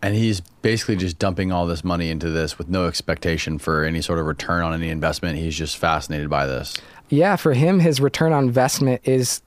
And 0.00 0.14
he's 0.14 0.40
basically 0.40 0.96
just 0.96 1.18
dumping 1.18 1.50
all 1.50 1.66
this 1.66 1.82
money 1.82 2.10
into 2.10 2.30
this 2.30 2.56
with 2.56 2.68
no 2.68 2.86
expectation 2.86 3.58
for 3.58 3.84
any 3.84 4.00
sort 4.00 4.18
of 4.18 4.26
return 4.26 4.62
on 4.62 4.72
any 4.72 4.90
investment. 4.90 5.38
He's 5.38 5.56
just 5.56 5.76
fascinated 5.76 6.30
by 6.30 6.46
this. 6.46 6.76
Yeah, 7.08 7.36
for 7.36 7.52
him, 7.52 7.80
his 7.80 8.00
return 8.00 8.32
on 8.32 8.44
investment 8.44 9.00
is 9.04 9.42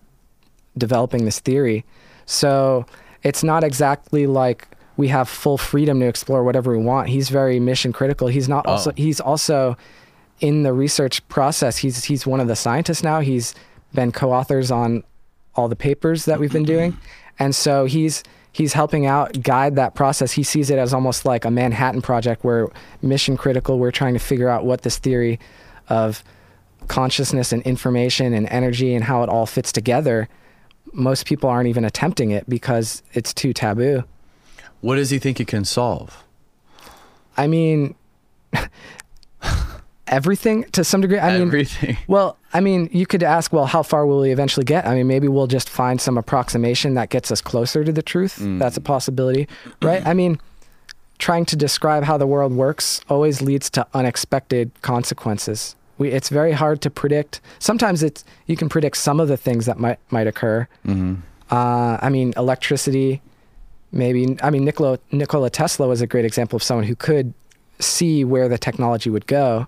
developing 0.77 1.25
this 1.25 1.39
theory. 1.39 1.85
So 2.25 2.85
it's 3.23 3.43
not 3.43 3.63
exactly 3.63 4.27
like 4.27 4.67
we 4.97 5.07
have 5.07 5.29
full 5.29 5.57
freedom 5.57 5.99
to 6.01 6.05
explore 6.07 6.43
whatever 6.43 6.77
we 6.77 6.83
want. 6.83 7.09
He's 7.09 7.29
very 7.29 7.59
mission 7.59 7.93
critical. 7.93 8.27
He's 8.27 8.49
not 8.49 8.65
oh. 8.67 8.71
also 8.71 8.91
Oh. 8.91 8.93
he's 8.97 9.19
also 9.19 9.77
in 10.39 10.63
the 10.63 10.73
research 10.73 11.25
process. 11.27 11.77
He's 11.77 12.03
he's 12.03 12.27
one 12.27 12.39
of 12.39 12.47
the 12.47 12.55
scientists 12.55 13.03
now. 13.03 13.19
He's 13.21 13.55
been 13.93 14.11
co-authors 14.11 14.71
on 14.71 15.03
all 15.55 15.67
the 15.67 15.75
papers 15.75 16.25
that 16.25 16.39
we've 16.39 16.51
been 16.51 16.63
doing. 16.63 16.97
And 17.39 17.55
so 17.55 17.85
he's 17.85 18.23
he's 18.51 18.73
helping 18.73 19.05
out 19.05 19.41
guide 19.41 19.75
that 19.75 19.95
process. 19.95 20.31
He 20.33 20.43
sees 20.43 20.69
it 20.69 20.77
as 20.77 20.93
almost 20.93 21.25
like 21.25 21.45
a 21.45 21.51
Manhattan 21.51 22.01
project 22.01 22.43
where 22.43 22.67
mission 23.01 23.37
critical 23.37 23.79
we're 23.79 23.91
trying 23.91 24.13
to 24.13 24.19
figure 24.19 24.49
out 24.49 24.65
what 24.65 24.81
this 24.81 24.97
theory 24.97 25.39
of 25.89 26.23
consciousness 26.87 27.51
and 27.51 27.61
information 27.63 28.33
and 28.33 28.47
energy 28.49 28.93
and 28.93 29.03
how 29.05 29.23
it 29.23 29.29
all 29.29 29.45
fits 29.45 29.71
together. 29.71 30.27
Most 30.93 31.25
people 31.25 31.49
aren't 31.49 31.69
even 31.69 31.85
attempting 31.85 32.31
it 32.31 32.49
because 32.49 33.01
it's 33.13 33.33
too 33.33 33.53
taboo. 33.53 34.03
What 34.81 34.95
does 34.95 35.09
he 35.09 35.19
think 35.19 35.39
it 35.39 35.47
can 35.47 35.63
solve? 35.63 36.23
I 37.37 37.47
mean, 37.47 37.95
everything 40.11 40.63
to 40.65 40.83
some 40.83 41.01
degree. 41.01 41.17
I 41.17 41.33
mean, 41.39 41.47
Everything. 41.47 41.97
well, 42.07 42.37
I 42.53 42.59
mean, 42.59 42.89
you 42.91 43.05
could 43.05 43.23
ask, 43.23 43.51
well, 43.51 43.65
how 43.65 43.81
far 43.81 44.05
will 44.05 44.19
we 44.19 44.31
eventually 44.31 44.65
get? 44.65 44.85
I 44.85 44.93
mean, 44.93 45.07
maybe 45.07 45.27
we'll 45.27 45.47
just 45.47 45.69
find 45.69 45.99
some 45.99 46.17
approximation 46.17 46.93
that 46.95 47.09
gets 47.09 47.31
us 47.31 47.41
closer 47.41 47.83
to 47.83 47.91
the 47.91 48.03
truth. 48.03 48.35
That's 48.59 48.77
a 48.77 48.81
possibility, 48.81 49.47
right? 49.81 50.05
I 50.05 50.13
mean, 50.13 50.39
trying 51.17 51.45
to 51.45 51.55
describe 51.55 52.03
how 52.03 52.17
the 52.17 52.27
world 52.27 52.51
works 52.53 53.01
always 53.09 53.41
leads 53.41 53.69
to 53.71 53.87
unexpected 53.93 54.71
consequences. 54.81 55.75
We, 55.97 56.09
it's 56.09 56.29
very 56.29 56.51
hard 56.51 56.81
to 56.81 56.89
predict. 56.89 57.41
Sometimes 57.59 58.03
it's 58.03 58.23
you 58.47 58.57
can 58.57 58.69
predict 58.69 58.97
some 58.97 59.19
of 59.19 59.27
the 59.27 59.37
things 59.37 59.65
that 59.65 59.79
might 59.79 59.99
might 60.09 60.27
occur. 60.27 60.67
Uh, 60.87 61.97
I 62.01 62.09
mean, 62.09 62.33
electricity. 62.37 63.21
Maybe 63.93 64.37
I 64.41 64.49
mean 64.49 64.65
Nikola 64.65 64.99
Nikola 65.11 65.49
Tesla 65.49 65.87
was 65.87 66.01
a 66.01 66.07
great 66.07 66.25
example 66.25 66.55
of 66.55 66.63
someone 66.63 66.85
who 66.85 66.95
could 66.95 67.33
see 67.79 68.23
where 68.23 68.47
the 68.47 68.57
technology 68.57 69.09
would 69.09 69.27
go 69.27 69.67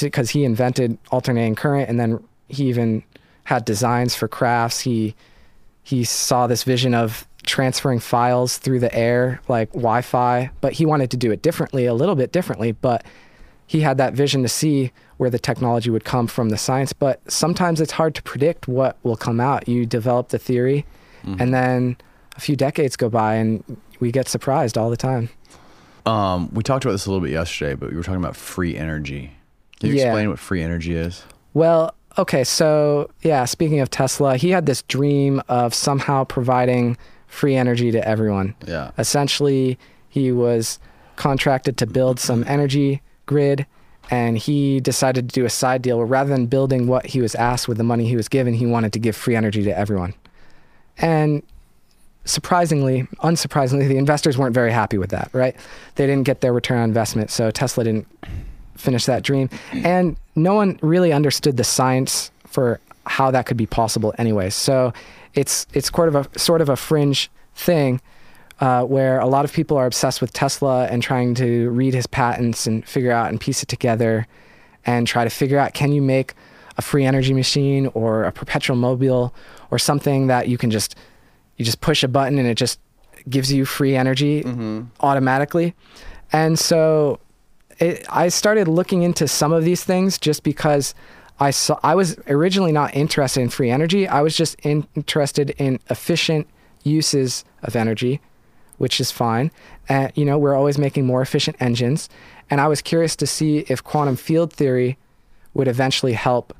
because 0.00 0.30
he 0.30 0.44
invented 0.44 0.98
alternating 1.10 1.54
current 1.54 1.88
and 1.88 1.98
then 1.98 2.22
he 2.48 2.68
even 2.68 3.02
had 3.44 3.64
designs 3.64 4.14
for 4.14 4.28
crafts. 4.28 4.80
He 4.80 5.14
he 5.82 6.04
saw 6.04 6.46
this 6.46 6.64
vision 6.64 6.94
of 6.94 7.26
transferring 7.44 8.00
files 8.00 8.58
through 8.58 8.80
the 8.80 8.92
air 8.92 9.40
like 9.46 9.70
wi-fi 9.72 10.50
but 10.60 10.72
he 10.72 10.84
wanted 10.84 11.12
to 11.12 11.16
do 11.16 11.30
it 11.30 11.42
differently 11.42 11.86
a 11.86 11.94
little 11.94 12.16
bit 12.16 12.32
differently 12.32 12.72
but 12.72 13.04
he 13.66 13.80
had 13.80 13.98
that 13.98 14.14
vision 14.14 14.42
to 14.42 14.48
see 14.48 14.92
where 15.16 15.30
the 15.30 15.38
technology 15.38 15.90
would 15.90 16.04
come 16.04 16.26
from 16.26 16.50
the 16.50 16.56
science. 16.56 16.92
But 16.92 17.20
sometimes 17.30 17.80
it's 17.80 17.92
hard 17.92 18.14
to 18.14 18.22
predict 18.22 18.68
what 18.68 18.96
will 19.02 19.16
come 19.16 19.40
out. 19.40 19.68
You 19.68 19.86
develop 19.86 20.28
the 20.28 20.38
theory 20.38 20.86
and 21.40 21.52
then 21.52 21.96
a 22.36 22.40
few 22.40 22.54
decades 22.54 22.94
go 22.94 23.08
by 23.08 23.34
and 23.34 23.64
we 23.98 24.12
get 24.12 24.28
surprised 24.28 24.78
all 24.78 24.90
the 24.90 24.96
time. 24.96 25.28
Um, 26.04 26.54
we 26.54 26.62
talked 26.62 26.84
about 26.84 26.92
this 26.92 27.06
a 27.06 27.10
little 27.10 27.24
bit 27.24 27.32
yesterday, 27.32 27.74
but 27.74 27.90
we 27.90 27.96
were 27.96 28.04
talking 28.04 28.20
about 28.20 28.36
free 28.36 28.76
energy. 28.76 29.35
Can 29.80 29.90
you 29.90 29.96
Yeah. 29.96 30.06
explain 30.06 30.28
what 30.30 30.38
free 30.38 30.62
energy 30.62 30.94
is? 30.96 31.22
Well, 31.54 31.94
okay, 32.18 32.44
so 32.44 33.10
yeah, 33.22 33.44
speaking 33.44 33.80
of 33.80 33.90
Tesla, 33.90 34.36
he 34.36 34.50
had 34.50 34.66
this 34.66 34.82
dream 34.82 35.42
of 35.48 35.74
somehow 35.74 36.24
providing 36.24 36.96
free 37.26 37.56
energy 37.56 37.90
to 37.90 38.08
everyone. 38.08 38.54
Yeah. 38.66 38.90
Essentially, 38.98 39.78
he 40.08 40.32
was 40.32 40.78
contracted 41.16 41.76
to 41.78 41.86
build 41.86 42.18
some 42.20 42.44
energy 42.46 43.02
grid 43.26 43.66
and 44.10 44.38
he 44.38 44.80
decided 44.80 45.28
to 45.28 45.34
do 45.40 45.44
a 45.44 45.50
side 45.50 45.82
deal 45.82 45.96
where 45.98 46.06
rather 46.06 46.30
than 46.30 46.46
building 46.46 46.86
what 46.86 47.06
he 47.06 47.20
was 47.20 47.34
asked 47.34 47.66
with 47.66 47.76
the 47.76 47.82
money 47.84 48.06
he 48.06 48.16
was 48.16 48.28
given, 48.28 48.54
he 48.54 48.64
wanted 48.64 48.92
to 48.92 48.98
give 48.98 49.16
free 49.16 49.34
energy 49.34 49.64
to 49.64 49.76
everyone. 49.76 50.14
And 50.98 51.42
surprisingly, 52.24 53.02
unsurprisingly, 53.22 53.88
the 53.88 53.98
investors 53.98 54.38
weren't 54.38 54.54
very 54.54 54.72
happy 54.72 54.96
with 54.98 55.10
that, 55.10 55.28
right? 55.32 55.56
They 55.96 56.06
didn't 56.06 56.24
get 56.24 56.40
their 56.40 56.52
return 56.52 56.78
on 56.78 56.84
investment, 56.84 57.30
so 57.30 57.50
Tesla 57.50 57.84
didn't 57.84 58.06
finish 58.76 59.06
that 59.06 59.22
dream. 59.22 59.48
And 59.72 60.16
no 60.34 60.54
one 60.54 60.78
really 60.82 61.12
understood 61.12 61.56
the 61.56 61.64
science 61.64 62.30
for 62.46 62.80
how 63.06 63.30
that 63.30 63.46
could 63.46 63.56
be 63.56 63.66
possible 63.66 64.14
anyway. 64.18 64.50
So 64.50 64.92
it's 65.34 65.66
it's 65.72 65.90
sort 65.90 66.08
of 66.08 66.14
a 66.16 66.38
sort 66.38 66.60
of 66.60 66.68
a 66.68 66.76
fringe 66.76 67.30
thing 67.54 68.00
uh, 68.60 68.84
where 68.84 69.20
a 69.20 69.26
lot 69.26 69.44
of 69.44 69.52
people 69.52 69.76
are 69.76 69.86
obsessed 69.86 70.20
with 70.20 70.32
Tesla 70.32 70.86
and 70.86 71.02
trying 71.02 71.34
to 71.34 71.70
read 71.70 71.94
his 71.94 72.06
patents 72.06 72.66
and 72.66 72.86
figure 72.86 73.12
out 73.12 73.28
and 73.28 73.40
piece 73.40 73.62
it 73.62 73.68
together 73.68 74.26
and 74.84 75.06
try 75.06 75.24
to 75.24 75.30
figure 75.30 75.58
out 75.58 75.74
can 75.74 75.92
you 75.92 76.00
make 76.00 76.34
a 76.78 76.82
free 76.82 77.04
energy 77.04 77.32
machine 77.32 77.86
or 77.94 78.24
a 78.24 78.32
perpetual 78.32 78.76
mobile 78.76 79.34
or 79.70 79.78
something 79.78 80.26
that 80.26 80.48
you 80.48 80.58
can 80.58 80.70
just 80.70 80.94
you 81.56 81.64
just 81.64 81.80
push 81.80 82.02
a 82.02 82.08
button 82.08 82.38
and 82.38 82.46
it 82.48 82.54
just 82.54 82.80
gives 83.28 83.52
you 83.52 83.64
free 83.64 83.96
energy 83.96 84.42
automatically. 85.00 85.74
And 86.32 86.58
so 86.58 87.18
it, 87.78 88.06
I 88.08 88.28
started 88.28 88.68
looking 88.68 89.02
into 89.02 89.28
some 89.28 89.52
of 89.52 89.64
these 89.64 89.84
things 89.84 90.18
just 90.18 90.42
because 90.42 90.94
I 91.38 91.50
saw 91.50 91.78
I 91.82 91.94
was 91.94 92.18
originally 92.28 92.72
not 92.72 92.94
interested 92.94 93.40
in 93.40 93.50
free 93.50 93.70
energy. 93.70 94.08
I 94.08 94.22
was 94.22 94.36
just 94.36 94.54
in, 94.60 94.86
interested 94.94 95.50
in 95.58 95.78
efficient 95.90 96.46
uses 96.82 97.44
of 97.62 97.76
energy, 97.76 98.20
which 98.78 99.00
is 99.00 99.10
fine. 99.10 99.50
And 99.88 100.12
you 100.14 100.24
know, 100.24 100.38
we're 100.38 100.54
always 100.54 100.78
making 100.78 101.06
more 101.06 101.20
efficient 101.22 101.56
engines, 101.60 102.08
and 102.48 102.60
I 102.60 102.68
was 102.68 102.80
curious 102.80 103.16
to 103.16 103.26
see 103.26 103.58
if 103.68 103.84
quantum 103.84 104.16
field 104.16 104.52
theory 104.52 104.96
would 105.54 105.68
eventually 105.68 106.14
help 106.14 106.54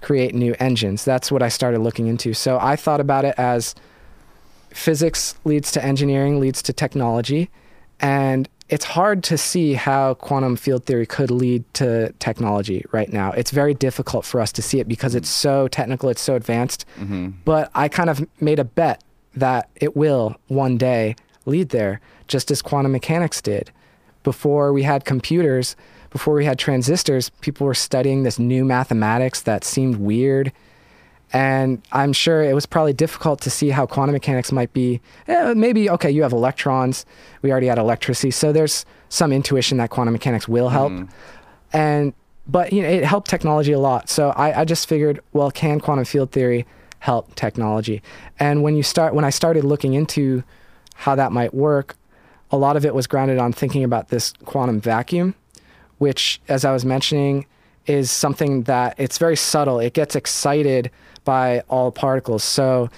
create 0.00 0.34
new 0.34 0.54
engines. 0.58 1.04
That's 1.04 1.32
what 1.32 1.42
I 1.42 1.48
started 1.48 1.80
looking 1.80 2.06
into. 2.06 2.34
So 2.34 2.58
I 2.60 2.76
thought 2.76 3.00
about 3.00 3.24
it 3.24 3.34
as 3.36 3.74
physics 4.70 5.34
leads 5.44 5.72
to 5.72 5.84
engineering, 5.84 6.38
leads 6.38 6.62
to 6.62 6.72
technology, 6.72 7.50
and 8.00 8.48
it's 8.68 8.84
hard 8.84 9.22
to 9.24 9.38
see 9.38 9.74
how 9.74 10.14
quantum 10.14 10.56
field 10.56 10.84
theory 10.84 11.06
could 11.06 11.30
lead 11.30 11.64
to 11.74 12.12
technology 12.18 12.84
right 12.92 13.10
now. 13.12 13.32
It's 13.32 13.50
very 13.50 13.72
difficult 13.72 14.24
for 14.24 14.40
us 14.40 14.52
to 14.52 14.62
see 14.62 14.78
it 14.78 14.88
because 14.88 15.14
it's 15.14 15.28
so 15.28 15.68
technical, 15.68 16.10
it's 16.10 16.20
so 16.20 16.34
advanced. 16.34 16.84
Mm-hmm. 16.98 17.30
But 17.44 17.70
I 17.74 17.88
kind 17.88 18.10
of 18.10 18.26
made 18.40 18.58
a 18.58 18.64
bet 18.64 19.02
that 19.34 19.70
it 19.76 19.96
will 19.96 20.36
one 20.48 20.76
day 20.76 21.16
lead 21.46 21.70
there, 21.70 22.00
just 22.26 22.50
as 22.50 22.60
quantum 22.60 22.92
mechanics 22.92 23.40
did. 23.40 23.70
Before 24.22 24.72
we 24.72 24.82
had 24.82 25.06
computers, 25.06 25.74
before 26.10 26.34
we 26.34 26.44
had 26.44 26.58
transistors, 26.58 27.30
people 27.40 27.66
were 27.66 27.74
studying 27.74 28.22
this 28.22 28.38
new 28.38 28.64
mathematics 28.64 29.42
that 29.42 29.64
seemed 29.64 29.96
weird. 29.96 30.52
And 31.32 31.82
I'm 31.92 32.12
sure 32.12 32.42
it 32.42 32.54
was 32.54 32.64
probably 32.64 32.94
difficult 32.94 33.40
to 33.42 33.50
see 33.50 33.68
how 33.68 33.86
quantum 33.86 34.14
mechanics 34.14 34.50
might 34.50 34.72
be. 34.72 35.00
eh, 35.26 35.54
maybe, 35.54 35.90
okay, 35.90 36.10
you 36.10 36.22
have 36.22 36.32
electrons. 36.32 37.04
We 37.42 37.50
already 37.50 37.66
had 37.66 37.78
electricity. 37.78 38.30
So 38.30 38.52
there's 38.52 38.86
some 39.10 39.32
intuition 39.32 39.78
that 39.78 39.90
quantum 39.90 40.12
mechanics 40.12 40.48
will 40.48 40.70
help. 40.70 40.92
And, 41.72 42.14
but, 42.46 42.72
you 42.72 42.82
know, 42.82 42.88
it 42.88 43.04
helped 43.04 43.28
technology 43.28 43.72
a 43.72 43.78
lot. 43.78 44.08
So 44.08 44.30
I, 44.30 44.60
I 44.60 44.64
just 44.64 44.88
figured, 44.88 45.20
well, 45.34 45.50
can 45.50 45.80
quantum 45.80 46.06
field 46.06 46.32
theory 46.32 46.66
help 47.00 47.34
technology? 47.34 48.02
And 48.40 48.62
when 48.62 48.74
you 48.74 48.82
start, 48.82 49.14
when 49.14 49.24
I 49.24 49.30
started 49.30 49.64
looking 49.64 49.92
into 49.94 50.42
how 50.94 51.14
that 51.14 51.30
might 51.30 51.52
work, 51.52 51.96
a 52.50 52.56
lot 52.56 52.76
of 52.76 52.86
it 52.86 52.94
was 52.94 53.06
grounded 53.06 53.38
on 53.38 53.52
thinking 53.52 53.84
about 53.84 54.08
this 54.08 54.32
quantum 54.46 54.80
vacuum, 54.80 55.34
which, 55.98 56.40
as 56.48 56.64
I 56.64 56.72
was 56.72 56.86
mentioning, 56.86 57.44
is 57.86 58.10
something 58.10 58.62
that 58.62 58.94
it's 58.98 59.18
very 59.18 59.36
subtle. 59.36 59.78
It 59.78 59.92
gets 59.92 60.16
excited 60.16 60.90
by 61.28 61.60
all 61.68 61.92
particles. 61.92 62.42
So 62.42 62.88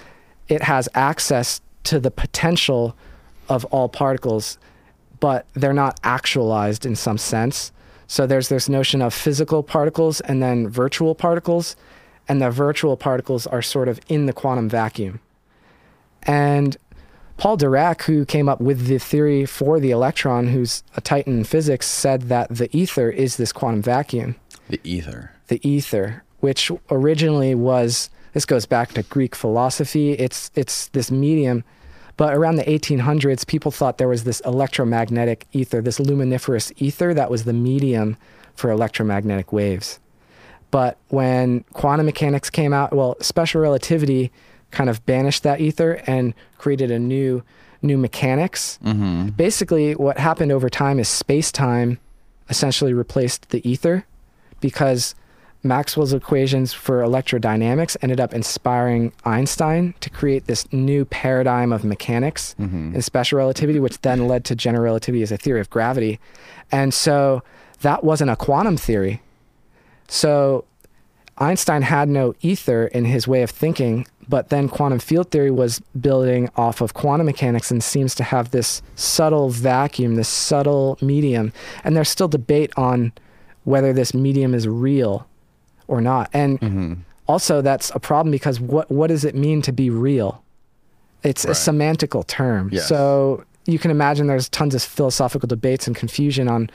it 0.47 0.61
has 0.63 0.87
access 0.93 1.59
to 1.83 1.99
the 1.99 2.11
potential 2.11 2.95
of 3.49 3.65
all 3.65 3.89
particles, 3.89 4.57
but 5.19 5.45
they're 5.53 5.73
not 5.73 5.99
actualized 6.05 6.85
in 6.85 6.95
some 6.95 7.17
sense. 7.17 7.73
So 8.07 8.25
there's 8.25 8.47
this 8.47 8.69
notion 8.69 9.01
of 9.01 9.13
physical 9.13 9.63
particles 9.63 10.21
and 10.21 10.41
then 10.41 10.69
virtual 10.69 11.13
particles, 11.13 11.75
and 12.29 12.41
the 12.41 12.49
virtual 12.49 12.95
particles 12.95 13.45
are 13.47 13.61
sort 13.61 13.89
of 13.89 13.99
in 14.07 14.27
the 14.27 14.33
quantum 14.33 14.69
vacuum. 14.69 15.19
And 16.23 16.77
Paul 17.35 17.57
Dirac, 17.57 18.03
who 18.03 18.23
came 18.23 18.47
up 18.47 18.61
with 18.61 18.87
the 18.87 18.97
theory 18.97 19.45
for 19.45 19.77
the 19.77 19.91
electron, 19.91 20.47
who's 20.47 20.83
a 20.95 21.01
titan 21.01 21.39
in 21.39 21.43
physics, 21.43 21.85
said 21.85 22.29
that 22.29 22.47
the 22.49 22.69
ether 22.71 23.09
is 23.09 23.35
this 23.35 23.51
quantum 23.51 23.81
vacuum 23.81 24.35
The 24.69 24.79
ether. 24.85 25.31
the 25.49 25.59
ether, 25.67 26.23
which 26.39 26.71
originally 26.89 27.53
was 27.55 28.09
this 28.33 28.45
goes 28.45 28.65
back 28.65 28.93
to 28.93 29.03
Greek 29.03 29.35
philosophy. 29.35 30.13
It's 30.13 30.51
it's 30.55 30.87
this 30.89 31.11
medium, 31.11 31.63
but 32.17 32.33
around 32.33 32.55
the 32.55 32.63
1800s, 32.63 33.45
people 33.47 33.71
thought 33.71 33.97
there 33.97 34.07
was 34.07 34.23
this 34.23 34.41
electromagnetic 34.41 35.47
ether, 35.53 35.81
this 35.81 35.99
luminiferous 35.99 36.71
ether 36.77 37.13
that 37.13 37.31
was 37.31 37.43
the 37.45 37.53
medium 37.53 38.17
for 38.55 38.69
electromagnetic 38.69 39.51
waves. 39.51 39.99
But 40.69 40.97
when 41.09 41.65
quantum 41.73 42.05
mechanics 42.05 42.49
came 42.49 42.73
out, 42.73 42.93
well, 42.93 43.17
special 43.19 43.61
relativity 43.61 44.31
kind 44.71 44.89
of 44.89 45.05
banished 45.05 45.43
that 45.43 45.59
ether 45.59 46.01
and 46.07 46.33
created 46.57 46.91
a 46.91 46.99
new 46.99 47.43
new 47.81 47.97
mechanics. 47.97 48.79
Mm-hmm. 48.83 49.29
Basically, 49.29 49.95
what 49.95 50.17
happened 50.17 50.51
over 50.51 50.69
time 50.69 50.99
is 50.99 51.09
space 51.09 51.51
time 51.51 51.99
essentially 52.49 52.93
replaced 52.93 53.49
the 53.49 53.67
ether 53.67 54.05
because 54.59 55.15
Maxwell's 55.63 56.13
equations 56.13 56.73
for 56.73 57.01
electrodynamics 57.01 57.95
ended 58.01 58.19
up 58.19 58.33
inspiring 58.33 59.13
Einstein 59.25 59.93
to 59.99 60.09
create 60.09 60.47
this 60.47 60.71
new 60.73 61.05
paradigm 61.05 61.71
of 61.71 61.83
mechanics 61.83 62.55
mm-hmm. 62.59 62.95
in 62.95 63.01
special 63.01 63.37
relativity, 63.37 63.79
which 63.79 64.01
then 64.01 64.27
led 64.27 64.43
to 64.45 64.55
general 64.55 64.83
relativity 64.83 65.21
as 65.21 65.31
a 65.31 65.37
theory 65.37 65.61
of 65.61 65.69
gravity. 65.69 66.19
And 66.71 66.93
so 66.93 67.43
that 67.81 68.03
wasn't 68.03 68.31
a 68.31 68.35
quantum 68.35 68.75
theory. 68.75 69.21
So 70.07 70.65
Einstein 71.37 71.83
had 71.83 72.09
no 72.09 72.33
ether 72.41 72.87
in 72.87 73.05
his 73.05 73.27
way 73.27 73.43
of 73.43 73.51
thinking, 73.51 74.07
but 74.27 74.49
then 74.49 74.67
quantum 74.67 74.99
field 74.99 75.29
theory 75.29 75.51
was 75.51 75.79
building 75.99 76.49
off 76.55 76.81
of 76.81 76.93
quantum 76.93 77.25
mechanics 77.25 77.69
and 77.69 77.83
seems 77.83 78.15
to 78.15 78.23
have 78.23 78.51
this 78.51 78.81
subtle 78.95 79.49
vacuum, 79.49 80.15
this 80.15 80.29
subtle 80.29 80.97
medium. 81.01 81.53
And 81.83 81.95
there's 81.95 82.09
still 82.09 82.27
debate 82.27 82.71
on 82.77 83.11
whether 83.63 83.93
this 83.93 84.13
medium 84.13 84.55
is 84.55 84.67
real 84.67 85.27
or 85.91 86.01
not. 86.01 86.29
And 86.33 86.59
mm-hmm. 86.59 86.93
also, 87.27 87.61
that's 87.61 87.91
a 87.93 87.99
problem 87.99 88.31
because 88.31 88.59
what, 88.59 88.89
what 88.89 89.07
does 89.07 89.25
it 89.25 89.35
mean 89.35 89.61
to 89.63 89.71
be 89.71 89.89
real? 89.89 90.43
It's 91.23 91.45
a 91.45 91.49
semantical 91.49 92.25
term. 92.25 92.69
Yes. 92.71 92.87
So 92.87 93.43
you 93.65 93.77
can 93.77 93.91
imagine 93.91 94.25
there's 94.25 94.49
tons 94.49 94.73
of 94.73 94.81
philosophical 94.81 95.45
debates 95.45 95.85
and 95.85 95.95
confusion 95.95 96.47
on 96.47 96.69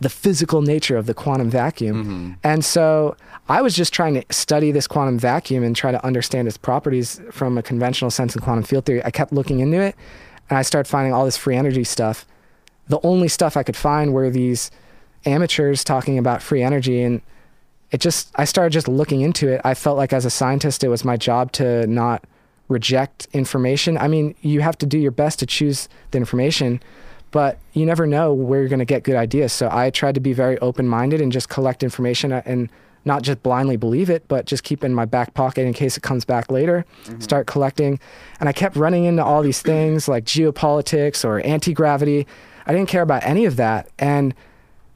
the 0.00 0.08
physical 0.08 0.62
nature 0.62 0.96
of 0.96 1.06
the 1.06 1.14
quantum 1.14 1.48
vacuum. 1.48 2.04
Mm-hmm. 2.04 2.32
And 2.42 2.64
so 2.64 3.16
I 3.48 3.62
was 3.62 3.76
just 3.76 3.92
trying 3.92 4.14
to 4.14 4.24
study 4.30 4.72
this 4.72 4.88
quantum 4.88 5.16
vacuum 5.16 5.62
and 5.62 5.76
try 5.76 5.92
to 5.92 6.04
understand 6.04 6.48
its 6.48 6.56
properties 6.56 7.20
from 7.30 7.56
a 7.56 7.62
conventional 7.62 8.10
sense 8.10 8.34
in 8.34 8.42
quantum 8.42 8.64
field 8.64 8.84
theory. 8.84 9.04
I 9.04 9.12
kept 9.12 9.32
looking 9.32 9.60
into 9.60 9.80
it 9.80 9.94
and 10.50 10.58
I 10.58 10.62
started 10.62 10.90
finding 10.90 11.12
all 11.12 11.24
this 11.24 11.36
free 11.36 11.54
energy 11.54 11.84
stuff. 11.84 12.26
The 12.88 12.98
only 13.04 13.28
stuff 13.28 13.56
I 13.56 13.62
could 13.62 13.76
find 13.76 14.12
were 14.12 14.28
these 14.28 14.72
amateurs 15.24 15.84
talking 15.84 16.18
about 16.18 16.42
free 16.42 16.62
energy 16.64 17.00
and 17.00 17.22
it 17.92 18.00
just 18.00 18.32
I 18.34 18.44
started 18.44 18.72
just 18.72 18.88
looking 18.88 19.20
into 19.20 19.48
it. 19.48 19.60
I 19.64 19.74
felt 19.74 19.96
like 19.96 20.12
as 20.12 20.24
a 20.24 20.30
scientist 20.30 20.82
it 20.82 20.88
was 20.88 21.04
my 21.04 21.16
job 21.16 21.52
to 21.52 21.86
not 21.86 22.24
reject 22.68 23.28
information. 23.32 23.98
I 23.98 24.08
mean, 24.08 24.34
you 24.40 24.62
have 24.62 24.78
to 24.78 24.86
do 24.86 24.98
your 24.98 25.10
best 25.10 25.38
to 25.40 25.46
choose 25.46 25.88
the 26.10 26.18
information, 26.18 26.82
but 27.30 27.58
you 27.74 27.84
never 27.84 28.06
know 28.06 28.32
where 28.32 28.60
you're 28.60 28.68
going 28.68 28.78
to 28.78 28.86
get 28.86 29.02
good 29.02 29.16
ideas. 29.16 29.52
So 29.52 29.68
I 29.70 29.90
tried 29.90 30.14
to 30.14 30.20
be 30.20 30.32
very 30.32 30.58
open-minded 30.60 31.20
and 31.20 31.30
just 31.30 31.50
collect 31.50 31.82
information 31.82 32.32
and 32.32 32.70
not 33.04 33.22
just 33.22 33.42
blindly 33.42 33.76
believe 33.76 34.08
it, 34.08 34.26
but 34.28 34.46
just 34.46 34.62
keep 34.62 34.82
it 34.82 34.86
in 34.86 34.94
my 34.94 35.04
back 35.04 35.34
pocket 35.34 35.66
in 35.66 35.74
case 35.74 35.96
it 35.96 36.02
comes 36.02 36.24
back 36.24 36.50
later. 36.50 36.86
Mm-hmm. 37.04 37.20
Start 37.20 37.46
collecting. 37.46 37.98
And 38.40 38.48
I 38.48 38.52
kept 38.52 38.76
running 38.76 39.04
into 39.04 39.24
all 39.24 39.42
these 39.42 39.60
things 39.60 40.08
like 40.08 40.24
geopolitics 40.24 41.24
or 41.24 41.40
anti-gravity. 41.40 42.26
I 42.64 42.72
didn't 42.72 42.88
care 42.88 43.02
about 43.02 43.24
any 43.24 43.44
of 43.44 43.56
that. 43.56 43.90
And 43.98 44.34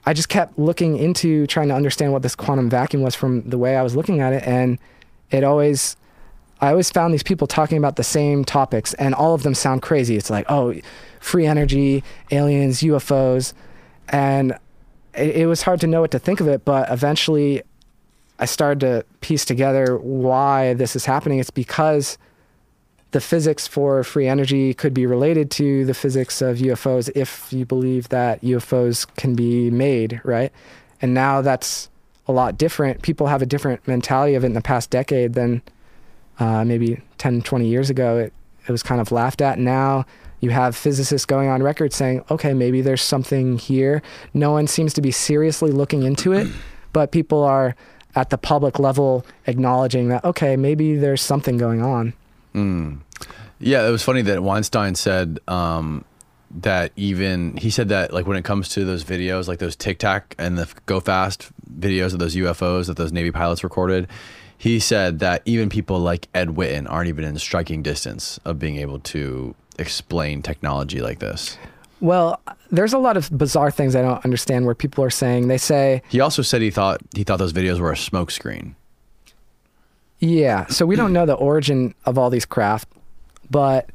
I 0.06 0.12
just 0.12 0.28
kept 0.28 0.56
looking 0.56 0.96
into 0.96 1.46
trying 1.48 1.68
to 1.68 1.74
understand 1.74 2.12
what 2.12 2.22
this 2.22 2.36
quantum 2.36 2.70
vacuum 2.70 3.02
was 3.02 3.16
from 3.16 3.42
the 3.48 3.58
way 3.58 3.76
I 3.76 3.82
was 3.82 3.96
looking 3.96 4.20
at 4.20 4.32
it. 4.32 4.44
And 4.44 4.78
it 5.32 5.42
always, 5.42 5.96
I 6.60 6.70
always 6.70 6.90
found 6.90 7.12
these 7.12 7.24
people 7.24 7.48
talking 7.48 7.76
about 7.76 7.96
the 7.96 8.04
same 8.04 8.44
topics, 8.44 8.94
and 8.94 9.14
all 9.14 9.34
of 9.34 9.42
them 9.42 9.54
sound 9.54 9.82
crazy. 9.82 10.16
It's 10.16 10.30
like, 10.30 10.46
oh, 10.48 10.74
free 11.18 11.44
energy, 11.44 12.04
aliens, 12.30 12.80
UFOs. 12.82 13.52
And 14.08 14.52
it, 15.12 15.36
it 15.36 15.46
was 15.46 15.62
hard 15.62 15.80
to 15.80 15.88
know 15.88 16.02
what 16.02 16.12
to 16.12 16.20
think 16.20 16.38
of 16.40 16.46
it, 16.46 16.64
but 16.64 16.88
eventually 16.90 17.62
I 18.38 18.44
started 18.44 18.80
to 18.80 19.04
piece 19.22 19.44
together 19.44 19.96
why 19.98 20.74
this 20.74 20.94
is 20.94 21.04
happening. 21.04 21.40
It's 21.40 21.50
because 21.50 22.16
the 23.12 23.20
physics 23.20 23.66
for 23.66 24.02
free 24.04 24.26
energy 24.26 24.74
could 24.74 24.92
be 24.92 25.06
related 25.06 25.50
to 25.52 25.84
the 25.84 25.94
physics 25.94 26.42
of 26.42 26.58
UFOs 26.58 27.10
if 27.14 27.52
you 27.52 27.64
believe 27.64 28.08
that 28.08 28.42
UFOs 28.42 29.06
can 29.16 29.34
be 29.34 29.70
made, 29.70 30.20
right? 30.24 30.52
And 31.00 31.14
now 31.14 31.40
that's 31.40 31.88
a 32.26 32.32
lot 32.32 32.58
different. 32.58 33.02
People 33.02 33.28
have 33.28 33.42
a 33.42 33.46
different 33.46 33.86
mentality 33.86 34.34
of 34.34 34.44
it 34.44 34.48
in 34.48 34.52
the 34.54 34.60
past 34.60 34.90
decade 34.90 35.34
than 35.34 35.62
uh, 36.38 36.64
maybe 36.64 37.00
10, 37.18 37.42
20 37.42 37.66
years 37.66 37.90
ago. 37.90 38.18
It, 38.18 38.32
it 38.66 38.72
was 38.72 38.82
kind 38.82 39.00
of 39.00 39.12
laughed 39.12 39.40
at. 39.40 39.58
Now 39.58 40.04
you 40.40 40.50
have 40.50 40.76
physicists 40.76 41.24
going 41.24 41.48
on 41.48 41.62
record 41.62 41.92
saying, 41.92 42.24
okay, 42.30 42.52
maybe 42.52 42.80
there's 42.80 43.02
something 43.02 43.58
here. 43.58 44.02
No 44.34 44.50
one 44.50 44.66
seems 44.66 44.92
to 44.94 45.00
be 45.00 45.10
seriously 45.10 45.70
looking 45.70 46.02
into 46.02 46.32
it, 46.32 46.48
but 46.92 47.12
people 47.12 47.42
are 47.42 47.76
at 48.14 48.30
the 48.30 48.38
public 48.38 48.78
level 48.78 49.24
acknowledging 49.46 50.08
that, 50.08 50.24
okay, 50.24 50.56
maybe 50.56 50.96
there's 50.96 51.22
something 51.22 51.56
going 51.56 51.82
on. 51.82 52.14
Yeah, 53.58 53.86
it 53.86 53.90
was 53.90 54.02
funny 54.02 54.22
that 54.22 54.42
Weinstein 54.42 54.94
said 54.94 55.40
um, 55.48 56.04
that 56.50 56.92
even 56.96 57.56
he 57.56 57.70
said 57.70 57.88
that 57.88 58.12
like 58.12 58.26
when 58.26 58.36
it 58.36 58.44
comes 58.44 58.68
to 58.70 58.84
those 58.84 59.04
videos, 59.04 59.48
like 59.48 59.58
those 59.58 59.76
Tic 59.76 59.98
Tac 59.98 60.34
and 60.38 60.58
the 60.58 60.68
Go 60.86 61.00
Fast 61.00 61.50
videos 61.70 62.12
of 62.12 62.18
those 62.18 62.36
UFOs 62.36 62.86
that 62.86 62.96
those 62.96 63.12
Navy 63.12 63.30
pilots 63.30 63.64
recorded, 63.64 64.08
he 64.58 64.78
said 64.78 65.18
that 65.20 65.42
even 65.44 65.68
people 65.68 65.98
like 65.98 66.28
Ed 66.34 66.48
Witten 66.48 66.88
aren't 66.88 67.08
even 67.08 67.24
in 67.24 67.38
striking 67.38 67.82
distance 67.82 68.38
of 68.44 68.58
being 68.58 68.76
able 68.76 68.98
to 69.00 69.54
explain 69.78 70.42
technology 70.42 71.00
like 71.00 71.18
this. 71.18 71.58
Well, 72.00 72.40
there's 72.70 72.92
a 72.92 72.98
lot 72.98 73.16
of 73.16 73.36
bizarre 73.36 73.70
things 73.70 73.96
I 73.96 74.02
don't 74.02 74.22
understand 74.24 74.66
where 74.66 74.74
people 74.74 75.02
are 75.02 75.10
saying 75.10 75.48
they 75.48 75.58
say, 75.58 76.02
He 76.08 76.20
also 76.20 76.42
said 76.42 76.60
he 76.60 76.70
thought 76.70 77.00
he 77.14 77.24
thought 77.24 77.38
those 77.38 77.54
videos 77.54 77.80
were 77.80 77.90
a 77.90 77.96
smokescreen. 77.96 78.74
Yeah, 80.18 80.66
so 80.66 80.86
we 80.86 80.96
don't 80.96 81.12
know 81.12 81.26
the 81.26 81.34
origin 81.34 81.94
of 82.04 82.16
all 82.18 82.30
these 82.30 82.46
craft, 82.46 82.88
but 83.50 83.90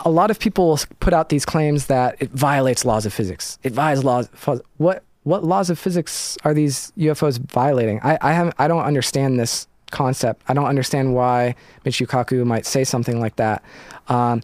a 0.00 0.10
lot 0.10 0.30
of 0.30 0.38
people 0.38 0.78
put 1.00 1.12
out 1.12 1.28
these 1.28 1.44
claims 1.44 1.86
that 1.86 2.16
it 2.20 2.30
violates 2.30 2.84
laws 2.84 3.06
of 3.06 3.12
physics. 3.12 3.58
It 3.62 3.72
violates 3.72 4.04
laws. 4.04 4.28
What 4.76 5.02
what 5.24 5.42
laws 5.44 5.70
of 5.70 5.78
physics 5.78 6.38
are 6.44 6.54
these 6.54 6.92
UFOs 6.98 7.38
violating? 7.38 8.00
I 8.02 8.18
I 8.20 8.32
haven't 8.32 8.54
I 8.58 8.68
don't 8.68 8.84
understand 8.84 9.38
this 9.38 9.66
concept. 9.90 10.42
I 10.48 10.54
don't 10.54 10.66
understand 10.66 11.14
why 11.14 11.54
Michio 11.84 12.06
Kaku 12.06 12.44
might 12.44 12.66
say 12.66 12.84
something 12.84 13.20
like 13.20 13.36
that. 13.36 13.62
Um, 14.08 14.42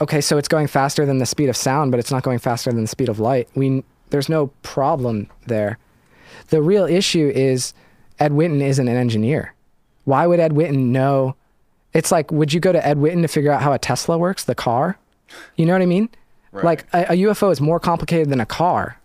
okay, 0.00 0.20
so 0.20 0.38
it's 0.38 0.48
going 0.48 0.66
faster 0.66 1.04
than 1.06 1.18
the 1.18 1.26
speed 1.26 1.48
of 1.48 1.56
sound, 1.56 1.90
but 1.90 2.00
it's 2.00 2.10
not 2.10 2.22
going 2.22 2.38
faster 2.38 2.70
than 2.70 2.82
the 2.82 2.88
speed 2.88 3.08
of 3.08 3.18
light. 3.18 3.48
We 3.54 3.84
there's 4.10 4.28
no 4.28 4.48
problem 4.62 5.28
there. 5.46 5.78
The 6.48 6.62
real 6.62 6.84
issue 6.84 7.30
is 7.34 7.74
Ed 8.18 8.32
Witten 8.32 8.60
isn't 8.60 8.86
an 8.86 8.96
engineer. 8.96 9.54
Why 10.06 10.26
would 10.26 10.40
Ed 10.40 10.52
Witten 10.52 10.86
know? 10.86 11.36
It's 11.92 12.10
like, 12.10 12.30
would 12.30 12.52
you 12.52 12.60
go 12.60 12.72
to 12.72 12.86
Ed 12.86 12.96
Witten 12.96 13.22
to 13.22 13.28
figure 13.28 13.50
out 13.52 13.60
how 13.60 13.72
a 13.72 13.78
Tesla 13.78 14.16
works, 14.16 14.44
the 14.44 14.54
car? 14.54 14.98
You 15.56 15.66
know 15.66 15.72
what 15.72 15.82
I 15.82 15.86
mean? 15.86 16.08
Like 16.52 16.86
a, 16.94 17.02
a 17.10 17.16
UFO 17.26 17.52
is 17.52 17.60
more 17.60 17.78
complicated 17.78 18.30
than 18.30 18.40
a 18.40 18.46
car. 18.46 18.98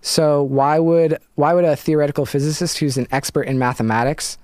So 0.00 0.42
why 0.42 0.78
would 0.78 1.18
why 1.34 1.52
would 1.52 1.64
a 1.64 1.76
theoretical 1.76 2.24
physicist 2.26 2.78
who's 2.78 2.96
an 2.96 3.06
expert 3.10 3.42
in 3.42 3.58
mathematics 3.58 4.38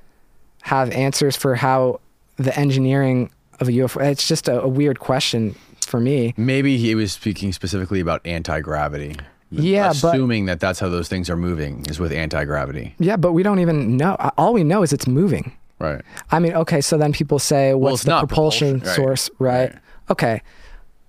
have 0.62 0.90
answers 0.90 1.36
for 1.36 1.54
how 1.54 2.00
the 2.36 2.54
engineering 2.58 3.30
of 3.60 3.68
a 3.68 3.72
UFO? 3.72 4.02
It's 4.02 4.26
just 4.26 4.48
a, 4.48 4.60
a 4.62 4.68
weird 4.68 4.98
question 4.98 5.54
for 5.86 6.00
me. 6.00 6.34
Maybe 6.36 6.76
he 6.78 6.94
was 6.94 7.12
speaking 7.12 7.52
specifically 7.52 8.00
about 8.00 8.20
anti 8.26 8.60
gravity. 8.60 9.16
Yeah, 9.50 9.88
but 10.00 10.14
assuming 10.14 10.46
that 10.46 10.60
that's 10.60 10.78
how 10.78 10.88
those 10.88 11.08
things 11.08 11.28
are 11.28 11.36
moving 11.36 11.84
is 11.88 11.98
with 11.98 12.12
anti 12.12 12.44
gravity. 12.44 12.94
yeah, 12.98 13.16
but 13.16 13.32
we 13.32 13.42
don't 13.42 13.58
even 13.60 13.96
know. 13.96 14.14
All 14.36 14.52
we 14.52 14.62
know 14.64 14.82
is 14.82 14.92
it's 14.92 15.06
moving. 15.06 15.52
Right. 15.80 16.02
I 16.30 16.38
mean, 16.38 16.52
okay, 16.52 16.82
so 16.82 16.98
then 16.98 17.12
people 17.12 17.38
say, 17.38 17.72
what's 17.74 17.94
it's 17.96 18.04
the 18.04 18.18
propulsion, 18.18 18.80
propulsion, 18.80 19.02
source, 19.02 19.30
right? 19.38 19.70
right. 19.72 19.78
Okay, 20.10 20.42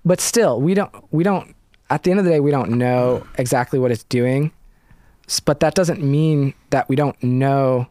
but 0.04 0.20
still, 0.20 0.60
we 0.60 0.74
don't, 0.74 0.92
we 1.12 1.22
don't. 1.22 1.54
At 1.90 2.04
the 2.04 2.10
end 2.10 2.18
of 2.18 2.24
the 2.24 2.30
day, 2.30 2.40
we 2.40 2.50
don't 2.50 2.70
know 2.70 3.26
exactly 3.36 3.78
what 3.78 3.90
it's 3.90 4.04
doing, 4.04 4.50
but 5.44 5.60
that 5.60 5.74
doesn't 5.74 6.02
mean 6.02 6.54
that 6.70 6.88
we 6.88 6.96
don't 6.96 7.22
know 7.22 7.86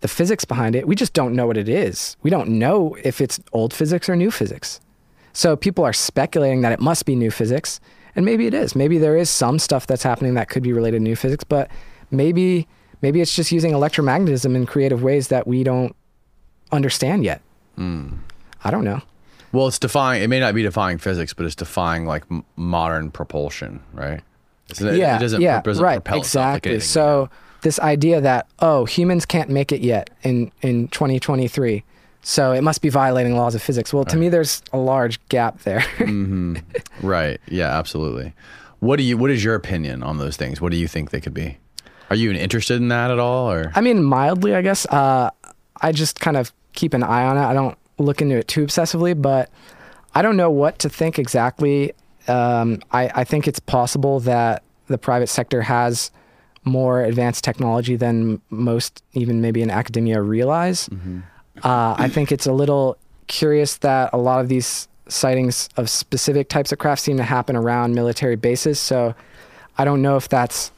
the 0.00 0.08
physics 0.08 0.44
behind 0.44 0.76
it. 0.76 0.86
We 0.86 0.94
just 0.94 1.12
don't 1.14 1.34
know 1.34 1.48
what 1.48 1.56
it 1.56 1.68
is. 1.68 2.16
We 2.22 2.30
don't 2.30 2.48
know 2.48 2.96
if 3.02 3.20
it's 3.20 3.40
old 3.52 3.74
physics 3.74 4.08
or 4.08 4.14
new 4.14 4.30
physics. 4.30 4.80
So 5.32 5.56
people 5.56 5.84
are 5.84 5.92
speculating 5.92 6.60
that 6.62 6.72
it 6.72 6.80
must 6.80 7.06
be 7.06 7.16
new 7.16 7.32
physics, 7.32 7.80
and 8.14 8.24
maybe 8.24 8.46
it 8.46 8.54
is. 8.54 8.76
Maybe 8.76 8.98
there 8.98 9.16
is 9.16 9.28
some 9.28 9.58
stuff 9.58 9.86
that's 9.86 10.04
happening 10.04 10.34
that 10.34 10.48
could 10.48 10.62
be 10.62 10.72
related 10.72 10.98
to 10.98 11.02
new 11.02 11.16
physics, 11.16 11.42
but 11.42 11.68
maybe 12.12 12.68
maybe 13.02 13.20
it's 13.20 13.34
just 13.34 13.50
using 13.50 13.72
electromagnetism 13.72 14.54
in 14.54 14.66
creative 14.66 15.02
ways 15.02 15.28
that 15.28 15.46
we 15.46 15.64
don't 15.64 15.96
understand 16.72 17.24
yet. 17.24 17.42
I 17.78 18.70
don't 18.70 18.84
know. 18.84 19.00
Well, 19.52 19.66
it's 19.66 19.78
defying. 19.78 20.22
It 20.22 20.28
may 20.28 20.38
not 20.38 20.54
be 20.54 20.62
defying 20.62 20.98
physics, 20.98 21.32
but 21.32 21.46
it's 21.46 21.54
defying 21.54 22.04
like 22.06 22.24
m- 22.30 22.44
modern 22.56 23.10
propulsion, 23.10 23.82
right? 23.92 24.20
It- 24.68 24.96
yeah, 24.96 25.16
it 25.16 25.20
doesn't, 25.20 25.40
yeah, 25.40 25.60
doesn't 25.62 25.82
right, 25.82 26.06
like 26.06 26.18
exactly. 26.18 26.72
anything. 26.72 26.86
so 26.86 27.30
this 27.62 27.80
idea 27.80 28.20
that 28.20 28.46
oh, 28.60 28.84
humans 28.84 29.26
can't 29.26 29.48
make 29.50 29.72
it 29.72 29.80
yet 29.80 30.10
in 30.22 30.52
in 30.62 30.88
2023, 30.88 31.82
so 32.22 32.52
it 32.52 32.62
must 32.62 32.80
be 32.82 32.88
violating 32.88 33.34
laws 33.34 33.54
of 33.54 33.62
physics. 33.62 33.92
Well, 33.92 34.04
to 34.04 34.16
me, 34.16 34.28
there's 34.28 34.62
a 34.72 34.78
large 34.78 35.26
gap 35.28 35.62
there. 35.62 35.84
right? 37.02 37.40
Yeah, 37.48 37.76
absolutely. 37.76 38.34
What 38.78 38.96
do 38.96 39.02
you? 39.02 39.16
What 39.16 39.30
is 39.30 39.42
your 39.42 39.54
opinion 39.56 40.02
on 40.02 40.18
those 40.18 40.36
things? 40.36 40.60
What 40.60 40.70
do 40.70 40.78
you 40.78 40.86
think 40.86 41.10
they 41.10 41.20
could 41.20 41.34
be? 41.34 41.58
Are 42.08 42.16
you 42.16 42.30
interested 42.32 42.76
in 42.76 42.88
that 42.88 43.10
at 43.10 43.18
all, 43.18 43.50
or 43.50 43.72
I 43.74 43.80
mean, 43.80 44.04
mildly, 44.04 44.54
I 44.54 44.62
guess. 44.62 44.86
Uh, 44.86 45.30
I 45.80 45.92
just 45.92 46.20
kind 46.20 46.36
of 46.36 46.52
keep 46.72 46.94
an 46.94 47.02
eye 47.02 47.24
on 47.24 47.36
it. 47.36 47.42
I 47.42 47.52
don't 47.52 47.76
look 47.98 48.22
into 48.22 48.36
it 48.36 48.48
too 48.48 48.64
obsessively, 48.64 49.20
but 49.20 49.50
I 50.14 50.22
don't 50.22 50.36
know 50.36 50.50
what 50.50 50.78
to 50.80 50.88
think 50.88 51.18
exactly. 51.18 51.92
Um, 52.28 52.80
I, 52.90 53.10
I 53.14 53.24
think 53.24 53.46
it's 53.48 53.60
possible 53.60 54.20
that 54.20 54.62
the 54.86 54.98
private 54.98 55.28
sector 55.28 55.62
has 55.62 56.10
more 56.64 57.02
advanced 57.02 57.44
technology 57.44 57.96
than 57.96 58.40
most, 58.50 59.02
even 59.12 59.40
maybe 59.40 59.62
in 59.62 59.70
academia, 59.70 60.20
realize. 60.20 60.88
Uh, 61.62 61.94
I 61.98 62.08
think 62.08 62.32
it's 62.32 62.46
a 62.46 62.52
little 62.52 62.96
curious 63.26 63.78
that 63.78 64.10
a 64.12 64.18
lot 64.18 64.40
of 64.40 64.48
these 64.48 64.88
sightings 65.08 65.68
of 65.76 65.88
specific 65.88 66.48
types 66.48 66.72
of 66.72 66.78
craft 66.78 67.02
seem 67.02 67.16
to 67.16 67.22
happen 67.22 67.56
around 67.56 67.94
military 67.94 68.36
bases. 68.36 68.78
So 68.78 69.14
I 69.78 69.84
don't 69.84 70.02
know 70.02 70.16
if 70.16 70.28
that's 70.28 70.70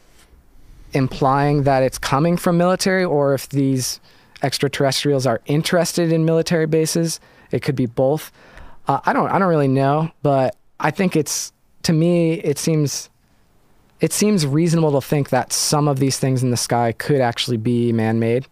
implying 0.92 1.64
that 1.64 1.82
it's 1.82 1.98
coming 1.98 2.36
from 2.36 2.58
military 2.58 3.04
or 3.04 3.34
if 3.34 3.48
these 3.48 4.00
extraterrestrials 4.42 5.26
are 5.26 5.40
interested 5.46 6.12
in 6.12 6.24
military 6.24 6.66
bases. 6.66 7.20
It 7.50 7.62
could 7.62 7.76
be 7.76 7.86
both. 7.86 8.32
Uh, 8.88 9.00
I 9.04 9.12
don't 9.12 9.30
I 9.30 9.38
don't 9.38 9.48
really 9.48 9.68
know, 9.68 10.10
but 10.22 10.56
I 10.80 10.90
think 10.90 11.16
it's 11.16 11.52
to 11.84 11.92
me 11.92 12.34
it 12.34 12.58
seems 12.58 13.08
it 14.00 14.12
seems 14.12 14.46
reasonable 14.46 15.00
to 15.00 15.06
think 15.06 15.30
that 15.30 15.52
some 15.52 15.86
of 15.86 15.98
these 16.00 16.18
things 16.18 16.42
in 16.42 16.50
the 16.50 16.56
sky 16.56 16.92
could 16.92 17.20
actually 17.20 17.56
be 17.56 17.92
man-made. 17.92 18.46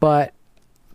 But 0.00 0.34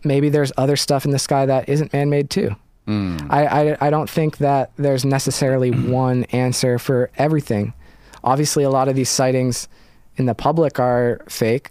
maybe 0.04 0.28
there's 0.28 0.52
other 0.56 0.76
stuff 0.76 1.04
in 1.04 1.10
the 1.10 1.18
sky 1.18 1.46
that 1.46 1.68
isn't 1.68 1.92
man-made 1.92 2.30
too. 2.30 2.54
I, 2.88 3.46
I 3.46 3.76
I 3.88 3.90
don't 3.90 4.08
think 4.08 4.38
that 4.38 4.70
there's 4.76 5.04
necessarily 5.04 5.72
one 5.72 6.22
answer 6.30 6.78
for 6.78 7.10
everything. 7.18 7.72
Obviously, 8.22 8.62
a 8.62 8.70
lot 8.70 8.86
of 8.88 8.94
these 8.94 9.10
sightings 9.10 9.66
in 10.16 10.26
the 10.26 10.34
public 10.34 10.78
are 10.78 11.20
fake. 11.28 11.70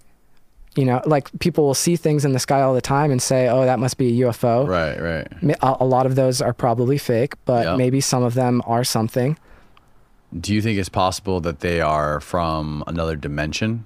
You 0.76 0.84
know, 0.85 1.02
like 1.06 1.30
people 1.39 1.64
will 1.65 1.73
see 1.73 1.95
things 1.95 2.26
in 2.26 2.34
the 2.34 2.39
sky 2.39 2.61
all 2.61 2.73
the 2.73 2.81
time 2.81 3.10
and 3.11 3.22
say, 3.22 3.47
"Oh, 3.47 3.64
that 3.65 3.80
must 3.80 3.97
be 3.97 4.07
a 4.22 4.26
UFO." 4.27 4.68
right, 4.68 5.02
right? 5.02 5.27
A, 5.64 5.77
a 5.80 5.85
lot 5.85 6.06
of 6.06 6.15
those 6.15 6.41
are 6.41 6.53
probably 6.53 6.97
fake, 6.97 7.34
but 7.45 7.65
Yeah. 7.65 7.76
maybe 7.77 8.02
some 8.02 8.23
of 8.23 8.34
them 8.34 8.61
are 8.65 8.84
something. 8.84 9.38
Do 10.38 10.53
you 10.53 10.61
think 10.61 10.77
it's 10.77 10.89
possible 10.89 11.39
that 11.41 11.61
they 11.61 11.80
are 11.80 12.19
from 12.19 12.84
another 12.88 13.15
dimension? 13.15 13.85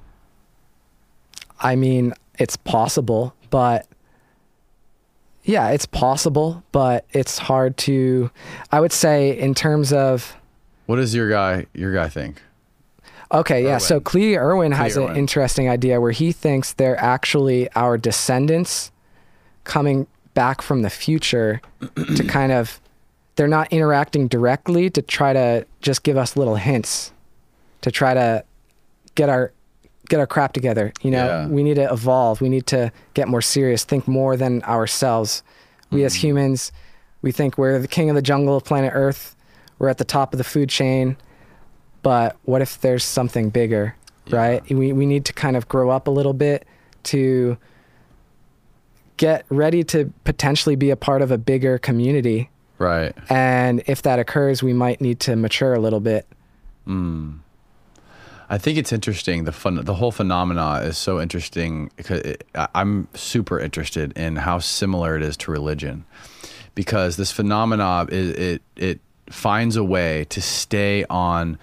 I 1.62 1.76
mean, 1.76 2.14
it's 2.40 2.58
possible, 2.58 3.36
but 3.52 3.86
yeah, 5.44 5.70
it's 5.70 5.86
possible, 5.86 6.64
but 6.72 7.06
it's 7.12 7.38
hard 7.38 7.78
to. 7.78 8.32
I 8.72 8.80
would 8.80 8.94
say, 8.94 9.38
in 9.38 9.54
terms 9.54 9.94
of 9.94 10.36
What 10.88 10.96
does 10.96 11.14
your 11.14 11.30
guy 11.30 11.68
your 11.74 11.94
guy 11.94 12.08
think? 12.10 12.42
Okay, 13.32 13.64
yeah. 13.64 13.78
So 13.78 14.00
Klee 14.00 14.36
Irwin 14.38 14.72
has 14.72 14.94
Clea 14.96 15.06
an 15.06 15.16
interesting 15.16 15.70
idea 15.70 16.02
where 16.02 16.12
he 16.12 16.32
thinks 16.32 16.74
they're 16.74 17.00
actually 17.00 17.70
our 17.76 17.98
descendants 17.98 18.92
coming 19.64 20.08
back 20.34 20.62
from 20.62 20.82
the 20.82 20.90
future 20.90 21.62
to 22.16 22.24
kind 22.28 22.52
of 22.52 22.80
they're 23.36 23.48
not 23.48 23.72
interacting 23.72 24.28
directly 24.28 24.90
to 24.90 25.02
try 25.02 25.32
to 25.34 25.66
just 25.82 26.04
give 26.04 26.18
us 26.18 26.36
little 26.36 26.56
hints 26.56 27.12
to 27.82 27.92
try 27.92 28.14
to 28.14 28.44
get 29.16 29.30
our 29.30 29.54
get 30.10 30.20
our 30.20 30.26
crap 30.28 30.54
together. 30.54 30.92
You 31.04 31.12
know, 31.12 31.26
Yeah. 31.26 31.48
we 31.48 31.62
need 31.62 31.76
to 31.76 31.92
evolve. 31.94 32.42
We 32.42 32.50
need 32.50 32.66
to 32.68 32.92
get 33.14 33.28
more 33.28 33.44
serious, 33.44 33.84
think 33.84 34.08
more 34.08 34.36
than 34.36 34.64
ourselves. 34.64 35.44
We 35.92 36.00
Mm-hmm. 36.00 36.06
as 36.08 36.16
humans, 36.16 36.72
we 37.22 37.32
think 37.32 37.58
we're 37.60 37.78
the 37.80 37.88
king 37.88 38.10
of 38.10 38.16
the 38.16 38.22
jungle 38.24 38.56
of 38.58 38.64
planet 38.64 38.92
Earth. 38.96 39.36
We're 39.78 39.90
at 39.90 40.00
the 40.00 40.04
top 40.06 40.34
of 40.34 40.40
the 40.40 40.44
food 40.44 40.70
chain 40.70 41.16
but 42.02 42.38
what 42.44 42.62
if 42.62 42.80
there's 42.82 43.04
something 43.04 43.50
bigger 43.50 43.96
right? 44.32 44.68
We, 44.70 44.94
we 44.94 45.06
need 45.06 45.26
to 45.26 45.34
kind 45.34 45.56
of 45.56 45.68
grow 45.68 45.90
up 45.90 46.08
a 46.08 46.12
little 46.12 46.34
bit 46.34 46.68
to 47.04 47.58
get 49.18 49.46
ready 49.50 49.84
to 49.86 50.12
potentially 50.24 50.76
be 50.76 50.90
a 50.92 50.96
part 50.96 51.22
of 51.22 51.32
a 51.32 51.38
bigger 51.38 51.78
community. 51.78 52.50
Right. 52.78 53.14
and 53.30 53.84
if 53.88 54.04
that 54.04 54.20
occurs 54.20 54.64
we 54.64 54.72
might 54.72 55.02
need 55.02 55.20
to 55.22 55.36
mature 55.36 55.74
a 55.74 55.80
little 55.80 56.00
bit. 56.00 56.26
Hmm. 56.86 57.40
I 58.50 58.58
think 58.58 58.78
it's 58.78 58.94
interesting. 58.94 59.44
The 59.44 59.52
fun, 59.52 59.84
the 59.84 59.94
whole 59.94 60.14
phenomena 60.14 60.80
is 60.84 60.98
so 60.98 61.20
interesting 61.20 61.92
because 61.98 62.22
it, 62.22 62.48
I'm 62.74 63.10
super 63.14 63.60
interested 63.60 64.18
in 64.18 64.38
how 64.38 64.60
similar 64.60 65.18
it 65.18 65.24
is 65.24 65.36
to 65.38 65.52
religion, 65.52 66.06
because 66.74 67.18
this 67.18 67.34
phenomena 67.34 68.08
is 68.10 68.32
it 68.32 68.62
it 68.78 69.02
finds 69.30 69.76
a 69.76 69.84
way 69.84 70.26
to 70.30 70.42
stay 70.42 71.04
on 71.10 71.60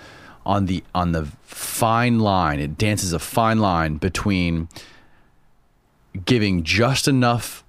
on 0.46 0.66
the 0.66 0.82
on 0.94 1.12
the 1.12 1.26
fine 1.42 2.20
line. 2.20 2.60
It 2.60 2.78
dances 2.78 3.12
a 3.12 3.18
fine 3.18 3.58
line 3.58 3.96
between 3.96 4.68
giving 6.24 6.62
just 6.62 7.08
enough 7.08 7.64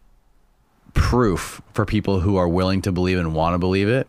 proof 0.93 1.61
for 1.73 1.85
people 1.85 2.21
who 2.21 2.37
are 2.37 2.47
willing 2.47 2.81
to 2.83 2.91
believe 2.91 3.17
and 3.17 3.33
want 3.33 3.53
to 3.53 3.57
believe 3.57 3.89
it, 3.89 4.07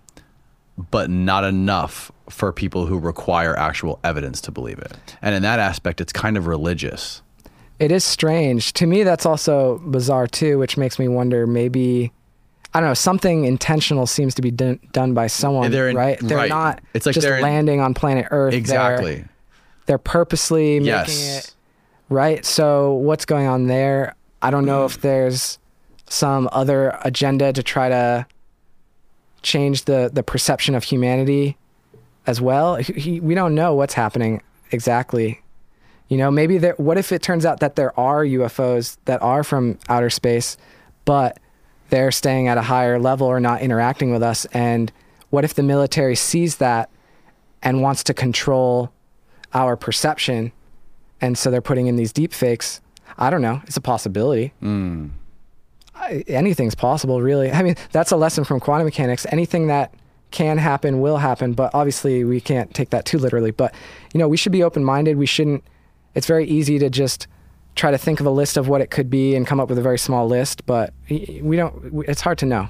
but 0.90 1.10
not 1.10 1.44
enough 1.44 2.12
for 2.30 2.52
people 2.52 2.86
who 2.86 2.98
require 2.98 3.56
actual 3.56 3.98
evidence 4.04 4.40
to 4.42 4.50
believe 4.50 4.78
it. 4.78 5.16
And 5.22 5.34
in 5.34 5.42
that 5.42 5.58
aspect, 5.58 6.00
it's 6.00 6.12
kind 6.12 6.36
of 6.36 6.46
religious. 6.46 7.22
It 7.78 7.92
is 7.92 8.04
strange. 8.04 8.72
To 8.74 8.86
me, 8.86 9.02
that's 9.02 9.24
also 9.24 9.78
bizarre 9.78 10.26
too, 10.26 10.58
which 10.58 10.76
makes 10.76 10.98
me 10.98 11.08
wonder 11.08 11.46
maybe, 11.46 12.12
I 12.74 12.80
don't 12.80 12.90
know, 12.90 12.94
something 12.94 13.44
intentional 13.44 14.06
seems 14.06 14.34
to 14.34 14.42
be 14.42 14.50
done, 14.50 14.78
done 14.92 15.14
by 15.14 15.26
someone, 15.26 15.70
They're 15.70 15.88
in- 15.88 15.96
right? 15.96 16.18
They're 16.20 16.36
right. 16.36 16.48
not 16.50 16.80
It's 16.94 17.06
like 17.06 17.14
just 17.14 17.26
they're 17.26 17.36
in- 17.36 17.42
landing 17.42 17.80
on 17.80 17.94
planet 17.94 18.26
Earth. 18.30 18.52
They're- 18.52 18.58
Exactly. 18.58 19.24
They're, 19.86 19.96
purposely 19.98 20.74
making 20.80 20.86
Yes. 20.86 21.48
it, 21.48 21.54
right? 22.10 22.44
So 22.44 22.92
what's 22.92 23.24
going 23.24 23.46
on 23.46 23.68
there? 23.68 24.14
I 24.42 24.50
don't 24.50 24.66
know 24.66 24.84
if 24.84 25.00
there's 25.00 25.58
some 26.10 26.46
other 26.52 26.98
agenda 27.02 27.52
to 27.54 27.62
try 27.62 27.88
to 27.88 28.26
change 29.42 29.84
the, 29.86 30.10
the 30.12 30.22
perception 30.22 30.74
of 30.74 30.84
humanity 30.84 31.56
as 32.26 32.38
well. 32.40 32.76
He- 32.76 33.20
we 33.20 33.34
don't 33.34 33.54
know 33.54 33.74
what's 33.74 33.94
happening 33.94 34.42
exactly. 34.70 35.40
You 36.08 36.16
know, 36.18 36.30
maybe 36.30 36.58
there. 36.58 36.74
What 36.76 36.96
if 36.98 37.12
it 37.12 37.22
turns 37.22 37.44
out 37.46 37.60
that 37.60 37.76
there 37.76 37.98
are 37.98 38.24
UFOs 38.24 38.96
that 39.06 39.22
are 39.22 39.42
from 39.44 39.78
outer 39.88 40.10
space, 40.10 40.56
but 41.04 41.38
they're 41.90 42.10
staying 42.10 42.48
at 42.48 42.58
a 42.58 42.62
higher 42.62 42.98
level 42.98 43.26
or 43.26 43.40
not 43.40 43.60
interacting 43.62 44.12
with 44.12 44.22
us? 44.22 44.44
And 44.46 44.92
what 45.30 45.44
if 45.44 45.54
the 45.54 45.62
military 45.62 46.16
sees 46.16 46.56
that 46.56 46.90
and 47.62 47.82
wants 47.82 48.04
to 48.04 48.14
control 48.14 48.92
our 49.54 49.76
perception, 49.76 50.52
and 51.20 51.36
so 51.36 51.50
they're 51.50 51.60
putting 51.60 51.86
in 51.86 51.96
these 51.96 52.12
deep 52.12 52.32
fakes? 52.32 52.80
I 53.16 53.30
don't 53.30 53.42
know. 53.42 53.60
It's 53.66 53.76
a 53.76 53.80
possibility. 53.80 54.52
Hmm. 54.60 55.08
I, 55.94 56.24
anything's 56.28 56.76
possible, 56.76 57.20
really. 57.20 57.50
I 57.50 57.62
mean, 57.62 57.74
that's 57.90 58.12
a 58.12 58.16
lesson 58.16 58.44
from 58.44 58.60
quantum 58.60 58.84
mechanics. 58.84 59.26
Anything 59.30 59.66
that 59.66 59.92
can 60.30 60.58
happen 60.58 61.00
will 61.00 61.16
happen, 61.16 61.54
but 61.54 61.74
obviously 61.74 62.22
we 62.22 62.40
can't 62.40 62.72
take 62.74 62.90
that 62.90 63.04
too 63.04 63.18
literally. 63.18 63.50
But 63.50 63.74
you 64.12 64.18
know, 64.18 64.28
we 64.28 64.36
should 64.36 64.52
be 64.52 64.62
open-minded. 64.62 65.16
We 65.16 65.26
shouldn't. 65.26 65.64
It's 66.14 66.26
very 66.26 66.46
easy 66.46 66.78
to 66.78 66.90
just 66.90 67.26
try 67.78 67.90
to 67.90 67.98
think 67.98 68.20
of 68.20 68.26
a 68.26 68.30
list 68.30 68.56
of 68.56 68.68
what 68.68 68.80
it 68.80 68.90
could 68.90 69.08
be 69.08 69.34
and 69.34 69.46
come 69.46 69.60
up 69.60 69.68
with 69.68 69.78
a 69.78 69.82
very 69.82 69.98
small 69.98 70.26
list, 70.26 70.66
but 70.66 70.92
we 71.08 71.56
don't. 71.56 72.04
It's 72.08 72.20
hard 72.20 72.38
to 72.38 72.46
know. 72.46 72.68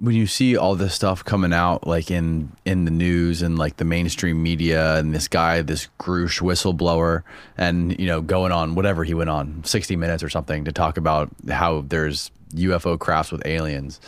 when 0.00 0.14
you 0.14 0.26
see 0.26 0.56
all 0.56 0.74
this 0.74 0.92
stuff 0.92 1.24
coming 1.24 1.52
out 1.52 1.86
like 1.86 2.10
in 2.10 2.50
in 2.64 2.84
the 2.84 2.90
news 2.90 3.42
and 3.42 3.58
like 3.58 3.76
the 3.76 3.84
mainstream 3.84 4.42
media 4.42 4.96
and 4.98 5.14
this 5.14 5.28
guy 5.28 5.62
this 5.62 5.88
Grusch 6.00 6.40
whistleblower 6.42 7.22
and 7.56 7.98
you 7.98 8.06
know 8.06 8.20
going 8.20 8.50
on 8.50 8.74
whatever 8.74 9.04
he 9.04 9.14
went 9.14 9.30
on 9.30 9.62
60 9.64 9.94
minutes 9.96 10.22
or 10.22 10.28
something 10.28 10.64
to 10.64 10.72
talk 10.72 10.96
about 10.96 11.30
how 11.48 11.82
there's 11.82 12.32
UFO 12.54 12.98
crafts 12.98 13.30
with 13.30 13.46
aliens 13.46 14.00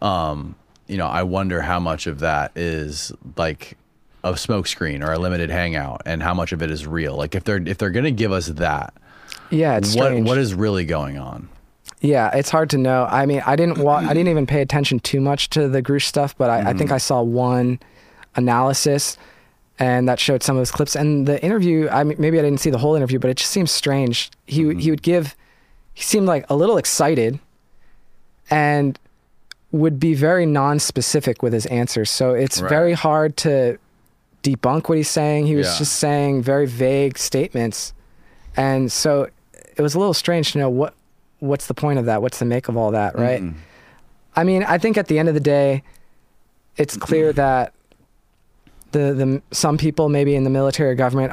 um 0.00 0.54
you 0.86 0.96
know 0.96 1.08
I 1.08 1.24
wonder 1.24 1.60
how 1.62 1.80
much 1.80 2.06
of 2.06 2.20
that 2.20 2.52
is 2.54 3.12
like 3.36 3.76
a 4.22 4.32
smokescreen 4.32 5.04
or 5.04 5.12
a 5.12 5.18
limited 5.18 5.50
hangout 5.50 6.02
and 6.06 6.22
how 6.22 6.32
much 6.34 6.52
of 6.52 6.62
it 6.62 6.70
is 6.70 6.86
real 6.86 7.16
like 7.16 7.34
if 7.34 7.42
they're 7.42 7.62
if 7.66 7.76
they're 7.78 7.90
to 7.90 8.12
give 8.12 8.30
us 8.30 8.46
that 8.46 8.94
Yeah, 9.50 9.76
it's 9.76 9.94
what 9.94 10.06
strange. 10.06 10.26
what 10.26 10.38
is 10.38 10.54
really 10.54 10.84
going 10.84 11.18
on 11.18 11.48
Yeah, 12.00 12.30
it's 12.34 12.50
hard 12.50 12.70
to 12.70 12.78
know. 12.78 13.06
I 13.10 13.26
mean, 13.26 13.42
I 13.44 13.56
didn't 13.56 13.78
wa- 13.78 13.96
I 13.96 14.14
didn't 14.14 14.28
even 14.28 14.46
pay 14.46 14.60
attention 14.62 15.00
too 15.00 15.20
much 15.20 15.50
to 15.50 15.68
the 15.68 15.82
Grusch 15.82 16.04
stuff, 16.04 16.36
but 16.36 16.50
I, 16.50 16.60
I 16.60 16.64
think 16.74 16.90
mm-hmm. 16.90 16.94
I 16.94 16.98
saw 16.98 17.22
one 17.22 17.80
analysis, 18.36 19.16
and 19.78 20.08
that 20.08 20.20
showed 20.20 20.42
some 20.42 20.56
of 20.56 20.60
those 20.60 20.70
clips. 20.70 20.94
And 20.94 21.26
the 21.26 21.42
interview, 21.42 21.88
I 21.88 22.04
mean, 22.04 22.16
maybe 22.18 22.38
I 22.38 22.42
didn't 22.42 22.60
see 22.60 22.70
the 22.70 22.78
whole 22.78 22.94
interview, 22.94 23.18
but 23.18 23.30
it 23.30 23.36
just 23.36 23.50
seems 23.50 23.70
strange. 23.70 24.30
He 24.46 24.56
he 24.56 24.62
mm-hmm. 24.62 24.90
would 24.90 25.02
give, 25.02 25.34
he 25.94 26.02
seemed 26.02 26.26
like 26.26 26.44
a 26.48 26.54
little 26.56 26.76
excited, 26.78 27.40
and 28.50 28.98
would 29.70 30.00
be 30.00 30.14
very 30.14 30.46
non-specific 30.46 31.42
with 31.42 31.52
his 31.52 31.66
answers. 31.66 32.10
So 32.10 32.32
it's 32.32 32.60
Right. 32.62 32.70
very 32.70 32.92
hard 32.94 33.36
to 33.38 33.78
debunk 34.42 34.88
what 34.88 34.96
he's 34.96 35.10
saying. 35.10 35.46
He 35.46 35.56
was 35.56 35.66
Yeah. 35.66 35.78
just 35.78 35.96
saying 35.96 36.42
very 36.42 36.66
vague 36.66 37.18
statements, 37.18 37.92
and 38.56 38.90
so 38.90 39.28
it 39.78 39.82
was 39.82 39.94
a 39.94 39.98
little 39.98 40.14
strange 40.14 40.52
to 40.52 40.58
know 40.58 40.68
what 40.68 40.94
what's 41.38 41.66
the 41.66 41.74
point 41.74 41.98
of 41.98 42.06
that? 42.06 42.20
What's 42.20 42.38
the 42.38 42.44
make 42.44 42.68
of 42.68 42.76
all 42.76 42.90
that, 42.90 43.16
right? 43.16 43.40
Mm-hmm. 43.40 43.58
I 44.36 44.44
mean, 44.44 44.64
I 44.64 44.76
think 44.78 44.98
at 44.98 45.06
the 45.06 45.18
end 45.18 45.28
of 45.28 45.34
the 45.34 45.40
day, 45.40 45.82
it's 46.76 46.96
clear 46.96 47.28
mm-hmm. 47.28 47.36
that 47.36 47.72
the 48.92 49.14
the 49.14 49.42
some 49.50 49.78
people 49.78 50.08
maybe 50.08 50.34
in 50.34 50.44
the 50.44 50.50
military 50.50 50.90
or 50.90 50.94
government 50.94 51.32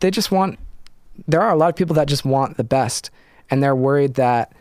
they 0.00 0.10
just 0.10 0.30
want 0.30 0.58
there 1.26 1.40
are 1.40 1.50
a 1.50 1.56
lot 1.56 1.68
of 1.68 1.76
people 1.76 1.94
that 1.94 2.08
just 2.08 2.24
want 2.24 2.56
the 2.56 2.64
best 2.64 3.10
and 3.50 3.62
they're 3.62 3.74
worried 3.74 4.14
that 4.14 4.52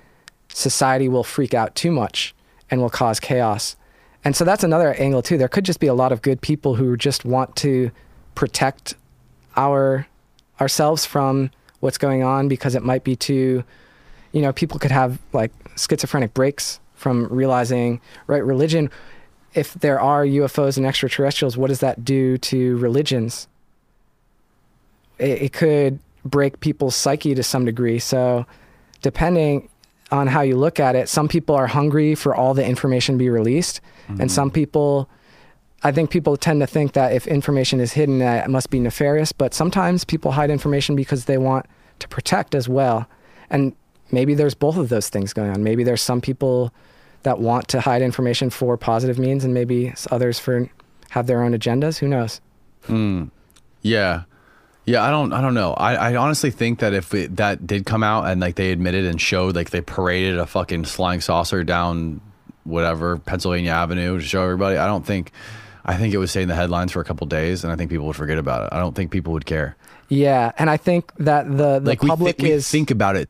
society 0.50 1.10
will 1.10 1.24
freak 1.24 1.54
out 1.54 1.76
too 1.76 1.92
much 1.92 2.36
and 2.70 2.80
will 2.80 2.90
cause 2.90 3.20
chaos. 3.20 3.76
And 4.24 4.36
so 4.36 4.46
that's 4.46 4.64
another 4.64 4.94
angle 4.94 5.22
too. 5.22 5.38
There 5.38 5.48
could 5.48 5.66
just 5.66 5.80
be 5.80 5.88
a 5.88 5.94
lot 5.94 6.12
of 6.12 6.22
good 6.22 6.42
people 6.42 6.76
who 6.76 6.96
just 6.96 7.26
want 7.26 7.56
to 7.58 7.92
protect 8.36 8.96
our 9.56 10.08
ourselves 10.62 11.06
from 11.06 11.50
what's 11.84 11.98
going 11.98 12.24
on 12.24 12.48
because 12.48 12.74
it 12.76 12.84
might 12.84 13.04
be 13.04 13.16
too 13.16 13.64
you 14.34 14.42
know, 14.42 14.52
people 14.52 14.80
could 14.80 14.92
have 14.92 15.20
like 15.32 15.52
schizophrenic 15.78 16.34
breaks 16.34 16.80
from 16.96 17.28
realizing, 17.28 18.02
right, 18.28 18.44
religion, 18.44 18.90
if 19.54 19.74
there 19.76 20.02
are 20.02 20.26
UFOs 20.26 20.76
and 20.76 20.86
extraterrestrials, 20.86 21.56
what 21.56 21.68
does 21.68 21.80
that 21.80 22.04
do 22.04 22.38
to 22.40 22.78
religions? 22.78 23.48
It, 25.20 25.44
it 25.44 25.54
could 25.54 26.00
break 26.26 26.60
people's 26.60 26.96
psyche 26.96 27.36
to 27.36 27.44
some 27.44 27.66
degree. 27.66 28.00
So, 28.00 28.46
depending 29.02 29.70
on 30.12 30.28
how 30.28 30.42
you 30.42 30.58
look 30.58 30.80
at 30.80 30.96
it, 30.96 31.08
some 31.08 31.28
people 31.28 31.56
are 31.56 31.68
hungry 31.68 32.16
for 32.16 32.34
all 32.34 32.54
the 32.54 32.66
information 32.66 33.16
to 33.16 33.20
be 33.20 33.30
released, 33.30 33.80
and 34.08 34.18
mm-hmm. 34.18 34.28
some 34.28 34.50
people, 34.50 35.08
I 35.84 35.92
think 35.92 36.10
people 36.10 36.38
tend 36.38 36.62
to 36.62 36.68
think 36.68 36.94
that 36.94 37.14
if 37.14 37.28
information 37.28 37.80
is 37.80 37.94
hidden, 37.94 38.20
that 38.20 38.46
it 38.46 38.50
must 38.50 38.70
be 38.70 38.80
nefarious. 38.80 39.32
But 39.32 39.54
sometimes 39.54 40.06
people 40.06 40.32
hide 40.32 40.50
information 40.50 40.96
because 40.96 41.26
they 41.26 41.38
want 41.38 41.66
to 42.00 42.08
protect 42.08 42.56
as 42.56 42.70
well, 42.70 43.08
and 43.50 43.76
maybe 44.12 44.34
there's 44.34 44.56
both 44.56 44.78
of 44.78 44.90
those 44.90 45.10
things 45.10 45.34
going 45.34 45.52
on. 45.52 45.64
Maybe 45.64 45.84
there's 45.84 46.02
some 46.02 46.22
people 46.22 46.74
that 47.24 47.40
want 47.40 47.68
to 47.70 47.82
hide 47.82 48.02
information 48.02 48.50
for 48.50 48.78
positive 48.78 49.20
means, 49.20 49.44
and 49.44 49.54
maybe 49.54 49.94
others 50.12 50.40
for 50.40 50.70
have 51.12 51.28
their 51.28 51.44
own 51.44 51.54
agendas. 51.54 52.00
Who 52.00 52.08
knows? 52.08 52.42
Hmm. 52.86 53.26
Yeah. 53.82 54.24
Yeah, 54.86 55.04
I 55.04 55.12
don't 55.12 55.32
I 55.32 55.42
don't 55.42 55.54
know. 55.54 55.74
I, 55.74 55.96
I 55.96 56.16
honestly 56.16 56.52
think 56.52 56.80
that 56.80 56.94
if 56.94 57.14
it, 57.14 57.38
that 57.38 57.66
did 57.66 57.86
come 57.86 58.04
out 58.04 58.28
and 58.28 58.42
like 58.42 58.56
they 58.56 58.72
admitted 58.72 59.06
and 59.06 59.20
showed 59.20 59.56
like 59.56 59.70
they 59.70 59.80
paraded 59.80 60.38
a 60.38 60.46
fucking 60.46 60.84
flying 60.86 61.22
saucer 61.22 61.64
down 61.64 62.20
whatever 62.66 63.18
Pennsylvania 63.20 63.72
Avenue 63.72 64.18
to 64.18 64.24
show 64.24 64.44
everybody, 64.44 64.78
I 64.78 64.88
don't 64.88 65.06
think 65.06 65.32
I 65.86 65.98
think 65.98 66.14
it 66.14 66.18
would 66.18 66.30
stay 66.30 66.42
in 66.42 66.48
the 66.48 66.56
headlines 66.56 66.92
for 66.92 67.02
a 67.02 67.06
couple 67.06 67.28
days 67.28 67.64
and 67.64 67.74
I 67.74 67.76
think 67.76 67.90
people 67.92 68.08
would 68.08 68.16
forget 68.16 68.38
about 68.38 68.66
it. 68.66 68.70
I 68.72 68.80
don't 68.80 68.96
think 68.96 69.12
people 69.12 69.34
would 69.34 69.46
care. 69.46 69.76
Yeah, 70.10 70.52
and 70.58 70.70
I 70.70 70.78
think 70.78 71.12
that 71.18 71.50
the 71.50 71.80
the 71.80 71.90
like 71.90 72.04
we, 72.04 72.10
public 72.10 72.38
we 72.40 72.52
is 72.52 72.70
think 72.70 72.92
about 72.92 73.16
it 73.16 73.30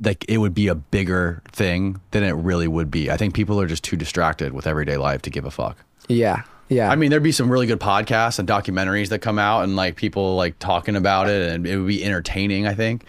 like 0.00 0.24
it 0.28 0.38
would 0.38 0.54
be 0.54 0.68
a 0.68 0.74
bigger 0.74 1.42
thing 1.52 2.00
than 2.10 2.24
it 2.24 2.32
really 2.32 2.66
would 2.68 2.90
be. 2.90 3.10
I 3.10 3.16
think 3.16 3.34
people 3.34 3.60
are 3.60 3.66
just 3.66 3.84
too 3.84 3.96
distracted 3.96 4.52
with 4.52 4.66
everyday 4.66 4.96
life 4.96 5.22
to 5.22 5.30
give 5.30 5.44
a 5.44 5.50
fuck. 5.50 5.76
yeah 6.08 6.42
yeah. 6.72 6.90
I 6.90 6.96
mean, 6.96 7.10
there'd 7.10 7.22
be 7.22 7.32
some 7.32 7.50
really 7.50 7.66
good 7.66 7.80
podcasts 7.80 8.38
and 8.38 8.48
documentaries 8.48 9.08
that 9.10 9.18
come 9.18 9.38
out 9.38 9.64
and 9.64 9.76
like 9.76 9.96
people 9.96 10.36
like 10.36 10.58
talking 10.58 10.96
about 10.96 11.28
it 11.28 11.50
and 11.52 11.66
it 11.66 11.76
would 11.76 11.86
be 11.88 12.02
entertaining, 12.02 12.66
I 12.66 12.74
think. 12.74 13.04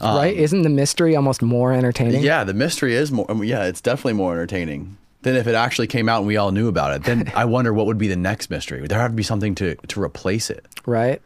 right? 0.00 0.32
Um, 0.32 0.38
Isn't 0.38 0.62
the 0.62 0.70
mystery 0.70 1.14
almost 1.14 1.42
more 1.42 1.72
entertaining? 1.72 2.22
Yeah, 2.22 2.44
the 2.44 2.54
mystery 2.54 2.94
is 2.94 3.12
more 3.12 3.26
yeah, 3.44 3.64
it's 3.64 3.80
definitely 3.80 4.14
more 4.14 4.32
entertaining 4.32 4.96
than 5.22 5.36
if 5.36 5.46
it 5.46 5.54
actually 5.54 5.86
came 5.86 6.08
out 6.08 6.18
and 6.18 6.26
we 6.26 6.36
all 6.36 6.52
knew 6.52 6.68
about 6.68 6.94
it. 6.94 7.04
Then 7.04 7.32
I 7.36 7.44
wonder 7.44 7.72
what 7.72 7.86
would 7.86 7.98
be 7.98 8.08
the 8.08 8.16
next 8.16 8.50
mystery. 8.50 8.86
There 8.86 8.98
have 8.98 9.10
to 9.10 9.16
be 9.16 9.22
something 9.22 9.54
to 9.56 9.74
to 9.74 10.02
replace 10.02 10.50
it. 10.50 10.66
Right. 10.86 11.20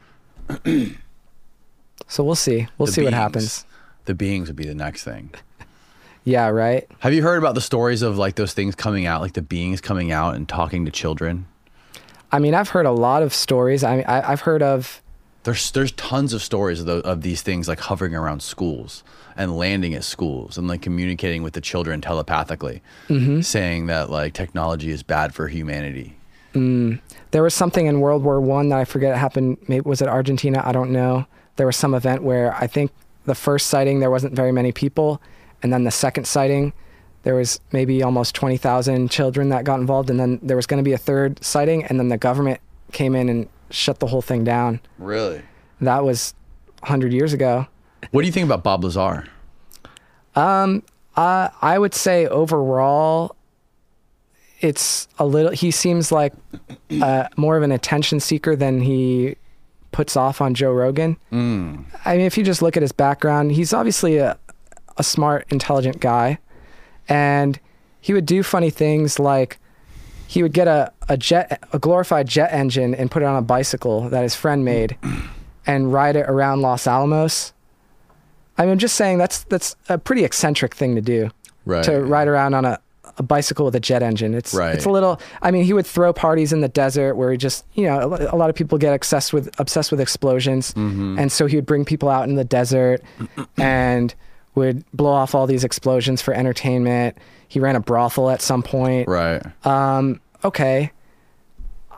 so 2.08 2.24
we'll 2.24 2.34
see. 2.34 2.68
We'll 2.78 2.86
The 2.86 2.92
see 2.92 3.04
what 3.04 3.14
happens. 3.14 3.64
The 4.04 4.14
beings 4.14 4.48
would 4.48 4.56
be 4.56 4.66
the 4.66 4.74
next 4.74 5.04
thing. 5.04 5.30
Yeah. 6.24 6.50
Right. 6.50 6.88
Have 7.00 7.12
you 7.12 7.20
heard 7.24 7.38
about 7.38 7.56
the 7.56 7.60
stories 7.60 8.00
of 8.00 8.16
like 8.16 8.36
those 8.36 8.52
things 8.54 8.76
coming 8.76 9.06
out, 9.06 9.22
like 9.22 9.32
the 9.32 9.42
beings 9.42 9.80
coming 9.80 10.12
out 10.12 10.36
and 10.36 10.48
talking 10.48 10.84
to 10.84 10.92
children? 10.92 11.46
I 12.30 12.38
mean, 12.38 12.54
I've 12.54 12.68
heard 12.68 12.86
a 12.86 12.92
lot 12.92 13.24
of 13.24 13.34
stories. 13.34 13.82
I 13.82 13.96
mean, 13.96 14.04
I, 14.06 14.30
I've 14.30 14.42
heard 14.42 14.62
of 14.62 15.02
There's 15.42 15.72
there's 15.72 15.90
tons 15.90 16.32
of 16.32 16.40
stories 16.40 16.78
of, 16.78 16.86
those, 16.86 17.02
of 17.02 17.22
these 17.22 17.42
things 17.42 17.66
like 17.66 17.80
hovering 17.80 18.14
around 18.14 18.40
schools 18.40 19.02
and 19.36 19.56
landing 19.56 19.94
at 19.94 20.04
schools 20.04 20.58
and 20.58 20.68
like 20.68 20.82
communicating 20.82 21.42
with 21.42 21.54
the 21.54 21.60
children 21.60 22.00
telepathically, 22.00 22.82
mm-hmm. 23.08 23.40
saying 23.40 23.86
that 23.86 24.10
like 24.10 24.34
technology 24.34 24.90
is 24.90 25.02
bad 25.02 25.34
for 25.34 25.48
humanity. 25.48 26.16
Mm. 26.54 27.00
there 27.30 27.42
was 27.42 27.54
something 27.54 27.86
in 27.86 28.00
World 28.00 28.22
War 28.24 28.38
One 28.38 28.68
that 28.68 28.78
I 28.78 28.84
forget 28.84 29.16
happened. 29.16 29.56
Maybe 29.68 29.80
was 29.88 30.02
it 30.02 30.08
Argentina? 30.08 30.62
I 30.62 30.72
don't 30.72 30.90
know. 30.90 31.26
There 31.56 31.66
was 31.66 31.76
some 31.76 31.94
event 31.94 32.22
where 32.22 32.54
I 32.54 32.66
think 32.66 32.90
the 33.24 33.34
first 33.34 33.68
sighting 33.68 34.00
there 34.00 34.10
wasn't 34.10 34.34
very 34.34 34.52
many 34.52 34.70
people, 34.70 35.22
and 35.62 35.72
then 35.72 35.84
the 35.84 35.90
second 35.90 36.26
sighting 36.26 36.74
there 37.22 37.34
was 37.34 37.60
maybe 37.72 38.02
almost 38.02 38.34
twenty 38.34 38.56
thousand 38.56 39.10
children 39.10 39.48
that 39.48 39.64
got 39.64 39.80
involved, 39.80 40.10
and 40.10 40.18
then 40.18 40.40
there 40.42 40.56
was 40.56 40.66
going 40.66 40.82
to 40.82 40.84
be 40.84 40.92
a 40.92 40.98
third 40.98 41.42
sighting, 41.42 41.84
and 41.84 41.98
then 41.98 42.08
the 42.08 42.18
government 42.18 42.60
came 42.92 43.14
in 43.14 43.28
and 43.28 43.48
shut 43.70 44.00
the 44.00 44.06
whole 44.06 44.22
thing 44.22 44.44
down. 44.44 44.80
Really? 44.98 45.42
That 45.80 46.04
was 46.04 46.34
hundred 46.82 47.12
years 47.12 47.32
ago. 47.32 47.66
What 48.10 48.22
do 48.22 48.26
you 48.26 48.32
think 48.32 48.44
about 48.44 48.62
Bob 48.62 48.84
Lazar? 48.84 49.26
Uh, 51.16 51.48
I 51.60 51.78
would 51.78 51.94
say 51.94 52.26
overall, 52.26 53.36
it's 54.60 55.08
a 55.18 55.26
little. 55.26 55.52
He 55.52 55.70
seems 55.70 56.10
like 56.10 56.32
uh, 57.00 57.28
more 57.36 57.56
of 57.56 57.62
an 57.62 57.72
attention 57.72 58.20
seeker 58.20 58.56
than 58.56 58.80
he 58.80 59.36
puts 59.90 60.16
off 60.16 60.40
on 60.40 60.54
Joe 60.54 60.72
Rogan. 60.72 61.16
Mm. 61.30 61.84
I 62.04 62.16
mean, 62.16 62.26
if 62.26 62.38
you 62.38 62.44
just 62.44 62.62
look 62.62 62.76
at 62.76 62.82
his 62.82 62.92
background, 62.92 63.52
he's 63.52 63.74
obviously 63.74 64.16
a, 64.18 64.38
a 64.96 65.02
smart, 65.02 65.46
intelligent 65.50 66.00
guy, 66.00 66.38
and 67.08 67.60
he 68.00 68.14
would 68.14 68.24
do 68.24 68.42
funny 68.42 68.70
things 68.70 69.18
like 69.18 69.58
he 70.26 70.42
would 70.42 70.54
get 70.54 70.66
a, 70.66 70.92
a 71.08 71.16
jet, 71.18 71.62
a 71.72 71.78
glorified 71.78 72.26
jet 72.26 72.50
engine, 72.52 72.94
and 72.94 73.10
put 73.10 73.22
it 73.22 73.26
on 73.26 73.36
a 73.36 73.42
bicycle 73.42 74.08
that 74.08 74.22
his 74.22 74.34
friend 74.34 74.64
made, 74.64 74.96
and 75.66 75.92
ride 75.92 76.16
it 76.16 76.26
around 76.28 76.62
Los 76.62 76.86
Alamos. 76.86 77.52
I 78.58 78.62
mean, 78.62 78.72
I'm 78.72 78.78
just 78.78 78.96
saying 78.96 79.18
that's 79.18 79.44
that's 79.44 79.76
a 79.88 79.98
pretty 79.98 80.24
eccentric 80.24 80.74
thing 80.74 80.94
to 80.94 81.00
do 81.00 81.30
Right. 81.64 81.84
to 81.84 82.02
ride 82.02 82.26
around 82.28 82.54
on 82.54 82.64
a, 82.64 82.78
a 83.18 83.22
bicycle 83.22 83.64
with 83.64 83.74
a 83.76 83.80
jet 83.80 84.02
engine. 84.02 84.34
It's 84.34 84.52
Right. 84.52 84.74
it's 84.74 84.84
a 84.84 84.90
little. 84.90 85.20
I 85.42 85.50
mean, 85.50 85.64
he 85.64 85.72
would 85.72 85.86
throw 85.86 86.12
parties 86.12 86.52
in 86.52 86.60
the 86.60 86.68
desert 86.68 87.14
where 87.14 87.30
he 87.30 87.38
just 87.38 87.64
you 87.74 87.84
know 87.84 88.12
a 88.14 88.34
a 88.34 88.36
lot 88.36 88.50
of 88.50 88.56
people 88.56 88.78
get 88.78 88.92
obsessed 88.94 89.32
with 89.32 89.48
obsessed 89.60 89.90
with 89.90 90.00
explosions, 90.00 90.72
Mm-hmm. 90.74 91.18
and 91.18 91.30
so 91.32 91.46
he 91.46 91.56
would 91.56 91.66
bring 91.66 91.84
people 91.84 92.08
out 92.08 92.28
in 92.28 92.34
the 92.34 92.44
desert 92.44 93.02
and 93.58 94.14
would 94.54 94.84
blow 94.92 95.10
off 95.12 95.34
all 95.34 95.46
these 95.46 95.64
explosions 95.64 96.20
for 96.20 96.34
entertainment. 96.34 97.16
He 97.48 97.58
ran 97.60 97.76
a 97.76 97.80
brothel 97.80 98.28
at 98.30 98.42
some 98.42 98.62
point. 98.62 99.08
Right. 99.08 99.42
Um, 99.66 100.20
okay. 100.44 100.90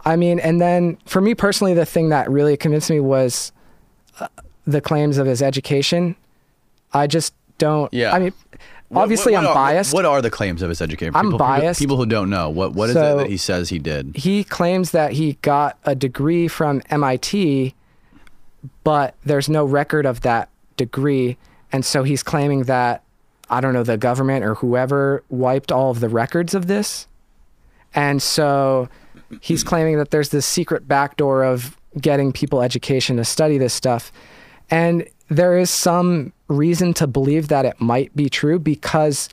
I 0.05 0.17
mean, 0.17 0.39
and 0.39 0.61
then 0.61 0.99
for 1.07 1.21
me 1.21 1.35
personally, 1.35 1.75
the 1.75 1.87
thing 1.87 2.11
that 2.11 2.31
really 2.31 2.57
convinced 2.57 2.91
me 2.91 3.01
was 3.01 3.53
uh, 4.21 4.29
the 4.67 4.81
claims 4.81 5.17
of 5.19 5.27
his 5.27 5.41
education. 5.43 6.15
I 6.95 7.07
just 7.07 7.35
don't. 7.59 7.93
Yeah. 7.93 8.13
I 8.15 8.19
mean, 8.21 8.33
What- 8.89 9.03
obviously, 9.03 9.33
what- 9.33 9.39
I'm 9.41 9.45
what 9.45 9.51
are- 9.51 9.55
biased. 9.55 9.93
What 9.95 10.05
are 10.05 10.23
the 10.23 10.31
claims 10.31 10.63
of 10.63 10.69
his 10.69 10.81
education? 10.81 11.15
I'm 11.17 11.27
people, 11.27 11.39
biased. 11.39 11.81
People, 11.81 11.97
who 11.97 12.07
don't 12.07 12.31
know 12.31 12.49
what 12.51 12.73
what 12.75 12.89
is 12.91 12.95
So- 12.95 13.19
it 13.19 13.23
that 13.25 13.31
he 13.31 13.37
says 13.37 13.69
he 13.71 13.79
did? 13.79 14.13
he 14.17 14.45
claims 14.45 14.93
that 14.93 15.13
he 15.13 15.37
got 15.43 15.77
a 15.85 15.95
degree 15.95 16.47
from 16.49 16.81
MIT, 16.91 17.75
but 18.85 19.15
there's 19.25 19.49
no 19.49 19.65
record 19.65 20.07
of 20.07 20.21
that 20.23 20.49
degree. 20.77 21.37
And 21.73 21.85
so 21.85 22.03
he's 22.05 22.23
claiming 22.23 22.65
that, 22.65 23.03
I 23.51 23.61
don't 23.61 23.73
know, 23.75 23.83
the 23.83 23.97
government 23.97 24.45
or 24.45 24.55
whoever 24.57 25.23
wiped 25.29 25.73
all 25.73 25.91
of 25.91 26.01
the 26.01 26.09
records 26.09 26.55
of 26.55 26.67
this. 26.67 27.07
And 27.95 28.23
so 28.23 28.89
he's 29.41 29.65
claiming 29.73 29.99
that 29.99 30.11
there's 30.11 30.29
this 30.31 30.47
secret 30.47 30.87
backdoor 30.89 31.45
of 31.45 31.77
getting 32.01 32.33
people 32.33 32.63
education 32.63 33.17
to 33.17 33.25
study 33.25 33.59
this 33.59 33.73
stuff. 33.75 34.13
And 34.71 35.07
there 35.29 35.59
is 35.59 35.71
some 35.71 36.33
reason 36.57 36.95
to 36.95 37.07
believe 37.07 37.49
that 37.49 37.65
it 37.65 37.81
might 37.81 38.15
be 38.17 38.29
true 38.29 38.59
because 38.59 39.29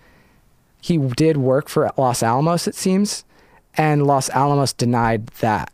he 0.82 0.98
did 0.98 1.38
work 1.38 1.70
for 1.70 1.92
Los 1.98 2.24
Alamos, 2.24 2.68
it 2.68 2.76
seems, 2.76 3.24
and 3.76 4.06
Los 4.06 4.30
Alamos 4.30 4.74
denied 4.74 5.28
that. 5.40 5.72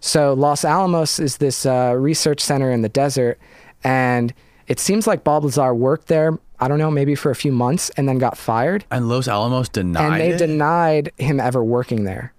So 0.00 0.32
Los 0.34 0.64
Alamos 0.64 1.18
is 1.18 1.38
this 1.38 1.66
uh, 1.66 1.94
research 1.96 2.40
center 2.40 2.70
in 2.70 2.82
the 2.82 2.88
desert, 2.88 3.38
and 3.82 4.32
it 4.66 4.78
seems 4.78 5.06
like 5.06 5.24
Bob 5.24 5.44
Lazar 5.44 5.74
worked 5.74 6.08
there. 6.08 6.38
I 6.60 6.68
don't 6.68 6.78
know, 6.78 6.90
maybe 6.90 7.14
for 7.14 7.30
a 7.30 7.34
few 7.36 7.52
months, 7.52 7.90
and 7.90 8.08
then 8.08 8.18
got 8.18 8.36
fired. 8.36 8.84
And 8.90 9.08
Los 9.08 9.28
Alamos 9.28 9.68
denied 9.68 10.04
and 10.04 10.20
they 10.20 10.30
it? 10.30 10.38
denied 10.38 11.12
him 11.18 11.40
ever 11.40 11.64
working 11.64 12.04
there. 12.04 12.32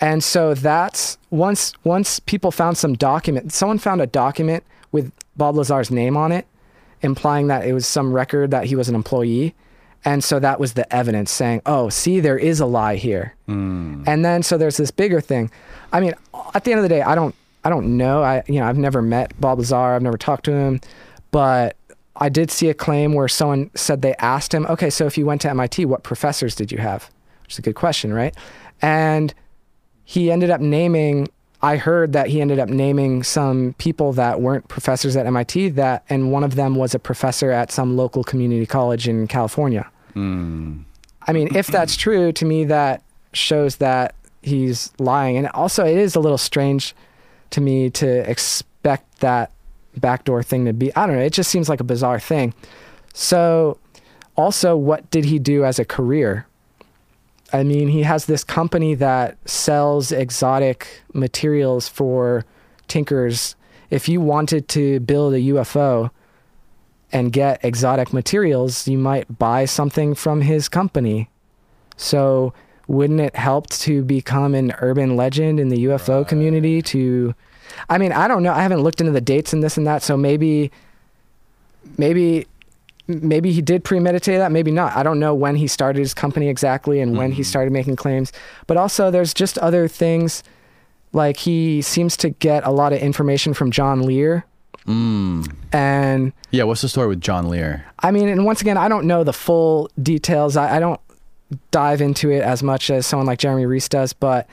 And 0.00 0.22
so 0.22 0.54
that's 0.54 1.18
once 1.30 1.72
once 1.84 2.20
people 2.20 2.50
found 2.50 2.76
some 2.76 2.94
document, 2.94 3.52
someone 3.52 3.78
found 3.78 4.00
a 4.00 4.06
document 4.06 4.64
with 4.92 5.12
Bob 5.36 5.56
Lazar's 5.56 5.90
name 5.90 6.16
on 6.16 6.32
it, 6.32 6.46
implying 7.04 7.48
that 7.48 7.66
it 7.66 7.72
was 7.72 7.86
some 7.86 8.12
record 8.12 8.50
that 8.50 8.64
he 8.64 8.74
was 8.74 8.88
an 8.88 8.94
employee. 8.94 9.54
And 10.04 10.22
so 10.22 10.38
that 10.40 10.60
was 10.60 10.74
the 10.74 10.92
evidence 10.94 11.30
saying, 11.30 11.62
oh, 11.64 11.88
see, 11.88 12.20
there 12.20 12.36
is 12.36 12.60
a 12.60 12.66
lie 12.66 12.96
here. 12.96 13.34
Hmm. 13.46 14.02
And 14.06 14.24
then 14.24 14.42
so 14.42 14.58
there's 14.58 14.76
this 14.76 14.90
bigger 14.90 15.20
thing. 15.20 15.50
I 15.92 16.00
mean, 16.00 16.14
at 16.54 16.64
the 16.64 16.72
end 16.72 16.78
of 16.78 16.82
the 16.82 16.88
day, 16.88 17.02
I 17.02 17.14
don't 17.14 17.34
I 17.62 17.70
don't 17.70 17.96
know. 17.96 18.22
I 18.22 18.42
you 18.46 18.60
know, 18.60 18.66
I've 18.66 18.76
never 18.76 19.00
met 19.00 19.38
Bob 19.40 19.58
Lazar, 19.58 19.76
I've 19.76 20.02
never 20.02 20.18
talked 20.18 20.44
to 20.46 20.52
him, 20.52 20.80
but 21.30 21.76
I 22.16 22.28
did 22.28 22.50
see 22.50 22.68
a 22.68 22.74
claim 22.74 23.14
where 23.14 23.28
someone 23.28 23.70
said 23.74 24.02
they 24.02 24.14
asked 24.16 24.52
him, 24.54 24.66
okay, 24.66 24.90
so 24.90 25.06
if 25.06 25.18
you 25.18 25.26
went 25.26 25.40
to 25.42 25.50
MIT, 25.50 25.84
what 25.86 26.02
professors 26.02 26.54
did 26.54 26.70
you 26.70 26.78
have? 26.78 27.10
Which 27.42 27.54
is 27.54 27.58
a 27.58 27.62
good 27.62 27.74
question, 27.74 28.12
right? 28.12 28.34
And 28.82 29.34
he 30.04 30.30
ended 30.30 30.50
up 30.50 30.60
naming 30.60 31.28
I 31.64 31.78
heard 31.78 32.12
that 32.12 32.26
he 32.26 32.42
ended 32.42 32.58
up 32.58 32.68
naming 32.68 33.22
some 33.22 33.74
people 33.78 34.12
that 34.12 34.42
weren't 34.42 34.68
professors 34.68 35.16
at 35.16 35.24
MIT 35.24 35.70
that 35.70 36.04
and 36.10 36.30
one 36.30 36.44
of 36.44 36.56
them 36.56 36.74
was 36.74 36.94
a 36.94 36.98
professor 36.98 37.50
at 37.50 37.72
some 37.72 37.96
local 37.96 38.22
community 38.22 38.66
college 38.66 39.08
in 39.08 39.26
California. 39.26 39.90
Hmm. 40.12 40.80
I 41.26 41.32
mean, 41.32 41.56
if 41.56 41.68
that's 41.68 41.96
true, 42.04 42.32
to 42.32 42.44
me 42.44 42.64
that 42.66 43.02
shows 43.32 43.76
that 43.76 44.14
he's 44.42 44.92
lying. 44.98 45.38
And 45.38 45.48
also 45.48 45.86
it 45.86 45.96
is 45.96 46.14
a 46.14 46.20
little 46.20 46.36
strange 46.36 46.94
to 47.52 47.62
me 47.62 47.88
to 47.92 48.30
expect 48.30 49.20
that 49.20 49.50
backdoor 49.96 50.42
thing 50.42 50.66
to 50.66 50.74
be 50.74 50.94
I 50.94 51.06
don't 51.06 51.16
know, 51.16 51.22
it 51.22 51.32
just 51.32 51.50
seems 51.50 51.70
like 51.70 51.80
a 51.80 51.84
bizarre 51.84 52.20
thing. 52.20 52.52
So 53.14 53.78
also 54.36 54.76
what 54.76 55.10
did 55.10 55.24
he 55.24 55.38
do 55.38 55.64
as 55.64 55.78
a 55.78 55.86
career? 55.86 56.46
I 57.54 57.62
mean, 57.62 57.86
he 57.86 58.02
has 58.02 58.26
this 58.26 58.42
company 58.42 58.96
that 58.96 59.38
sells 59.48 60.10
exotic 60.10 60.88
materials 61.12 61.86
for 61.86 62.44
tinkers. 62.88 63.54
If 63.90 64.08
you 64.08 64.20
wanted 64.20 64.66
to 64.70 64.98
build 64.98 65.34
a 65.34 65.38
UFO 65.38 66.10
and 67.12 67.32
get 67.32 67.64
exotic 67.64 68.12
materials, 68.12 68.88
you 68.88 68.98
might 68.98 69.38
buy 69.38 69.66
something 69.66 70.16
from 70.16 70.40
his 70.40 70.68
company. 70.68 71.30
So, 71.96 72.52
wouldn't 72.88 73.20
it 73.20 73.36
help 73.36 73.70
to 73.70 74.02
become 74.02 74.56
an 74.56 74.74
urban 74.80 75.14
legend 75.14 75.60
in 75.60 75.68
the 75.68 75.84
UFO 75.84 76.26
community 76.26 76.82
to 76.82 77.36
I 77.88 77.98
mean, 77.98 78.10
I 78.12 78.26
don't 78.26 78.42
know. 78.42 78.52
I 78.52 78.62
haven't 78.62 78.82
looked 78.82 79.00
into 79.00 79.12
the 79.12 79.20
dates 79.20 79.52
and 79.52 79.62
this 79.62 79.76
and 79.76 79.86
that, 79.86 80.02
so 80.02 80.16
maybe 80.16 80.72
maybe 81.98 82.48
maybe 83.06 83.52
he 83.52 83.60
did 83.62 83.84
premeditate 83.84 84.38
that, 84.38 84.52
maybe 84.52 84.70
not. 84.70 84.96
I 84.96 85.02
don't 85.02 85.18
know 85.18 85.34
when 85.34 85.56
he 85.56 85.66
started 85.66 85.98
his 85.98 86.14
company 86.14 86.48
exactly 86.48 87.00
and 87.00 87.16
when 87.16 87.32
he 87.32 87.42
mm-hmm. 87.42 87.48
started 87.48 87.72
making 87.72 87.96
claims. 87.96 88.32
But 88.66 88.76
also 88.76 89.10
there's 89.10 89.34
just 89.34 89.58
other 89.58 89.88
things 89.88 90.42
like 91.12 91.36
he 91.36 91.82
seems 91.82 92.16
to 92.18 92.30
get 92.30 92.66
a 92.66 92.70
lot 92.70 92.92
of 92.92 93.00
information 93.00 93.54
from 93.54 93.70
John 93.70 94.02
Lear. 94.02 94.44
Mm. 94.86 95.54
And 95.72 96.32
Yeah, 96.50 96.64
what's 96.64 96.82
the 96.82 96.88
story 96.88 97.08
with 97.08 97.20
John 97.20 97.48
Lear? 97.48 97.84
I 98.00 98.10
mean, 98.10 98.28
and 98.28 98.44
once 98.44 98.60
again, 98.60 98.76
I 98.76 98.88
don't 98.88 99.06
know 99.06 99.24
the 99.24 99.32
full 99.32 99.90
details. 100.02 100.56
I, 100.56 100.76
I 100.76 100.80
don't 100.80 101.00
dive 101.70 102.00
into 102.00 102.30
it 102.30 102.42
as 102.42 102.62
much 102.62 102.90
as 102.90 103.06
someone 103.06 103.26
like 103.26 103.38
Jeremy 103.38 103.66
Rys 103.66 103.88
does, 103.88 104.12
but 104.12 104.48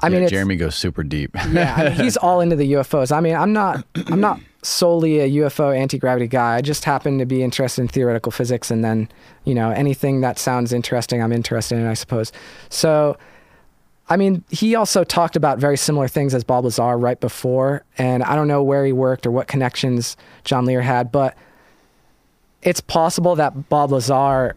I 0.00 0.08
mean, 0.08 0.20
yeah, 0.20 0.24
it's, 0.24 0.32
Jeremy 0.32 0.56
goes 0.56 0.74
super 0.74 1.04
deep. 1.04 1.30
yeah, 1.50 1.74
I 1.76 1.88
mean, 1.90 1.92
he's 1.92 2.16
all 2.16 2.40
into 2.40 2.56
the 2.56 2.72
UFOs. 2.72 3.12
I 3.14 3.20
mean, 3.20 3.34
I'm 3.36 3.52
not, 3.52 3.84
I'm 4.06 4.20
not 4.20 4.40
solely 4.64 5.20
a 5.20 5.30
UFO 5.42 5.76
anti 5.76 5.98
gravity 5.98 6.26
guy. 6.26 6.56
I 6.56 6.60
just 6.60 6.84
happen 6.84 7.18
to 7.18 7.26
be 7.26 7.42
interested 7.42 7.82
in 7.82 7.88
theoretical 7.88 8.32
physics, 8.32 8.70
and 8.70 8.84
then, 8.84 9.08
you 9.44 9.54
know, 9.54 9.70
anything 9.70 10.20
that 10.22 10.38
sounds 10.38 10.72
interesting, 10.72 11.22
I'm 11.22 11.32
interested 11.32 11.76
in, 11.76 11.86
I 11.86 11.94
suppose. 11.94 12.32
So, 12.70 13.16
I 14.08 14.16
mean, 14.16 14.44
he 14.50 14.74
also 14.74 15.04
talked 15.04 15.36
about 15.36 15.58
very 15.58 15.76
similar 15.76 16.08
things 16.08 16.34
as 16.34 16.44
Bob 16.44 16.64
Lazar 16.64 16.98
right 16.98 17.20
before, 17.20 17.84
and 17.98 18.22
I 18.22 18.34
don't 18.34 18.48
know 18.48 18.62
where 18.62 18.84
he 18.84 18.92
worked 18.92 19.26
or 19.26 19.30
what 19.30 19.46
connections 19.46 20.16
John 20.44 20.64
Lear 20.64 20.82
had, 20.82 21.12
but 21.12 21.36
it's 22.62 22.80
possible 22.80 23.36
that 23.36 23.68
Bob 23.68 23.92
Lazar 23.92 24.56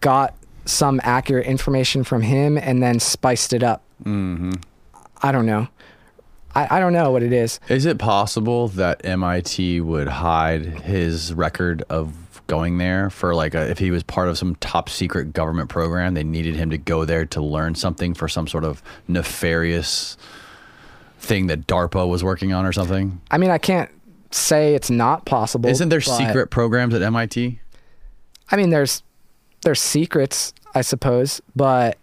got 0.00 0.34
some 0.64 1.00
accurate 1.04 1.46
information 1.46 2.02
from 2.02 2.22
him 2.22 2.58
and 2.58 2.82
then 2.82 2.98
spiced 2.98 3.52
it 3.52 3.62
up. 3.62 3.82
Mm-hmm. 4.04 4.52
I 5.22 5.32
don't 5.32 5.46
know. 5.46 5.68
I, 6.56 6.76
I 6.76 6.80
don't 6.80 6.94
know 6.94 7.10
what 7.10 7.22
it 7.22 7.32
is. 7.32 7.60
Is 7.68 7.84
it 7.84 7.98
possible 7.98 8.68
that 8.68 9.04
MIT 9.04 9.82
would 9.82 10.08
hide 10.08 10.64
his 10.64 11.34
record 11.34 11.84
of 11.90 12.14
going 12.46 12.78
there 12.78 13.10
for 13.10 13.34
like 13.34 13.54
a, 13.54 13.68
if 13.68 13.78
he 13.78 13.90
was 13.90 14.02
part 14.02 14.28
of 14.28 14.38
some 14.38 14.54
top 14.56 14.88
secret 14.88 15.32
government 15.32 15.68
program, 15.68 16.14
they 16.14 16.24
needed 16.24 16.56
him 16.56 16.70
to 16.70 16.78
go 16.78 17.04
there 17.04 17.26
to 17.26 17.42
learn 17.42 17.74
something 17.74 18.14
for 18.14 18.26
some 18.26 18.46
sort 18.46 18.64
of 18.64 18.82
nefarious 19.06 20.16
thing 21.18 21.48
that 21.48 21.66
DARPA 21.66 22.08
was 22.08 22.24
working 22.24 22.52
on 22.52 22.64
or 22.64 22.72
something? 22.72 23.20
I 23.30 23.38
mean, 23.38 23.50
I 23.50 23.58
can't 23.58 23.90
say 24.30 24.74
it's 24.74 24.90
not 24.90 25.26
possible. 25.26 25.68
Isn't 25.68 25.90
there 25.90 26.00
secret 26.00 26.50
programs 26.50 26.94
at 26.94 27.02
MIT? 27.02 27.60
I 28.50 28.56
mean, 28.56 28.70
there's 28.70 29.02
there's 29.62 29.80
secrets, 29.82 30.54
I 30.74 30.80
suppose, 30.82 31.42
but 31.54 31.98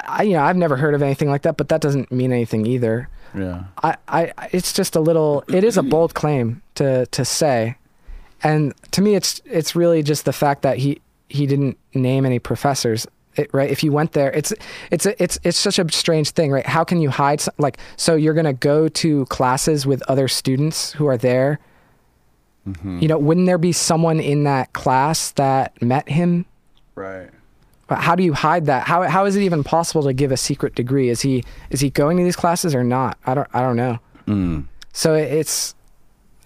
I 0.00 0.22
you 0.24 0.32
know 0.32 0.42
I've 0.42 0.56
never 0.56 0.76
heard 0.76 0.94
of 0.94 1.02
anything 1.02 1.28
like 1.28 1.42
that. 1.42 1.56
But 1.56 1.68
that 1.68 1.80
doesn't 1.80 2.10
mean 2.10 2.32
anything 2.32 2.66
either. 2.66 3.08
Yeah. 3.36 3.64
I, 3.82 3.96
I 4.08 4.32
it's 4.52 4.72
just 4.72 4.96
a 4.96 5.00
little. 5.00 5.44
It 5.48 5.64
is 5.64 5.76
a 5.76 5.82
bold 5.94 6.14
claim 6.14 6.62
to 6.76 7.06
to 7.06 7.24
say, 7.24 7.76
and 8.42 8.74
to 8.92 9.02
me, 9.02 9.14
it's 9.14 9.40
it's 9.44 9.74
really 9.74 10.02
just 10.02 10.24
the 10.24 10.32
fact 10.32 10.62
that 10.62 10.78
he 10.78 11.00
he 11.28 11.46
didn't 11.46 11.78
name 11.94 12.24
any 12.24 12.38
professors. 12.38 13.06
It, 13.36 13.50
right? 13.52 13.68
If 13.68 13.82
you 13.82 13.90
went 13.90 14.12
there, 14.12 14.30
it's 14.30 14.52
it's 14.92 15.06
it's 15.06 15.38
it's 15.42 15.58
such 15.58 15.80
a 15.80 15.90
strange 15.90 16.30
thing, 16.30 16.52
right? 16.52 16.66
How 16.66 16.84
can 16.84 17.00
you 17.00 17.10
hide 17.10 17.40
some, 17.40 17.54
like 17.58 17.78
so 17.96 18.14
you're 18.14 18.34
gonna 18.34 18.52
go 18.52 18.88
to 18.88 19.24
classes 19.26 19.86
with 19.86 20.02
other 20.08 20.28
students 20.28 20.92
who 20.92 21.06
are 21.06 21.16
there, 21.16 21.58
mm-hmm. 22.66 23.00
You 23.00 23.08
know, 23.08 23.18
wouldn't 23.18 23.46
there 23.46 23.58
be 23.58 23.72
someone 23.72 24.20
in 24.20 24.44
that 24.44 24.72
class 24.72 25.32
that 25.32 25.80
met 25.82 26.08
him? 26.08 26.46
Right. 26.94 27.30
How 28.00 28.14
do 28.14 28.22
you 28.22 28.32
hide 28.32 28.66
that? 28.66 28.86
How 28.86 29.02
how 29.02 29.24
is 29.24 29.36
it 29.36 29.42
even 29.42 29.64
possible 29.64 30.02
to 30.04 30.12
give 30.12 30.32
a 30.32 30.36
secret 30.36 30.74
degree? 30.74 31.08
Is 31.08 31.20
he 31.22 31.44
is 31.70 31.80
he 31.80 31.90
going 31.90 32.16
to 32.18 32.24
these 32.24 32.36
classes 32.36 32.74
or 32.74 32.84
not? 32.84 33.18
I 33.26 33.34
don't 33.34 33.48
I 33.54 33.60
don't 33.60 33.76
know. 33.76 33.98
So 34.92 35.14
it- 35.14 35.32
it's 35.32 35.74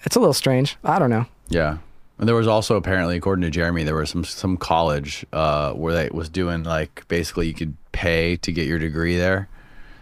it's 0.04 0.16
a 0.16 0.20
little 0.20 0.34
strange. 0.34 0.76
I 0.84 0.98
don't 0.98 1.10
know. 1.10 1.26
Yeah. 1.48 1.78
And 2.18 2.26
there 2.28 2.34
was 2.34 2.48
also 2.48 2.76
apparently, 2.76 3.16
according 3.16 3.42
to 3.42 3.50
Jeremy, 3.50 3.84
there 3.84 3.94
was 3.94 4.10
some 4.10 4.24
some 4.24 4.56
college 4.56 5.24
uh, 5.32 5.72
where 5.72 5.94
they 5.94 6.08
was 6.12 6.28
doing 6.28 6.64
like 6.64 7.04
basically 7.08 7.46
you 7.46 7.54
could 7.54 7.76
pay 7.92 8.36
to 8.38 8.50
get 8.52 8.66
your 8.66 8.78
degree 8.78 9.16
there. 9.16 9.48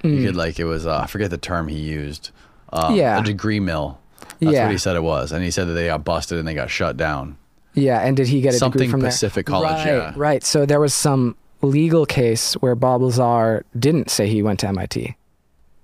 You 0.03 0.25
could 0.25 0.37
like 0.37 0.61
it 0.61 0.65
was 0.65 0.87
uh, 0.87 0.99
I 0.99 1.07
forget 1.07 1.31
the 1.31 1.37
term 1.39 1.67
he 1.69 1.79
used. 1.79 2.31
Um, 2.73 2.95
Yeah. 2.95 3.19
a 3.19 3.23
degree 3.25 3.59
mill. 3.61 3.99
That's 4.41 4.53
Yeah. 4.55 4.63
what 4.65 4.73
he 4.73 4.79
said 4.79 4.95
it 4.97 5.03
was, 5.03 5.33
and 5.33 5.43
he 5.43 5.51
said 5.51 5.67
that 5.69 5.73
they 5.73 5.87
got 5.87 6.05
busted 6.05 6.39
and 6.39 6.47
they 6.47 6.55
got 6.55 6.71
shut 6.71 6.97
down. 6.97 7.37
Yeah, 7.77 8.01
and 8.01 8.17
did 8.17 8.27
he 8.27 8.41
get 8.41 8.49
a 8.49 8.53
degree 8.53 8.59
Something 8.59 8.91
from 8.91 9.01
there? 9.01 9.11
Pacific 9.11 9.47
College, 9.47 9.71
Right, 9.71 9.87
yeah. 9.87 10.13
right. 10.17 10.43
So 10.43 10.67
there 10.67 10.81
was 10.81 10.93
some 10.95 11.37
legal 11.63 12.07
case 12.07 12.55
where 12.55 12.75
Bob 12.75 13.03
Lazar 13.03 13.65
didn't 13.79 14.11
say 14.11 14.27
he 14.29 14.43
went 14.43 14.59
to 14.61 14.69
MIT. 14.69 15.15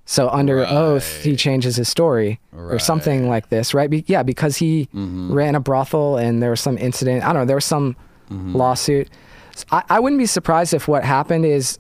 So 0.05 0.29
under 0.31 0.67
oath, 0.67 1.23
he 1.23 1.37
changes 1.37 1.77
his 1.77 1.89
story 1.89 2.41
or 2.53 2.79
something 2.79 3.29
like 3.29 3.51
this, 3.51 3.73
right? 3.73 3.89
Be- 3.89 4.05
yeah, 4.09 4.23
because 4.25 4.57
he 4.57 4.89
Mm-hmm. 4.95 5.33
ran 5.33 5.55
a 5.55 5.61
brothel 5.61 6.17
and 6.17 6.43
there 6.43 6.51
was 6.51 6.61
some 6.61 6.77
incident. 6.77 7.23
I 7.25 7.29
don't 7.33 7.43
know. 7.43 7.47
There 7.47 7.57
was 7.57 7.65
some 7.65 7.95
Mm-hmm. 8.31 8.57
lawsuit. 8.57 9.09
I 9.71 10.01
wouldn't 10.01 10.19
be 10.19 10.25
surprised 10.27 10.73
if 10.73 10.89
what 10.89 11.05
happened 11.05 11.45
is 11.45 11.79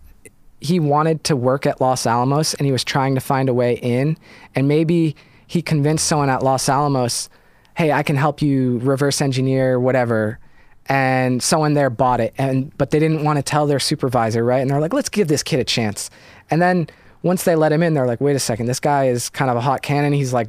he 0.60 0.78
wanted 0.78 1.24
to 1.24 1.34
work 1.36 1.64
at 1.66 1.80
Los 1.80 2.06
Alamos 2.06 2.52
and 2.54 2.66
he 2.66 2.72
was 2.72 2.84
trying 2.84 3.14
to 3.14 3.20
find 3.20 3.48
a 3.48 3.54
way 3.54 3.74
in, 3.78 4.18
and 4.54 4.68
maybe 4.68 5.16
he 5.46 5.62
convinced 5.62 6.06
someone 6.06 6.28
at 6.28 6.42
Los 6.42 6.68
Alamos, 6.68 7.30
"Hey, 7.76 7.92
I 7.92 8.02
can 8.02 8.16
help 8.16 8.42
you 8.42 8.78
reverse 8.78 9.20
engineer 9.20 9.78
whatever." 9.80 10.38
And 10.86 11.42
someone 11.42 11.74
there 11.74 11.90
bought 11.90 12.20
it, 12.20 12.34
and 12.38 12.76
but 12.76 12.90
they 12.90 12.98
didn't 12.98 13.22
want 13.24 13.36
to 13.38 13.42
tell 13.42 13.66
their 13.66 13.78
supervisor, 13.78 14.44
right? 14.44 14.60
And 14.60 14.70
they're 14.70 14.80
like, 14.80 14.92
"Let's 14.92 15.08
give 15.08 15.28
this 15.28 15.42
kid 15.42 15.60
a 15.60 15.64
chance." 15.64 16.10
And 16.50 16.60
then 16.60 16.88
once 17.22 17.44
they 17.44 17.54
let 17.54 17.70
him 17.72 17.82
in, 17.84 17.94
they're 17.94 18.06
like, 18.06 18.20
"Wait 18.20 18.34
a 18.34 18.40
second, 18.40 18.66
this 18.66 18.80
guy 18.80 19.06
is 19.06 19.28
kind 19.30 19.50
of 19.50 19.56
a 19.56 19.60
hot 19.60 19.82
cannon. 19.82 20.12
He's 20.12 20.32
like 20.32 20.48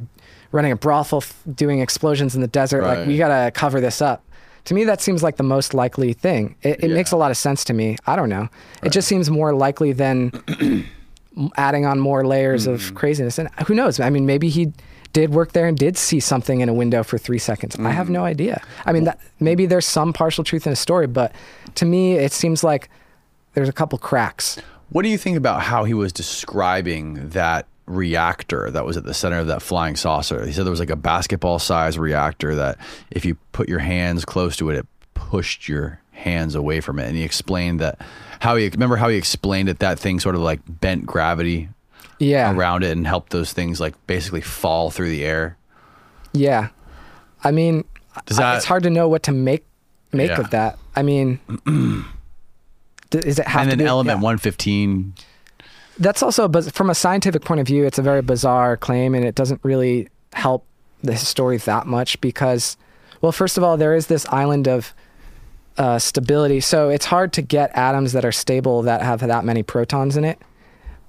running 0.50 0.72
a 0.72 0.76
brothel, 0.76 1.18
f- 1.18 1.40
doing 1.54 1.78
explosions 1.80 2.34
in 2.34 2.40
the 2.40 2.46
desert. 2.48 2.82
Like, 2.82 3.06
we 3.06 3.16
gotta 3.16 3.50
cover 3.52 3.80
this 3.80 4.02
up." 4.02 4.24
To 4.66 4.74
me, 4.74 4.82
that 4.84 5.00
seems 5.00 5.22
like 5.22 5.36
the 5.36 5.42
most 5.44 5.74
likely 5.74 6.14
thing. 6.14 6.56
It, 6.62 6.82
it 6.82 6.90
makes 6.90 7.12
a 7.12 7.16
lot 7.16 7.30
of 7.30 7.36
sense 7.36 7.64
to 7.66 7.72
me. 7.74 7.96
I 8.06 8.16
don't 8.16 8.28
know. 8.30 8.48
It 8.82 8.90
just 8.90 9.06
seems 9.06 9.30
more 9.30 9.54
likely 9.54 9.92
than 9.92 10.32
adding 11.56 11.84
on 11.86 11.98
more 12.00 12.24
layers 12.26 12.66
Mm-hmm. 12.66 12.74
of 12.88 12.94
craziness. 12.94 13.38
And 13.38 13.48
who 13.66 13.74
knows? 13.74 14.00
I 14.00 14.10
mean, 14.10 14.26
maybe 14.26 14.48
he 14.48 14.72
did 15.14 15.30
work 15.30 15.52
there 15.52 15.66
and 15.66 15.78
did 15.78 15.96
see 15.96 16.20
something 16.20 16.60
in 16.60 16.68
a 16.68 16.74
window 16.74 17.02
for 17.02 17.16
three 17.16 17.38
seconds. 17.38 17.76
I 17.78 17.90
have 17.90 18.06
Mm-hmm. 18.06 18.12
no 18.12 18.24
idea. 18.24 18.62
I 18.84 18.92
mean, 18.92 19.04
that, 19.04 19.18
maybe 19.40 19.64
there's 19.64 19.86
some 19.86 20.12
partial 20.12 20.44
truth 20.44 20.66
in 20.66 20.70
the 20.72 20.76
story, 20.76 21.06
but 21.06 21.32
to 21.76 21.86
me, 21.86 22.14
it 22.16 22.32
seems 22.32 22.62
like 22.62 22.90
there's 23.54 23.68
a 23.68 23.72
couple 23.72 23.96
cracks. 23.98 24.58
What 24.90 25.02
do 25.02 25.08
you 25.08 25.16
think 25.16 25.38
about 25.38 25.62
how 25.62 25.84
he 25.84 25.94
was 25.94 26.12
describing 26.12 27.30
that 27.30 27.66
reactor 27.86 28.70
that 28.70 28.84
was 28.84 28.96
at 28.96 29.04
the 29.04 29.14
center 29.14 29.38
of 29.38 29.46
that 29.46 29.62
flying 29.62 29.96
saucer? 29.96 30.44
He 30.44 30.52
said 30.52 30.64
there 30.66 30.70
was 30.70 30.80
like 30.80 30.90
a 30.90 30.96
basketball 30.96 31.58
sized 31.58 31.96
reactor 31.98 32.54
that 32.56 32.76
if 33.10 33.24
you 33.24 33.36
put 33.52 33.68
your 33.68 33.78
hands 33.78 34.24
close 34.24 34.56
to 34.58 34.68
it, 34.70 34.76
it 34.76 34.86
pushed 35.14 35.68
your 35.68 36.00
hands 36.12 36.54
away 36.54 36.80
from 36.80 36.98
it. 36.98 37.06
And 37.06 37.16
he 37.16 37.22
explained 37.22 37.80
that 37.80 38.00
how 38.40 38.56
he 38.56 38.68
remember 38.68 38.96
how 38.96 39.08
he 39.08 39.16
explained 39.16 39.68
it 39.68 39.78
that 39.78 39.98
thing 39.98 40.20
sort 40.20 40.34
of 40.34 40.40
like 40.42 40.60
bent 40.66 41.06
gravity 41.06 41.68
Yeah. 42.24 42.52
around 42.54 42.82
it 42.84 42.92
and 42.92 43.06
help 43.06 43.28
those 43.30 43.52
things 43.52 43.80
like 43.80 43.94
basically 44.06 44.40
fall 44.40 44.90
through 44.90 45.10
the 45.10 45.24
air. 45.24 45.56
Yeah. 46.32 46.68
I 47.42 47.50
mean, 47.50 47.84
Does 48.26 48.38
I- 48.38 48.56
it's 48.56 48.64
hard 48.64 48.82
to 48.84 48.90
know 48.90 49.08
what 49.08 49.22
to 49.24 49.32
make 49.32 49.64
make 50.12 50.30
Yeah. 50.30 50.40
of 50.40 50.50
that. 50.50 50.78
I 50.96 51.02
mean, 51.02 51.38
is 53.12 53.38
it 53.38 53.46
have 53.48 53.62
and 53.62 53.70
to 53.70 53.76
then 53.76 53.84
be, 53.84 53.88
element 53.88 54.18
yeah. 54.18 54.22
115 54.22 55.14
That's 55.98 56.22
also, 56.22 56.48
but 56.48 56.72
from 56.72 56.90
a 56.90 56.94
scientific 56.94 57.44
point 57.44 57.60
of 57.60 57.66
view, 57.66 57.84
it's 57.84 57.98
a 57.98 58.02
very 58.02 58.22
bizarre 58.22 58.76
claim, 58.76 59.14
and 59.14 59.24
it 59.24 59.34
doesn't 59.34 59.60
really 59.62 60.08
help 60.32 60.64
the 61.02 61.16
story 61.16 61.56
that 61.58 61.86
much 61.86 62.20
because, 62.20 62.76
well, 63.20 63.30
first 63.32 63.56
of 63.58 63.62
all, 63.64 63.76
there 63.76 63.94
is 63.94 64.06
this 64.08 64.26
island 64.26 64.66
of 64.66 64.92
uh, 65.78 65.98
stability, 65.98 66.60
so 66.60 66.88
it's 66.88 67.06
hard 67.06 67.32
to 67.34 67.42
get 67.42 67.70
atoms 67.76 68.12
that 68.12 68.24
are 68.24 68.32
stable 68.32 68.82
that 68.82 69.02
have 69.02 69.20
that 69.20 69.44
many 69.44 69.62
protons 69.62 70.16
in 70.16 70.24
it. 70.24 70.40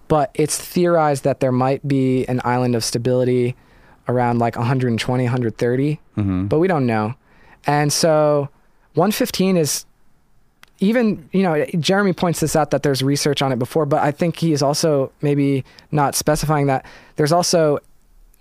But 0.08 0.32
it's 0.34 0.60
theorized 0.60 1.24
that 1.24 1.40
there 1.40 1.52
might 1.52 1.88
be 1.88 2.26
an 2.26 2.42
island 2.44 2.76
of 2.76 2.84
stability 2.84 3.56
around 4.08 4.40
like 4.40 4.56
120, 4.56 5.24
130, 5.24 6.00
mm-hmm. 6.18 6.46
but 6.46 6.60
we 6.60 6.68
don't 6.68 6.86
know. 6.86 7.16
And 7.66 7.92
so 7.92 8.50
115 8.94 9.58
is 9.58 9.86
even 10.80 11.28
you 11.32 11.42
know 11.42 11.66
jeremy 11.80 12.12
points 12.12 12.42
this 12.42 12.54
out 12.54 12.72
that 12.72 12.84
there's 12.84 13.02
research 13.02 13.42
on 13.42 13.54
it 13.54 13.58
before 13.58 13.86
but 13.86 14.04
i 14.04 14.12
think 14.12 14.36
he 14.36 14.52
is 14.52 14.62
also 14.62 15.10
maybe 15.22 15.64
not 15.96 16.14
specifying 16.14 16.68
that. 16.68 16.86
There's 17.16 17.32
also 17.32 17.80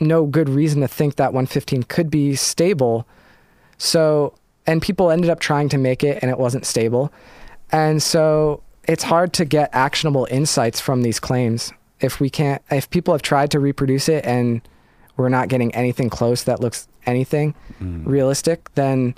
no 0.01 0.27
good 0.27 0.49
reason 0.49 0.83
to 0.83 0.89
think 0.89 1.17
that 1.17 1.33
115 1.33 1.85
could 1.85 2.11
be 2.11 2.35
stable. 2.35 3.07
So 3.79 4.35
and 4.67 4.83
people 4.83 5.11
ended 5.11 5.31
up 5.31 5.41
trying 5.41 5.69
to 5.71 5.79
make 5.79 6.05
it 6.05 6.19
and 6.21 6.31
it 6.31 6.39
wasn't 6.39 6.67
stable. 6.67 7.13
And 7.71 8.03
so 8.03 8.63
it's 8.87 9.05
hard 9.05 9.33
to 9.35 9.45
get 9.45 9.71
actionable 9.73 10.27
insights 10.31 10.81
from 10.81 11.03
these 11.03 11.21
claims 11.21 11.73
if 12.01 12.21
we 12.21 12.29
can't 12.29 12.63
if 12.71 12.89
people 12.91 13.15
have 13.15 13.23
tried 13.23 13.51
to 13.51 13.61
reproduce 13.61 14.09
it 14.09 14.25
and 14.25 14.61
we're 15.17 15.29
not 15.29 15.49
getting 15.49 15.75
anything 15.75 16.11
close 16.11 16.45
that 16.45 16.61
looks 16.61 16.89
anything 17.07 17.55
mm. 17.81 18.05
realistic 18.07 18.73
then 18.75 19.15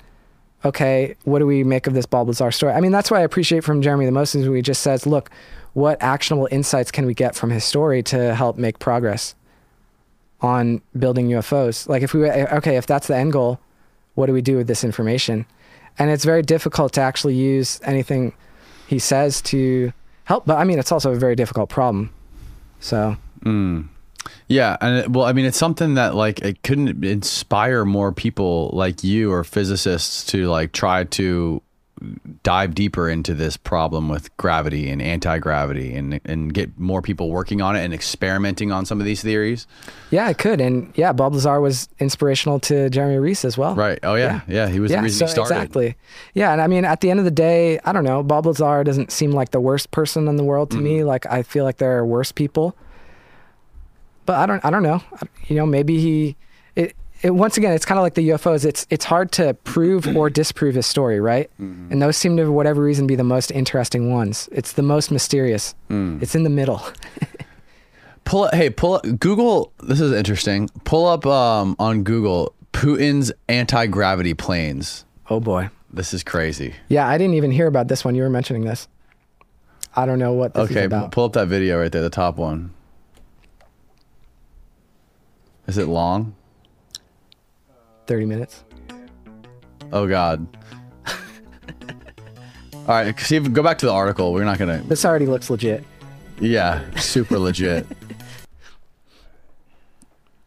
okay, 0.65 1.15
what 1.23 1.39
do 1.39 1.47
we 1.47 1.63
make 1.63 1.87
of 1.87 1.93
this 1.93 2.05
Bob 2.05 2.27
Lazar 2.27 2.51
story? 2.51 2.73
I 2.73 2.81
mean, 2.81 2.91
that's 2.91 3.11
what 3.11 3.19
I 3.19 3.23
appreciate 3.23 3.63
from 3.63 3.81
Jeremy 3.81 4.05
the 4.05 4.11
most 4.11 4.35
is 4.35 4.47
when 4.47 4.55
he 4.55 4.61
just 4.61 4.81
says, 4.81 5.05
look, 5.05 5.29
what 5.73 6.01
actionable 6.01 6.47
insights 6.51 6.91
can 6.91 7.05
we 7.05 7.13
get 7.13 7.35
from 7.35 7.49
his 7.49 7.63
story 7.63 8.01
to 8.03 8.33
help 8.35 8.57
make 8.57 8.79
progress 8.79 9.35
on 10.41 10.81
building 10.97 11.29
UFOs? 11.29 11.87
Like, 11.87 12.03
if 12.03 12.13
we, 12.13 12.29
okay, 12.29 12.77
if 12.77 12.87
that's 12.87 13.07
the 13.07 13.15
end 13.15 13.33
goal, 13.33 13.59
what 14.15 14.25
do 14.25 14.33
we 14.33 14.41
do 14.41 14.57
with 14.57 14.67
this 14.67 14.83
information? 14.83 15.45
And 15.99 16.09
it's 16.09 16.25
very 16.25 16.41
difficult 16.41 16.93
to 16.93 17.01
actually 17.01 17.35
use 17.35 17.79
anything 17.83 18.33
he 18.87 18.99
says 18.99 19.41
to 19.43 19.93
help. 20.23 20.45
But 20.45 20.57
I 20.57 20.63
mean, 20.63 20.79
it's 20.79 20.91
also 20.91 21.11
a 21.11 21.15
very 21.15 21.35
difficult 21.35 21.69
problem. 21.69 22.11
So, 22.79 23.17
hmm. 23.43 23.81
Yeah, 24.47 24.77
and 24.81 24.97
it, 24.97 25.09
well, 25.09 25.25
I 25.25 25.33
mean, 25.33 25.45
it's 25.45 25.57
something 25.57 25.93
that 25.95 26.15
like 26.15 26.41
it 26.41 26.63
couldn't 26.63 27.03
inspire 27.03 27.85
more 27.85 28.11
people 28.11 28.69
like 28.73 29.03
you 29.03 29.31
or 29.31 29.43
physicists 29.43 30.25
to 30.27 30.47
like 30.47 30.71
try 30.71 31.03
to 31.05 31.61
dive 32.43 32.75
deeper 32.75 33.09
into 33.09 33.33
this 33.33 33.57
problem 33.57 34.09
with 34.09 34.35
gravity 34.37 34.89
and 34.89 35.01
anti 35.01 35.39
gravity 35.39 35.95
and 35.95 36.19
and 36.25 36.53
get 36.53 36.77
more 36.77 37.01
people 37.01 37.29
working 37.29 37.61
on 37.61 37.75
it 37.75 37.83
and 37.83 37.93
experimenting 37.93 38.71
on 38.71 38.85
some 38.85 38.99
of 38.99 39.05
these 39.05 39.21
theories. 39.21 39.67
yeah, 40.11 40.29
it 40.29 40.37
could. 40.37 40.61
And 40.61 40.91
yeah, 40.95 41.11
Bob 41.11 41.33
Lazar 41.33 41.59
was 41.59 41.89
inspirational 41.99 42.59
to 42.61 42.89
Jeremy 42.89 43.17
Rys 43.17 43.43
as 43.43 43.57
well. 43.57 43.75
Right? 43.75 43.99
Oh 44.03 44.15
yeah, 44.15 44.41
yeah. 44.47 44.67
he 44.67 44.79
was 44.79 44.91
the 44.91 45.01
reason 45.01 45.27
he 45.27 45.31
started. 45.31 45.53
Exactly. 45.53 45.95
Yeah, 46.33 46.51
and 46.51 46.61
I 46.61 46.67
mean, 46.67 46.85
at 46.85 47.01
the 47.01 47.09
end 47.09 47.19
of 47.19 47.25
the 47.25 47.31
day, 47.31 47.79
I 47.85 47.91
don't 47.91 48.03
know. 48.03 48.23
Bob 48.23 48.45
Lazar 48.45 48.83
doesn't 48.83 49.11
seem 49.11 49.31
like 49.31 49.51
the 49.51 49.61
worst 49.61 49.91
person 49.91 50.27
in 50.27 50.35
the 50.35 50.43
world 50.43 50.71
to 50.71 50.77
me. 50.77 50.99
Mm-hmm. 50.99 51.07
Like 51.07 51.25
I 51.25 51.43
feel 51.43 51.63
like 51.63 51.77
there 51.77 51.97
are 51.97 52.05
worse 52.05 52.31
people. 52.31 52.75
But 54.25 54.37
I 54.37 54.45
don't. 54.45 54.63
I 54.63 54.69
don't 54.69 54.83
know. 54.83 55.01
You 55.47 55.55
know, 55.55 55.65
maybe 55.65 55.99
he. 55.99 56.35
It. 57.21 57.27
It, 57.27 57.31
once 57.35 57.57
again, 57.57 57.73
it's 57.73 57.85
kind 57.85 57.97
of 57.99 58.03
like 58.03 58.13
the 58.15 58.29
UFOs. 58.29 58.65
It's 58.65 58.85
it's 58.89 59.05
hard 59.05 59.31
to 59.33 59.53
prove 59.63 60.07
or 60.15 60.29
disprove 60.41 60.75
his 60.75 60.85
story, 60.85 61.19
right? 61.19 61.49
Mm-hmm. 61.59 61.91
And 61.91 62.01
those 62.01 62.17
seem 62.17 62.37
to, 62.37 62.45
for 62.45 62.51
whatever 62.51 62.81
reason, 62.81 63.07
be 63.07 63.15
the 63.15 63.23
most 63.23 63.51
interesting 63.51 64.11
ones. 64.11 64.47
It's 64.51 64.73
the 64.73 64.83
most 64.83 65.11
mysterious. 65.11 65.75
Mm. 65.89 66.21
It's 66.21 66.35
in 66.35 66.43
the 66.43 66.49
middle. 66.49 66.81
Pull 68.25 68.43
up, 68.43 68.53
hey, 68.53 68.69
pull 68.69 68.95
up 68.95 69.03
Google. 69.19 69.71
This 69.81 70.01
is 70.01 70.11
interesting. 70.11 70.69
Pull 70.83 71.07
up 71.07 71.25
um, 71.25 71.77
on 71.79 72.03
Google 72.03 72.53
Putin's 72.73 73.31
anti 73.47 73.87
gravity 73.87 74.33
planes. 74.33 75.05
oh 75.29 75.39
boy. 75.39 75.69
This 75.93 76.13
is 76.13 76.23
crazy. 76.23 76.73
Yeah, 76.89 77.07
I 77.07 77.17
didn't 77.17 77.35
even 77.35 77.51
hear 77.51 77.67
about 77.67 77.87
this 77.87 78.03
one. 78.03 78.15
You 78.15 78.23
were 78.23 78.29
mentioning 78.29 78.65
this. 78.65 78.89
I 79.95 80.05
don't 80.05 80.19
know 80.19 80.33
what 80.33 80.53
this 80.53 80.69
is 80.69 80.75
Okay, 80.75 80.83
about. 80.83 81.11
pull 81.13 81.23
up 81.23 81.33
that 81.33 81.47
video 81.47 81.79
right 81.79 81.89
there, 81.89 82.01
the 82.01 82.09
top 82.09 82.35
one. 82.35 82.73
Is 85.65 85.77
it 85.77 85.87
long? 85.87 86.35
Thirty 88.07 88.25
minutes. 88.25 88.63
Oh 89.91 90.07
God. 90.07 90.47
All 92.73 92.87
right, 92.87 93.19
see 93.19 93.35
if 93.35 93.51
go 93.53 93.61
back 93.61 93.77
to 93.79 93.85
the 93.85 93.93
article. 93.93 94.33
We're 94.33 94.45
not 94.45 94.57
gonna. 94.57 94.79
This 94.79 95.05
already 95.05 95.27
looks 95.27 95.49
legit. 95.49 95.83
Yeah, 96.39 96.83
super 96.95 97.37
legit. 97.37 97.85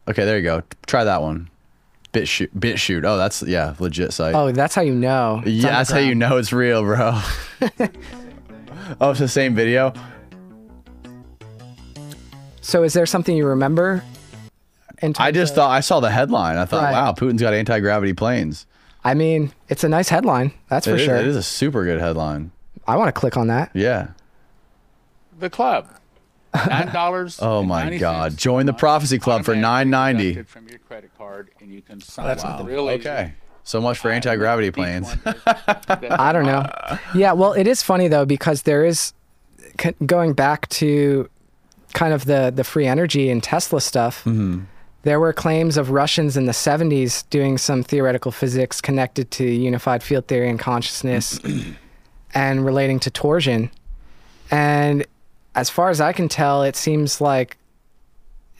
Okay, 0.07 0.25
there 0.25 0.35
you 0.37 0.43
go. 0.43 0.63
Try 0.87 1.03
that 1.03 1.21
one. 1.21 1.49
BitChute. 2.11 2.59
Bit 2.59 2.79
shoot. 2.79 3.05
Oh, 3.05 3.17
that's 3.17 3.43
yeah, 3.43 3.75
legit 3.79 4.11
site. 4.11 4.35
Oh, 4.35 4.51
that's 4.51 4.75
how 4.75 4.81
you 4.81 4.93
know. 4.93 5.41
It's 5.45 5.63
yeah, 5.63 5.69
that's 5.71 5.91
how 5.91 5.99
you 5.99 6.15
know 6.15 6.37
it's 6.37 6.51
real, 6.51 6.81
bro. 6.81 7.21
oh, 8.99 9.11
it's 9.11 9.19
the 9.19 9.27
same 9.27 9.55
video. 9.55 9.93
So, 12.59 12.83
is 12.83 12.93
there 12.93 13.05
something 13.05 13.37
you 13.37 13.45
remember? 13.45 14.03
In 15.01 15.13
I 15.19 15.31
just 15.31 15.51
of- 15.51 15.55
thought 15.57 15.71
I 15.71 15.79
saw 15.79 15.99
the 15.99 16.11
headline. 16.11 16.57
I 16.57 16.65
thought, 16.65 16.83
Right. 16.83 16.91
wow, 16.93 17.11
Putin's 17.13 17.41
got 17.41 17.53
anti 17.53 17.79
gravity 17.79 18.13
planes. 18.13 18.65
I 19.03 19.13
mean, 19.15 19.51
it's 19.67 19.83
a 19.83 19.89
nice 19.89 20.09
headline. 20.09 20.53
That's 20.69 20.85
for 20.85 20.93
It 20.93 20.99
is- 21.01 21.05
sure. 21.05 21.15
It 21.15 21.25
is 21.27 21.35
a 21.35 21.43
super 21.43 21.83
good 21.85 21.99
headline. 21.99 22.51
I 22.87 22.95
want 22.97 23.07
to 23.07 23.19
click 23.19 23.35
on 23.37 23.47
that. 23.47 23.71
Yeah. 23.73 24.09
The 25.39 25.49
club. 25.49 25.87
Nine 26.67 26.91
dollars. 26.91 27.39
Oh 27.41 27.63
my 27.63 27.97
God. 27.97 28.35
Join 28.37 28.65
the 28.65 28.73
Prophecy 28.73 29.17
Club 29.17 29.45
for 29.45 29.55
$9.90. 29.55 30.45
From 30.47 30.67
your 30.67 30.79
credit 30.79 31.09
card, 31.17 31.49
and 31.61 31.71
you 31.73 31.81
can 31.81 32.01
sign 32.01 32.25
That's 32.27 32.43
up 32.43 32.59
wow. 32.59 32.65
real 32.65 32.91
easy. 32.91 32.99
Okay. 33.07 33.33
So 33.63 33.79
much 33.79 33.97
for 33.99 34.11
anti 34.11 34.35
gravity 34.35 34.69
planes. 34.69 35.07
I 35.25 36.31
don't 36.33 36.45
know. 36.45 36.67
Yeah, 37.15 37.31
well, 37.33 37.53
it 37.53 37.67
is 37.67 37.81
funny 37.81 38.07
though 38.09 38.25
because 38.25 38.63
there 38.63 38.83
is 38.83 39.13
going 40.05 40.33
back 40.33 40.67
to 40.69 41.29
kind 41.93 42.13
of 42.13 42.25
the 42.25 42.51
the 42.53 42.63
free 42.65 42.85
energy 42.87 43.29
and 43.29 43.41
Tesla 43.41 43.79
stuff. 43.79 44.19
Mm-hmm. 44.25 44.61
There 45.03 45.19
were 45.19 45.33
claims 45.33 45.77
of 45.77 45.89
Russians 45.89 46.37
in 46.37 46.45
the 46.45 46.51
70s 46.51 47.23
doing 47.29 47.57
some 47.57 47.83
theoretical 47.83 48.31
physics 48.31 48.81
connected 48.81 49.31
to 49.31 49.45
unified 49.45 50.03
field 50.03 50.27
theory 50.27 50.49
and 50.49 50.59
consciousness 50.59 51.39
and 52.33 52.65
relating 52.65 52.99
to 53.01 53.09
torsion. 53.09 53.71
And 54.51 55.05
as 55.55 55.69
far 55.69 55.89
as 55.89 55.99
I 55.99 56.13
can 56.13 56.29
tell, 56.29 56.63
it 56.63 56.75
seems 56.75 57.19
like 57.19 57.57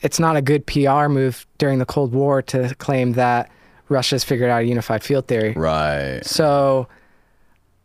it's 0.01 0.19
not 0.19 0.35
a 0.35 0.41
good 0.41 0.65
PR 0.65 1.07
move 1.07 1.45
during 1.57 1.79
the 1.79 1.85
Cold 1.85 2.11
War 2.11 2.41
to 2.43 2.73
claim 2.75 3.13
that 3.13 3.51
Russia's 3.87 4.23
figured 4.23 4.49
out 4.49 4.63
a 4.63 4.65
unified 4.65 5.03
field 5.03 5.27
theory. 5.27 5.53
Right. 5.53 6.21
So 6.23 6.87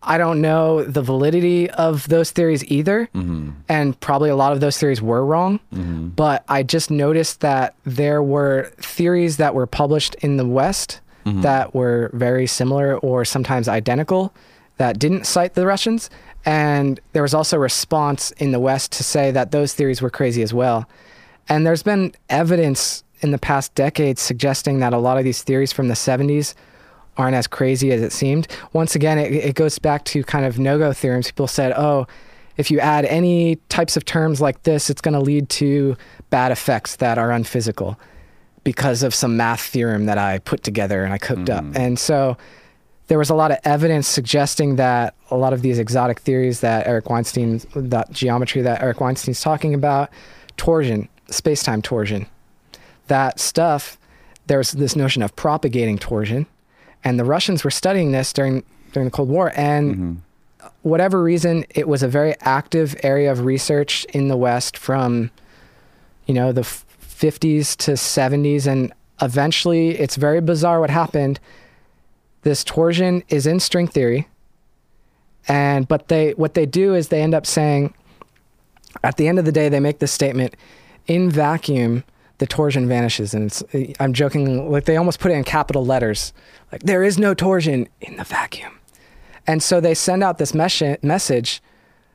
I 0.07 0.19
don't 0.19 0.41
know 0.41 0.85
the 0.85 1.03
validity 1.03 1.69
of 1.71 2.09
those 2.09 2.31
theories 2.31 2.65
either. 2.71 3.09
Mm-hmm. 3.15 3.51
And 3.69 3.99
probably 4.01 4.31
a 4.31 4.37
lot 4.37 4.53
of 4.53 4.61
those 4.61 4.79
theories 4.79 5.03
were 5.03 5.27
wrong. 5.27 5.59
Mm-hmm. 5.75 6.09
But 6.11 6.45
I 6.49 6.63
just 6.63 6.91
noticed 6.91 7.41
that 7.41 7.75
there 7.85 8.23
were 8.23 8.71
theories 8.77 9.37
that 9.39 9.55
were 9.55 9.67
published 9.67 10.15
in 10.17 10.37
the 10.37 10.47
West 10.47 11.01
mm-hmm. 11.25 11.41
that 11.41 11.75
were 11.75 12.11
very 12.15 12.47
similar 12.47 12.99
or 12.99 13.25
sometimes 13.25 13.69
identical 13.69 14.33
that 14.77 14.99
didn't 14.99 15.27
cite 15.27 15.55
the 15.55 15.67
Russians. 15.67 16.09
And 16.45 17.01
there 17.13 17.23
was 17.23 17.35
also 17.35 17.57
a 17.57 17.61
response 17.61 18.31
in 18.33 18.53
the 18.53 18.61
West 18.61 18.93
to 18.93 19.05
say 19.05 19.33
that 19.33 19.51
those 19.51 19.75
theories 19.75 20.01
were 20.01 20.11
crazy 20.11 20.43
as 20.43 20.55
well. 20.55 20.89
And 21.49 21.67
there's 21.67 21.83
been 21.83 22.15
evidence 22.29 23.03
in 23.21 23.33
the 23.33 23.39
past 23.39 23.75
decades 23.75 24.21
suggesting 24.21 24.79
that 24.81 24.93
a 24.93 24.99
lot 24.99 25.19
of 25.19 25.25
these 25.25 25.43
theories 25.43 25.73
from 25.73 25.89
the 25.89 25.95
70s 25.95 26.55
aren't 27.17 27.35
as 27.35 27.47
crazy 27.47 27.93
as 27.93 28.03
it 28.03 28.13
seemed. 28.13 28.49
Once 28.73 28.95
again, 28.95 29.19
it, 29.19 29.33
it 29.33 29.55
goes 29.55 29.79
back 29.79 30.05
to 30.07 30.23
kind 30.25 30.45
of 30.45 30.59
no 30.59 30.79
go 30.79 30.93
theorems. 30.93 31.27
People 31.27 31.47
said, 31.47 31.73
oh, 31.77 32.07
if 32.57 32.71
you 32.71 32.81
add 32.81 33.05
any 33.05 33.57
types 33.69 33.97
of 33.97 34.05
terms 34.05 34.41
like 34.41 34.63
this, 34.63 34.89
it's 34.91 35.01
going 35.01 35.15
to 35.15 35.21
lead 35.21 35.49
to 35.51 35.97
bad 36.31 36.53
effects 36.53 36.97
that 36.97 37.19
are 37.19 37.31
unphysical 37.31 37.99
because 38.65 39.03
of 39.03 39.15
some 39.15 39.37
math 39.37 39.61
theorem 39.61 40.07
that 40.07 40.19
I 40.19 40.39
put 40.39 40.63
together 40.63 41.05
and 41.05 41.13
I 41.13 41.19
cooked 41.19 41.51
up. 41.51 41.65
Mm-hmm. 41.65 41.77
And 41.77 41.99
so 41.99 42.37
there 43.09 43.19
was 43.19 43.31
a 43.31 43.35
lot 43.35 43.53
of 43.53 43.59
evidence 43.65 44.09
suggesting 44.09 44.77
that 44.77 45.15
a 45.31 45.37
lot 45.37 45.53
of 45.53 45.63
these 45.63 45.79
exotic 45.79 46.21
theories 46.21 46.61
that 46.61 46.87
Eric 46.87 47.09
Weinstein, 47.09 47.61
that 47.75 48.11
geometry 48.11 48.63
that 48.63 48.83
Eric 48.83 49.01
Weinstein's 49.01 49.41
talking 49.41 49.75
about, 49.75 50.11
torsion, 50.57 51.09
space 51.31 51.63
time 51.63 51.83
torsion, 51.83 52.27
that 53.07 53.39
stuff, 53.39 53.99
there's 54.47 54.73
this 54.73 54.97
notion 54.97 55.23
of 55.23 55.35
propagating 55.37 55.99
torsion. 55.99 56.47
And 57.05 57.19
the 57.19 57.25
Russians 57.25 57.65
were 57.65 57.71
studying 57.71 58.13
this 58.13 58.33
during 58.33 58.65
during 58.93 59.07
the 59.07 59.11
Cold 59.11 59.29
War. 59.29 59.53
And 59.57 59.95
mm-hmm. 59.95 60.69
whatever 60.83 61.23
reason, 61.23 61.65
it 61.71 61.87
was 61.87 62.03
a 62.03 62.09
very 62.09 62.35
active 62.41 62.97
area 63.03 63.31
of 63.31 63.45
research 63.45 64.05
in 64.07 64.29
the 64.29 64.37
West 64.37 64.77
from, 64.77 65.31
you 66.27 66.35
know, 66.35 66.53
the 66.53 66.63
50s 66.63 67.77
to 67.77 67.93
70s. 67.93 68.67
And 68.67 68.93
eventually, 69.21 69.91
it's 69.91 70.17
very 70.17 70.41
bizarre 70.41 70.81
what 70.81 70.91
happened. 70.91 71.41
This 72.43 72.65
torsion 72.65 73.23
is 73.29 73.47
in 73.47 73.61
string 73.61 73.87
theory. 73.87 74.29
And 75.49 75.87
but 75.87 76.09
they 76.09 76.33
what 76.33 76.55
they 76.55 76.67
do 76.67 76.95
is 76.95 77.09
they 77.09 77.23
end 77.23 77.35
up 77.35 77.47
saying 77.47 77.95
at 79.05 79.17
the 79.17 79.29
end 79.29 79.39
of 79.39 79.45
the 79.45 79.53
day 79.53 79.69
they 79.69 79.81
make 79.81 79.99
this 80.01 80.11
statement 80.11 80.57
in 81.07 81.31
vacuum 81.31 82.03
the 82.39 82.47
torsion 82.47 82.87
vanishes 82.87 83.33
and 83.33 83.45
it's 83.45 83.65
i'm 84.01 84.13
joking 84.13 84.71
like 84.71 84.85
they 84.85 84.97
almost 84.97 85.21
put 85.21 85.31
it 85.31 85.35
in 85.35 85.45
capital 85.45 85.85
letters. 85.85 86.33
Like 86.73 86.83
there 86.83 87.03
is 87.03 87.19
no 87.19 87.35
torsion 87.35 87.89
in 88.01 88.17
the 88.17 88.25
vacuum. 88.25 88.79
And 89.47 89.63
so 89.63 89.81
they 89.81 89.95
send 89.95 90.25
out 90.25 90.39
this 90.39 90.55
mes- 90.55 91.03
message 91.03 91.63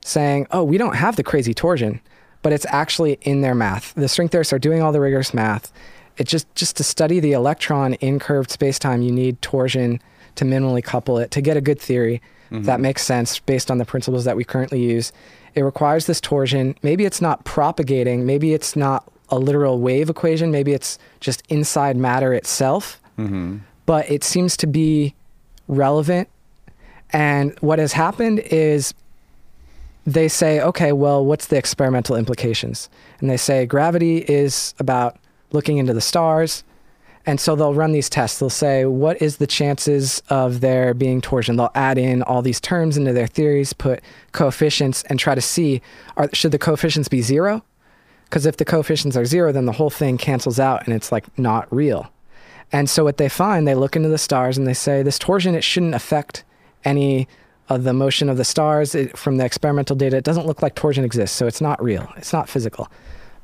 saying 0.03 0.48
oh 0.52 0.64
we 0.64 0.77
don't 0.77 0.95
have 0.95 1.15
the 1.15 1.23
crazy 1.23 1.53
torsion 1.53 2.02
but 2.41 2.52
it's 2.53 2.65
actually 2.69 3.19
in 3.22 3.41
their 3.41 3.53
math. 3.53 3.93
The 3.93 4.07
string 4.07 4.27
theorists 4.27 4.52
are 4.52 4.60
doing 4.60 4.81
all 4.81 4.91
the 4.91 4.99
rigorous 4.99 5.34
math. 5.34 5.72
It 6.18 6.27
just 6.27 6.53
just 6.56 6.77
to 6.77 6.84
study 6.84 7.19
the 7.19 7.34
electron 7.34 7.93
in 7.95 8.19
curved 8.19 8.49
spacetime 8.49 9.03
you 9.03 9.11
need 9.11 9.41
torsion 9.41 10.02
to 10.35 10.45
minimally 10.45 10.84
couple 10.84 11.18
it 11.18 11.31
to 11.31 11.41
get 11.41 11.57
a 11.57 11.61
good 11.61 11.80
theory. 11.80 12.22
That 12.52 12.64
mm-hmm. 12.64 12.81
makes 12.81 13.03
sense 13.06 13.39
based 13.39 13.72
on 13.72 13.77
the 13.77 13.85
principles 13.85 14.26
that 14.26 14.35
we 14.35 14.43
currently 14.43 14.84
use. 14.84 15.14
It 15.56 15.61
requires 15.61 16.06
this 16.06 16.19
torsion. 16.19 16.76
Maybe 16.84 17.06
it's 17.06 17.22
not 17.22 17.45
propagating. 17.45 18.26
Maybe 18.26 18.53
it's 18.53 18.76
not 18.76 19.10
a 19.31 19.39
literal 19.39 19.79
wave 19.79 20.09
equation 20.09 20.51
maybe 20.51 20.73
it's 20.73 20.99
just 21.19 21.43
inside 21.49 21.97
matter 21.97 22.33
itself 22.33 23.01
mm-hmm. 23.17 23.57
but 23.85 24.09
it 24.09 24.23
seems 24.23 24.55
to 24.55 24.67
be 24.67 25.13
relevant 25.67 26.27
and 27.13 27.57
what 27.59 27.79
has 27.79 27.93
happened 27.93 28.39
is 28.39 28.93
they 30.05 30.27
say, 30.27 30.61
okay, 30.61 30.91
well, 30.93 31.23
what's 31.23 31.47
the 31.47 31.57
experimental 31.57 32.15
implications? 32.15 32.89
And 33.19 33.29
they 33.29 33.37
say 33.37 33.65
gravity 33.65 34.17
is 34.19 34.73
about 34.79 35.17
looking 35.51 35.77
into 35.77 35.93
the 35.93 36.01
stars. 36.01 36.63
And 37.25 37.39
so 37.39 37.55
they'll 37.55 37.75
run 37.75 37.91
these 37.91 38.09
tests. 38.09 38.39
They'll 38.39 38.49
say, 38.49 38.85
what 38.85 39.21
is 39.21 39.37
the 39.37 39.45
chances 39.45 40.23
of 40.29 40.61
there 40.61 40.95
being 40.95 41.21
torsion? 41.21 41.55
They'll 41.55 41.69
add 41.75 41.99
in 41.99 42.23
all 42.23 42.41
these 42.41 42.59
terms 42.59 42.97
into 42.97 43.13
their 43.13 43.27
theories, 43.27 43.73
put 43.73 44.01
coefficients, 44.31 45.03
and 45.03 45.19
try 45.19 45.35
to 45.35 45.41
see 45.41 45.81
are, 46.17 46.29
should 46.33 46.51
the 46.51 46.57
coefficients 46.57 47.07
be 47.07 47.21
zero? 47.21 47.63
Because 48.31 48.45
if 48.45 48.55
the 48.55 48.63
coefficients 48.63 49.17
are 49.17 49.25
zero, 49.25 49.51
then 49.51 49.65
the 49.65 49.73
whole 49.73 49.89
thing 49.89 50.17
cancels 50.17 50.57
out 50.57 50.85
and 50.85 50.95
it's 50.95 51.11
like 51.11 51.37
not 51.37 51.67
real. 51.69 52.09
And 52.71 52.89
so 52.89 53.03
what 53.03 53.17
they 53.17 53.27
find, 53.27 53.67
they 53.67 53.75
look 53.75 53.97
into 53.97 54.07
the 54.07 54.17
stars 54.17 54.57
and 54.57 54.65
they 54.65 54.73
say 54.73 55.03
this 55.03 55.19
torsion 55.19 55.53
it 55.53 55.65
shouldn't 55.65 55.95
affect 55.95 56.45
any 56.85 57.27
of 57.67 57.83
the 57.83 57.91
motion 57.91 58.29
of 58.29 58.37
the 58.37 58.45
stars 58.45 58.95
it, 58.95 59.17
from 59.17 59.35
the 59.35 59.43
experimental 59.43 59.97
data. 59.97 60.15
It 60.15 60.23
doesn't 60.23 60.45
look 60.45 60.61
like 60.61 60.75
torsion 60.75 61.03
exists, 61.03 61.35
so 61.35 61.45
it's 61.45 61.59
not 61.59 61.83
real. 61.83 62.09
It's 62.15 62.31
not 62.31 62.47
physical. 62.47 62.89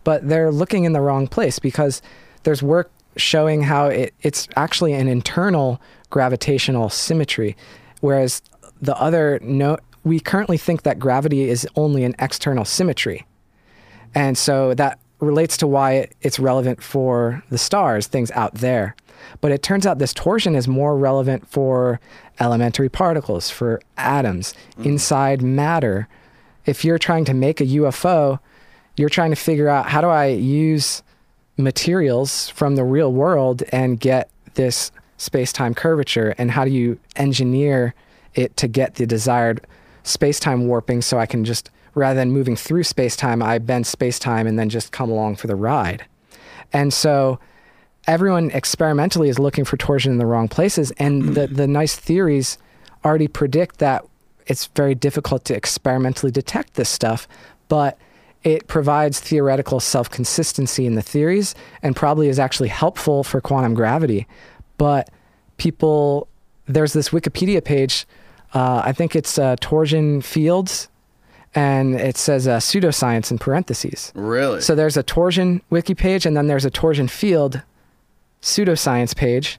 But 0.05 0.26
they're 0.30 0.53
looking 0.53 0.85
in 0.85 0.93
the 0.93 1.01
wrong 1.01 1.27
place 1.27 1.59
because 1.59 2.01
there's 2.43 2.64
work 2.64 2.89
showing 3.18 3.64
how 3.64 3.88
it, 3.88 4.14
it's 4.22 4.47
actually 4.55 4.93
an 4.93 5.09
internal 5.09 5.81
gravitational 6.11 6.88
symmetry, 6.88 7.57
whereas 7.99 8.41
the 8.81 8.95
other 8.95 9.38
no, 9.41 9.80
we 10.05 10.22
currently 10.22 10.57
think 10.57 10.84
that 10.84 10.97
gravity 10.97 11.49
is 11.49 11.68
only 11.76 12.05
an 12.05 12.15
external 12.19 12.64
symmetry. 12.64 13.26
And 14.18 14.35
so 14.35 14.73
that 14.73 14.98
relates 15.19 15.57
to 15.57 15.68
why 15.68 15.91
it- 15.94 16.15
it's 16.23 16.39
relevant 16.39 16.81
for 16.81 17.44
the 17.52 17.57
stars, 17.60 18.07
things 18.07 18.31
out 18.31 18.56
there. 18.56 18.95
But 19.41 19.52
it 19.52 19.61
turns 19.61 19.85
out 19.85 19.99
this 19.99 20.14
torsion 20.14 20.56
is 20.56 20.68
more 20.68 20.98
relevant 20.98 21.48
for 21.48 21.99
elementary 22.39 22.89
particles, 22.89 23.52
for 23.52 23.80
atoms, 23.95 24.56
mm. 24.80 24.85
inside 24.88 25.44
matter. 25.44 26.07
If 26.65 26.84
you're 26.84 26.98
trying 26.98 27.26
to 27.26 27.34
make 27.35 27.61
a 27.61 27.65
UFO, 27.65 28.39
you're 28.95 29.10
trying 29.10 29.30
to 29.30 29.35
figure 29.35 29.69
out 29.69 29.89
how 29.89 30.02
do 30.02 30.07
I 30.07 30.26
use 30.27 31.03
materials 31.56 32.49
from 32.49 32.76
the 32.76 32.84
real 32.84 33.14
world 33.14 33.61
and 33.72 33.99
get 33.99 34.30
this 34.56 34.91
space 35.18 35.53
time 35.53 35.76
curvature, 35.76 36.34
and 36.39 36.52
how 36.52 36.65
do 36.65 36.72
you 36.72 36.98
engineer 37.15 37.94
it 38.34 38.57
to 38.57 38.68
get 38.68 38.95
the 38.95 39.06
desired 39.06 39.61
space 40.03 40.39
time 40.39 40.68
warping 40.68 41.03
so 41.03 41.19
I 41.19 41.27
can 41.27 41.45
just, 41.45 41.69
rather 41.98 42.19
than 42.19 42.32
moving 42.32 42.56
through 42.56 42.84
space 42.84 43.15
time, 43.15 43.41
I 43.41 43.57
bend 43.57 43.88
space 43.88 44.19
time 44.19 44.48
and 44.48 44.57
then 44.57 44.69
just 44.69 44.91
come 44.91 45.10
along 45.10 45.36
for 45.36 45.48
the 45.48 45.56
ride. 45.56 46.06
And 46.72 46.94
so 46.94 47.40
everyone 48.06 48.52
experimentally 48.52 49.30
is 49.30 49.40
looking 49.40 49.65
for 49.65 49.78
torsion 49.78 50.11
in 50.11 50.18
the 50.18 50.26
wrong 50.26 50.48
places. 50.48 50.91
And 50.91 51.24
the, 51.36 51.48
the 51.48 51.68
nice 51.68 51.95
theories 51.95 52.57
already 53.03 53.28
predict 53.28 53.80
that 53.80 54.06
it's 54.45 54.68
very 54.68 54.95
difficult 54.95 55.44
to 55.45 55.56
experimentally 55.56 56.32
detect 56.32 56.76
this 56.76 56.90
stuff, 56.90 57.28
but 57.68 57.98
it 58.44 58.68
provides 58.68 59.19
theoretical 59.19 59.80
self 59.80 60.10
consistency 60.10 60.86
in 60.86 60.95
the 60.95 61.02
theories 61.02 61.53
and 61.84 61.95
probably 61.95 62.30
is 62.30 62.40
actually 62.40 62.69
helpful 62.69 63.24
for 63.24 63.41
quantum 63.41 63.74
gravity. 63.74 64.26
But 64.78 65.10
people, 65.57 66.28
there's 66.65 66.94
this 66.94 67.10
Wikipedia 67.10 67.64
page, 67.64 68.07
uh, 68.53 68.82
I 68.86 68.94
think 68.94 69.15
it's 69.15 69.38
uh, 69.38 69.57
torsion 69.60 70.22
fields, 70.22 70.88
and 71.58 71.96
it 71.96 72.18
says 72.18 72.48
uh, 72.48 72.58
pseudoscience 72.58 73.32
in 73.32 73.38
parentheses. 73.40 74.12
Really? 74.14 74.62
So 74.62 74.76
there's 74.76 74.96
a 74.96 75.02
torsion 75.02 75.62
wiki 75.72 75.96
page, 75.96 76.26
and 76.28 76.38
then 76.38 76.46
there's 76.48 76.66
a 76.66 76.70
torsion 76.70 77.08
field 77.08 77.62
pseudoscience 78.44 79.16
page. 79.16 79.58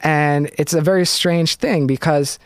And 0.00 0.50
it's 0.58 0.74
a 0.74 0.80
very 0.80 1.06
strange 1.06 1.54
thing 1.56 1.86
because 1.86 2.38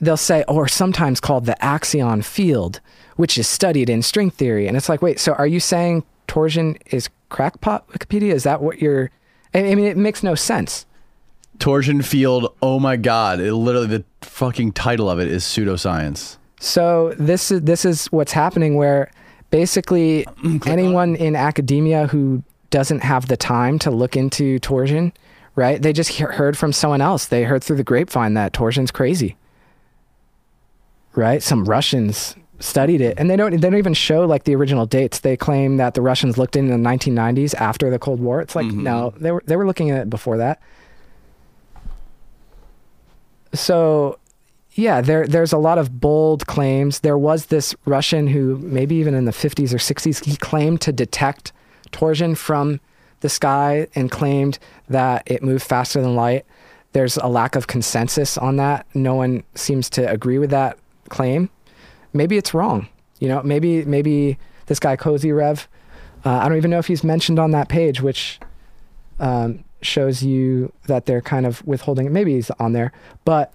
they'll 0.00 0.16
say, 0.18 0.44
or 0.46 0.68
sometimes 0.68 1.20
called 1.20 1.46
the 1.46 1.56
axion 1.62 2.22
field, 2.22 2.80
which 3.16 3.38
is 3.38 3.48
studied 3.48 3.88
in 3.88 4.02
string 4.02 4.30
theory. 4.30 4.68
And 4.68 4.76
it's 4.76 4.88
like, 4.88 5.00
wait, 5.00 5.18
so 5.18 5.32
are 5.32 5.46
you 5.46 5.58
saying 5.58 6.04
torsion 6.26 6.76
is 6.90 7.08
crackpot 7.30 7.88
Wikipedia? 7.88 8.32
Is 8.32 8.42
that 8.44 8.60
what 8.62 8.80
you're. 8.82 9.10
I 9.54 9.58
I 9.58 9.74
mean, 9.74 9.86
it 9.86 9.96
makes 9.96 10.22
no 10.22 10.34
sense. 10.34 10.86
torsion 11.58 12.02
field. 12.02 12.54
Oh 12.60 12.78
my 12.78 12.96
god! 12.96 13.40
It 13.40 13.54
literally 13.54 13.88
the 13.88 14.04
fucking 14.20 14.72
title 14.72 15.08
of 15.08 15.18
it 15.18 15.28
is 15.28 15.44
pseudoscience. 15.44 16.36
So 16.60 17.14
this 17.18 17.50
is 17.50 17.62
this 17.62 17.84
is 17.84 18.06
what's 18.12 18.32
happening 18.32 18.76
where 18.76 19.10
basically 19.50 20.26
anyone 20.66 21.16
in 21.16 21.34
academia 21.34 22.06
who 22.06 22.44
doesn't 22.68 23.00
have 23.00 23.26
the 23.26 23.36
time 23.36 23.78
to 23.80 23.90
look 23.90 24.14
into 24.14 24.58
torsion, 24.60 25.12
right? 25.56 25.80
They 25.80 25.92
just 25.92 26.10
he- 26.10 26.24
heard 26.24 26.56
from 26.56 26.72
someone 26.72 27.00
else. 27.00 27.26
They 27.26 27.44
heard 27.44 27.64
through 27.64 27.78
the 27.78 27.84
grapevine 27.84 28.34
that 28.34 28.52
torsion's 28.52 28.90
crazy. 28.90 29.36
Right? 31.14 31.42
Some 31.42 31.64
Russians 31.64 32.36
studied 32.60 33.00
it 33.00 33.14
and 33.18 33.30
they 33.30 33.36
don't 33.36 33.52
they 33.52 33.56
don't 33.56 33.78
even 33.78 33.94
show 33.94 34.26
like 34.26 34.44
the 34.44 34.54
original 34.54 34.84
dates. 34.84 35.20
They 35.20 35.38
claim 35.38 35.78
that 35.78 35.94
the 35.94 36.02
Russians 36.02 36.36
looked 36.36 36.56
in 36.56 36.68
the 36.68 36.76
1990s 36.76 37.54
after 37.54 37.88
the 37.88 37.98
Cold 37.98 38.20
War. 38.20 38.42
It's 38.42 38.54
like 38.54 38.66
no, 38.66 39.14
they 39.16 39.32
were 39.32 39.42
they 39.46 39.56
were 39.56 39.66
looking 39.66 39.90
at 39.90 40.02
it 40.02 40.10
before 40.10 40.36
that. 40.36 40.60
So 43.54 44.19
yeah, 44.80 45.00
there 45.02 45.26
there's 45.26 45.52
a 45.52 45.58
lot 45.58 45.78
of 45.78 46.00
bold 46.00 46.46
claims. 46.46 47.00
There 47.00 47.18
was 47.18 47.46
this 47.46 47.74
Russian 47.84 48.26
who 48.26 48.56
maybe 48.58 48.96
even 48.96 49.14
in 49.14 49.26
the 49.26 49.32
50s 49.32 49.72
or 49.74 49.76
60s 49.76 50.24
he 50.24 50.36
claimed 50.36 50.80
to 50.82 50.92
detect 50.92 51.52
torsion 51.92 52.34
from 52.34 52.80
the 53.20 53.28
sky 53.28 53.86
and 53.94 54.10
claimed 54.10 54.58
that 54.88 55.22
it 55.30 55.42
moved 55.42 55.64
faster 55.64 56.00
than 56.00 56.16
light. 56.16 56.46
There's 56.92 57.18
a 57.18 57.26
lack 57.26 57.56
of 57.56 57.66
consensus 57.66 58.38
on 58.38 58.56
that. 58.56 58.86
No 58.94 59.14
one 59.14 59.44
seems 59.54 59.90
to 59.90 60.10
agree 60.10 60.38
with 60.38 60.50
that 60.50 60.78
claim. 61.10 61.50
Maybe 62.12 62.36
it's 62.38 62.54
wrong. 62.54 62.88
You 63.18 63.28
know, 63.28 63.42
maybe 63.42 63.84
maybe 63.84 64.38
this 64.66 64.80
guy 64.80 64.96
Kozyrev, 64.96 65.66
uh, 66.24 66.30
I 66.30 66.48
don't 66.48 66.56
even 66.56 66.70
know 66.70 66.78
if 66.78 66.86
he's 66.86 67.04
mentioned 67.04 67.38
on 67.38 67.50
that 67.50 67.68
page, 67.68 68.00
which 68.00 68.40
um, 69.18 69.62
shows 69.82 70.22
you 70.22 70.72
that 70.86 71.04
they're 71.04 71.20
kind 71.20 71.44
of 71.44 71.64
withholding 71.66 72.06
it. 72.06 72.12
Maybe 72.12 72.34
he's 72.34 72.50
on 72.52 72.72
there, 72.72 72.92
but 73.26 73.54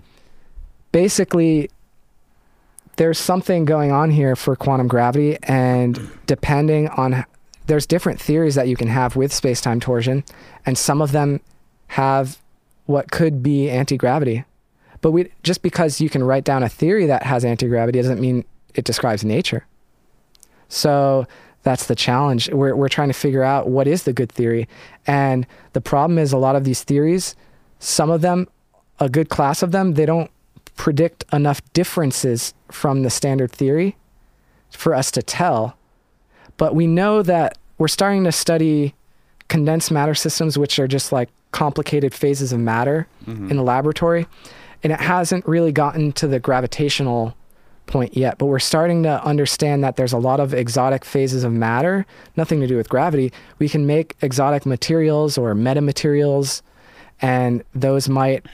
basically 0.96 1.70
there's 2.96 3.20
something 3.20 3.66
going 3.66 3.92
on 3.92 4.10
here 4.10 4.34
for 4.34 4.56
quantum 4.56 4.88
gravity 4.88 5.38
and 5.44 6.10
depending 6.26 6.88
on 6.88 7.26
there's 7.68 7.86
different 7.86 8.18
theories 8.18 8.56
that 8.56 8.70
you 8.70 8.78
can 8.78 8.88
have 8.88 9.14
with 9.18 9.34
space-time 9.34 9.82
torsion 9.82 10.24
and 10.66 10.78
some 10.78 11.02
of 11.02 11.12
them 11.12 11.42
have 11.88 12.38
what 12.86 13.12
could 13.12 13.44
be 13.44 13.70
anti-gravity. 13.70 14.46
But 15.02 15.12
we 15.12 15.30
just 15.44 15.62
because 15.62 16.00
you 16.00 16.10
can 16.10 16.24
write 16.24 16.46
down 16.46 16.64
a 16.64 16.70
theory 16.70 17.06
that 17.08 17.24
has 17.24 17.44
anti-gravity 17.44 18.00
doesn't 18.00 18.22
mean 18.22 18.46
it 18.74 18.86
describes 18.86 19.26
nature. 19.26 19.66
So 20.70 21.28
that's 21.64 21.88
the 21.88 21.96
challenge. 21.96 22.50
We're, 22.52 22.74
we're 22.74 22.88
trying 22.88 23.10
to 23.10 23.14
figure 23.14 23.44
out 23.44 23.68
what 23.68 23.86
is 23.86 24.04
the 24.04 24.14
good 24.14 24.32
theory 24.32 24.70
and 25.06 25.46
the 25.74 25.82
problem 25.82 26.18
is 26.18 26.32
a 26.32 26.38
lot 26.38 26.56
of 26.56 26.64
these 26.64 26.84
theories 26.84 27.36
some 27.80 28.10
of 28.10 28.22
them 28.22 28.48
a 29.02 29.10
good 29.10 29.28
class 29.28 29.62
of 29.62 29.74
them 29.74 29.96
they 29.96 30.06
don't 30.06 30.32
predict 30.76 31.24
enough 31.32 31.62
differences 31.74 32.54
from 32.72 33.04
the 33.04 33.10
standard 33.10 33.52
theory 33.52 33.96
for 34.70 34.94
us 34.94 35.12
to 35.12 35.24
tell. 35.24 35.78
But 36.58 36.76
we 36.76 36.88
know 36.88 37.22
that 37.22 37.58
we're 37.78 37.88
starting 37.88 38.24
to 38.26 38.32
study 38.32 38.94
condensed 39.48 39.92
matter 39.92 40.16
systems, 40.16 40.58
which 40.58 40.80
are 40.80 40.88
just 40.88 41.12
like 41.12 41.30
complicated 41.52 42.14
phases 42.14 42.52
of 42.52 42.60
matter 42.60 43.08
mm-hmm. 43.26 43.50
in 43.50 43.58
the 43.58 43.64
laboratory. 43.64 44.28
And 44.84 44.92
it 44.92 45.00
hasn't 45.00 45.48
really 45.48 45.72
gotten 45.72 46.12
to 46.14 46.28
the 46.28 46.40
gravitational 46.40 47.36
point 47.86 48.18
yet, 48.18 48.38
but 48.38 48.48
we're 48.48 48.60
starting 48.60 49.04
to 49.04 49.24
understand 49.24 49.84
that 49.84 49.96
there's 49.96 50.14
a 50.14 50.18
lot 50.18 50.40
of 50.40 50.54
exotic 50.54 51.06
phases 51.06 51.44
of 51.44 51.52
matter, 51.52 52.06
nothing 52.36 52.60
to 52.60 52.68
do 52.68 52.76
with 52.76 52.90
gravity. 52.90 53.32
We 53.60 53.70
can 53.70 53.86
make 53.86 54.16
exotic 54.22 54.66
materials 54.66 55.38
or 55.38 55.54
metamaterials, 55.54 56.62
and 57.22 57.64
those 57.74 58.10
might 58.10 58.46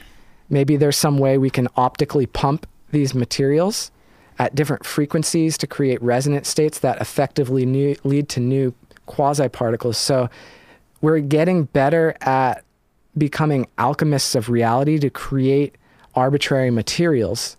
maybe 0.52 0.76
there's 0.76 0.96
some 0.96 1.18
way 1.18 1.38
we 1.38 1.50
can 1.50 1.66
optically 1.76 2.26
pump 2.26 2.66
these 2.92 3.14
materials 3.14 3.90
at 4.38 4.54
different 4.54 4.84
frequencies 4.84 5.58
to 5.58 5.66
create 5.66 6.00
resonant 6.02 6.46
states 6.46 6.78
that 6.80 7.00
effectively 7.00 7.66
new, 7.66 7.96
lead 8.04 8.28
to 8.28 8.38
new 8.38 8.74
quasi 9.06 9.48
particles. 9.48 9.98
So 9.98 10.28
we're 11.00 11.20
getting 11.20 11.64
better 11.64 12.14
at 12.20 12.64
becoming 13.16 13.66
alchemists 13.78 14.34
of 14.34 14.48
reality 14.48 14.98
to 14.98 15.10
create 15.10 15.74
arbitrary 16.14 16.70
materials. 16.70 17.56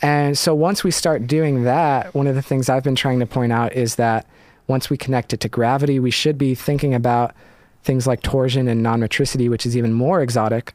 And 0.00 0.36
so 0.36 0.54
once 0.54 0.82
we 0.82 0.90
start 0.90 1.26
doing 1.26 1.64
that, 1.64 2.14
one 2.14 2.26
of 2.26 2.34
the 2.34 2.42
things 2.42 2.68
I've 2.68 2.84
been 2.84 2.94
trying 2.94 3.20
to 3.20 3.26
point 3.26 3.52
out 3.52 3.74
is 3.74 3.96
that 3.96 4.26
once 4.66 4.88
we 4.88 4.96
connect 4.96 5.32
it 5.32 5.40
to 5.40 5.48
gravity, 5.48 5.98
we 5.98 6.10
should 6.10 6.38
be 6.38 6.54
thinking 6.54 6.94
about 6.94 7.34
things 7.82 8.06
like 8.06 8.22
torsion 8.22 8.68
and 8.68 8.82
non-metricity, 8.82 9.48
which 9.48 9.66
is 9.66 9.76
even 9.76 9.92
more 9.92 10.22
exotic. 10.22 10.72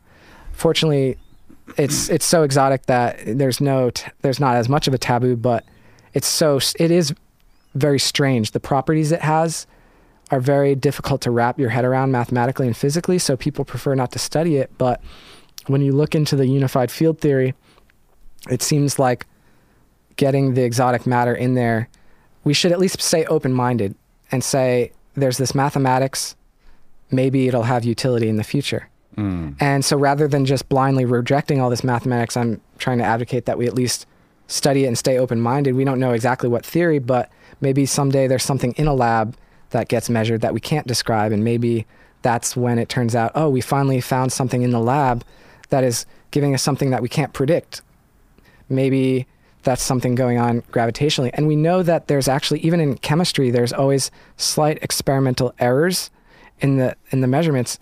Fortunately, 0.52 1.18
it's 1.78 2.10
it's 2.10 2.26
so 2.26 2.44
exotic 2.44 2.86
that 2.88 3.20
there's 3.26 3.62
no 3.62 3.90
t- 3.90 4.12
there's 4.22 4.40
not 4.40 4.56
as 4.56 4.70
much 4.70 4.88
of 4.88 4.94
a 4.94 4.98
taboo, 4.98 5.36
but 5.36 5.64
it's 6.14 6.28
so 6.28 6.60
it 6.80 6.92
is 6.92 7.14
very 7.76 8.00
strange. 8.00 8.52
The 8.52 8.60
properties 8.60 9.12
it 9.12 9.22
has 9.22 9.66
are 10.32 10.40
very 10.40 10.76
difficult 10.76 11.22
to 11.22 11.32
wrap 11.32 11.60
your 11.60 11.70
head 11.70 11.86
around 11.86 12.12
mathematically 12.12 12.68
and 12.68 12.76
physically, 12.76 13.20
so 13.20 13.36
people 13.38 13.66
prefer 13.66 13.96
not 13.96 14.12
to 14.12 14.20
study 14.20 14.58
it. 14.58 14.72
But 14.78 15.02
when 15.68 15.82
you 15.82 15.92
look 15.94 16.16
into 16.16 16.36
the 16.36 16.48
unified 16.48 16.92
field 16.92 17.20
theory, 17.20 17.54
it 18.50 18.62
seems 18.62 19.00
like 19.00 19.26
getting 20.16 20.54
the 20.54 20.64
exotic 20.64 21.06
matter 21.08 21.34
in 21.34 21.56
there, 21.56 21.90
we 22.44 22.54
should 22.54 22.72
at 22.72 22.80
least 22.80 23.02
stay 23.02 23.26
open 23.26 23.54
minded 23.54 23.96
and 24.32 24.44
say 24.44 24.92
there's 25.16 25.38
this 25.38 25.56
mathematics, 25.56 26.36
maybe 27.12 27.48
it'll 27.48 27.64
have 27.64 27.84
utility 27.84 28.30
in 28.30 28.36
the 28.36 28.44
future. 28.44 28.90
Mm. 29.18 29.56
And 29.60 29.86
so 29.86 29.98
rather 29.98 30.28
than 30.28 30.46
just 30.46 30.70
blindly 30.70 31.06
rejecting 31.06 31.62
all 31.62 31.70
this 31.70 31.84
mathematics, 31.84 32.36
I'm 32.36 32.62
trying 32.78 32.98
to 32.98 33.04
advocate 33.04 33.46
that 33.46 33.58
we 33.58 33.68
at 33.68 33.74
least 33.74 34.06
study 34.48 34.86
it 34.86 34.88
and 34.88 34.98
stay 34.98 35.18
open 35.18 35.40
minded. 35.40 35.76
We 35.76 35.84
don't 35.84 36.00
know 36.00 36.12
exactly 36.12 36.50
what 36.50 36.66
theory, 36.66 37.00
but 37.00 37.32
maybe 37.62 37.86
someday 37.86 38.28
there's 38.28 38.44
something 38.44 38.74
in 38.74 38.88
a 38.88 38.94
lab 38.94 39.36
that 39.70 39.88
gets 39.88 40.10
measured 40.10 40.42
that 40.42 40.54
we 40.54 40.60
can't 40.60 40.88
describe. 40.88 41.32
And 41.32 41.44
maybe 41.44 41.86
that's 42.22 42.56
when 42.56 42.80
it 42.80 42.90
turns 42.90 43.16
out, 43.16 43.32
oh, 43.36 43.50
we 43.50 43.62
finally 43.62 44.02
found 44.02 44.32
something 44.32 44.62
in 44.62 44.72
the 44.72 44.80
lab 44.80 45.24
that 45.70 45.84
is 45.84 46.06
giving 46.32 46.54
us 46.54 46.62
something 46.62 46.90
that 46.90 47.02
we 47.02 47.10
can't 47.10 47.34
predict. 47.34 47.82
Maybe 48.70 49.28
that's 49.64 49.82
something 49.82 50.16
going 50.16 50.38
on 50.38 50.62
gravitationally. 50.72 51.32
And 51.34 51.48
we 51.48 51.56
know 51.56 51.84
that 51.84 52.08
there's 52.08 52.28
actually, 52.28 52.60
even 52.60 52.80
in 52.80 52.98
chemistry, 52.98 53.50
there's 53.50 53.74
always 53.74 54.12
slight 54.38 54.78
experimental 54.82 55.54
errors 55.60 56.12
in 56.60 56.78
the 56.78 56.96
in 57.10 57.22
the 57.22 57.28
measurements 57.28 57.80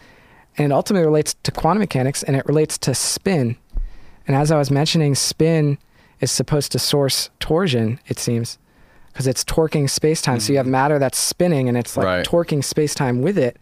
and 0.58 0.72
it 0.72 0.76
ultimately 0.76 1.06
relates 1.06 1.36
to 1.44 1.52
quantum 1.52 1.80
mechanics 1.80 2.24
and 2.24 2.36
it 2.36 2.46
relates 2.46 2.78
to 2.80 2.94
spin. 2.94 3.56
And 4.28 4.36
as 4.36 4.52
I 4.52 4.58
was 4.58 4.70
mentioning, 4.70 5.16
spin 5.16 5.78
is 6.20 6.32
supposed 6.32 6.72
to 6.74 6.80
source 6.80 7.30
torsion, 7.40 8.00
it 8.08 8.20
seems, 8.20 8.58
because 9.08 9.28
it's 9.28 9.44
torquing 9.44 9.90
space-time. 9.90 10.40
So 10.40 10.54
you 10.54 10.58
have 10.58 10.66
mm-hmm. 10.66 10.72
matter 10.72 11.00
that's 11.00 11.18
spinning 11.18 11.68
and 11.68 11.78
it's 11.78 11.98
like 11.98 12.06
Right. 12.06 12.26
torquing 12.26 12.64
space-time 12.64 13.22
with 13.22 13.38
it. 13.38 13.58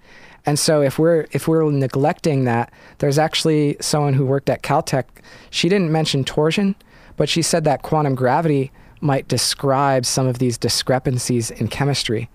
And 0.45 0.57
so 0.57 0.81
if 0.81 0.97
we're 0.97 1.27
if 1.31 1.47
we're 1.47 1.69
neglecting 1.69 2.45
that, 2.45 2.71
there's 2.99 3.19
actually 3.19 3.77
someone 3.81 4.13
who 4.13 4.25
worked 4.25 4.49
at 4.49 4.63
Caltech. 4.63 5.05
She 5.49 5.69
didn't 5.69 5.91
mention 5.91 6.23
torsion, 6.23 6.75
but 7.17 7.29
she 7.29 7.41
said 7.41 7.65
that 7.65 7.81
quantum 7.81 8.15
gravity 8.15 8.71
might 9.01 9.27
describe 9.27 10.05
some 10.05 10.27
of 10.27 10.39
these 10.39 10.57
discrepancies 10.57 11.51
in 11.51 11.67
chemistry 11.67 12.29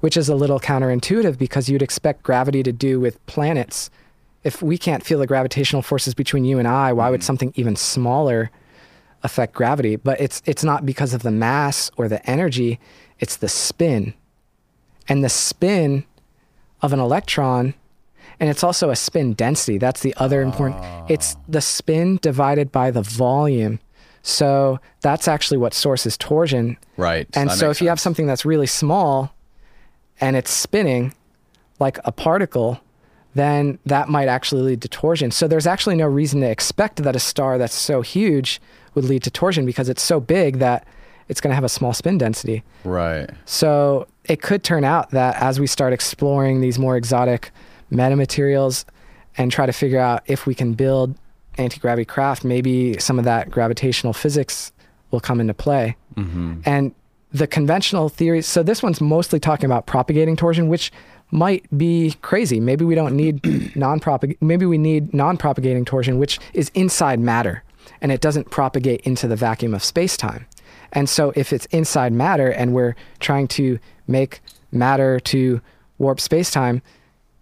which 0.00 0.16
is 0.16 0.28
a 0.28 0.34
little 0.34 0.60
counterintuitive 0.60 1.38
because 1.38 1.68
you'd 1.68 1.82
expect 1.82 2.22
gravity 2.22 2.62
to 2.62 2.72
do 2.72 3.00
with 3.00 3.24
planets. 3.26 3.90
If 4.42 4.62
we 4.62 4.78
can't 4.78 5.04
feel 5.04 5.18
the 5.18 5.26
gravitational 5.26 5.82
forces 5.82 6.14
between 6.14 6.44
you 6.44 6.58
and 6.58 6.66
I, 6.66 6.92
why 6.92 7.10
would 7.10 7.20
mm-hmm. 7.20 7.26
something 7.26 7.52
even 7.56 7.76
smaller 7.76 8.50
affect 9.22 9.54
gravity? 9.54 9.96
But 9.96 10.20
it's 10.20 10.42
it's 10.46 10.64
not 10.64 10.86
because 10.86 11.14
of 11.14 11.22
the 11.22 11.30
mass 11.30 11.90
or 11.96 12.08
the 12.08 12.24
energy, 12.28 12.80
it's 13.18 13.36
the 13.36 13.48
spin. 13.48 14.14
And 15.08 15.24
the 15.24 15.28
spin 15.28 16.04
of 16.82 16.92
an 16.92 17.00
electron 17.00 17.74
and 18.40 18.48
it's 18.48 18.64
also 18.64 18.88
a 18.88 18.96
spin 18.96 19.34
density. 19.34 19.76
That's 19.76 20.00
the 20.00 20.14
other 20.16 20.40
important. 20.40 20.80
Ah. 20.82 21.04
It's 21.08 21.36
the 21.46 21.60
spin 21.60 22.18
divided 22.22 22.72
by 22.72 22.90
the 22.90 23.02
volume. 23.02 23.80
So 24.22 24.80
that's 25.02 25.28
actually 25.28 25.58
what 25.58 25.74
sources 25.74 26.16
torsion. 26.16 26.78
Right. 26.96 27.28
And 27.34 27.50
That 27.50 27.58
so 27.58 27.70
if 27.70 27.82
you 27.82 27.88
have 27.88 28.00
something 28.00 28.26
that's 28.26 28.46
really 28.46 28.66
small 28.66 29.34
and 30.20 30.36
it's 30.36 30.50
spinning 30.50 31.14
like 31.78 31.98
a 32.04 32.12
particle, 32.12 32.80
then 33.34 33.78
that 33.86 34.08
might 34.08 34.28
actually 34.28 34.62
lead 34.62 34.82
to 34.82 34.88
torsion. 34.88 35.30
So 35.30 35.48
there's 35.48 35.66
actually 35.66 35.96
no 35.96 36.06
reason 36.06 36.40
to 36.40 36.50
expect 36.50 37.02
that 37.02 37.16
a 37.16 37.20
star 37.20 37.58
that's 37.58 37.74
so 37.74 38.02
huge 38.02 38.60
would 38.94 39.04
lead 39.04 39.22
to 39.22 39.30
torsion 39.30 39.64
because 39.64 39.88
it's 39.88 40.02
so 40.02 40.20
big 40.20 40.58
that 40.58 40.86
it's 41.28 41.40
going 41.40 41.50
to 41.50 41.54
have 41.54 41.64
a 41.64 41.68
small 41.68 41.92
spin 41.92 42.18
density. 42.18 42.64
Right. 42.84 43.30
So 43.44 44.08
it 44.24 44.42
could 44.42 44.64
turn 44.64 44.84
out 44.84 45.10
that 45.10 45.36
as 45.36 45.60
we 45.60 45.66
start 45.68 45.92
exploring 45.92 46.60
these 46.60 46.78
more 46.78 46.96
exotic 46.96 47.52
metamaterials 47.92 48.84
and 49.36 49.50
try 49.52 49.64
to 49.64 49.72
figure 49.72 50.00
out 50.00 50.22
if 50.26 50.46
we 50.46 50.54
can 50.54 50.74
build 50.74 51.16
anti-gravity 51.56 52.04
craft, 52.04 52.44
maybe 52.44 52.98
some 52.98 53.18
of 53.18 53.24
that 53.24 53.50
gravitational 53.50 54.12
physics 54.12 54.72
will 55.12 55.20
come 55.20 55.40
into 55.40 55.54
play. 55.54 55.96
Mm-hmm. 56.16 56.60
And 56.64 56.94
the 57.32 57.46
conventional 57.46 58.08
theories, 58.08 58.46
so 58.46 58.62
this 58.62 58.82
one's 58.82 59.00
mostly 59.00 59.38
talking 59.38 59.66
about 59.66 59.86
propagating 59.86 60.36
torsion, 60.36 60.68
which 60.68 60.90
might 61.30 61.64
be 61.76 62.16
crazy. 62.22 62.58
Maybe 62.58 62.84
we 62.84 62.94
don't 62.94 63.16
need 63.16 63.44
non-propag. 63.76 64.36
Maybe 64.40 64.66
we 64.66 64.78
need 64.78 65.14
non-propagating 65.14 65.84
torsion, 65.84 66.18
which 66.18 66.40
is 66.54 66.70
inside 66.74 67.20
matter, 67.20 67.62
and 68.00 68.10
it 68.10 68.20
doesn't 68.20 68.50
propagate 68.50 69.00
into 69.02 69.28
the 69.28 69.36
vacuum 69.36 69.74
of 69.74 69.84
space-time. 69.84 70.46
And 70.92 71.08
so, 71.08 71.32
if 71.36 71.52
it's 71.52 71.66
inside 71.66 72.12
matter, 72.12 72.50
and 72.50 72.74
we're 72.74 72.96
trying 73.20 73.46
to 73.48 73.78
make 74.08 74.40
matter 74.72 75.20
to 75.20 75.60
warp 75.98 76.20
space-time, 76.20 76.82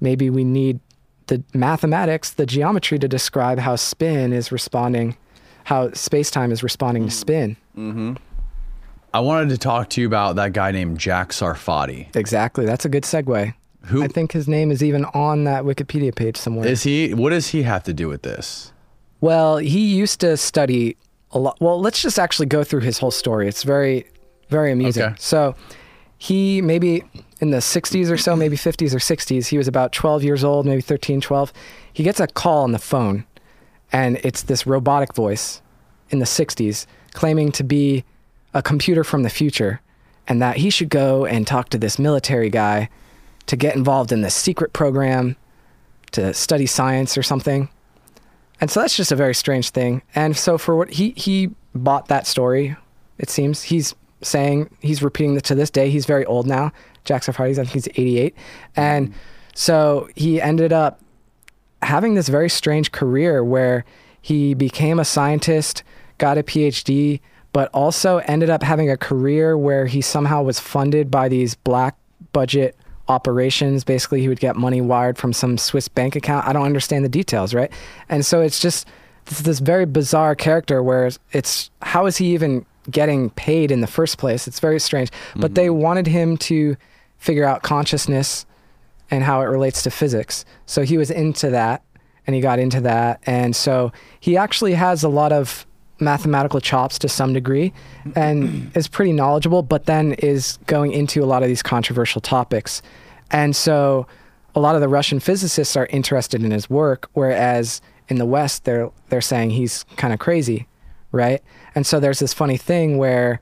maybe 0.01 0.29
we 0.29 0.45
need 0.45 0.81
the 1.29 1.43
mathematics, 1.55 2.31
the 2.33 2.47
geometry 2.47 2.99
to 2.99 3.09
describe 3.09 3.59
how 3.59 3.77
spin 3.77 4.33
is 4.33 4.53
responding, 4.53 5.17
how 5.65 5.93
space-time 5.93 6.53
is 6.53 6.63
responding 6.63 7.05
to 7.05 7.11
mm-hmm. 7.11 7.21
spin. 7.21 7.57
Mm-hmm. 7.77 8.13
I 9.15 9.21
wanted 9.21 9.49
to 9.51 9.59
talk 9.59 9.89
to 9.91 10.01
you 10.01 10.07
about 10.07 10.37
that 10.37 10.53
guy 10.53 10.71
named 10.71 10.99
Jack 10.99 11.31
Sarfati. 11.31 12.15
Exactly. 12.15 12.67
That's 12.67 12.85
a 12.85 12.89
good 12.89 13.05
segue. 13.05 13.55
Who- 13.87 14.03
I 14.03 14.09
think 14.09 14.33
his 14.33 14.47
name 14.49 14.71
is 14.71 14.83
even 14.83 15.05
on 15.07 15.45
that 15.45 15.65
Wikipedia 15.65 16.15
page 16.15 16.37
somewhere. 16.37 16.67
Is 16.69 16.83
he? 16.83 17.15
What 17.15 17.31
does 17.31 17.49
he 17.49 17.63
have 17.63 17.85
to 17.85 17.95
do 17.95 18.09
with 18.09 18.23
this? 18.23 18.73
well, 19.21 19.57
he 19.57 19.81
used 19.97 20.21
to 20.21 20.37
study 20.37 20.97
a 21.33 21.39
lot. 21.41 21.61
Well, 21.61 21.81
let's 21.81 22.01
just 22.01 22.19
actually 22.21 22.47
go 22.47 22.63
through 22.63 22.83
his 22.83 22.99
whole 22.99 23.11
story. 23.11 23.49
It's 23.49 23.65
very, 23.65 24.07
very 24.49 24.71
amusing. 24.71 25.03
Okay. 25.03 25.15
So, 25.19 25.57
he 26.19 26.63
maybe 26.63 27.03
in 27.41 27.51
the 27.51 27.57
60s 27.59 28.11
or 28.13 28.17
so, 28.17 28.37
maybe 28.37 28.57
50s 28.57 28.95
or 28.95 28.99
60s, 28.99 29.47
he 29.49 29.59
was 29.59 29.67
about 29.67 29.93
12 29.93 30.23
years 30.23 30.45
old, 30.45 30.67
maybe 30.67 30.81
13, 30.83 31.21
12. 31.21 31.53
He 31.93 32.03
gets 32.05 32.21
a 32.21 32.27
call 32.29 32.63
on 32.63 32.71
the 32.73 32.79
phone, 32.79 33.25
and 33.91 34.19
it's 34.23 34.43
this 34.43 34.67
robotic 34.69 35.15
voice 35.15 35.63
in 36.11 36.19
the 36.21 36.25
60s 36.25 36.87
claiming 37.13 37.51
to 37.53 37.65
be 37.65 38.05
a 38.55 38.63
computer 38.63 39.05
from 39.05 39.23
the 39.23 39.31
future 39.31 39.81
and 40.27 40.43
that 40.43 40.59
he 40.59 40.71
should 40.71 40.91
go 40.91 41.25
and 41.25 41.47
talk 41.47 41.71
to 41.71 41.79
this 41.79 41.99
military 41.99 42.51
guy 42.51 42.89
to 43.47 43.57
get 43.57 43.75
involved 43.75 44.13
in 44.13 44.21
this 44.21 44.35
secret 44.35 44.73
program 44.73 45.37
to 46.13 46.33
study 46.35 46.67
science 46.67 47.17
or 47.17 47.23
something. 47.23 47.69
And 48.61 48.71
so 48.71 48.81
that's 48.81 48.97
just 48.97 49.13
a 49.13 49.17
very 49.17 49.35
strange 49.35 49.71
thing. 49.71 50.03
And 50.15 50.37
so 50.37 50.59
for 50.59 50.77
what 50.77 50.91
he 50.91 51.11
he 51.11 51.51
bought 51.75 52.09
that 52.09 52.27
story, 52.27 52.77
it 53.19 53.31
seems 53.31 53.63
he's 53.63 53.95
saying 54.21 54.69
he's 54.81 55.03
repeating 55.03 55.37
it 55.37 55.45
to 55.45 55.55
this 55.55 55.71
day. 55.71 55.91
He's 55.91 56.07
very 56.07 56.25
old 56.27 56.47
now. 56.47 56.73
Jack 57.05 57.23
Sarfati's 57.23 57.59
I 57.59 57.63
think 57.63 57.75
he's 57.75 57.89
88, 57.89 58.35
and 58.77 59.15
so 59.55 60.09
he 60.15 60.41
ended 60.43 60.73
up 60.73 61.01
having 61.83 62.15
this 62.15 62.29
very 62.29 62.51
strange 62.51 62.93
career 62.93 63.43
where 63.43 63.85
he 64.21 64.53
became 64.53 64.99
a 64.99 65.05
scientist, 65.05 65.83
got 66.19 66.37
a 66.37 66.43
PhD, 66.43 67.21
but 67.53 67.71
also 67.73 68.19
ended 68.19 68.51
up 68.51 68.63
having 68.63 68.91
a 68.91 68.97
career 68.97 69.57
where 69.57 69.87
he 69.87 70.01
somehow 70.01 70.43
was 70.43 70.61
funded 70.61 71.11
by 71.11 71.29
these 71.29 71.55
black 71.55 71.97
budget 72.33 72.77
operations. 73.09 73.85
Basically, 73.85 74.21
he 74.21 74.29
would 74.29 74.41
get 74.41 74.57
money 74.57 74.81
wired 74.81 75.19
from 75.19 75.33
some 75.33 75.59
Swiss 75.59 75.89
bank 75.89 76.15
account. 76.15 76.47
I 76.47 76.53
don't 76.53 76.67
understand 76.67 77.05
the 77.05 77.09
details, 77.09 77.55
right? 77.55 77.73
And 78.09 78.25
so 78.25 78.41
it's 78.41 78.61
just 78.61 78.87
this, 79.27 79.41
this 79.41 79.59
very 79.61 79.87
bizarre 79.87 80.35
character 80.35 80.83
where 80.83 81.11
it's 81.33 81.71
how 81.83 82.07
is 82.07 82.17
he 82.19 82.35
even 82.35 82.67
getting 82.91 83.31
paid 83.31 83.71
in 83.71 83.81
the 83.81 83.87
first 83.87 84.19
place? 84.19 84.47
It's 84.47 84.61
very 84.61 84.81
strange. 84.81 85.11
But 85.37 85.55
they 85.55 85.67
mm-hmm. 85.67 85.83
wanted 85.83 86.07
him 86.07 86.37
to 86.39 86.77
figure 87.19 87.45
out 87.45 87.63
consciousness 87.63 88.47
and 89.11 89.25
how 89.25 89.41
it 89.41 89.47
relates 89.47 89.83
to 89.83 89.91
physics. 89.91 90.45
So 90.67 90.83
he 90.83 90.99
was 90.99 91.11
into 91.11 91.51
that 91.51 91.83
and 92.27 92.35
he 92.35 92.41
got 92.41 92.59
into 92.59 92.81
that. 92.83 93.21
And 93.25 93.57
so 93.57 93.93
he 94.21 94.37
actually 94.37 94.75
has 94.75 95.03
a 95.03 95.09
lot 95.09 95.33
of 95.33 95.67
mathematical 96.01 96.61
chops 96.61 96.99
to 97.01 97.09
some 97.09 97.33
degree 97.33 97.73
and 98.15 98.71
is 98.77 98.89
pretty 98.89 99.13
knowledgeable, 99.13 99.63
but 99.63 99.87
then 99.87 100.13
is 100.15 100.59
going 100.67 100.93
into 100.93 101.23
a 101.23 101.27
lot 101.27 101.43
of 101.43 101.49
these 101.49 101.63
controversial 101.63 102.21
topics. 102.21 102.83
And 103.31 103.55
so 103.55 104.07
a 104.55 104.61
lot 104.61 104.75
of 104.75 104.81
the 104.81 104.89
Russian 104.89 105.21
physicists 105.21 105.77
are 105.77 105.87
interested 105.87 106.43
in 106.43 106.51
his 106.51 106.71
work, 106.71 107.09
whereas 107.13 107.81
in 108.09 108.19
the 108.19 108.27
West 108.27 108.65
they're 108.65 108.91
they're 109.09 109.21
saying 109.21 109.51
he's 109.51 109.85
kind 109.97 110.13
of 110.13 110.19
crazy, 110.19 110.67
right? 111.13 111.43
And 111.75 111.87
so 111.87 112.01
there's 112.01 112.19
this 112.19 112.33
funny 112.33 112.57
thing 112.57 112.99
where 112.99 113.41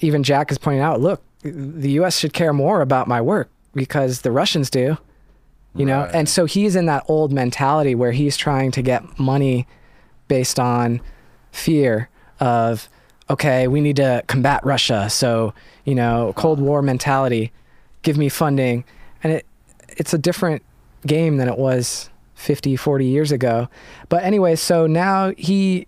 even 0.00 0.22
Jack 0.22 0.50
is 0.50 0.58
pointing 0.58 0.82
out, 0.82 1.00
look, 1.00 1.22
the 1.42 1.90
US 1.92 2.18
should 2.18 2.32
care 2.32 2.52
more 2.52 2.80
about 2.80 3.08
my 3.08 3.20
work 3.20 3.50
because 3.74 4.22
the 4.22 4.30
Russians 4.30 4.70
do. 4.70 4.96
You 5.72 5.86
know, 5.86 6.10
and 6.12 6.28
so 6.28 6.46
he's 6.46 6.74
in 6.74 6.86
that 6.86 7.04
old 7.06 7.32
mentality 7.32 7.94
where 7.94 8.10
he's 8.10 8.36
trying 8.36 8.72
to 8.72 8.82
get 8.82 9.20
money 9.20 9.68
based 10.26 10.58
on 10.58 11.00
fear 11.52 12.08
of 12.38 12.88
okay, 13.28 13.68
we 13.68 13.80
need 13.80 13.96
to 13.96 14.24
combat 14.26 14.60
Russia. 14.64 15.08
So, 15.08 15.54
you 15.84 15.94
know, 15.94 16.32
Cold 16.36 16.58
uh-huh. 16.58 16.66
War 16.66 16.82
mentality, 16.82 17.52
give 18.02 18.18
me 18.18 18.28
funding. 18.28 18.84
And 19.22 19.32
it 19.32 19.46
it's 19.88 20.14
a 20.14 20.18
different 20.18 20.62
game 21.06 21.36
than 21.36 21.48
it 21.48 21.58
was 21.58 22.10
50, 22.34 22.76
40 22.76 23.06
years 23.06 23.32
ago. 23.32 23.68
But 24.08 24.24
anyway, 24.24 24.56
so 24.56 24.86
now 24.86 25.32
he 25.36 25.86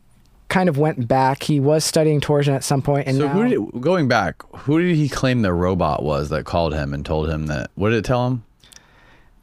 kind 0.49 0.69
of 0.69 0.77
went 0.77 1.09
back. 1.09 1.45
He 1.45 1.61
was 1.61 1.85
studying 1.85 2.21
torsion 2.21 2.55
at 2.55 2.63
some 2.63 2.83
point 2.83 3.09
and 3.09 3.17
so 3.17 3.27
now, 3.27 3.33
who 3.33 3.49
did 3.49 3.81
going 3.81 4.07
back? 4.07 4.43
Who 4.61 4.81
did 4.83 4.97
he 4.97 5.09
claim 5.09 5.43
the 5.43 5.53
robot 5.53 6.03
was 6.03 6.29
that 6.29 6.45
called 6.45 6.75
him 6.75 6.93
and 6.93 7.07
told 7.07 7.29
him 7.29 7.47
that? 7.47 7.71
What 7.75 7.91
did 7.91 7.99
it 7.99 8.05
tell 8.05 8.27
him? 8.27 8.45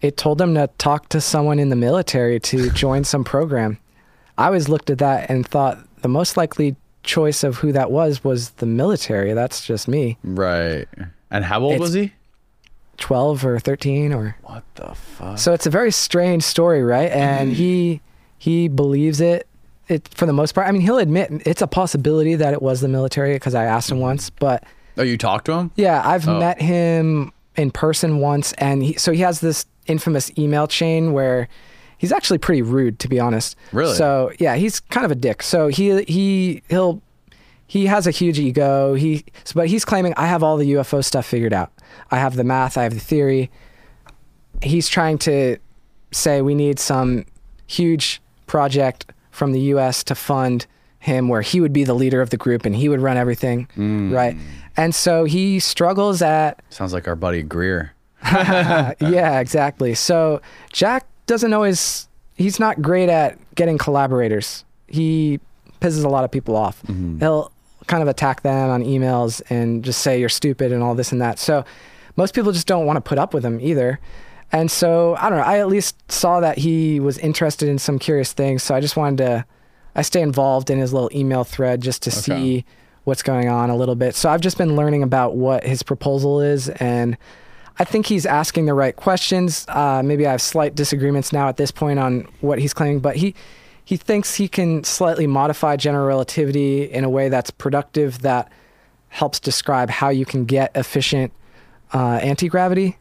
it 0.02 0.18
told 0.18 0.42
him 0.42 0.56
to 0.56 0.70
talk 0.78 1.10
to 1.10 1.22
someone 1.22 1.60
in 1.60 1.70
the 1.70 1.76
military 1.76 2.40
to 2.40 2.70
join 2.72 3.04
some 3.04 3.24
program. 3.24 3.78
I 4.38 4.46
always 4.48 4.70
looked 4.70 4.90
at 4.90 5.00
that 5.00 5.30
and 5.30 5.46
thought 5.46 5.80
the 6.02 6.08
most 6.08 6.38
likely 6.38 6.76
choice 7.04 7.44
of 7.44 7.58
who 7.58 7.72
that 7.72 7.92
was 7.92 8.24
was 8.24 8.52
the 8.52 8.66
military. 8.66 9.34
That's 9.34 9.66
just 9.66 9.88
me. 9.88 10.18
Right. 10.24 10.88
And 11.32 11.46
how 11.46 11.62
old 11.62 11.74
It's- 11.74 11.82
was 11.82 11.94
he? 11.94 12.14
12 12.98 13.46
or 13.46 13.60
13 13.60 14.12
or 14.14 14.36
What 14.44 14.64
the 14.76 14.94
fuck? 14.94 15.38
So 15.38 15.54
it's 15.54 15.66
a 15.66 15.70
very 15.70 15.92
strange 15.92 16.44
story, 16.44 16.84
right? 16.84 17.10
And 17.12 17.52
mm. 17.52 17.56
he 17.56 18.02
he 18.38 18.68
believes 18.68 19.22
it 19.22 19.48
it 19.88 20.08
for 20.14 20.26
the 20.26 20.34
most 20.34 20.54
part. 20.54 20.68
I 20.68 20.72
mean, 20.72 20.82
he'll 20.82 20.98
admit 20.98 21.32
it's 21.46 21.62
a 21.62 21.68
possibility 21.68 22.36
that 22.36 22.54
it 22.54 22.62
was 22.62 22.82
the 22.82 22.88
military 22.90 23.34
because 23.34 23.56
I 23.56 23.64
asked 23.66 23.90
him 23.90 24.00
once, 24.00 24.30
but 24.30 24.64
Oh, 24.98 25.04
you 25.04 25.18
talked 25.18 25.46
to 25.46 25.54
him? 25.54 25.72
Yeah, 25.78 26.02
I've 26.06 26.28
Oh. 26.28 26.40
met 26.40 26.62
him 26.62 27.32
in 27.56 27.72
person 27.72 28.18
once, 28.20 28.52
and 28.54 28.84
he, 28.84 28.94
so 28.96 29.14
he 29.14 29.22
has 29.22 29.40
this 29.40 29.66
infamous 29.88 30.30
email 30.38 30.68
chain 30.68 31.14
where 31.14 31.48
he's 32.00 32.12
actually 32.12 32.40
pretty 32.40 32.64
rude, 32.64 32.98
to 33.00 33.08
be 33.08 33.20
honest. 33.20 33.56
Really? 33.72 33.94
So 33.94 34.32
yeah, 34.40 34.56
he's 34.56 34.80
kind 34.80 35.06
of 35.06 35.12
a 35.12 35.16
dick. 35.16 35.44
So 35.44 35.68
he 35.68 36.04
he 36.06 36.64
he'll 36.70 37.04
he 37.68 37.86
has 37.86 38.08
a 38.08 38.12
huge 38.12 38.40
ego. 38.40 38.96
He 38.96 39.26
but 39.54 39.68
he's 39.68 39.86
claiming 39.86 40.16
I 40.18 40.26
have 40.26 40.42
all 40.42 40.58
the 40.58 40.74
UFO 40.74 41.06
stuff 41.06 41.28
figured 41.28 41.54
out. 41.54 41.72
I 42.10 42.18
have 42.18 42.36
the 42.36 42.44
math. 42.44 42.78
I 42.78 42.84
have 42.84 42.96
the 42.96 43.00
theory. 43.00 43.52
He's 44.64 44.90
trying 44.90 45.20
to 45.20 45.58
say 46.12 46.42
we 46.42 46.56
need 46.56 46.80
some 46.80 47.26
huge 47.68 48.22
project 48.48 49.06
from 49.30 49.52
the 49.52 49.60
U.S. 49.74 50.04
to 50.06 50.16
fund 50.16 50.66
him, 51.00 51.30
where 51.30 51.42
he 51.42 51.62
would 51.62 51.72
be 51.72 51.84
the 51.84 51.94
leader 51.94 52.22
of 52.22 52.30
the 52.30 52.38
group 52.38 52.66
and 52.66 52.76
he 52.76 52.90
would 52.90 53.00
run 53.00 53.16
everything, 53.16 53.70
hmm. 53.76 54.12
right? 54.12 54.36
And 54.76 54.94
so 54.94 55.24
he 55.24 55.60
struggles 55.60 56.22
at 56.22 56.62
Sounds 56.70 56.92
like 56.92 57.08
our 57.08 57.16
buddy 57.16 57.44
Greer. 57.44 57.94
yeah, 58.24 59.40
exactly. 59.40 59.94
So 59.94 60.42
Jack 60.74 61.06
doesn't 61.30 61.54
always, 61.54 62.10
he's 62.36 62.60
not 62.60 62.82
great 62.82 63.08
at 63.08 63.38
getting 63.56 63.78
collaborators. 63.78 64.66
He 64.88 65.40
pisses 65.80 66.04
a 66.04 66.10
lot 66.10 66.24
of 66.24 66.32
people 66.32 66.56
off. 66.56 66.82
Mm-hmm. 66.84 67.20
He'll 67.20 67.52
kind 67.88 68.02
of 68.02 68.10
attack 68.10 68.42
them 68.42 68.70
on 68.70 68.84
emails 68.84 69.42
and 69.50 69.84
just 69.84 70.02
say 70.02 70.20
you're 70.20 70.28
stupid 70.28 70.72
and 70.72 70.84
all 70.84 70.96
this 70.96 71.12
and 71.12 71.22
that. 71.22 71.40
So 71.40 71.64
most 72.18 72.34
people 72.34 72.52
just 72.52 72.68
don't 72.68 72.86
want 72.86 72.98
to 72.98 73.02
put 73.02 73.18
up 73.18 73.34
with 73.34 73.46
him 73.46 73.62
either. 73.62 74.00
And 74.52 74.70
so 74.72 75.16
I 75.16 75.30
don't 75.30 75.38
know. 75.38 75.46
I 75.46 75.60
at 75.60 75.68
least 75.68 76.12
saw 76.12 76.40
that 76.40 76.58
he 76.58 77.00
was 77.00 77.18
interested 77.20 77.70
in 77.70 77.78
some 77.78 78.00
curious 78.00 78.34
things. 78.34 78.64
So 78.64 78.74
I 78.74 78.82
just 78.82 78.98
wanted 78.98 79.18
to, 79.20 79.46
I 79.96 80.02
stay 80.02 80.22
involved 80.22 80.70
in 80.70 80.80
his 80.80 80.92
little 80.92 81.12
email 81.14 81.44
thread 81.44 81.82
just 81.82 82.02
to 82.04 82.12
see 82.12 82.66
what's 83.04 83.22
going 83.22 83.48
on 83.48 83.70
a 83.70 83.76
little 83.76 83.96
bit. 83.96 84.16
So 84.16 84.30
I've 84.30 84.42
just 84.42 84.58
been 84.58 84.76
learning 84.76 85.04
about 85.04 85.36
what 85.36 85.64
his 85.64 85.84
proposal 85.84 86.42
is 86.42 86.70
and 86.70 87.18
I 87.80 87.86
think 87.86 88.08
he's 88.08 88.26
asking 88.26 88.66
the 88.66 88.74
right 88.74 88.96
questions. 88.96 89.66
Uh, 89.70 90.04
maybe 90.04 90.28
I 90.28 90.32
have 90.32 90.42
slight 90.42 90.76
disagreements 90.76 91.32
now 91.32 91.48
at 91.48 91.56
this 91.56 91.72
point 91.72 91.98
on 91.98 92.28
what 92.42 92.60
he's 92.60 92.74
claiming, 92.74 93.00
but 93.00 93.16
he 93.16 93.34
he 93.86 93.98
thinks 93.98 94.36
he 94.36 94.48
can 94.48 94.84
slightly 94.84 95.26
modify 95.26 95.76
general 95.76 96.06
relativity 96.06 96.84
in 96.84 97.04
a 97.04 97.10
way 97.10 97.30
that's 97.30 97.50
productive 97.50 98.22
that 98.22 98.52
helps 99.08 99.40
describe 99.40 99.90
how 99.90 100.10
you 100.10 100.26
can 100.26 100.46
get 100.46 100.72
efficient 100.76 101.34
uh, 101.94 102.20
anti 102.22 102.50
gravity. 102.50 102.98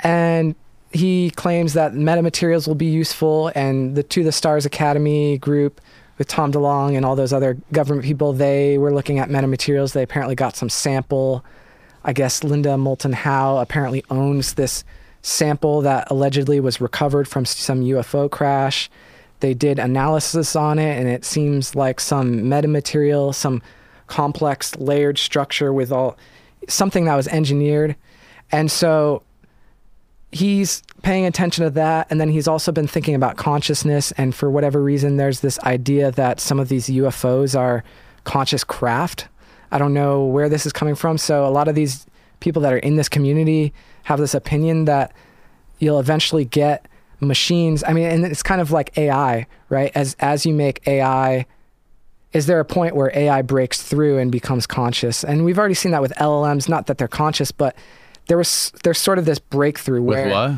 And 0.00 0.54
he 0.92 1.30
claims 1.32 1.74
that 1.74 1.92
metamaterials 1.92 2.66
will 2.66 2.74
be 2.74 2.86
useful, 2.86 3.50
and 3.54 3.94
the 3.96 4.02
To 4.02 4.24
the 4.24 4.32
Stars 4.32 4.64
Academy 4.64 5.38
group 5.38 5.80
with 6.18 6.28
Tom 6.28 6.52
DeLonge 6.52 6.96
and 6.96 7.04
all 7.04 7.16
those 7.16 7.32
other 7.32 7.58
government 7.72 8.04
people, 8.04 8.32
they 8.32 8.78
were 8.78 8.94
looking 8.94 9.18
at 9.18 9.28
metamaterials. 9.28 9.92
They 9.92 10.02
apparently 10.02 10.34
got 10.34 10.56
some 10.56 10.68
sample. 10.68 11.44
I 12.04 12.12
guess 12.12 12.42
Linda 12.42 12.76
Moulton 12.76 13.12
Howe 13.12 13.58
apparently 13.58 14.04
owns 14.10 14.54
this 14.54 14.84
sample 15.22 15.82
that 15.82 16.10
allegedly 16.10 16.58
was 16.60 16.80
recovered 16.80 17.28
from 17.28 17.44
some 17.44 17.82
UFO 17.82 18.30
crash. 18.30 18.90
They 19.40 19.54
did 19.54 19.78
analysis 19.78 20.56
on 20.56 20.78
it, 20.78 20.98
and 20.98 21.08
it 21.08 21.24
seems 21.24 21.74
like 21.74 22.00
some 22.00 22.42
metamaterial, 22.42 23.34
some 23.34 23.62
complex 24.06 24.76
layered 24.76 25.18
structure 25.18 25.72
with 25.72 25.90
all 25.92 26.16
something 26.68 27.04
that 27.06 27.16
was 27.16 27.28
engineered. 27.28 27.96
And 28.50 28.70
so 28.70 29.22
he's 30.32 30.82
paying 31.02 31.26
attention 31.26 31.64
to 31.64 31.70
that 31.70 32.06
and 32.10 32.20
then 32.20 32.30
he's 32.30 32.48
also 32.48 32.72
been 32.72 32.86
thinking 32.86 33.14
about 33.14 33.36
consciousness 33.36 34.12
and 34.12 34.34
for 34.34 34.50
whatever 34.50 34.82
reason 34.82 35.18
there's 35.18 35.40
this 35.40 35.58
idea 35.60 36.10
that 36.10 36.40
some 36.40 36.58
of 36.58 36.68
these 36.68 36.86
UFOs 36.88 37.58
are 37.58 37.84
conscious 38.24 38.64
craft. 38.64 39.28
I 39.72 39.78
don't 39.78 39.92
know 39.94 40.24
where 40.24 40.48
this 40.48 40.66
is 40.66 40.72
coming 40.72 40.94
from. 40.94 41.18
So 41.18 41.44
a 41.46 41.50
lot 41.50 41.66
of 41.66 41.74
these 41.74 42.06
people 42.40 42.62
that 42.62 42.72
are 42.72 42.78
in 42.78 42.94
this 42.96 43.08
community 43.08 43.72
have 44.04 44.18
this 44.20 44.34
opinion 44.34 44.84
that 44.84 45.12
you'll 45.78 45.98
eventually 45.98 46.44
get 46.44 46.86
machines. 47.20 47.82
I 47.86 47.92
mean, 47.92 48.06
and 48.06 48.24
it's 48.24 48.42
kind 48.42 48.60
of 48.60 48.70
like 48.70 48.96
AI, 48.98 49.46
right? 49.68 49.90
As 49.94 50.14
as 50.20 50.46
you 50.46 50.54
make 50.54 50.86
AI 50.86 51.46
is 52.32 52.46
there 52.46 52.58
a 52.60 52.64
point 52.64 52.96
where 52.96 53.10
AI 53.14 53.42
breaks 53.42 53.82
through 53.82 54.16
and 54.18 54.32
becomes 54.32 54.66
conscious? 54.66 55.22
And 55.22 55.44
we've 55.44 55.58
already 55.58 55.74
seen 55.74 55.92
that 55.92 56.00
with 56.00 56.12
LLMs, 56.14 56.66
not 56.66 56.86
that 56.86 56.96
they're 56.96 57.06
conscious, 57.06 57.52
but 57.52 57.76
there 58.28 58.38
was 58.38 58.72
there's 58.84 58.96
sort 58.98 59.18
of 59.18 59.24
this 59.26 59.38
breakthrough 59.38 60.00
where 60.02 60.24
With 60.24 60.32
what? 60.32 60.52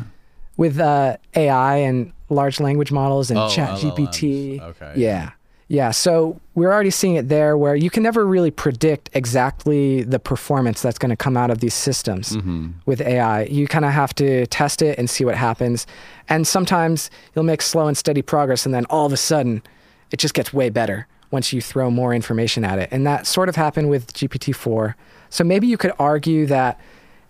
with 0.57 0.79
uh, 0.79 1.17
AI 1.35 1.75
and 1.77 2.13
large 2.29 2.59
language 2.61 2.91
models 2.93 3.29
and 3.29 3.37
Oh, 3.39 3.49
Chat 3.49 3.71
LLMs. 3.77 3.91
GPT. 3.91 4.61
Okay. 4.61 4.93
Yeah. 4.95 5.31
Yeah. 5.67 5.89
So 5.91 6.39
we're 6.53 6.71
already 6.71 6.91
seeing 6.91 7.15
it 7.15 7.27
there 7.27 7.57
where 7.57 7.75
you 7.75 7.89
can 7.89 8.03
never 8.03 8.25
really 8.25 8.51
predict 8.51 9.09
exactly 9.13 10.03
the 10.03 10.19
performance 10.19 10.81
that's 10.81 10.99
going 10.99 11.09
to 11.09 11.15
come 11.15 11.35
out 11.35 11.49
of 11.49 11.59
these 11.59 11.73
systems 11.73 12.35
Mm-hmm. 12.35 12.69
with 12.85 13.01
AI. 13.01 13.43
You 13.45 13.67
kind 13.67 13.83
of 13.85 13.91
have 13.91 14.13
to 14.15 14.45
test 14.47 14.81
it 14.81 14.97
and 14.99 15.09
see 15.09 15.25
what 15.25 15.35
happens. 15.35 15.87
And 16.29 16.45
sometimes 16.47 17.09
you'll 17.33 17.45
make 17.45 17.61
slow 17.63 17.87
and 17.87 17.97
steady 17.97 18.21
progress 18.21 18.65
and 18.65 18.75
then 18.75 18.85
all 18.91 19.05
of 19.07 19.13
a 19.13 19.17
sudden 19.17 19.63
it 20.11 20.17
just 20.17 20.33
gets 20.35 20.53
way 20.53 20.69
better 20.69 21.07
once 21.31 21.51
you 21.51 21.61
throw 21.61 21.89
more 21.89 22.13
information 22.13 22.63
at 22.63 22.77
it. 22.77 22.87
And 22.91 23.05
that 23.07 23.25
sort 23.25 23.49
of 23.49 23.55
happened 23.55 23.89
with 23.89 24.13
GPT 24.13 24.53
4. 24.55 24.95
So 25.31 25.43
maybe 25.43 25.65
you 25.67 25.77
could 25.77 25.93
argue 25.97 26.45
that 26.45 26.79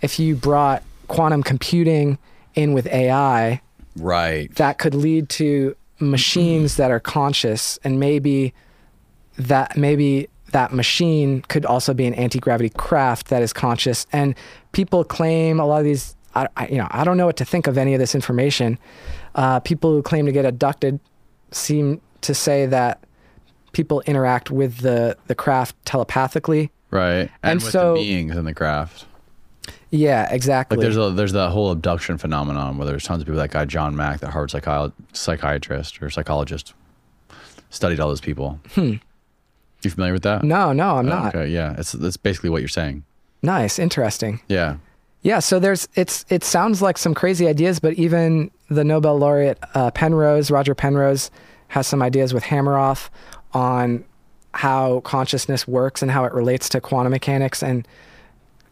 if 0.01 0.19
you 0.19 0.35
brought 0.35 0.83
quantum 1.07 1.41
computing 1.41 2.17
in 2.53 2.73
with 2.73 2.85
AI, 2.87 3.61
Right. 3.97 4.53
that 4.55 4.77
could 4.77 4.93
lead 4.93 5.29
to 5.29 5.75
machines 5.99 6.77
that 6.77 6.91
are 6.91 6.99
conscious 6.99 7.77
and 7.83 7.99
maybe 7.99 8.53
that 9.37 9.75
maybe 9.77 10.27
that 10.51 10.73
machine 10.73 11.41
could 11.43 11.65
also 11.65 11.93
be 11.93 12.05
an 12.05 12.13
anti-gravity 12.13 12.69
craft 12.69 13.27
that 13.27 13.41
is 13.41 13.51
conscious 13.53 14.05
and 14.11 14.35
people 14.71 15.03
claim 15.03 15.59
a 15.59 15.65
lot 15.65 15.79
of 15.79 15.83
these 15.85 16.15
I, 16.35 16.47
I, 16.57 16.67
you 16.67 16.77
know 16.77 16.87
i 16.91 17.03
don't 17.03 17.17
know 17.17 17.25
what 17.25 17.37
to 17.37 17.45
think 17.45 17.67
of 17.67 17.77
any 17.77 17.93
of 17.93 17.99
this 17.99 18.13
information 18.15 18.77
uh, 19.35 19.59
people 19.61 19.91
who 19.91 20.01
claim 20.01 20.25
to 20.25 20.31
get 20.31 20.45
abducted 20.45 20.99
seem 21.51 22.01
to 22.21 22.33
say 22.33 22.65
that 22.67 23.03
people 23.71 24.01
interact 24.05 24.51
with 24.51 24.77
the 24.79 25.17
the 25.27 25.35
craft 25.35 25.75
telepathically 25.85 26.71
Right. 26.91 27.21
And, 27.21 27.29
And 27.43 27.61
with 27.61 27.71
so- 27.71 27.95
the 27.95 28.01
beings 28.01 28.37
in 28.37 28.45
the 28.45 28.53
craft. 28.53 29.05
Yeah 29.91 30.31
exactly 30.33 30.77
Like 30.77 30.83
there's 30.83 30.97
a 30.97 31.11
there's 31.11 31.31
that 31.33 31.49
whole 31.51 31.71
abduction 31.71 32.17
phenomenon 32.17 32.77
where 32.77 32.87
there's 32.87 33.03
tons 33.03 33.21
of 33.21 33.27
people. 33.27 33.37
That 33.39 33.51
guy 33.51 33.65
John 33.65 33.95
Mack, 33.95 34.19
that 34.21 34.31
Harvard 34.31 34.49
psychi- 34.49 34.91
psychiatrist 35.13 36.01
or 36.01 36.09
psychologist, 36.09 36.73
studied 37.69 37.99
all 37.99 38.09
those 38.09 38.21
people. 38.21 38.59
Hmm. 38.73 38.93
You 39.83 39.91
familiar 39.91 40.13
with 40.13 40.23
that? 40.23 40.43
no 40.43 40.73
no 40.73 40.95
i'm 40.97 41.05
not 41.05 41.35
Okay, 41.35 41.47
yeah, 41.49 41.75
it's 41.77 41.91
that's 41.91 42.17
basically 42.17 42.49
what 42.49 42.61
you're 42.61 42.67
saying. 42.67 43.03
nice 43.43 43.77
interesting 43.79 44.39
Yeah. 44.47 44.77
Yeah, 45.21 45.39
so 45.39 45.57
there's 45.59 45.87
it's 45.95 46.23
it 46.29 46.43
sounds 46.43 46.83
like 46.83 46.99
some 46.99 47.15
crazy 47.15 47.47
ideas, 47.47 47.79
but 47.79 47.93
even 47.93 48.51
the 48.69 48.83
Nobel 48.83 49.17
laureate 49.17 49.57
uh, 49.73 49.89
Penrose, 49.89 50.51
Roger 50.51 50.75
Penrose, 50.75 51.31
has 51.69 51.87
some 51.87 52.03
ideas 52.03 52.31
with 52.31 52.43
Hameroff 52.43 53.09
on 53.51 54.05
how 54.53 54.99
consciousness 54.99 55.67
works 55.67 56.03
and 56.03 56.11
how 56.11 56.25
it 56.25 56.33
relates 56.33 56.69
to 56.69 56.79
quantum 56.79 57.09
mechanics 57.11 57.63
and 57.63 57.87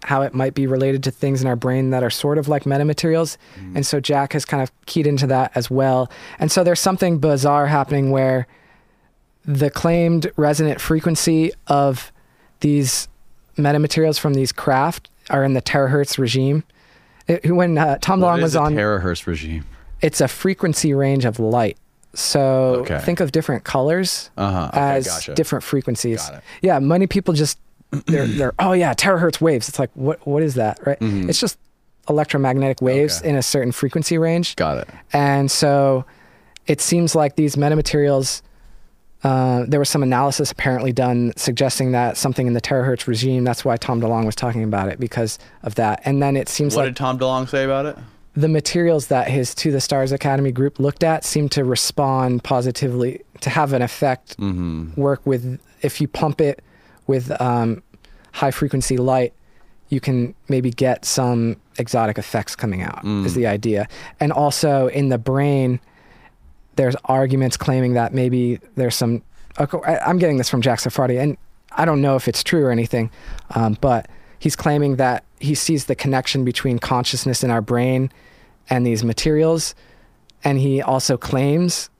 how 0.03 0.21
it 0.21 0.33
might 0.33 0.53
be 0.53 0.67
related 0.67 1.03
to 1.03 1.11
things 1.11 1.41
in 1.41 1.47
our 1.47 1.55
brain 1.55 1.89
that 1.91 2.03
are 2.03 2.09
sort 2.09 2.37
of 2.37 2.47
like 2.47 2.63
metamaterials. 2.65 3.37
And 3.75 3.85
so 3.85 3.99
Jack 3.99 4.33
has 4.33 4.45
kind 4.45 4.61
of 4.61 4.71
keyed 4.85 5.07
into 5.07 5.27
that 5.27 5.51
as 5.55 5.71
well. 5.71 6.11
And 6.39 6.51
so 6.51 6.63
there's 6.63 6.79
something 6.79 7.19
bizarre 7.19 7.67
happening 7.67 8.11
where 8.11 8.47
the 9.45 9.69
claimed 9.69 10.31
resonant 10.35 10.79
frequency 10.81 11.51
of 11.67 12.11
these 12.61 13.07
metamaterials 13.57 14.19
from 14.19 14.33
these 14.33 14.51
craft 14.51 15.09
are 15.29 15.43
in 15.43 15.53
the 15.53 15.61
terahertz 15.61 16.17
regime. 16.17 16.63
It- 17.27 17.51
when 17.53 17.77
uh, 17.77 17.97
Tom 18.01 18.19
What 18.21 18.37
is 18.39 18.43
was 18.43 18.53
the 18.53 18.61
on, 18.61 18.73
terahertz 18.75 19.25
regime? 19.27 19.65
it's 20.01 20.19
a 20.21 20.27
frequency 20.27 20.93
range 20.93 21.23
of 21.25 21.39
light. 21.39 21.77
So 22.15 22.41
Okay. 22.81 22.99
think 22.99 23.19
of 23.21 23.31
different 23.31 23.63
colors 23.63 24.29
Uh-huh. 24.37 24.67
Okay, 24.73 24.79
as 24.79 25.07
gotcha. 25.07 25.33
different 25.33 25.63
frequencies. 25.63 26.29
Yeah, 26.61 26.77
many 26.79 27.07
people 27.07 27.33
just 27.33 27.57
they're 28.07 28.27
they're 28.27 28.53
oh 28.59 28.73
yeah 28.73 28.93
terahertz 28.93 29.39
waves. 29.41 29.69
It's 29.69 29.79
like 29.79 29.91
what 29.93 30.25
what 30.27 30.43
is 30.43 30.55
that 30.55 30.79
right? 30.85 30.97
It's 31.01 31.39
just 31.39 31.57
electromagnetic 32.09 32.81
waves 32.81 33.15
Mm-hmm. 33.17 33.25
Okay. 33.25 33.29
in 33.29 33.35
a 33.37 33.43
certain 33.43 33.71
frequency 33.71 34.17
range. 34.17 34.55
Got 34.55 34.79
it. 34.79 34.89
And 35.13 35.49
so 35.49 36.05
it 36.67 36.81
seems 36.81 37.15
like 37.15 37.35
these 37.35 37.55
metamaterials, 37.55 38.41
uh, 39.23 39.63
there 39.67 39.79
was 39.79 39.89
some 39.89 40.03
analysis 40.03 40.51
apparently 40.51 40.91
done 40.91 41.31
suggesting 41.37 41.91
that 41.93 42.17
something 42.17 42.45
in 42.47 42.53
the 42.53 42.61
terahertz 42.61 43.07
regime, 43.07 43.43
that's 43.45 43.63
why 43.63 43.77
Tom 43.77 44.01
DeLonge 44.01 44.25
was 44.25 44.35
talking 44.35 44.63
about 44.63 44.89
it 44.89 44.99
because 44.99 45.39
of 45.63 45.75
that. 45.75 46.01
And 46.03 46.21
then 46.21 46.35
it 46.35 46.49
seems 46.49 46.75
What 46.75 46.81
like 46.81 46.85
what 46.87 46.89
did 46.89 46.97
Tom 46.97 47.19
DeLonge 47.19 47.49
say 47.49 47.63
about 47.63 47.85
it? 47.85 47.97
the 48.35 48.47
materials 48.49 49.07
that 49.07 49.29
his 49.29 49.53
To 49.55 49.71
the 49.71 49.79
Stars 49.79 50.11
Academy 50.11 50.51
group 50.51 50.79
looked 50.79 51.03
at 51.03 51.23
seem 51.23 51.47
to 51.49 51.63
respond 51.63 52.43
positively, 52.43 53.21
to 53.41 53.49
have 53.51 53.73
an 53.73 53.81
effect, 53.83 54.35
work 54.97 55.21
with, 55.25 55.59
if 55.83 56.01
you 56.01 56.07
pump 56.07 56.41
it 56.41 56.63
with 57.07 57.39
um, 57.41 57.83
high 58.33 58.51
frequency 58.51 58.97
light, 58.97 59.33
you 59.89 59.99
can 59.99 60.33
maybe 60.49 60.71
get 60.71 61.05
some 61.05 61.57
exotic 61.77 62.17
effects 62.17 62.55
coming 62.55 62.81
out, 62.81 63.03
is 63.25 63.35
the 63.35 63.47
idea. 63.47 63.87
And 64.19 64.31
also 64.31 64.87
in 64.87 65.09
the 65.09 65.17
brain, 65.17 65.79
there's 66.75 66.95
arguments 67.05 67.57
claiming 67.57 67.93
that 67.93 68.13
maybe 68.13 68.59
there's 68.75 68.95
some. 68.95 69.21
I'm 69.57 70.17
getting 70.17 70.37
this 70.37 70.49
from 70.49 70.61
Jack 70.61 70.79
Sarfati, 70.79 71.21
and 71.21 71.37
I 71.73 71.85
don't 71.85 72.01
know 72.01 72.15
if 72.15 72.27
it's 72.27 72.43
true 72.43 72.65
or 72.65 72.71
anything, 72.71 73.11
um, 73.51 73.77
but 73.81 74.07
he's 74.39 74.55
claiming 74.55 74.95
that 74.95 75.23
he 75.39 75.53
sees 75.53 75.85
the 75.85 75.95
connection 75.95 76.43
between 76.43 76.79
consciousness 76.79 77.43
in 77.43 77.51
our 77.51 77.61
brain 77.61 78.11
and 78.69 78.85
these 78.85 79.03
materials, 79.03 79.75
and 80.43 80.57
he 80.57 80.81
also 80.81 81.17
claims 81.17 81.91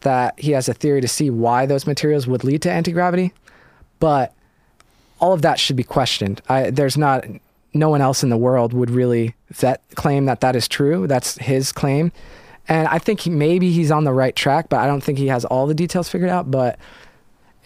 that 0.00 0.38
he 0.38 0.52
has 0.52 0.68
a 0.68 0.74
theory 0.74 1.00
to 1.00 1.08
see 1.08 1.30
why 1.30 1.66
those 1.66 1.86
materials 1.86 2.26
would 2.26 2.44
lead 2.44 2.62
to 2.62 2.70
anti 2.70 2.92
gravity, 2.92 3.32
but 3.98 4.33
all 5.20 5.32
of 5.32 5.42
that 5.42 5.58
should 5.58 5.76
be 5.76 5.84
questioned. 5.84 6.42
I, 6.48 6.70
there's 6.70 6.96
not, 6.96 7.24
no 7.72 7.88
one 7.88 8.00
else 8.00 8.22
in 8.22 8.30
the 8.30 8.36
world 8.36 8.72
would 8.72 8.90
really 8.90 9.34
vet, 9.50 9.82
claim 9.94 10.26
that 10.26 10.40
that 10.40 10.56
is 10.56 10.68
true. 10.68 11.06
That's 11.06 11.38
his 11.38 11.72
claim. 11.72 12.12
And 12.68 12.88
I 12.88 12.98
think 12.98 13.20
he, 13.20 13.30
maybe 13.30 13.70
he's 13.72 13.90
on 13.90 14.04
the 14.04 14.12
right 14.12 14.34
track, 14.34 14.68
but 14.68 14.78
I 14.78 14.86
don't 14.86 15.02
think 15.02 15.18
he 15.18 15.26
has 15.28 15.44
all 15.44 15.66
the 15.66 15.74
details 15.74 16.08
figured 16.08 16.30
out. 16.30 16.50
But 16.50 16.78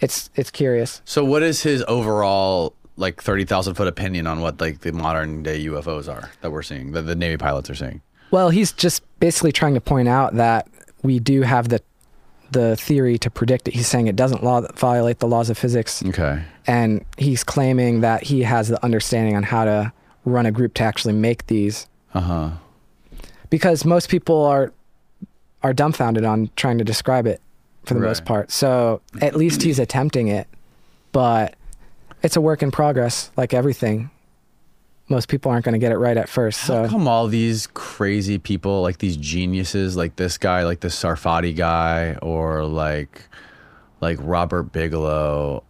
it's 0.01 0.29
it's 0.35 0.51
curious. 0.51 1.01
So, 1.05 1.23
what 1.23 1.43
is 1.43 1.63
his 1.63 1.83
overall 1.87 2.73
like 2.97 3.21
thirty 3.21 3.45
thousand 3.45 3.75
foot 3.75 3.87
opinion 3.87 4.27
on 4.27 4.41
what 4.41 4.59
like 4.59 4.81
the 4.81 4.91
modern 4.91 5.43
day 5.43 5.65
UFOs 5.65 6.11
are 6.11 6.31
that 6.41 6.51
we're 6.51 6.63
seeing, 6.63 6.91
that 6.91 7.03
the 7.03 7.15
Navy 7.15 7.37
pilots 7.37 7.69
are 7.69 7.75
seeing? 7.75 8.01
Well, 8.31 8.49
he's 8.49 8.71
just 8.71 9.03
basically 9.19 9.51
trying 9.51 9.73
to 9.73 9.81
point 9.81 10.07
out 10.07 10.35
that 10.35 10.67
we 11.01 11.19
do 11.19 11.41
have 11.41 11.69
the 11.69 11.81
the 12.51 12.75
theory 12.75 13.17
to 13.19 13.29
predict 13.29 13.67
it. 13.67 13.73
He's 13.75 13.87
saying 13.87 14.07
it 14.07 14.15
doesn't 14.15 14.43
law, 14.43 14.61
violate 14.75 15.19
the 15.19 15.27
laws 15.27 15.49
of 15.49 15.57
physics, 15.57 16.03
Okay. 16.05 16.41
and 16.67 17.05
he's 17.17 17.43
claiming 17.43 18.01
that 18.01 18.23
he 18.23 18.43
has 18.43 18.67
the 18.69 18.83
understanding 18.83 19.35
on 19.35 19.43
how 19.43 19.65
to 19.65 19.93
run 20.25 20.45
a 20.45 20.51
group 20.51 20.73
to 20.75 20.83
actually 20.83 21.13
make 21.13 21.47
these. 21.47 21.87
Uh 22.13 22.21
huh. 22.21 22.49
because 23.49 23.85
most 23.85 24.09
people 24.09 24.43
are 24.45 24.73
are 25.61 25.73
dumbfounded 25.73 26.23
on 26.25 26.49
trying 26.55 26.77
to 26.77 26.83
describe 26.83 27.27
it 27.27 27.41
for 27.85 27.93
the 27.93 27.99
most 27.99 28.23
part. 28.25 28.49
So 28.51 29.01
at 29.21 29.35
least 29.35 29.61
he's 29.61 29.77
attempting 29.79 30.27
it, 30.27 30.47
but 31.11 31.55
it's 32.23 32.35
a 32.35 32.41
work 32.41 32.63
in 32.63 32.71
progress, 32.71 33.29
like 33.37 33.53
everything. 33.53 34.09
Most 35.09 35.27
people 35.27 35.51
aren't 35.51 35.65
going 35.65 35.73
to 35.73 35.79
get 35.79 35.91
it 35.91 35.97
right 35.97 36.15
at 36.15 36.29
first. 36.29 36.61
How 36.61 36.85
So 36.85 36.89
come 36.89 37.07
all 37.07 37.27
these 37.27 37.67
crazy 37.67 38.37
people, 38.37 38.81
like 38.81 38.99
these 38.99 39.17
geniuses, 39.17 39.97
like 39.97 40.15
this 40.15 40.37
guy, 40.37 40.63
like 40.63 40.81
this 40.81 40.95
Sarfati 40.95 41.55
guy, 41.55 42.13
or 42.21 42.63
like 42.63 43.27
like 44.01 44.17
Robert 44.21 44.71
Bigelow, 44.71 45.63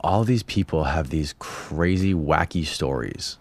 all 0.00 0.24
these 0.24 0.42
people 0.44 0.84
have 0.84 1.10
these 1.10 1.34
crazy, 1.38 2.14
wacky 2.14 2.64
stories 2.64 3.38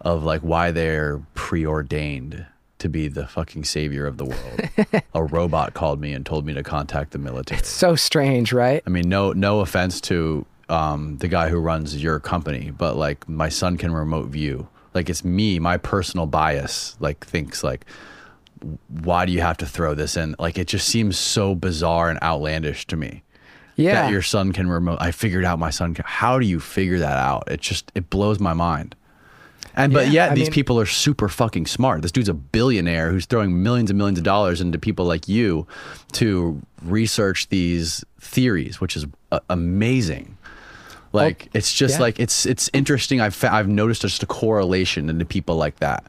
of 0.00 0.24
like 0.24 0.40
why 0.42 0.70
they're 0.70 1.20
preordained 1.34 2.46
to 2.78 2.88
be 2.88 3.08
the 3.08 3.26
fucking 3.26 3.64
savior 3.64 4.06
of 4.06 4.18
the 4.18 4.24
world. 4.26 5.02
A 5.14 5.24
robot 5.24 5.72
called 5.74 6.00
me 6.00 6.12
and 6.12 6.24
told 6.24 6.44
me 6.44 6.52
to 6.54 6.62
contact 6.62 7.12
the 7.12 7.18
military. 7.18 7.58
It's 7.58 7.68
so 7.68 7.96
strange, 7.96 8.52
right? 8.52 8.82
I 8.86 8.90
mean, 8.90 9.08
no, 9.08 9.32
no 9.32 9.60
offense 9.60 10.00
to 10.02 10.44
um, 10.68 11.16
the 11.18 11.28
guy 11.28 11.48
who 11.48 11.58
runs 11.58 12.02
your 12.02 12.20
company, 12.20 12.70
but 12.70 12.96
like 12.96 13.28
my 13.28 13.48
son 13.48 13.76
can 13.76 13.92
remote 13.92 14.28
view. 14.28 14.68
Like 14.94 15.10
it's 15.10 15.24
me, 15.24 15.58
my 15.58 15.76
personal 15.76 16.26
bias. 16.26 16.96
Like 17.00 17.24
thinks 17.26 17.62
like, 17.64 17.84
why 18.88 19.26
do 19.26 19.32
you 19.32 19.40
have 19.40 19.56
to 19.58 19.66
throw 19.66 19.94
this 19.94 20.16
in? 20.16 20.34
Like 20.38 20.56
it 20.58 20.68
just 20.68 20.88
seems 20.88 21.18
so 21.18 21.54
bizarre 21.54 22.08
and 22.10 22.18
outlandish 22.22 22.86
to 22.86 22.96
me 22.96 23.22
Yeah. 23.76 23.94
that 24.02 24.10
your 24.10 24.22
son 24.22 24.52
can 24.52 24.68
remote. 24.70 24.98
I 25.00 25.10
figured 25.10 25.44
out 25.44 25.58
my 25.58 25.70
son. 25.70 25.94
Can, 25.94 26.04
how 26.06 26.38
do 26.38 26.46
you 26.46 26.60
figure 26.60 26.98
that 27.00 27.18
out? 27.18 27.50
It 27.50 27.60
just 27.60 27.90
it 27.94 28.08
blows 28.08 28.38
my 28.40 28.54
mind. 28.54 28.94
And 29.76 29.92
but 29.92 30.06
Yeah, 30.06 30.12
yet 30.12 30.32
I 30.32 30.34
these 30.36 30.46
mean- 30.46 30.52
people 30.54 30.78
are 30.78 30.86
super 30.86 31.28
fucking 31.28 31.66
smart. 31.66 32.02
This 32.02 32.12
dude's 32.12 32.28
a 32.28 32.34
billionaire 32.34 33.10
who's 33.10 33.26
throwing 33.26 33.62
millions 33.62 33.90
and 33.90 33.98
millions 33.98 34.18
of 34.18 34.24
dollars 34.24 34.60
into 34.60 34.78
people 34.78 35.04
like 35.04 35.28
you 35.28 35.66
to 36.12 36.62
research 36.82 37.48
these 37.48 38.04
theories, 38.20 38.80
which 38.80 38.96
is 38.96 39.04
uh, 39.32 39.40
amazing. 39.50 40.33
Like 41.14 41.48
it's 41.54 41.72
just 41.72 41.94
yeah. 41.94 42.02
like 42.02 42.20
it's 42.20 42.44
it's 42.44 42.68
interesting. 42.72 43.20
I've 43.20 43.42
I've 43.44 43.68
noticed 43.68 44.02
just 44.02 44.22
a 44.22 44.26
correlation 44.26 45.08
into 45.08 45.24
people 45.24 45.56
like 45.56 45.76
that 45.76 46.04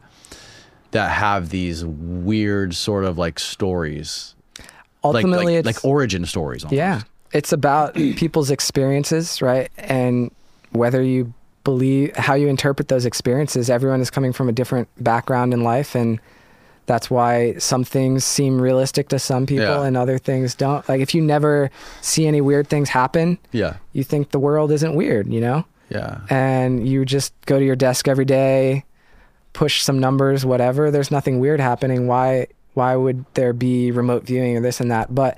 that 0.91 1.11
have 1.11 1.49
these 1.49 1.85
weird 1.85 2.73
sort 2.73 3.03
of 3.03 3.17
like 3.17 3.37
stories, 3.37 4.33
like 4.57 4.67
Ultimately, 5.03 5.57
like, 5.57 5.65
it's 5.65 5.83
like 5.83 5.85
origin 5.85 6.25
stories. 6.25 6.63
Almost. 6.63 6.75
Yeah. 6.75 7.01
It's 7.33 7.51
about 7.51 7.93
people's 8.15 8.49
experiences, 8.49 9.41
right? 9.41 9.69
And 9.77 10.31
whether 10.71 11.03
you 11.03 11.33
believe 11.63 12.15
how 12.15 12.33
you 12.33 12.47
interpret 12.47 12.87
those 12.87 13.05
experiences, 13.05 13.69
everyone 13.69 14.01
is 14.01 14.09
coming 14.09 14.31
from 14.31 14.49
a 14.49 14.51
different 14.51 14.87
background 15.03 15.53
in 15.53 15.63
life 15.63 15.95
and 15.95 16.19
that's 16.85 17.09
why 17.09 17.55
some 17.57 17.83
things 17.83 18.23
seem 18.23 18.61
realistic 18.61 19.09
to 19.09 19.19
some 19.19 19.45
people 19.45 19.65
Yeah. 19.65 19.83
and 19.85 19.97
other 19.97 20.17
things 20.17 20.55
don't. 20.55 20.87
Like 20.87 21.01
if 21.01 21.15
you 21.15 21.21
never 21.21 21.71
see 22.01 22.27
any 22.27 22.41
weird 22.41 22.67
things 22.67 22.89
happen, 22.89 23.37
yeah, 23.51 23.77
you 23.93 24.03
think 24.03 24.31
the 24.31 24.39
world 24.39 24.71
isn't 24.71 24.93
weird, 24.95 25.31
you 25.33 25.41
know? 25.41 25.65
yeah. 25.89 26.19
And 26.29 26.87
you 26.87 27.05
just 27.05 27.33
go 27.45 27.59
to 27.59 27.65
your 27.65 27.75
desk 27.75 28.07
every 28.07 28.25
day, 28.25 28.83
push 29.53 29.81
some 29.83 29.99
numbers, 29.99 30.45
whatever. 30.45 30.91
There's 30.91 31.11
nothing 31.11 31.39
weird 31.39 31.59
happening. 31.59 32.07
Why 32.07 32.47
why 32.73 32.95
would 32.95 33.23
there 33.35 33.53
be 33.53 33.91
remote 33.91 34.23
viewing 34.25 34.57
or 34.57 34.61
this 34.61 34.81
and 34.81 34.91
that? 34.91 35.13
But 35.13 35.37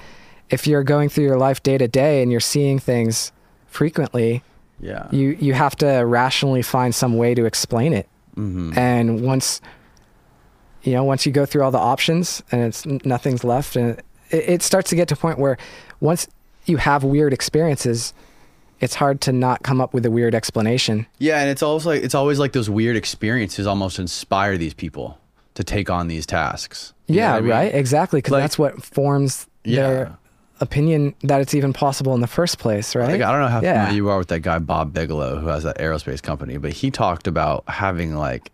if 0.50 0.66
you're 0.66 0.84
going 0.84 1.10
through 1.10 1.26
your 1.26 1.38
life 1.38 1.62
day 1.62 1.78
to 1.78 1.88
day 1.88 2.22
and 2.24 2.32
you're 2.32 2.40
seeing 2.40 2.80
things 2.80 3.32
frequently, 3.68 4.42
Yeah. 4.80 5.08
you 5.12 5.38
you 5.40 5.54
have 5.54 5.76
to 5.78 5.88
rationally 6.06 6.62
find 6.62 6.96
some 6.96 7.18
way 7.18 7.36
to 7.36 7.46
explain 7.46 7.94
it. 7.94 8.08
Mm-hmm. 8.38 8.78
And 8.78 9.22
once 9.22 9.62
you 10.84 10.94
know, 10.94 11.04
once 11.04 11.26
you 11.26 11.32
go 11.32 11.46
through 11.46 11.64
all 11.64 11.72
the 11.72 11.78
options 11.80 12.42
and 12.52 12.62
it's 12.62 12.86
nothing's 12.86 13.44
left, 13.44 13.76
and 13.76 13.98
it, 14.30 14.50
it 14.50 14.62
starts 14.62 14.90
to 14.92 14.96
get 14.96 15.08
to 15.10 15.14
a 15.16 15.18
point 15.18 15.40
where 15.40 15.58
once 16.00 16.28
you 16.66 16.78
have 16.78 17.04
weird 17.04 17.34
experiences, 17.34 18.14
it's 18.80 18.96
hard 18.96 19.22
to 19.22 19.32
not 19.32 19.64
come 19.64 19.82
up 19.82 19.94
with 19.94 20.06
a 20.06 20.12
weird 20.12 20.36
explanation. 20.36 21.08
Yeah, 21.18 21.40
and 21.42 21.50
it's 21.50 21.64
also 21.64 21.90
like 21.90 22.04
it's 22.04 22.16
always 22.16 22.40
like 22.40 22.54
those 22.54 22.70
weird 22.70 22.96
experiences 22.96 23.66
almost 23.68 24.00
inspire 24.00 24.58
these 24.58 24.74
people 24.74 25.18
to 25.56 25.64
take 25.64 25.90
on 25.90 26.08
these 26.08 26.26
tasks. 26.26 26.94
Yeah, 27.08 27.36
I 27.36 27.42
mean? 27.42 27.50
right. 27.50 27.74
Exactly, 27.74 28.20
because 28.20 28.34
Like- 28.34 28.44
that's 28.44 28.60
what 28.60 28.84
forms 28.84 29.48
Yeah. 29.64 29.82
their 29.90 30.18
opinion 30.60 31.14
that 31.24 31.42
it's 31.42 31.54
even 31.56 31.72
possible 31.74 32.14
in 32.16 32.22
the 32.22 32.28
first 32.28 32.58
place, 32.60 32.96
right? 32.96 33.12
Like 33.12 33.22
I 33.22 33.32
don't 33.32 33.42
know 33.42 33.48
how 33.48 33.62
yeah. 33.62 33.86
familiar 33.86 33.96
you 33.96 34.10
are 34.10 34.18
with 34.18 34.28
that 34.30 34.40
guy 34.42 34.60
Bob 34.60 34.94
Bigelow 34.94 35.40
who 35.40 35.48
has 35.48 35.64
that 35.64 35.78
aerospace 35.80 36.22
company, 36.22 36.58
but 36.58 36.74
he 36.74 36.92
talked 36.92 37.28
about 37.28 37.64
having 37.68 38.16
like 38.16 38.52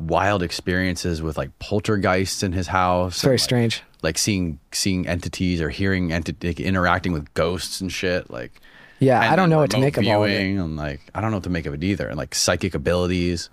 wild 0.00 0.42
experiences 0.42 1.22
with 1.22 1.36
like 1.36 1.56
poltergeists 1.58 2.42
in 2.42 2.52
his 2.52 2.66
house. 2.66 3.14
It's 3.14 3.22
very 3.22 3.34
and, 3.34 3.40
like, 3.40 3.44
strange. 3.44 3.82
Like 4.02 4.18
seeing 4.18 4.58
seeing 4.72 5.06
entities 5.06 5.60
or 5.60 5.68
hearing 5.68 6.12
entity 6.12 6.48
like, 6.48 6.60
interacting 6.60 7.12
with 7.12 7.32
ghosts 7.34 7.80
and 7.80 7.92
shit. 7.92 8.30
Like 8.30 8.52
Yeah, 8.98 9.20
I 9.20 9.36
don't 9.36 9.50
know 9.50 9.58
what 9.58 9.70
to 9.72 9.78
make 9.78 9.96
of 9.96 10.06
all 10.06 10.24
of 10.24 10.30
it. 10.30 10.40
And 10.40 10.76
like 10.76 11.00
I 11.14 11.20
don't 11.20 11.30
know 11.30 11.36
what 11.36 11.44
to 11.44 11.50
make 11.50 11.66
of 11.66 11.74
it 11.74 11.84
either. 11.84 12.08
And 12.08 12.16
like 12.16 12.34
psychic 12.34 12.74
abilities. 12.74 13.50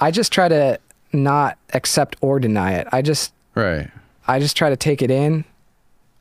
I 0.00 0.10
just 0.12 0.32
try 0.32 0.48
to 0.48 0.78
not 1.12 1.58
accept 1.74 2.16
or 2.20 2.38
deny 2.38 2.74
it. 2.74 2.86
I 2.92 3.02
just 3.02 3.32
Right. 3.54 3.90
I 4.28 4.38
just 4.38 4.56
try 4.56 4.70
to 4.70 4.76
take 4.76 5.02
it 5.02 5.10
in, 5.10 5.44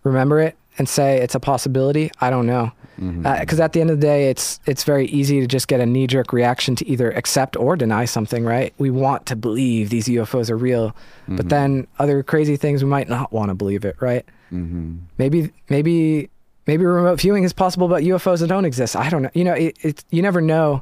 remember 0.04 0.40
it, 0.40 0.56
and 0.78 0.88
say 0.88 1.18
it's 1.22 1.36
a 1.36 1.40
possibility. 1.40 2.12
I 2.22 2.30
don't 2.30 2.46
know, 2.48 2.72
Mm-hmm. 3.00 3.40
because 3.42 3.60
at 3.60 3.74
the 3.74 3.82
end 3.82 3.92
of 3.92 4.02
the 4.02 4.08
day, 4.08 4.30
it's 4.32 4.60
it's 4.66 4.84
very 4.84 5.06
easy 5.08 5.40
to 5.40 5.46
just 5.48 5.68
get 5.68 5.80
a 5.80 5.86
knee 5.86 6.08
jerk 6.08 6.34
reaction 6.34 6.76
to 6.78 6.88
either 6.88 7.12
accept 7.12 7.56
or 7.56 7.76
deny 7.76 8.06
something. 8.06 8.44
Right? 8.44 8.74
We 8.80 8.90
want 8.90 9.28
to 9.28 9.36
believe 9.36 9.90
these 9.92 10.08
UFOs 10.08 10.50
are 10.50 10.58
real, 10.58 10.90
Mm-hmm. 10.90 11.36
but 11.36 11.50
then 11.50 11.86
other 12.00 12.24
crazy 12.24 12.56
things 12.58 12.84
we 12.84 12.90
might 12.90 13.08
not 13.10 13.32
want 13.32 13.50
to 13.50 13.56
believe 13.56 13.86
it. 13.86 13.96
Right? 14.00 14.26
Mm-hmm. 14.52 14.96
Maybe 15.20 15.52
maybe 15.70 16.30
maybe 16.66 16.86
remote 16.86 17.20
viewing 17.22 17.44
is 17.44 17.54
possible, 17.54 17.88
but 17.88 18.02
UFOs 18.04 18.40
that 18.40 18.48
don't 18.48 18.66
exist. 18.66 18.96
I 18.96 19.10
don't 19.10 19.22
know. 19.22 19.30
You 19.34 19.44
know, 19.44 19.54
it, 19.54 19.78
it 19.84 20.04
you 20.10 20.22
never 20.24 20.42
know. 20.42 20.82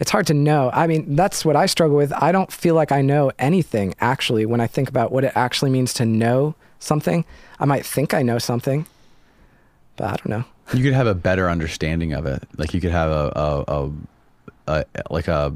It's 0.00 0.10
hard 0.10 0.26
to 0.26 0.34
know. 0.34 0.70
I 0.72 0.88
mean, 0.88 1.14
that's 1.14 1.44
what 1.44 1.54
I 1.54 1.66
struggle 1.66 1.96
with. 1.96 2.12
I 2.12 2.32
don't 2.32 2.50
feel 2.50 2.74
like 2.74 2.90
I 2.90 3.00
know 3.00 3.30
anything 3.38 3.94
actually 4.00 4.44
when 4.44 4.60
I 4.60 4.66
think 4.66 4.88
about 4.88 5.12
what 5.12 5.22
it 5.22 5.30
actually 5.36 5.70
means 5.70 5.94
to 5.94 6.04
know 6.04 6.56
something. 6.80 7.24
I 7.60 7.64
might 7.64 7.86
think 7.86 8.12
I 8.12 8.22
know 8.22 8.38
something, 8.38 8.86
but 9.96 10.04
I 10.06 10.10
don't 10.16 10.28
know. 10.28 10.44
You 10.72 10.82
could 10.82 10.94
have 10.94 11.06
a 11.06 11.14
better 11.14 11.48
understanding 11.50 12.12
of 12.14 12.26
it. 12.26 12.42
Like 12.56 12.72
you 12.74 12.80
could 12.80 12.90
have 12.92 13.10
a, 13.10 13.32
a, 13.36 13.64
a, 13.68 13.92
a 14.68 14.84
like 15.10 15.28
a 15.28 15.54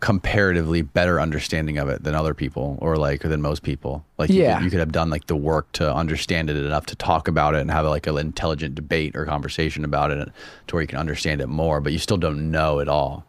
comparatively 0.00 0.82
better 0.82 1.18
understanding 1.20 1.78
of 1.78 1.88
it 1.88 2.04
than 2.04 2.14
other 2.14 2.34
people 2.34 2.76
or 2.82 2.96
like 2.96 3.22
than 3.22 3.40
most 3.40 3.62
people. 3.62 4.04
Like 4.18 4.28
you, 4.28 4.42
Yeah. 4.42 4.56
could, 4.56 4.64
you 4.64 4.70
could 4.70 4.80
have 4.80 4.92
done 4.92 5.08
like 5.08 5.26
the 5.26 5.34
work 5.36 5.72
to 5.72 5.92
understand 5.92 6.50
it 6.50 6.56
enough 6.56 6.84
to 6.86 6.96
talk 6.96 7.28
about 7.28 7.54
it 7.54 7.62
and 7.62 7.70
have 7.70 7.86
like 7.86 8.06
an 8.06 8.18
intelligent 8.18 8.74
debate 8.74 9.16
or 9.16 9.24
conversation 9.24 9.84
about 9.86 10.10
it 10.10 10.28
to 10.66 10.74
where 10.76 10.82
you 10.82 10.86
can 10.86 10.98
understand 10.98 11.40
it 11.40 11.46
more, 11.46 11.80
but 11.80 11.92
you 11.94 11.98
still 11.98 12.18
don't 12.18 12.50
know 12.50 12.78
it 12.78 12.88
all. 12.88 13.24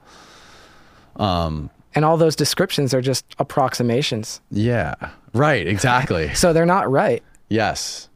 Um 1.16 1.70
and 1.96 2.06
all 2.06 2.18
those 2.18 2.36
descriptions 2.36 2.94
are 2.94 3.02
just 3.02 3.26
approximations. 3.40 4.40
Yeah. 4.52 4.94
Right. 5.34 5.66
Exactly. 5.68 6.30
So 6.36 6.54
they're 6.54 6.66
not 6.66 6.92
right. 6.92 7.24
Yes. 7.50 8.10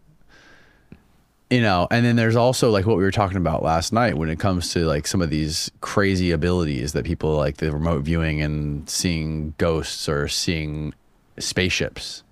You 1.51 1.61
know, 1.61 1.85
and 1.91 2.05
then 2.05 2.15
there's 2.15 2.37
also 2.37 2.71
like 2.71 2.85
what 2.85 2.95
we 2.95 3.03
were 3.03 3.11
talking 3.11 3.35
about 3.35 3.61
last 3.61 3.91
night 3.91 4.17
when 4.17 4.29
it 4.29 4.39
comes 4.39 4.71
to 4.71 4.85
like 4.85 5.05
some 5.05 5.21
of 5.21 5.29
these 5.29 5.69
crazy 5.81 6.31
abilities 6.31 6.93
that 6.93 7.03
people 7.03 7.35
like 7.35 7.57
the 7.57 7.73
remote 7.73 8.03
viewing 8.03 8.41
and 8.41 8.89
seeing 8.89 9.53
ghosts 9.57 10.07
or 10.07 10.29
seeing 10.29 10.93
spaceships. 11.37 12.23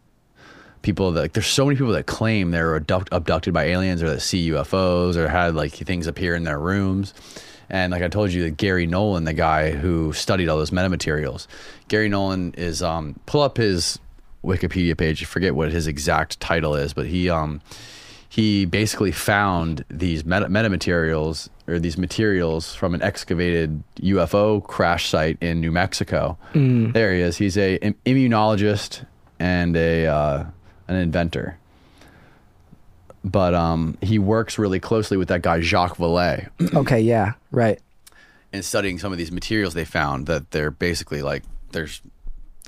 People 0.84 1.12
that 1.12 1.20
like, 1.20 1.34
there's 1.34 1.48
so 1.48 1.66
many 1.66 1.76
people 1.76 1.92
that 1.92 2.06
claim 2.06 2.52
they're 2.52 2.78
abduct, 2.78 3.10
abducted 3.12 3.54
by 3.54 3.66
aliens 3.66 4.02
or 4.02 4.10
that 4.10 4.22
see 4.22 4.52
UFOs 4.52 5.18
or 5.18 5.28
had 5.28 5.54
like 5.54 5.74
things 5.74 6.08
appear 6.08 6.34
in 6.34 6.46
their 6.46 6.58
rooms. 6.58 7.14
And 7.70 7.92
like 7.92 8.02
I 8.02 8.08
told 8.08 8.32
you, 8.32 8.44
that 8.44 8.56
Garry 8.56 8.88
Nolan, 8.88 9.26
the 9.26 9.34
guy 9.34 9.72
who 9.72 10.14
studied 10.14 10.48
all 10.48 10.58
those 10.58 10.72
metamaterials, 10.72 11.46
Garry 11.90 12.08
Nolan 12.08 12.54
is 12.54 12.82
um 12.82 13.20
pull 13.26 13.42
up 13.42 13.58
his 13.58 14.00
Wikipedia 14.46 14.98
page. 14.98 15.22
I 15.22 15.26
forget 15.26 15.56
what 15.56 15.74
his 15.74 15.88
exact 15.88 16.40
title 16.40 16.74
is, 16.74 16.94
but 16.94 17.08
he 17.08 17.30
um 17.30 17.60
he 18.30 18.66
basically 18.66 19.12
found 19.12 19.84
these 19.90 20.24
meta- 20.24 20.48
metamaterials 20.48 21.50
or 21.68 21.80
these 21.80 21.98
materials 21.98 22.76
from 22.76 22.94
an 22.94 23.02
excavated 23.02 23.84
UFO 24.02 24.64
crash 24.64 25.10
site 25.10 25.38
in 25.42 25.60
New 25.60 25.72
Mexico. 25.72 26.38
There 26.54 27.14
he 27.14 27.22
is. 27.22 27.38
He's 27.38 27.58
a 27.58 27.76
im- 27.78 27.96
immunologist 28.06 29.06
and 29.40 29.76
a 29.76 30.06
uh, 30.06 30.46
an 30.88 30.96
inventor. 30.96 31.58
But 33.24 33.54
um, 33.54 33.98
he 34.02 34.18
works 34.20 34.58
really 34.58 34.80
closely 34.80 35.18
with 35.18 35.28
that 35.28 35.42
guy 35.42 35.60
Jacques 35.60 35.98
Vallée 35.98 36.48
Okay, 36.76 37.02
yeah, 37.02 37.34
right. 37.52 37.80
And 38.54 38.64
studying 38.64 38.98
some 39.00 39.12
of 39.12 39.18
these 39.18 39.32
materials. 39.32 39.74
They 39.74 39.86
found 39.86 40.28
that 40.28 40.52
they're 40.52 40.72
basically 40.72 41.22
like 41.22 41.44
there's 41.72 42.02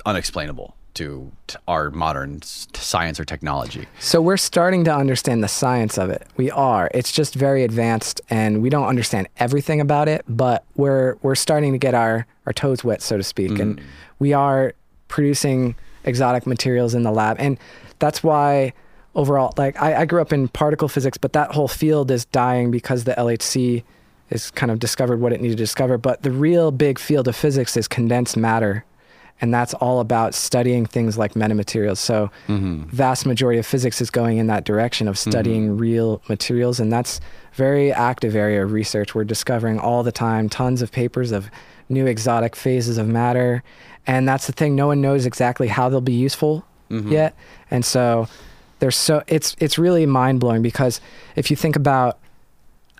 unexplainable 0.04 0.74
to, 0.94 1.32
our 1.68 1.90
modern 1.90 2.40
s- 2.42 2.66
science 2.74 3.20
or 3.20 3.24
technology. 3.24 3.86
So 4.00 4.20
we're 4.20 4.36
starting 4.36 4.84
to 4.84 4.94
understand 4.94 5.42
the 5.42 5.48
science 5.48 5.98
of 5.98 6.10
it. 6.10 6.26
We 6.36 6.50
are. 6.50 6.90
It's 6.94 7.12
just 7.12 7.34
very 7.34 7.64
advanced 7.64 8.20
and 8.30 8.62
we 8.62 8.70
don't 8.70 8.86
understand 8.86 9.28
everything 9.38 9.80
about 9.80 10.08
it, 10.08 10.24
but 10.28 10.64
we're 10.76 11.16
we're 11.22 11.34
starting 11.34 11.72
to 11.72 11.78
get 11.78 11.94
our, 11.94 12.26
our 12.46 12.52
toes 12.52 12.84
wet, 12.84 13.02
so 13.02 13.16
to 13.16 13.22
speak. 13.22 13.58
And 13.58 13.76
mm-hmm. 13.76 13.88
we 14.18 14.32
are 14.32 14.74
producing 15.08 15.74
exotic 16.04 16.46
materials 16.46 16.94
in 16.94 17.02
the 17.02 17.12
lab. 17.12 17.36
And 17.38 17.58
that's 17.98 18.22
why 18.22 18.72
overall 19.14 19.52
like 19.56 19.80
I, 19.80 20.02
I 20.02 20.04
grew 20.06 20.20
up 20.20 20.32
in 20.32 20.48
particle 20.48 20.88
physics, 20.88 21.18
but 21.18 21.32
that 21.34 21.52
whole 21.52 21.68
field 21.68 22.10
is 22.10 22.24
dying 22.26 22.70
because 22.70 23.04
the 23.04 23.12
LHC 23.14 23.82
has 24.30 24.50
kind 24.50 24.72
of 24.72 24.78
discovered 24.78 25.20
what 25.20 25.32
it 25.32 25.40
needed 25.40 25.58
to 25.58 25.62
discover. 25.62 25.98
But 25.98 26.22
the 26.22 26.30
real 26.30 26.70
big 26.70 26.98
field 26.98 27.28
of 27.28 27.36
physics 27.36 27.76
is 27.76 27.86
condensed 27.86 28.36
matter 28.36 28.84
and 29.42 29.52
that's 29.52 29.74
all 29.74 29.98
about 29.98 30.34
studying 30.34 30.86
things 30.86 31.18
like 31.18 31.34
metamaterials. 31.34 31.98
So, 31.98 32.30
mm-hmm. 32.46 32.84
vast 32.84 33.26
majority 33.26 33.58
of 33.58 33.66
physics 33.66 34.00
is 34.00 34.08
going 34.08 34.38
in 34.38 34.46
that 34.46 34.64
direction 34.64 35.08
of 35.08 35.18
studying 35.18 35.70
mm-hmm. 35.70 35.78
real 35.78 36.22
materials, 36.28 36.78
and 36.78 36.90
that's 36.92 37.20
very 37.54 37.92
active 37.92 38.36
area 38.36 38.64
of 38.64 38.70
research. 38.70 39.14
We're 39.16 39.24
discovering 39.24 39.80
all 39.80 40.04
the 40.04 40.12
time 40.12 40.48
tons 40.48 40.80
of 40.80 40.92
papers 40.92 41.32
of 41.32 41.50
new 41.88 42.06
exotic 42.06 42.54
phases 42.54 42.98
of 42.98 43.08
matter, 43.08 43.64
and 44.06 44.28
that's 44.28 44.46
the 44.46 44.52
thing. 44.52 44.76
No 44.76 44.86
one 44.86 45.00
knows 45.00 45.26
exactly 45.26 45.66
how 45.66 45.88
they'll 45.88 46.00
be 46.00 46.12
useful 46.12 46.64
mm-hmm. 46.88 47.10
yet, 47.10 47.34
and 47.68 47.84
so 47.84 48.28
there's 48.78 48.96
so 48.96 49.24
it's 49.26 49.56
it's 49.58 49.76
really 49.76 50.06
mind 50.06 50.38
blowing 50.38 50.62
because 50.62 51.00
if 51.34 51.50
you 51.50 51.56
think 51.56 51.74
about 51.74 52.20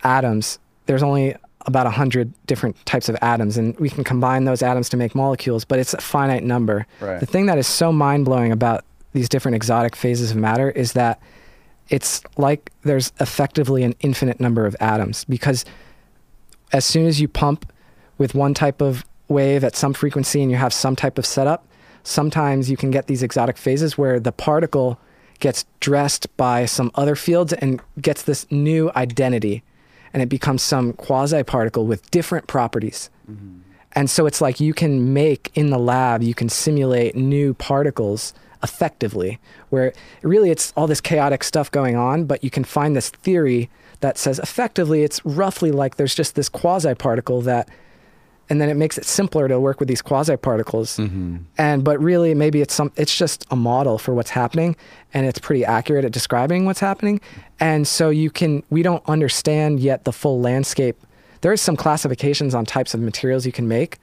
atoms, 0.03 0.59
there's 0.87 1.05
only 1.05 1.37
about 1.67 1.85
100 1.87 2.33
different 2.47 2.85
types 2.87 3.09
of 3.09 3.17
atoms, 3.23 3.57
and 3.57 3.79
we 3.79 3.89
can 3.89 4.05
combine 4.05 4.45
those 4.45 4.63
atoms 4.63 4.89
to 4.91 4.97
make 4.97 5.15
molecules, 5.15 5.65
but 5.65 5.79
it's 5.79 5.95
a 5.95 6.01
finite 6.01 6.43
number. 6.43 6.87
Right. 7.01 7.21
The 7.21 7.27
thing 7.27 7.47
that 7.47 7.59
is 7.59 7.67
so 7.67 7.93
mind 7.93 8.25
blowing 8.25 8.53
about 8.53 8.85
these 9.13 9.29
different 9.29 9.55
exotic 9.55 9.95
phases 9.95 10.31
of 10.31 10.37
matter 10.37 10.71
is 10.71 10.95
that 10.95 11.21
it's 11.89 12.23
like 12.37 12.73
there's 12.83 13.13
effectively 13.21 13.83
an 13.83 13.95
infinite 14.01 14.41
number 14.41 14.65
of 14.65 14.75
atoms 14.81 15.25
because 15.25 15.65
as 16.73 16.85
soon 16.85 17.07
as 17.07 17.21
you 17.21 17.29
pump 17.29 17.71
with 18.19 18.35
one 18.35 18.55
type 18.55 18.81
of 18.81 19.05
wave 19.29 19.65
at 19.65 19.77
some 19.77 19.93
frequency 19.93 20.43
and 20.43 20.51
you 20.51 20.57
have 20.57 20.73
some 20.73 20.97
type 20.97 21.19
of 21.19 21.27
setup, 21.27 21.67
sometimes 22.03 22.71
you 22.71 22.77
can 22.77 22.91
get 22.91 23.07
these 23.07 23.23
exotic 23.23 23.57
phases 23.57 23.99
where 23.99 24.19
the 24.19 24.33
particle 24.33 24.99
gets 25.41 25.65
dressed 25.81 26.35
by 26.37 26.65
some 26.65 26.91
other 26.95 27.17
fields 27.17 27.53
and 27.53 27.81
gets 28.01 28.23
this 28.23 28.51
new 28.51 28.91
identity 28.97 29.63
and 30.13 30.23
it 30.23 30.29
becomes 30.29 30.63
some 30.63 30.93
quasi 30.93 31.43
particle 31.43 31.87
with 31.87 32.11
different 32.11 32.47
properties. 32.47 33.11
And 33.93 34.09
so 34.09 34.27
it's 34.27 34.41
like 34.41 34.61
you 34.61 34.75
can 34.75 35.13
make 35.13 35.51
in 35.55 35.71
the 35.71 35.79
lab, 35.79 36.23
you 36.23 36.35
can 36.35 36.49
simulate 36.49 37.15
new 37.15 37.55
particles 37.55 38.33
effectively, 38.63 39.39
where 39.71 39.93
really 40.23 40.51
it's 40.51 40.73
all 40.77 40.87
this 40.87 41.01
chaotic 41.01 41.45
stuff 41.45 41.71
going 41.71 41.97
on, 41.97 42.25
but 42.25 42.43
you 42.45 42.51
can 42.51 42.65
find 42.65 42.95
this 42.95 43.11
theory 43.11 43.69
that 44.01 44.19
says 44.19 44.39
effectively 44.39 45.03
it's 45.03 45.25
roughly 45.25 45.73
like 45.73 45.97
there's 45.97 46.15
just 46.15 46.35
this 46.35 46.49
quasi 46.49 46.95
particle 46.95 47.41
that 47.43 47.69
and 48.51 48.61
then 48.61 48.69
it 48.69 48.77
makes 48.77 48.99
it 48.99 49.05
simpler 49.05 49.49
to 49.49 49.59
work 49.59 49.79
with 49.81 49.89
these 49.89 50.03
quasi 50.03 50.37
particles. 50.37 50.97
Mm-hmm. 50.99 51.39
And 51.59 51.85
but 51.85 51.99
really 52.01 52.35
maybe 52.35 52.61
it's 52.61 52.75
some 52.75 52.93
it's 52.97 53.17
just 53.17 53.47
a 53.51 53.57
model 53.57 53.99
for 53.99 54.15
what's 54.15 54.31
happening 54.31 54.77
and 55.15 55.27
it's 55.27 55.39
pretty 55.39 55.65
accurate 55.65 56.05
at 56.05 56.13
describing 56.13 56.65
what's 56.65 56.81
happening. 56.81 57.21
And 57.61 57.87
so 57.87 58.11
you 58.11 58.31
can 58.31 58.63
we 58.71 58.83
don't 58.83 59.03
understand 59.09 59.81
yet 59.81 60.05
the 60.05 60.13
full 60.13 60.41
landscape. 60.41 61.01
There 61.41 61.53
is 61.53 61.61
some 61.61 61.77
classifications 61.77 62.55
on 62.55 62.65
types 62.67 62.95
of 62.95 63.01
materials 63.01 63.47
you 63.47 63.53
can 63.53 63.69
make 63.69 63.99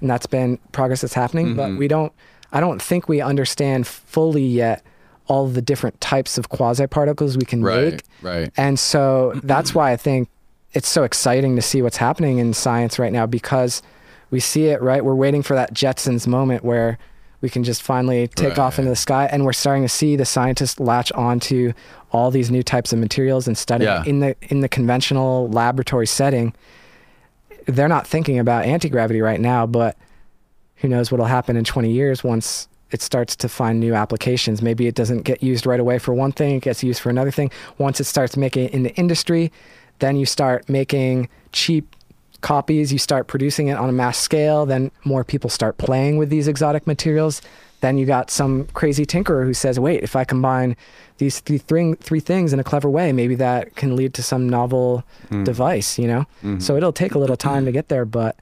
and 0.00 0.10
that's 0.10 0.26
been 0.26 0.58
progress 0.72 1.02
that's 1.02 1.14
happening, 1.14 1.54
but 1.54 1.68
mm-hmm. 1.68 1.78
we 1.78 1.88
don't 1.88 2.12
I 2.52 2.60
don't 2.60 2.82
think 2.82 3.08
we 3.08 3.20
understand 3.20 3.86
fully 3.86 4.44
yet 4.44 4.82
all 5.28 5.46
the 5.46 5.62
different 5.62 6.00
types 6.00 6.36
of 6.36 6.48
quasi 6.48 6.86
particles 6.86 7.38
we 7.38 7.44
can 7.44 7.62
Right, 7.62 7.92
make. 7.92 8.02
right. 8.22 8.52
And 8.56 8.78
so 8.78 9.40
that's 9.44 9.74
why 9.74 9.92
I 9.92 9.96
think 9.96 10.28
it's 10.74 10.88
so 10.88 11.02
exciting 11.04 11.56
to 11.56 11.62
see 11.62 11.82
what's 11.82 11.98
happening 11.98 12.38
in 12.38 12.54
science 12.54 12.98
right 12.98 13.12
now 13.12 13.26
because 13.26 13.82
we 14.30 14.40
see 14.40 14.66
it, 14.66 14.80
right? 14.80 15.04
We're 15.04 15.14
waiting 15.14 15.42
for 15.42 15.54
that 15.54 15.74
Jetsons 15.74 16.26
moment 16.26 16.64
where 16.64 16.98
we 17.42 17.50
can 17.50 17.64
just 17.64 17.82
finally 17.82 18.28
take 18.28 18.56
off 18.58 18.78
into 18.78 18.88
the 18.88 18.96
sky 18.96 19.28
and 19.30 19.44
we're 19.44 19.52
starting 19.52 19.82
to 19.82 19.88
see 19.88 20.14
the 20.16 20.24
scientists 20.24 20.78
latch 20.80 21.10
onto 21.12 21.72
all 22.12 22.30
these 22.30 22.50
new 22.50 22.62
types 22.62 22.92
of 22.92 22.98
materials 23.00 23.46
and 23.48 23.58
study 23.58 23.84
Yeah. 23.84 24.04
in 24.06 24.20
the 24.20 24.36
in 24.42 24.60
the 24.60 24.68
conventional 24.68 25.48
laboratory 25.48 26.06
setting. 26.06 26.54
They're 27.66 27.88
not 27.88 28.06
thinking 28.06 28.38
about 28.38 28.64
anti-gravity 28.64 29.20
right 29.20 29.40
now, 29.40 29.66
but 29.66 29.96
who 30.76 30.88
knows 30.88 31.10
what'll 31.10 31.26
happen 31.26 31.56
in 31.56 31.64
20 31.64 31.90
years 31.90 32.24
once 32.24 32.68
it 32.90 33.00
starts 33.00 33.34
to 33.36 33.48
find 33.48 33.80
new 33.80 33.94
applications. 33.94 34.60
Maybe 34.62 34.86
it 34.86 34.94
doesn't 34.94 35.22
get 35.22 35.42
used 35.42 35.64
right 35.66 35.80
away 35.80 35.98
for 35.98 36.12
one 36.12 36.32
thing, 36.32 36.56
it 36.56 36.62
gets 36.62 36.82
used 36.82 37.00
for 37.00 37.08
another 37.10 37.30
thing. 37.30 37.50
Once 37.78 38.00
it 38.00 38.04
starts 38.04 38.36
making 38.36 38.66
it 38.66 38.72
in 38.74 38.82
the 38.82 38.94
industry, 38.96 39.50
then 39.98 40.16
you 40.16 40.26
start 40.26 40.68
making 40.68 41.28
cheap 41.52 41.96
copies, 42.40 42.92
you 42.92 42.98
start 42.98 43.28
producing 43.28 43.68
it 43.68 43.74
on 43.74 43.88
a 43.88 43.92
mass 43.92 44.18
scale, 44.18 44.66
then 44.66 44.90
more 45.04 45.24
people 45.24 45.48
start 45.48 45.78
playing 45.78 46.18
with 46.18 46.28
these 46.28 46.48
exotic 46.48 46.86
materials. 46.86 47.40
Then 47.80 47.98
you 47.98 48.06
got 48.06 48.30
some 48.30 48.66
crazy 48.74 49.06
tinkerer 49.06 49.44
who 49.44 49.54
says, 49.54 49.78
"Wait, 49.80 50.02
if 50.02 50.14
I 50.14 50.24
combine 50.24 50.76
these 51.18 51.40
three, 51.40 51.58
three, 51.58 51.94
three 51.94 52.20
things 52.20 52.52
in 52.52 52.60
a 52.60 52.64
clever 52.64 52.88
way, 52.88 53.12
maybe 53.12 53.34
that 53.36 53.74
can 53.74 53.96
lead 53.96 54.14
to 54.14 54.22
some 54.22 54.48
novel 54.48 55.04
hmm. 55.30 55.42
device." 55.44 55.98
You 55.98 56.06
know, 56.06 56.20
mm-hmm. 56.42 56.58
so 56.60 56.76
it'll 56.76 56.92
take 56.92 57.14
a 57.14 57.18
little 57.18 57.36
time 57.36 57.64
to 57.64 57.72
get 57.72 57.88
there, 57.88 58.04
but 58.04 58.36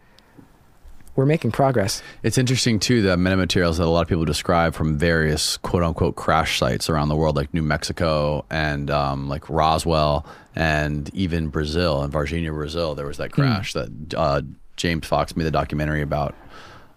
we're 1.20 1.26
making 1.26 1.50
progress. 1.50 2.02
It's 2.22 2.38
interesting 2.38 2.80
too 2.80 3.02
the 3.02 3.16
metamaterials 3.16 3.76
that 3.76 3.84
a 3.84 3.90
lot 3.90 4.00
of 4.00 4.08
people 4.08 4.24
describe 4.24 4.72
from 4.72 4.96
various 4.96 5.58
quote 5.58 5.82
unquote 5.82 6.16
crash 6.16 6.58
sites 6.58 6.88
around 6.88 7.10
the 7.10 7.14
world, 7.14 7.36
like 7.36 7.52
New 7.52 7.60
Mexico 7.62 8.46
and 8.48 8.90
um, 8.90 9.28
like 9.28 9.48
Roswell, 9.50 10.24
and 10.56 11.14
even 11.14 11.48
Brazil 11.48 12.02
and 12.02 12.10
Varginha, 12.10 12.50
Brazil. 12.50 12.94
There 12.94 13.04
was 13.04 13.18
that 13.18 13.32
crash 13.32 13.74
that 13.74 14.14
uh, 14.16 14.40
James 14.76 15.06
Fox 15.06 15.36
made 15.36 15.44
the 15.44 15.50
documentary 15.50 16.00
about. 16.00 16.34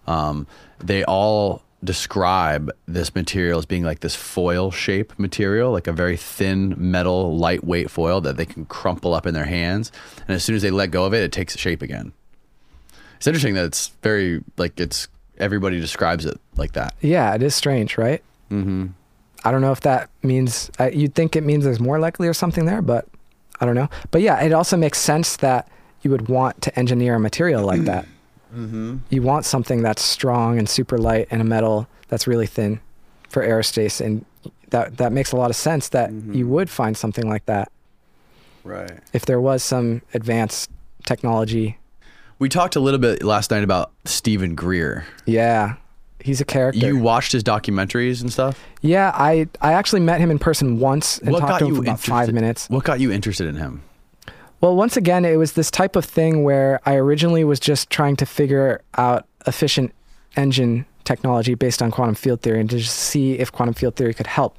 Um, 0.06 0.46
they 0.78 1.04
all 1.04 1.62
describe 1.84 2.70
this 2.86 3.14
material 3.14 3.58
as 3.58 3.66
being 3.66 3.84
like 3.84 4.00
this 4.00 4.14
foil 4.14 4.70
shape 4.70 5.18
material, 5.18 5.70
like 5.70 5.86
a 5.86 5.92
very 5.92 6.16
thin 6.16 6.74
metal, 6.78 7.36
lightweight 7.36 7.90
foil 7.90 8.22
that 8.22 8.38
they 8.38 8.46
can 8.46 8.64
crumple 8.64 9.12
up 9.12 9.26
in 9.26 9.34
their 9.34 9.44
hands, 9.44 9.92
and 10.26 10.34
as 10.34 10.42
soon 10.42 10.56
as 10.56 10.62
they 10.62 10.70
let 10.70 10.90
go 10.90 11.04
of 11.04 11.12
it, 11.12 11.22
it 11.22 11.30
takes 11.30 11.54
shape 11.58 11.82
again. 11.82 12.14
It's 13.24 13.26
interesting 13.26 13.54
that 13.54 13.64
it's 13.64 13.88
very 14.02 14.44
like 14.58 14.78
it's 14.78 15.08
everybody 15.38 15.80
describes 15.80 16.26
it 16.26 16.38
like 16.56 16.72
that. 16.72 16.92
Yeah, 17.00 17.34
it 17.34 17.42
is 17.42 17.54
strange, 17.54 17.96
right? 17.96 18.22
Mm-hmm. 18.50 18.88
I 19.46 19.50
don't 19.50 19.62
know 19.62 19.72
if 19.72 19.80
that 19.80 20.10
means 20.22 20.70
uh, 20.78 20.90
you'd 20.92 21.14
think 21.14 21.34
it 21.34 21.42
means 21.42 21.64
there's 21.64 21.80
more 21.80 21.98
likely 21.98 22.28
or 22.28 22.34
something 22.34 22.66
there, 22.66 22.82
but 22.82 23.06
I 23.62 23.64
don't 23.64 23.76
know. 23.76 23.88
But 24.10 24.20
yeah, 24.20 24.42
it 24.42 24.52
also 24.52 24.76
makes 24.76 24.98
sense 24.98 25.36
that 25.38 25.66
you 26.02 26.10
would 26.10 26.28
want 26.28 26.60
to 26.60 26.78
engineer 26.78 27.14
a 27.14 27.18
material 27.18 27.64
like 27.64 27.84
that. 27.84 28.06
Mm-hmm. 28.54 28.98
You 29.10 29.20
want 29.22 29.44
something 29.46 29.82
that's 29.82 30.00
strong 30.00 30.60
and 30.60 30.68
super 30.68 30.96
light 30.96 31.26
and 31.32 31.40
a 31.40 31.44
metal 31.44 31.88
that's 32.06 32.28
really 32.28 32.46
thin 32.46 32.78
for 33.28 33.42
aerospace, 33.44 34.00
and 34.04 34.24
that 34.68 34.98
that 34.98 35.10
makes 35.12 35.32
a 35.32 35.36
lot 35.36 35.50
of 35.50 35.56
sense 35.56 35.88
that 35.88 36.12
you 36.12 36.46
would 36.46 36.70
find 36.70 36.96
something 36.96 37.28
like 37.28 37.46
that 37.46 37.72
Right. 38.62 38.92
if 39.12 39.26
there 39.26 39.40
was 39.40 39.64
some 39.64 40.02
advanced 40.12 40.70
technology. 41.04 41.78
We 42.38 42.48
talked 42.48 42.76
a 42.76 42.80
little 42.80 42.98
bit 43.00 43.22
last 43.22 43.50
night 43.50 43.64
about 43.64 43.92
Steven 44.04 44.54
Greer. 44.54 45.06
Yeah, 45.24 45.76
he's 46.20 46.40
a 46.40 46.44
character. 46.44 46.86
You 46.86 46.98
watched 46.98 47.32
his 47.32 47.42
documentaries 47.44 48.20
and 48.20 48.32
stuff. 48.32 48.62
yeah, 48.82 49.12
I 49.14 49.48
I 49.60 49.72
actually 49.72 50.00
met 50.00 50.20
him 50.20 50.30
in 50.30 50.38
person 50.38 50.78
once 50.80 51.18
and 51.18 51.34
talked 51.36 51.60
to 51.60 51.66
him 51.66 51.76
for 51.76 51.82
about 51.82 52.00
five 52.00 52.32
minutes. 52.32 52.68
What 52.68 52.84
got 52.84 53.00
you 53.00 53.12
interested 53.12 53.46
in 53.46 53.56
him? 53.56 53.82
Well, 54.60 54.76
once 54.76 54.96
again, 54.96 55.24
it 55.24 55.36
was 55.36 55.52
this 55.52 55.70
type 55.70 55.94
of 55.94 56.04
thing 56.04 56.42
where 56.42 56.80
I 56.86 56.94
originally 56.94 57.44
was 57.44 57.60
just 57.60 57.90
trying 57.90 58.16
to 58.16 58.26
figure 58.26 58.80
out 58.96 59.26
efficient 59.46 59.92
engine 60.36 60.86
technology 61.04 61.54
based 61.54 61.82
on 61.82 61.90
quantum 61.90 62.14
field 62.14 62.40
theory 62.40 62.60
and 62.60 62.70
to 62.70 62.78
just 62.78 62.96
see 62.96 63.34
if 63.34 63.52
quantum 63.52 63.74
field 63.74 63.94
theory 63.96 64.14
could 64.14 64.26
help. 64.26 64.56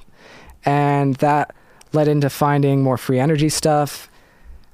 And 0.64 1.16
that 1.16 1.54
led 1.92 2.06
into 2.06 2.30
finding 2.30 2.82
more 2.82 2.96
free 2.96 3.18
energy 3.18 3.48
stuff. 3.48 4.08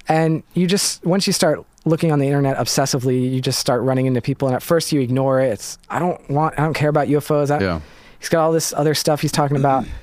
And 0.06 0.42
you 0.52 0.66
just, 0.66 1.02
once 1.06 1.26
you 1.26 1.32
start 1.32 1.64
looking 1.84 2.12
on 2.12 2.18
the 2.18 2.26
internet 2.26 2.56
obsessively, 2.56 3.32
you 3.32 3.40
just 3.40 3.58
start 3.58 3.82
running 3.82 4.06
into 4.06 4.20
people. 4.20 4.48
And 4.48 4.54
at 4.54 4.62
first 4.62 4.92
you 4.92 5.00
ignore 5.00 5.40
it. 5.40 5.52
It's, 5.52 5.78
I 5.90 5.98
don't 5.98 6.30
want, 6.30 6.58
I 6.58 6.62
don't 6.62 6.74
care 6.74 6.88
about 6.88 7.08
UFOs. 7.08 7.50
I, 7.50 7.60
Yeah. 7.60 7.80
He's 8.18 8.28
got 8.28 8.44
all 8.44 8.52
this 8.52 8.72
other 8.72 8.94
stuff 8.94 9.20
he's 9.20 9.32
talking 9.32 9.56
about. 9.56 9.84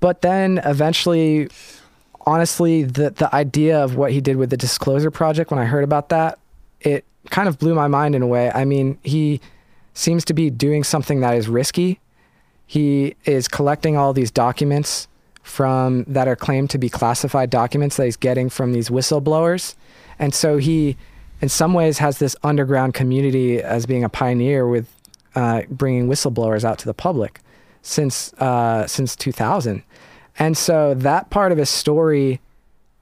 But 0.00 0.22
then 0.22 0.62
eventually, 0.64 1.50
honestly, 2.26 2.84
the 2.84 3.10
the 3.10 3.32
idea 3.34 3.84
of 3.84 3.96
what 3.96 4.12
he 4.12 4.20
did 4.22 4.36
with 4.36 4.48
the 4.48 4.56
Disclosure 4.56 5.10
Project, 5.10 5.50
when 5.50 5.60
I 5.60 5.66
heard 5.66 5.84
about 5.84 6.08
that, 6.08 6.38
it 6.80 7.04
kind 7.28 7.48
of 7.48 7.58
blew 7.58 7.74
my 7.74 7.86
mind 7.86 8.14
in 8.14 8.22
a 8.22 8.26
way. 8.26 8.50
I 8.50 8.64
mean, 8.64 8.98
he 9.02 9.42
seems 9.92 10.24
to 10.24 10.32
be 10.32 10.48
doing 10.48 10.84
something 10.84 11.20
that 11.20 11.36
is 11.36 11.48
risky. 11.48 12.00
He 12.66 13.14
is 13.24 13.46
collecting 13.48 13.96
all 13.96 14.12
these 14.12 14.30
documents 14.30 15.06
from 15.42 16.04
that 16.04 16.28
are 16.28 16.36
claimed 16.36 16.70
to 16.70 16.78
be 16.78 16.88
classified 16.88 17.50
documents 17.50 17.96
that 17.96 18.04
he's 18.04 18.16
getting 18.16 18.48
from 18.48 18.72
these 18.72 18.88
whistleblowers, 18.88 19.74
and 20.20 20.34
so 20.34 20.58
he, 20.58 20.96
in 21.40 21.48
some 21.48 21.72
ways, 21.72 21.98
has 21.98 22.18
this 22.18 22.36
underground 22.44 22.94
community 22.94 23.60
as 23.60 23.86
being 23.86 24.04
a 24.04 24.08
pioneer 24.08 24.68
with 24.68 24.86
uh, 25.34 25.62
bringing 25.70 26.08
whistleblowers 26.08 26.62
out 26.62 26.78
to 26.78 26.84
the 26.84 26.94
public 26.94 27.40
since 27.82 28.32
uh, 28.34 28.86
since 28.86 29.16
2000, 29.16 29.82
and 30.38 30.56
so 30.56 30.94
that 30.94 31.30
part 31.30 31.50
of 31.50 31.58
his 31.58 31.70
story 31.70 32.40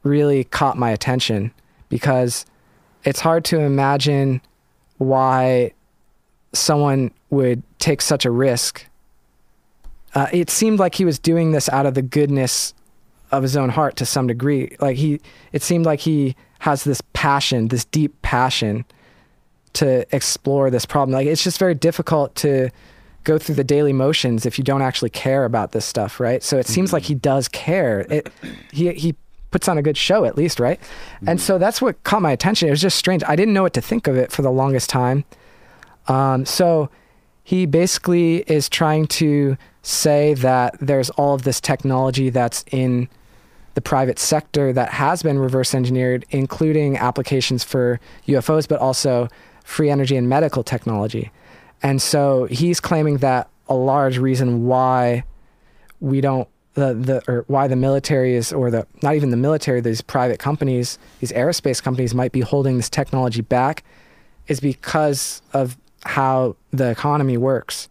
really 0.05 0.45
caught 0.45 0.79
my 0.79 0.91
attention 0.91 1.53
because 1.89 2.47
it's 3.05 3.21
hard 3.21 3.45
to 3.47 3.59
imagine 3.59 4.41
why 4.99 5.73
someone 6.53 7.11
would 7.31 7.63
take 7.79 8.01
such 8.01 8.25
a 8.25 8.31
risk. 8.31 8.87
Uh, 10.15 10.27
it 10.33 10.51
seemed 10.51 10.79
like 10.79 10.95
he 10.95 11.05
was 11.05 11.19
doing 11.19 11.53
this 11.53 11.69
out 11.69 11.85
of 11.85 11.95
the 11.95 12.03
goodness 12.03 12.75
of 13.31 13.43
his 13.43 13.57
own 13.57 13.69
heart 13.69 13.97
to 13.97 14.07
some 14.07 14.27
degree. 14.27 14.77
Like 14.81 14.97
he, 14.97 15.21
it 15.53 15.63
seemed 15.63 15.87
like 15.87 16.01
he 16.01 16.37
has 16.61 16.85
this 16.85 17.01
passion, 17.13 17.69
this 17.69 17.85
deep 17.85 18.21
passion 18.23 18.85
to 19.75 20.07
explore 20.15 20.71
this 20.71 20.87
problem. 20.87 21.15
Like 21.15 21.27
it's 21.27 21.45
just 21.45 21.59
very 21.59 21.75
difficult 21.75 22.35
to 22.37 22.71
go 23.25 23.39
through 23.39 23.57
the 23.57 23.65
daily 23.65 23.93
motions 23.93 24.47
if 24.47 24.59
you 24.59 24.65
don't 24.65 24.83
actually 24.83 25.11
care 25.11 25.45
about 25.45 25.73
this 25.73 25.85
stuff, 25.85 26.19
right? 26.19 26.43
So 26.43 26.59
it 26.59 26.67
seems 26.67 26.93
like 26.93 27.05
he 27.05 27.15
does 27.15 27.49
care. 27.49 28.01
It, 28.11 28.33
he 28.73 28.93
he 28.93 29.15
puts 29.51 29.69
on 29.69 29.79
a 29.79 29.83
good 29.83 29.97
show 29.97 30.25
at 30.25 30.37
least, 30.37 30.61
right? 30.61 30.81
And 31.27 31.41
so 31.41 31.59
that's 31.59 31.81
what 31.81 32.03
caught 32.05 32.23
my 32.23 32.33
attention. 32.33 32.69
It 32.69 32.71
was 32.71 32.81
just 32.81 32.99
strange. 32.99 33.23
I 33.27 33.37
didn't 33.37 33.55
know 33.55 33.63
what 33.63 33.75
to 33.75 33.81
think 33.81 34.07
of 34.07 34.17
it 34.17 34.31
for 34.31 34.43
the 34.43 34.51
longest 34.51 34.91
time. 34.91 35.25
Um, 36.07 36.45
so 36.45 36.91
he 37.45 37.65
basically 37.67 38.39
is 38.47 38.69
trying 38.69 39.07
to 39.07 39.57
say 39.83 40.35
that 40.35 40.77
there's 40.81 41.09
all 41.11 41.35
of 41.35 41.45
this 41.45 41.61
technology 41.61 42.29
that's 42.31 42.65
in 42.71 43.09
the 43.79 43.83
private 43.83 44.19
sector 44.19 44.73
that 44.73 44.91
has 44.91 45.23
been 45.23 45.39
reverse 45.39 45.73
engineered, 45.73 46.27
including 46.31 46.97
applications 46.97 47.63
for 47.63 48.01
UFOs, 48.27 48.67
but 48.67 48.81
also 48.81 49.29
free 49.63 49.89
energy 49.89 50.17
and 50.17 50.29
medical 50.29 50.65
technology. 50.65 51.31
And 51.81 52.03
so 52.03 52.47
he's 52.47 52.81
claiming 52.81 53.19
that 53.19 53.49
a 53.69 53.77
large 53.77 54.19
reason 54.19 54.67
why 54.67 55.23
we 56.01 56.21
don't 56.21 56.49
the, 56.75 56.93
the 56.93 57.23
or 57.31 57.45
why 57.47 57.69
the 57.69 57.77
military 57.77 58.35
is 58.35 58.53
or 58.53 58.69
the 58.69 58.85
not 59.01 59.15
even 59.15 59.31
the 59.31 59.37
military 59.37 59.81
these 59.81 60.01
private 60.01 60.41
companies 60.41 60.99
these 61.21 61.33
aerospace 61.33 61.81
companies 61.83 62.15
might 62.15 62.33
be 62.33 62.41
holding 62.41 62.77
this 62.77 62.89
technology 62.89 63.43
back 63.43 63.85
is 64.49 64.59
because 64.59 65.41
of 65.53 65.77
how 66.05 66.57
the 66.73 66.91
economy 66.91 67.37
works. 67.37 67.89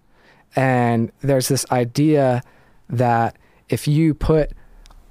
And 0.53 1.14
there's 1.22 1.47
this 1.47 1.65
idea 1.72 2.43
that 2.89 3.38
if 3.69 3.88
you 3.88 4.14
put 4.14 4.51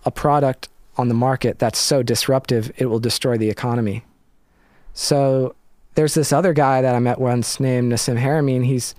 a 0.07 0.11
product 0.11 0.71
on 0.97 1.09
the 1.09 1.15
market 1.15 1.59
that's 1.59 1.79
so 1.79 2.03
disruptive, 2.03 2.73
it 2.79 2.87
will 2.87 3.01
destroy 3.01 3.37
the 3.37 3.51
economy. 3.51 4.03
So 4.95 5.55
there's 5.95 6.15
this 6.15 6.33
other 6.33 6.55
guy 6.55 6.81
that 6.81 6.95
I 6.95 6.99
met 7.01 7.21
once 7.21 7.61
named 7.61 7.93
Nassim 7.93 8.19
Haramein. 8.19 8.65
He's 8.65 8.95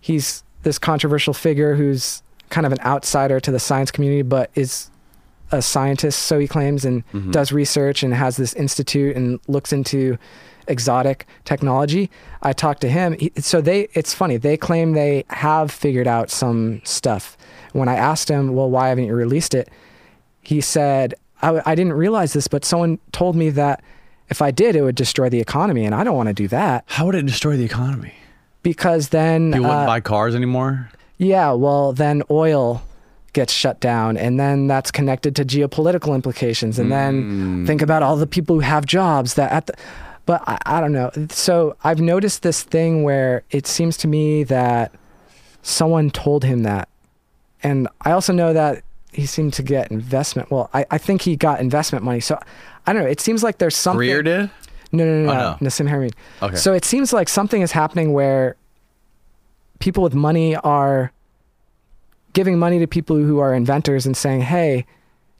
he's 0.00 0.44
this 0.64 0.78
controversial 0.78 1.32
figure 1.32 1.76
who's 1.76 2.22
kind 2.50 2.66
of 2.66 2.72
an 2.72 2.80
outsider 2.80 3.40
to 3.40 3.50
the 3.50 3.58
science 3.58 3.90
community, 3.90 4.22
but 4.22 4.50
is 4.54 4.90
a 5.50 5.62
scientist, 5.62 6.22
so 6.22 6.38
he 6.38 6.48
claims, 6.48 6.84
and 6.84 7.06
mm-hmm. 7.08 7.30
does 7.30 7.52
research 7.52 8.02
and 8.02 8.12
has 8.12 8.36
this 8.36 8.52
institute 8.54 9.16
and 9.16 9.40
looks 9.46 9.72
into 9.72 10.18
exotic 10.66 11.26
technology. 11.44 12.10
I 12.42 12.52
talked 12.52 12.80
to 12.80 12.88
him. 12.88 13.16
He, 13.18 13.32
so 13.38 13.60
they, 13.60 13.88
it's 13.92 14.14
funny. 14.14 14.36
They 14.36 14.56
claim 14.56 14.92
they 14.92 15.24
have 15.28 15.70
figured 15.70 16.06
out 16.06 16.30
some 16.30 16.80
stuff. 16.84 17.36
When 17.72 17.88
I 17.88 17.96
asked 17.96 18.28
him, 18.28 18.54
well, 18.54 18.70
why 18.70 18.88
haven't 18.88 19.04
you 19.04 19.14
released 19.14 19.54
it? 19.54 19.68
He 20.46 20.60
said, 20.60 21.14
I, 21.42 21.60
I 21.64 21.74
didn't 21.74 21.94
realize 21.94 22.32
this, 22.32 22.48
but 22.48 22.64
someone 22.64 22.98
told 23.12 23.36
me 23.36 23.50
that 23.50 23.82
if 24.30 24.40
I 24.40 24.50
did, 24.50 24.76
it 24.76 24.82
would 24.82 24.94
destroy 24.94 25.28
the 25.28 25.40
economy, 25.40 25.84
and 25.84 25.94
I 25.94 26.04
don't 26.04 26.16
want 26.16 26.28
to 26.28 26.34
do 26.34 26.48
that 26.48 26.84
How 26.86 27.06
would 27.06 27.14
it 27.14 27.26
destroy 27.26 27.56
the 27.56 27.64
economy? 27.64 28.14
because 28.62 29.10
then, 29.10 29.52
People 29.52 29.68
wouldn't 29.68 29.82
uh, 29.82 29.86
buy 29.86 30.00
cars 30.00 30.34
anymore. 30.34 30.90
yeah, 31.18 31.52
well, 31.52 31.92
then 31.92 32.22
oil 32.30 32.82
gets 33.34 33.52
shut 33.52 33.80
down, 33.80 34.16
and 34.16 34.40
then 34.40 34.66
that's 34.66 34.90
connected 34.90 35.36
to 35.36 35.44
geopolitical 35.44 36.14
implications, 36.14 36.78
and 36.78 36.90
then 36.90 37.66
think 37.66 37.82
about 37.82 38.02
all 38.02 38.16
the 38.16 38.26
people 38.26 38.54
who 38.56 38.60
have 38.60 38.86
jobs 38.86 39.34
that 39.34 39.52
at 39.52 39.66
the. 39.66 39.74
But 40.26 40.42
I, 40.46 40.56
I 40.64 40.80
don't 40.80 40.92
know. 40.92 41.10
So 41.28 41.76
I've 41.84 42.00
noticed 42.00 42.42
this 42.42 42.62
thing 42.62 43.02
where 43.02 43.42
it 43.50 43.66
seems 43.66 43.98
to 43.98 44.08
me 44.08 44.44
that 44.44 44.92
someone 45.62 46.10
told 46.10 46.44
him 46.44 46.62
that, 46.62 46.88
and 47.62 47.88
I 48.02 48.12
also 48.12 48.32
know 48.32 48.52
that 48.54 48.82
he 49.14 49.26
seemed 49.26 49.52
to 49.54 49.62
get 49.62 49.90
investment. 49.90 50.50
Well, 50.50 50.68
I, 50.74 50.84
I 50.90 50.98
think 50.98 51.22
he 51.22 51.36
got 51.36 51.60
investment 51.60 52.04
money. 52.04 52.20
So 52.20 52.38
I 52.86 52.92
don't 52.92 53.02
know. 53.02 53.08
It 53.08 53.20
seems 53.20 53.42
like 53.42 53.58
there's 53.58 53.76
something. 53.76 53.98
Greer 53.98 54.22
did. 54.22 54.50
No, 54.92 55.04
no, 55.04 55.24
no, 55.24 55.30
Oh, 55.30 55.56
no. 55.60 55.66
Nassim 55.68 55.88
Haramein. 55.88 56.12
Okay. 56.42 56.56
So 56.56 56.72
it 56.72 56.84
seems 56.84 57.12
like 57.12 57.28
something 57.28 57.62
is 57.62 57.72
happening 57.72 58.12
where 58.12 58.56
people 59.80 60.02
with 60.02 60.14
money 60.14 60.56
are 60.56 61.12
giving 62.32 62.58
money 62.58 62.78
to 62.78 62.86
people 62.86 63.16
who 63.16 63.38
are 63.38 63.54
inventors 63.54 64.06
and 64.06 64.16
saying, 64.16 64.42
"Hey, 64.42 64.86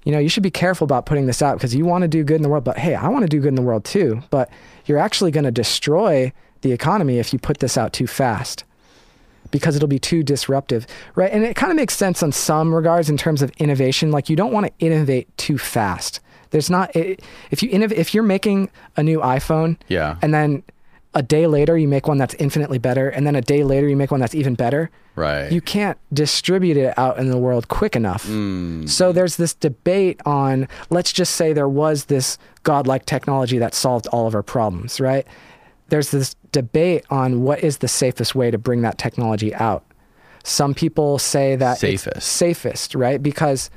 you 0.05 0.12
know, 0.12 0.18
you 0.18 0.28
should 0.28 0.42
be 0.42 0.51
careful 0.51 0.84
about 0.84 1.06
putting 1.06 1.26
this 1.26 1.40
out 1.42 1.56
because 1.56 1.74
you 1.74 1.84
want 1.84 2.02
to 2.02 2.09
do 2.09 2.24
good 2.24 2.36
in 2.36 2.42
the 2.42 2.48
world, 2.48 2.64
but 2.64 2.78
hey, 2.78 2.94
I 2.94 3.09
want 3.09 3.22
to 3.22 3.28
do 3.28 3.40
good 3.40 3.48
in 3.48 3.55
the 3.55 3.62
world 3.62 3.84
too, 3.84 4.22
but 4.30 4.51
you're 4.86 4.98
actually 4.98 5.30
going 5.30 5.44
to 5.44 5.51
destroy 5.52 6.32
the 6.62 6.72
economy 6.72 7.18
if 7.18 7.32
you 7.32 7.38
put 7.38 7.59
this 7.59 7.76
out 7.78 7.92
too 7.92 8.06
fast." 8.06 8.64
Because 9.55 9.76
it'll 9.76 9.86
be 9.86 10.01
too 10.01 10.24
disruptive, 10.24 10.85
right? 11.14 11.31
And 11.32 11.44
it 11.44 11.55
kind 11.55 11.70
of 11.70 11.76
makes 11.76 11.97
sense 11.97 12.24
on 12.24 12.32
some 12.32 12.74
regards 12.74 13.09
in 13.09 13.16
terms 13.16 13.40
of 13.40 13.52
innovation. 13.59 14.10
Like 14.10 14.28
you 14.28 14.35
don't 14.35 14.52
want 14.52 14.66
to 14.66 14.72
innovate 14.85 15.28
too 15.36 15.59
fast. 15.59 16.18
There's 16.51 16.68
not 16.68 16.94
it, 16.97 17.22
if 17.52 17.62
you 17.62 17.68
innov- 17.70 17.93
if 17.93 18.14
you're 18.14 18.24
making 18.24 18.68
a 18.97 19.02
new 19.05 19.20
iPhone, 19.20 19.76
Yeah. 19.89 20.16
and 20.22 20.35
then 20.35 20.64
a 21.14 21.22
day 21.22 21.47
later 21.47 21.78
you 21.78 21.86
make 21.86 22.09
one 22.09 22.18
that's 22.18 22.35
infinitely 22.35 22.78
better, 22.78 23.09
and 23.09 23.24
then 23.24 23.36
a 23.36 23.40
day 23.40 23.62
later 23.62 23.86
you 23.89 23.97
make 23.97 24.10
one 24.10 24.18
that's 24.18 24.35
even 24.35 24.55
better. 24.56 24.90
Right. 25.14 25.52
You 25.52 25.60
can't 25.60 25.97
distribute 26.12 26.76
it 26.76 26.98
out 26.98 27.18
in 27.20 27.31
the 27.31 27.39
world 27.39 27.68
quick 27.68 27.94
enough. 27.94 28.26
Mm. 28.26 28.89
So 28.89 29.12
there's 29.12 29.36
this 29.36 29.55
debate 29.55 30.20
on 30.26 30.66
let's 30.90 31.12
just 31.12 31.36
say 31.36 31.52
there 31.52 31.68
was 31.68 32.06
this 32.06 32.39
godlike 32.64 33.06
technology 33.06 33.59
that 33.59 33.72
solved 33.74 34.09
all 34.09 34.26
of 34.26 34.35
our 34.35 34.43
problems, 34.43 35.01
right? 35.01 35.24
There's 35.94 36.10
this 36.10 36.34
debate 36.50 37.04
on 37.08 37.42
what 37.42 37.62
is 37.62 37.78
the 37.78 37.86
safest 37.86 38.34
way 38.34 38.50
to 38.50 38.58
bring 38.58 38.82
that 38.82 38.98
technology 38.98 39.54
out. 39.54 39.84
Some 40.42 40.74
people 40.74 41.20
say 41.20 41.54
that 41.54 41.74
it's 41.74 42.02
Safest. 42.02 42.26
safest, 42.26 42.94
right? 42.96 43.22
Because 43.22 43.70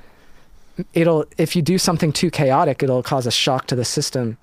it'll 0.96 1.26
if 1.38 1.56
you 1.56 1.62
do 1.62 1.78
something 1.78 2.12
too 2.12 2.32
chaotic, 2.32 2.82
it'll 2.82 3.04
cause 3.04 3.28
a 3.28 3.32
shock 3.32 3.68
to 3.68 3.76
the 3.76 3.86
system. 3.86 4.40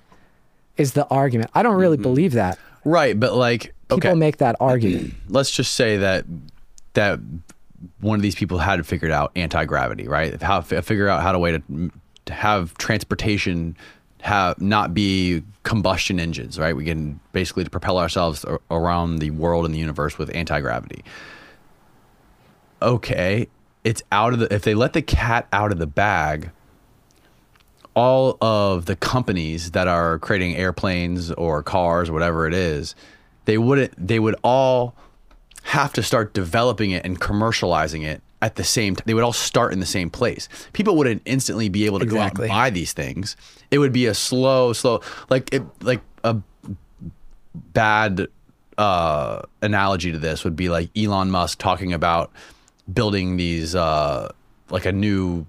Is 0.77 0.93
the 0.93 1.05
argument? 1.07 1.51
I 1.53 1.63
don't 1.63 1.75
really 1.75 1.97
mm-hmm. 1.97 2.03
believe 2.03 2.31
that. 2.31 2.57
right, 2.85 3.19
but 3.19 3.35
like, 3.35 3.73
People 3.89 4.11
okay, 4.11 4.13
make 4.13 4.37
that 4.37 4.55
argument. 4.61 5.13
let's 5.27 5.51
just 5.51 5.73
say 5.73 5.97
that 5.97 6.23
that 6.93 7.19
one 7.99 8.17
of 8.17 8.21
these 8.21 8.35
people 8.35 8.57
had 8.57 8.87
figured 8.87 9.11
out 9.11 9.33
anti 9.35 9.65
gravity, 9.65 10.07
right? 10.07 10.41
How 10.41 10.61
figure 10.61 11.09
out 11.09 11.21
how 11.21 11.33
to 11.33 11.39
way 11.39 11.51
to, 11.51 11.91
to 12.23 12.33
have 12.33 12.73
transportation 12.77 13.75
have 14.25 14.59
not 14.59 14.91
be 14.95 15.43
combustion 15.61 16.19
engines, 16.19 16.57
right? 16.57 16.75
We 16.75 16.83
can 16.83 17.19
basically 17.31 17.63
to 17.63 17.69
propel 17.69 17.99
ourselves 17.99 18.43
around 18.71 19.19
the 19.19 19.29
world 19.29 19.65
and 19.65 19.73
the 19.73 19.77
universe 19.77 20.17
with 20.17 20.35
anti 20.35 20.59
gravity. 20.61 21.03
Okay, 22.81 23.47
it's 23.83 24.01
out 24.11 24.33
of 24.33 24.39
the 24.39 24.53
if 24.53 24.63
they 24.63 24.73
let 24.73 24.93
the 24.93 25.03
cat 25.03 25.47
out 25.53 25.71
of 25.71 25.77
the 25.77 25.85
bag, 25.85 26.49
all 27.95 28.39
of 28.41 28.85
the 28.85 28.95
companies 28.95 29.71
that 29.71 29.87
are 29.87 30.17
creating 30.17 30.55
airplanes 30.55 31.31
or 31.31 31.61
cars, 31.61 32.09
whatever 32.09 32.47
it 32.47 32.53
is, 32.55 32.95
they 33.45 33.59
wouldn't 33.59 33.93
they 33.95 34.19
would 34.19 34.35
all 34.43 34.95
have 35.65 35.93
to 35.93 36.01
start 36.01 36.33
developing 36.33 36.89
it 36.89 37.05
and 37.05 37.21
commercializing 37.21 38.03
it 38.03 38.23
at 38.41 38.55
the 38.55 38.63
same 38.63 38.95
time. 38.95 39.03
They 39.05 39.13
would 39.13 39.23
all 39.23 39.33
start 39.33 39.73
in 39.73 39.79
the 39.79 39.85
same 39.85 40.09
place. 40.09 40.47
People 40.73 40.95
wouldn't 40.95 41.23
instantly 41.25 41.69
be 41.69 41.85
able 41.85 41.99
to 41.99 42.05
go 42.05 42.19
out 42.19 42.37
and 42.37 42.47
buy 42.47 42.69
these 42.69 42.93
things. 42.93 43.35
It 43.75 43.79
would 43.79 43.91
be 43.91 44.05
a 44.05 44.13
slow, 44.13 44.71
slow 44.71 45.01
like 45.29 45.53
it 45.53 45.63
like 45.83 45.99
a 46.23 46.37
bad 47.53 48.27
uh, 48.77 49.41
analogy 49.61 50.13
to 50.13 50.17
this 50.17 50.45
would 50.45 50.55
be 50.55 50.69
like 50.69 50.89
Elon 50.97 51.29
Musk 51.29 51.59
talking 51.59 51.91
about 51.91 52.31
building 52.93 53.35
these 53.35 53.75
uh, 53.75 54.31
like 54.69 54.85
a 54.85 54.93
new 54.93 55.45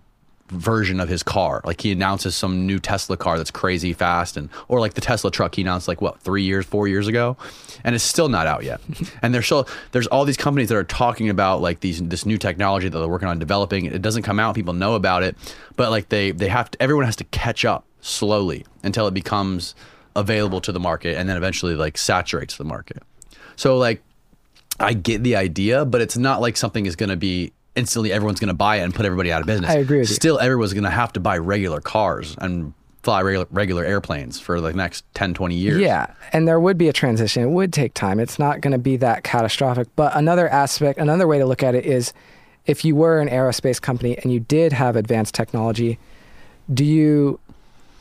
version 0.49 1.01
of 1.01 1.09
his 1.09 1.23
car. 1.23 1.61
Like 1.65 1.81
he 1.81 1.93
announces 1.93 2.37
some 2.37 2.67
new 2.67 2.79
Tesla 2.79 3.17
car 3.17 3.37
that's 3.37 3.51
crazy 3.51 3.93
fast, 3.93 4.37
and 4.37 4.49
or 4.69 4.81
like 4.81 4.95
the 4.95 5.01
Tesla 5.01 5.31
truck 5.31 5.55
he 5.55 5.63
announced 5.63 5.89
like 5.89 6.01
what 6.01 6.21
three 6.21 6.43
years, 6.43 6.67
four 6.67 6.89
years 6.89 7.09
ago, 7.09 7.37
and 7.85 7.95
it's 7.95 8.05
still 8.05 8.29
not 8.29 8.47
out 8.47 8.65
yet. 8.65 8.81
and 9.23 9.35
there's 9.35 9.47
still 9.47 9.69
there's 9.93 10.07
all 10.09 10.25
these 10.25 10.37
companies 10.37 10.69
that 10.69 10.77
are 10.77 10.85
talking 10.85 11.29
about 11.29 11.61
like 11.61 11.81
these 11.81 12.03
this 12.03 12.27
new 12.27 12.39
technology 12.39 12.89
that 12.89 12.99
they're 12.99 13.09
working 13.09 13.29
on 13.29 13.39
developing. 13.39 13.87
It 13.87 14.03
doesn't 14.03 14.23
come 14.23 14.39
out, 14.39 14.55
people 14.55 14.75
know 14.75 14.95
about 14.95 15.23
it, 15.23 15.37
but 15.77 15.91
like 15.91 16.09
they 16.09 16.31
they 16.31 16.49
have 16.49 16.71
to, 16.71 16.83
everyone 16.83 17.05
has 17.05 17.17
to 17.17 17.25
catch 17.25 17.65
up 17.65 17.85
slowly 18.01 18.65
until 18.83 19.07
it 19.07 19.15
becomes 19.15 19.75
available 20.15 20.61
to 20.63 20.73
the 20.73 20.81
market, 20.81 21.17
and 21.17 21.29
then 21.29 21.37
eventually 21.37 21.75
like 21.75 21.99
saturates 21.99 22.57
the 22.57 22.65
market. 22.65 23.03
So 23.57 23.77
like 23.77 24.03
I 24.79 24.93
get 24.95 25.23
the 25.23 25.37
idea, 25.37 25.85
but 25.85 26.01
it's 26.01 26.17
not 26.17 26.41
like 26.41 26.57
something 26.57 26.87
is 26.87 26.97
going 26.97 27.11
to 27.11 27.17
be 27.17 27.53
instantly 27.75 28.13
everyone's 28.13 28.41
going 28.41 28.49
to 28.49 28.55
buy 28.55 28.77
it 28.77 28.83
and 28.83 28.95
put 28.95 29.05
everybody 29.05 29.31
out 29.31 29.41
of 29.41 29.47
business. 29.47 29.71
I 29.71 29.75
agree 29.75 29.99
with 29.99 30.09
you. 30.09 30.15
Still, 30.15 30.39
everyone's 30.39 30.73
going 30.73 30.85
to 30.85 30.91
have 30.91 31.13
to 31.13 31.21
buy 31.21 31.39
regular 31.39 31.81
cars 31.81 32.35
and 32.41 32.73
fly 33.03 33.21
regular, 33.21 33.47
regular 33.51 33.85
airplanes 33.85 34.41
for 34.41 34.61
the 34.61 34.73
next 34.73 35.05
10, 35.15 35.35
20 35.35 35.55
years. 35.55 35.79
Yeah, 35.79 36.13
and 36.33 36.49
there 36.49 36.59
would 36.59 36.77
be 36.77 36.89
a 36.89 36.93
transition. 36.93 37.43
It 37.43 37.51
would 37.51 37.73
take 37.73 37.95
time. 37.95 38.19
It's 38.19 38.39
not 38.39 38.61
going 38.61 38.73
to 38.73 38.79
be 38.79 38.97
that 38.97 39.23
catastrophic. 39.23 39.89
But 39.95 40.17
another 40.17 40.49
aspect, 40.49 40.99
another 40.99 41.29
way 41.29 41.39
to 41.39 41.47
look 41.47 41.63
at 41.63 41.75
it 41.75 41.87
is 41.87 42.13
if 42.65 42.85
you 42.85 42.97
were 42.97 43.21
an 43.21 43.29
aerospace 43.29 43.81
company 43.81 44.19
and 44.19 44.33
you 44.33 44.41
did 44.41 44.73
have 44.73 44.97
advanced 44.97 45.35
technology, 45.35 45.99
do 46.73 46.85
you 46.85 47.39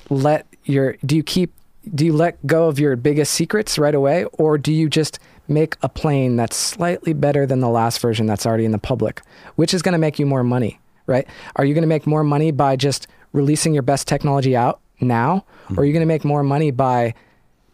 let 0.10 0.46
your 0.64 0.98
do 1.06 1.16
you 1.16 1.24
keep 1.24 1.54
do 1.94 2.06
you 2.06 2.14
let 2.14 2.46
go 2.48 2.68
of 2.68 2.80
your 2.80 2.96
biggest 2.96 3.34
secrets 3.34 3.78
right 3.78 3.96
away 3.96 4.26
or 4.34 4.58
do 4.58 4.74
you 4.74 4.90
just 4.90 5.20
make 5.48 5.76
a 5.84 5.90
plane 5.90 6.36
that's 6.36 6.56
slightly 6.56 7.14
better 7.14 7.46
than 7.46 7.60
the 7.60 7.70
last 7.70 8.00
version 8.00 8.26
that's 8.26 8.46
already 8.46 8.66
in 8.66 8.72
the 8.72 8.80
public 8.80 9.22
which 9.56 9.74
is 9.74 9.82
going 9.82 9.94
to 9.94 10.00
make 10.00 10.18
you 10.18 10.26
more 10.26 10.44
money 10.44 10.80
right? 11.08 11.28
Are 11.56 11.66
you 11.66 11.74
going 11.74 11.84
to 11.84 11.88
make 11.88 12.08
more 12.08 12.24
money 12.24 12.52
by 12.52 12.76
just 12.76 13.08
releasing 13.32 13.74
your 13.74 13.84
best 13.84 14.08
technology 14.08 14.56
out 14.56 14.80
now 15.02 15.46
or 15.76 15.84
are 15.84 15.86
you 15.86 15.94
going 15.94 16.02
to 16.02 16.08
make 16.08 16.24
more 16.24 16.42
money 16.44 16.72
by 16.72 17.14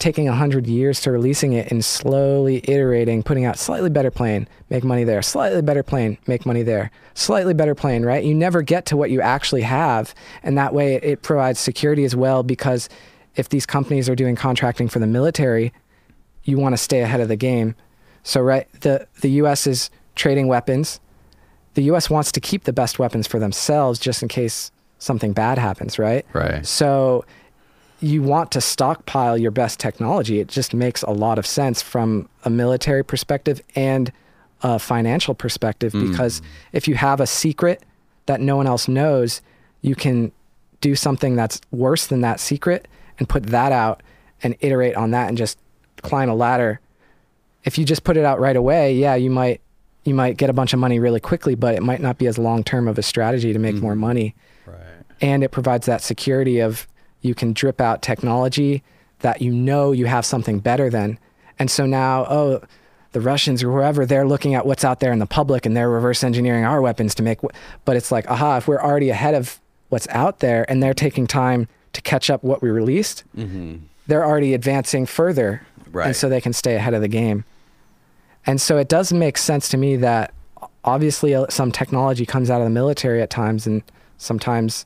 taking 0.02 0.26
100 0.26 0.66
years 0.66 1.00
to 1.00 1.12
releasing 1.12 1.54
it 1.54 1.72
and 1.72 1.86
slowly 1.86 2.58
iterating, 2.68 3.22
putting 3.22 3.46
out 3.46 3.60
slightly 3.60 3.90
better 3.90 4.10
plane, 4.10 4.48
make 4.72 4.84
money 4.84 5.04
there, 5.04 5.22
slightly 5.22 5.62
better 5.62 5.84
plane, 5.84 6.18
make 6.26 6.44
money 6.44 6.64
there, 6.64 6.90
slightly 7.14 7.54
better 7.54 7.76
plane, 7.76 8.04
right? 8.04 8.24
You 8.24 8.34
never 8.34 8.64
get 8.64 8.88
to 8.88 8.98
what 8.98 9.12
you 9.12 9.22
actually 9.22 9.62
have. 9.62 10.16
And 10.42 10.58
that 10.58 10.74
way 10.74 10.96
it 10.96 11.22
provides 11.22 11.60
security 11.60 12.04
as 12.04 12.16
well 12.16 12.42
because 12.42 12.90
if 13.36 13.50
these 13.50 13.68
companies 13.68 14.10
are 14.10 14.16
doing 14.16 14.36
contracting 14.36 14.90
for 14.90 14.98
the 14.98 15.06
military, 15.06 15.72
you 16.44 16.58
want 16.58 16.74
to 16.74 16.78
stay 16.78 17.02
ahead 17.02 17.22
of 17.22 17.28
the 17.28 17.36
game. 17.36 17.76
So 18.24 18.42
right, 18.42 18.68
the 18.82 19.08
the 19.22 19.30
US 19.44 19.68
is 19.68 19.92
trading 20.16 20.48
weapons. 20.48 21.00
The 21.76 21.84
US 21.84 22.10
wants 22.10 22.32
to 22.32 22.40
keep 22.40 22.64
the 22.64 22.74
best 22.74 22.98
weapons 22.98 23.28
for 23.28 23.38
themselves 23.38 24.00
just 24.00 24.24
in 24.24 24.30
case 24.30 24.72
something 24.98 25.32
bad 25.32 25.60
happens, 25.60 26.00
right? 26.00 26.26
Right. 26.34 26.66
So 26.66 27.24
you 28.02 28.22
want 28.22 28.52
to 28.52 28.62
stockpile 28.62 29.38
your 29.38 29.52
best 29.52 29.80
technology. 29.80 30.40
It 30.40 30.48
just 30.48 30.74
makes 30.74 31.04
a 31.04 31.12
lot 31.12 31.38
of 31.38 31.46
sense 31.46 31.82
from 31.82 32.28
a 32.44 32.50
military 32.50 33.04
perspective 33.04 33.62
and 33.76 34.12
a 34.64 34.80
financial 34.80 35.34
perspective 35.34 35.94
hmm. 35.94 36.12
because 36.12 36.42
if 36.72 36.88
you 36.88 36.96
have 36.96 37.20
a 37.20 37.28
secret 37.28 37.84
that 38.26 38.42
no 38.42 38.58
one 38.58 38.68
else 38.68 38.88
knows, 38.88 39.42
you 39.82 39.96
can 39.96 40.32
do 40.82 40.96
something 40.96 41.36
that's 41.36 41.62
worse 41.72 42.08
than 42.08 42.22
that 42.22 42.40
secret 42.40 42.88
and 43.20 43.30
put 43.30 43.44
that 43.48 43.72
out 43.72 44.02
and 44.44 44.56
iterate 44.62 44.96
on 44.96 45.12
that 45.12 45.30
and 45.30 45.38
just 45.38 45.58
climb 46.02 46.30
a 46.30 46.36
ladder 46.36 46.80
if 47.64 47.78
you 47.78 47.86
just 47.86 48.04
put 48.04 48.18
it 48.18 48.26
out 48.26 48.40
right 48.40 48.56
away, 48.56 48.94
yeah, 48.94 49.16
you 49.16 49.30
might 49.30 49.62
you 50.04 50.16
might 50.16 50.38
get 50.38 50.50
a 50.50 50.54
bunch 50.54 50.74
of 50.74 50.80
money 50.80 51.00
really 51.00 51.20
quickly, 51.20 51.54
but 51.54 51.76
it 51.76 51.84
might 51.84 52.02
not 52.02 52.18
be 52.18 52.26
as 52.26 52.40
long 52.40 52.64
term 52.64 52.88
of 52.88 52.98
a 52.98 53.04
strategy 53.04 53.54
to 53.54 53.60
make 53.60 53.76
hmm. 53.76 53.82
more 53.82 53.96
money. 53.96 54.36
Right. 54.66 54.78
And 55.22 55.44
it 55.44 55.50
provides 55.50 55.86
that 55.86 56.02
security 56.02 56.60
of 56.60 56.88
you 57.22 57.34
can 57.36 57.54
drip 57.54 57.80
out 57.82 58.02
technology 58.02 58.84
that 59.20 59.42
you 59.42 59.52
know 59.52 59.92
you 59.92 60.06
have 60.08 60.26
something 60.26 60.60
better 60.60 60.90
than. 60.90 61.18
And 61.60 61.70
so 61.70 61.86
now, 61.86 62.26
oh, 62.28 62.62
the 63.12 63.22
Russians 63.22 63.62
or 63.62 63.72
whoever, 63.72 64.06
they're 64.06 64.26
looking 64.28 64.56
at 64.56 64.66
what's 64.66 64.84
out 64.84 65.00
there 65.00 65.12
in 65.12 65.20
the 65.20 65.26
public 65.28 65.66
and 65.66 65.76
they're 65.78 65.90
reverse 65.90 66.24
engineering 66.24 66.64
our 66.66 66.82
weapons 66.82 67.14
to 67.16 67.24
make. 67.24 67.42
wh- 67.42 67.54
But 67.86 67.96
it's 67.98 68.12
like, 68.12 68.30
aha, 68.32 68.58
if 68.58 68.68
we're 68.68 68.82
already 68.82 69.10
ahead 69.10 69.36
of 69.36 69.60
what's 69.90 70.08
out 70.10 70.40
there 70.40 70.66
and 70.70 70.82
they're 70.82 70.94
taking 70.94 71.28
time 71.28 71.68
to 71.94 72.02
catch 72.02 72.30
up 72.30 72.44
what 72.44 72.62
we 72.62 72.70
released, 72.70 73.24
they're 74.08 74.26
already 74.26 74.54
advancing 74.54 75.06
further. 75.06 75.62
Right. 75.92 76.08
And 76.08 76.16
so 76.16 76.30
they 76.30 76.42
can 76.42 76.54
stay 76.54 76.76
ahead 76.76 76.94
of 76.94 77.02
the 77.02 77.08
game. 77.10 77.44
And 78.48 78.60
so 78.62 78.78
it 78.78 78.88
does 78.88 79.12
make 79.14 79.38
sense 79.38 79.68
to 79.70 79.78
me 79.78 79.98
that 79.98 80.34
obviously 80.84 81.36
uh, 81.36 81.46
some 81.50 81.72
technology 81.72 82.26
comes 82.26 82.50
out 82.50 82.60
of 82.62 82.66
the 82.66 82.72
military 82.72 83.22
at 83.22 83.30
times 83.30 83.68
and 83.68 83.84
sometimes 84.18 84.86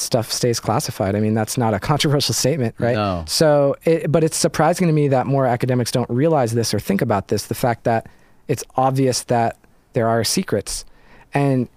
stuff 0.00 0.32
stays 0.32 0.60
classified. 0.60 1.14
I 1.14 1.20
mean, 1.20 1.34
that's 1.34 1.56
not 1.58 1.74
a 1.74 1.80
controversial 1.90 2.34
statement, 2.34 2.74
right? 2.78 2.96
No. 2.96 3.24
So, 3.26 3.76
it, 3.84 4.10
but 4.10 4.24
it's 4.24 4.36
surprising 4.36 4.86
to 4.86 4.92
me 4.92 5.08
that 5.08 5.26
more 5.26 5.46
academics 5.46 5.90
don't 5.90 6.08
realize 6.10 6.52
this 6.52 6.72
or 6.74 6.80
think 6.80 7.02
about 7.02 7.28
this 7.28 7.46
the 7.46 7.54
fact 7.54 7.84
that 7.84 8.08
it's 8.48 8.64
obvious 8.76 9.22
that 9.24 9.56
there 9.92 10.08
are 10.08 10.24
secrets. 10.24 10.84
And 11.32 11.68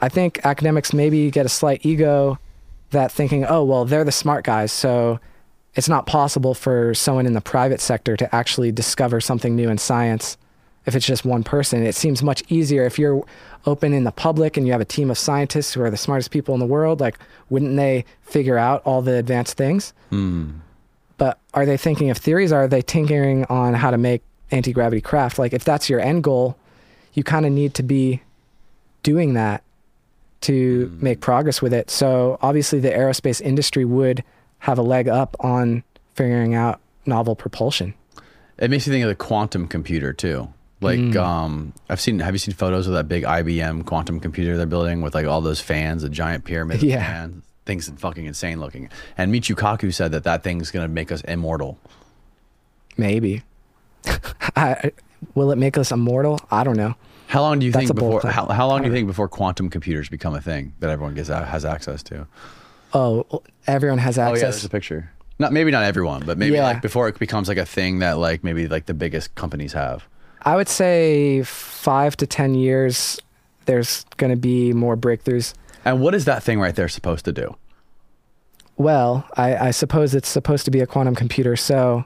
I 0.00 0.08
think 0.08 0.44
academics 0.44 0.92
maybe 0.92 1.30
get 1.30 1.46
a 1.46 1.48
slight 1.48 1.84
ego 1.84 2.38
that 2.90 3.10
thinking, 3.10 3.44
oh, 3.44 3.64
well, 3.64 3.84
they're 3.84 4.04
the 4.04 4.12
smart 4.12 4.44
guys. 4.44 4.72
So 4.72 5.18
it's 5.74 5.88
not 5.88 6.06
possible 6.06 6.54
for 6.54 6.94
someone 6.94 7.26
in 7.26 7.32
the 7.32 7.40
private 7.40 7.80
sector 7.80 8.16
to 8.16 8.34
actually 8.34 8.72
discover 8.72 9.20
something 9.20 9.56
new 9.56 9.68
in 9.68 9.78
science 9.78 10.36
if 10.86 10.94
it's 10.94 11.06
just 11.06 11.24
one 11.24 11.42
person. 11.42 11.84
It 11.84 11.94
seems 11.94 12.22
much 12.22 12.42
easier 12.48 12.84
if 12.84 12.98
you're 12.98 13.24
open 13.66 13.92
in 13.92 14.04
the 14.04 14.12
public 14.12 14.56
and 14.56 14.66
you 14.66 14.72
have 14.72 14.80
a 14.80 14.86
team 14.86 15.10
of 15.10 15.18
scientists 15.18 15.74
who 15.74 15.82
are 15.82 15.90
the 15.90 15.96
smartest 15.96 16.30
people 16.30 16.54
in 16.54 16.60
the 16.60 16.66
world. 16.66 17.00
Like, 17.00 17.18
wouldn't 17.50 17.76
they 17.76 18.04
figure 18.22 18.56
out 18.56 18.82
all 18.84 19.02
the 19.02 19.16
advanced 19.16 19.56
things? 19.56 19.92
Hmm. 20.10 20.50
But 21.18 21.38
are 21.54 21.66
they 21.66 21.76
thinking 21.76 22.10
of 22.10 22.18
theories? 22.18 22.52
Or 22.52 22.62
are 22.62 22.68
they 22.68 22.82
tinkering 22.82 23.44
on 23.46 23.74
how 23.74 23.90
to 23.90 23.98
make 23.98 24.22
anti 24.50 24.72
gravity 24.72 25.00
craft? 25.00 25.38
Like, 25.38 25.52
if 25.52 25.64
that's 25.64 25.90
your 25.90 26.00
end 26.00 26.22
goal, 26.22 26.56
you 27.14 27.24
kind 27.24 27.44
of 27.44 27.52
need 27.52 27.74
to 27.74 27.82
be 27.82 28.22
doing 29.02 29.34
that 29.34 29.62
to 30.42 30.86
hmm. 30.86 31.04
make 31.04 31.20
progress 31.20 31.60
with 31.60 31.74
it. 31.74 31.90
So 31.90 32.38
obviously, 32.40 32.78
the 32.78 32.90
aerospace 32.90 33.40
industry 33.40 33.84
would 33.84 34.22
have 34.60 34.78
a 34.78 34.82
leg 34.82 35.08
up 35.08 35.36
on 35.40 35.82
figuring 36.14 36.54
out 36.54 36.80
novel 37.06 37.34
propulsion. 37.34 37.94
It 38.58 38.70
makes 38.70 38.86
you 38.86 38.92
think 38.92 39.02
of 39.02 39.08
the 39.08 39.14
quantum 39.14 39.68
computer 39.68 40.12
too. 40.12 40.48
Like, 40.80 40.98
Mm. 40.98 41.16
um, 41.16 41.72
I've 41.88 42.00
seen. 42.00 42.18
Have 42.18 42.34
you 42.34 42.38
seen 42.38 42.52
photos 42.54 42.86
of 42.86 42.92
that 42.94 43.08
big 43.08 43.24
IBM 43.24 43.84
quantum 43.86 44.20
computer 44.20 44.56
they're 44.56 44.66
building 44.66 45.00
with 45.00 45.14
like 45.14 45.26
all 45.26 45.40
those 45.40 45.60
fans, 45.60 46.02
a 46.02 46.08
giant 46.08 46.44
pyramid 46.44 46.76
of 46.82 46.82
Yeah. 46.84 47.04
fans? 47.06 47.42
Things 47.64 47.90
fucking 47.96 48.26
insane 48.26 48.60
looking. 48.60 48.88
And 49.18 49.32
Michio 49.34 49.56
Kaku 49.56 49.92
said 49.92 50.12
that 50.12 50.24
that 50.24 50.42
thing's 50.44 50.70
gonna 50.70 50.86
make 50.88 51.10
us 51.10 51.22
immortal. 51.22 51.78
Maybe. 52.96 53.42
I, 54.56 54.92
will 55.34 55.50
it 55.50 55.56
make 55.58 55.76
us 55.76 55.90
immortal? 55.90 56.38
I 56.50 56.62
don't 56.64 56.76
know. 56.76 56.94
How 57.28 57.42
long 57.42 57.58
do 57.58 57.66
you 57.66 57.72
That's 57.72 57.86
think 57.86 57.94
before? 57.96 58.20
How, 58.22 58.46
how 58.46 58.68
long 58.68 58.82
do 58.82 58.88
you 58.88 58.94
think 58.94 59.08
before 59.08 59.28
quantum 59.28 59.68
computers 59.68 60.08
become 60.08 60.34
a 60.34 60.40
thing 60.40 60.74
that 60.78 60.90
everyone 60.90 61.14
gets 61.14 61.28
has 61.28 61.64
access 61.64 62.02
to? 62.04 62.26
Oh, 62.94 63.42
everyone 63.66 63.98
has 63.98 64.16
access. 64.16 64.30
Oh 64.42 64.46
yeah, 64.46 64.50
there's 64.50 64.64
a 64.64 64.68
picture. 64.68 65.10
Not 65.38 65.52
maybe 65.52 65.70
not 65.72 65.82
everyone, 65.82 66.22
but 66.24 66.38
maybe 66.38 66.54
Yeah. 66.56 66.62
like 66.64 66.82
before 66.82 67.08
it 67.08 67.18
becomes 67.18 67.48
like 67.48 67.58
a 67.58 67.66
thing 67.66 67.98
that 67.98 68.18
like 68.18 68.44
maybe 68.44 68.68
like 68.68 68.86
the 68.86 68.94
biggest 68.94 69.34
companies 69.34 69.72
have. 69.72 70.06
I 70.46 70.54
would 70.54 70.68
say 70.68 71.42
five 71.42 72.16
to 72.18 72.26
10 72.26 72.54
years, 72.54 73.20
there's 73.66 74.04
going 74.16 74.30
to 74.30 74.36
be 74.36 74.72
more 74.72 74.96
breakthroughs. 74.96 75.54
And 75.84 76.00
what 76.00 76.14
is 76.14 76.24
that 76.24 76.42
thing 76.42 76.60
right 76.60 76.74
there 76.74 76.88
supposed 76.88 77.24
to 77.24 77.32
do? 77.32 77.56
Well, 78.76 79.28
I, 79.36 79.56
I 79.56 79.70
suppose 79.72 80.14
it's 80.14 80.28
supposed 80.28 80.64
to 80.66 80.70
be 80.70 80.80
a 80.80 80.86
quantum 80.86 81.16
computer. 81.16 81.56
So 81.56 82.04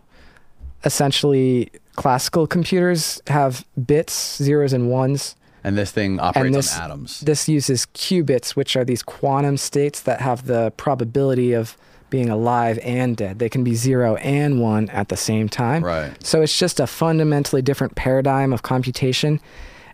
essentially, 0.84 1.70
classical 1.96 2.46
computers 2.46 3.20
have 3.26 3.66
bits, 3.86 4.42
zeros, 4.42 4.72
and 4.72 4.88
ones. 4.90 5.36
And 5.62 5.76
this 5.76 5.90
thing 5.90 6.18
operates 6.18 6.56
this, 6.56 6.78
on 6.78 6.84
atoms. 6.84 7.20
This 7.20 7.46
uses 7.46 7.84
qubits, 7.92 8.56
which 8.56 8.74
are 8.74 8.84
these 8.84 9.02
quantum 9.02 9.58
states 9.58 10.00
that 10.02 10.22
have 10.22 10.46
the 10.46 10.72
probability 10.78 11.52
of 11.52 11.76
being 12.10 12.28
alive 12.28 12.78
and 12.82 13.16
dead. 13.16 13.38
They 13.38 13.48
can 13.48 13.64
be 13.64 13.74
zero 13.74 14.16
and 14.16 14.60
one 14.60 14.88
at 14.90 15.08
the 15.08 15.16
same 15.16 15.48
time. 15.48 15.84
Right. 15.84 16.12
So 16.24 16.42
it's 16.42 16.56
just 16.56 16.80
a 16.80 16.86
fundamentally 16.86 17.62
different 17.62 17.94
paradigm 17.94 18.52
of 18.52 18.62
computation. 18.62 19.40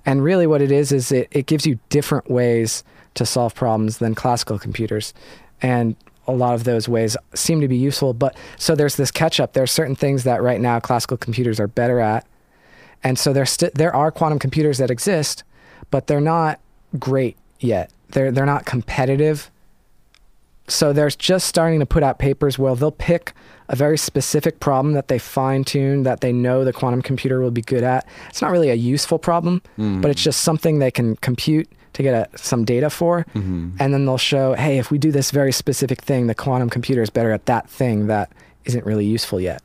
And 0.04 0.22
really, 0.22 0.46
what 0.46 0.62
it 0.62 0.70
is, 0.70 0.92
is 0.92 1.12
it, 1.12 1.28
it 1.30 1.46
gives 1.46 1.66
you 1.66 1.78
different 1.88 2.30
ways 2.30 2.84
to 3.14 3.26
solve 3.26 3.54
problems 3.54 3.98
than 3.98 4.14
classical 4.14 4.58
computers. 4.58 5.12
And 5.60 5.96
a 6.26 6.32
lot 6.32 6.54
of 6.54 6.64
those 6.64 6.88
ways 6.88 7.16
seem 7.34 7.60
to 7.60 7.68
be 7.68 7.76
useful. 7.76 8.14
But 8.14 8.36
so 8.56 8.74
there's 8.74 8.96
this 8.96 9.10
catch 9.10 9.40
up. 9.40 9.52
There 9.52 9.62
are 9.62 9.68
certain 9.68 9.96
things 9.96 10.24
that 10.24 10.42
right 10.42 10.60
now 10.60 10.80
classical 10.80 11.16
computers 11.16 11.60
are 11.60 11.68
better 11.68 12.00
at. 12.00 12.26
And 13.02 13.18
so 13.18 13.32
there's 13.32 13.50
st- 13.50 13.74
there 13.74 13.94
are 13.94 14.10
quantum 14.10 14.38
computers 14.38 14.78
that 14.78 14.90
exist, 14.90 15.44
but 15.90 16.06
they're 16.06 16.20
not 16.20 16.60
great 16.98 17.36
yet. 17.60 17.90
They're 18.10 18.30
they're 18.30 18.46
not 18.46 18.66
competitive. 18.66 19.50
So 20.68 20.92
they're 20.92 21.10
just 21.10 21.46
starting 21.46 21.80
to 21.80 21.86
put 21.86 22.02
out 22.02 22.18
papers 22.18 22.58
where 22.58 22.74
they'll 22.74 22.90
pick 22.90 23.32
a 23.68 23.76
very 23.76 23.98
specific 23.98 24.60
problem 24.60 24.94
that 24.94 25.08
they 25.08 25.18
fine 25.18 25.64
tune 25.64 26.04
that 26.04 26.20
they 26.20 26.32
know 26.32 26.64
the 26.64 26.72
quantum 26.72 27.02
computer 27.02 27.40
will 27.40 27.50
be 27.50 27.62
good 27.62 27.82
at. 27.82 28.06
It's 28.28 28.42
not 28.42 28.50
really 28.50 28.70
a 28.70 28.74
useful 28.74 29.18
problem, 29.18 29.60
mm-hmm. 29.78 30.00
but 30.00 30.10
it's 30.10 30.22
just 30.22 30.42
something 30.42 30.78
they 30.78 30.90
can 30.90 31.16
compute 31.16 31.68
to 31.94 32.02
get 32.02 32.14
a, 32.14 32.38
some 32.38 32.64
data 32.64 32.90
for. 32.90 33.24
Mm-hmm. 33.34 33.76
And 33.80 33.94
then 33.94 34.04
they'll 34.06 34.18
show, 34.18 34.54
hey, 34.54 34.78
if 34.78 34.90
we 34.90 34.98
do 34.98 35.10
this 35.10 35.30
very 35.30 35.52
specific 35.52 36.02
thing, 36.02 36.26
the 36.26 36.34
quantum 36.34 36.70
computer 36.70 37.02
is 37.02 37.10
better 37.10 37.32
at 37.32 37.46
that 37.46 37.68
thing 37.68 38.06
that 38.06 38.30
isn't 38.64 38.84
really 38.84 39.06
useful 39.06 39.40
yet. 39.40 39.62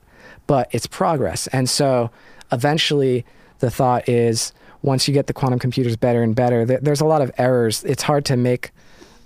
But 0.48 0.70
it's 0.72 0.88
progress. 0.88 1.48
And 1.48 1.70
so 1.70 2.10
eventually 2.52 3.26
the 3.60 3.70
thought 3.70 4.08
is 4.10 4.54
once 4.82 5.08
you 5.08 5.14
get 5.14 5.28
the 5.28 5.34
quantum 5.34 5.60
computers 5.60 5.96
better 5.96 6.24
and 6.24 6.36
better, 6.36 6.66
there, 6.66 6.80
there's 6.80 7.02
a 7.02 7.06
lot 7.06 7.22
of 7.22 7.32
errors. 7.38 7.84
It's 7.84 8.04
hard 8.04 8.26
to 8.26 8.38
make 8.38 8.72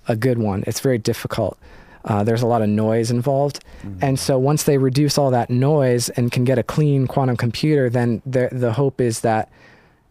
a 0.08 0.16
good 0.16 0.38
one. 0.38 0.64
It's 0.68 0.80
very 0.80 0.98
difficult. 0.98 1.58
Uh, 2.06 2.24
there's 2.24 2.44
a 2.44 2.48
lot 2.48 2.62
of 2.62 2.70
noise 2.70 3.10
involved. 3.10 3.64
Mm-hmm. 3.82 4.00
And 4.02 4.20
so 4.20 4.38
once 4.38 4.64
they 4.64 4.78
reduce 4.78 5.18
all 5.18 5.32
that 5.32 5.50
noise 5.50 6.10
and 6.10 6.32
can 6.32 6.44
get 6.44 6.60
a 6.60 6.64
clean 6.64 7.08
quantum 7.08 7.36
computer, 7.36 7.90
then 7.90 8.22
the, 8.26 8.50
the 8.52 8.74
hope 8.74 9.02
is 9.02 9.22
that 9.22 9.50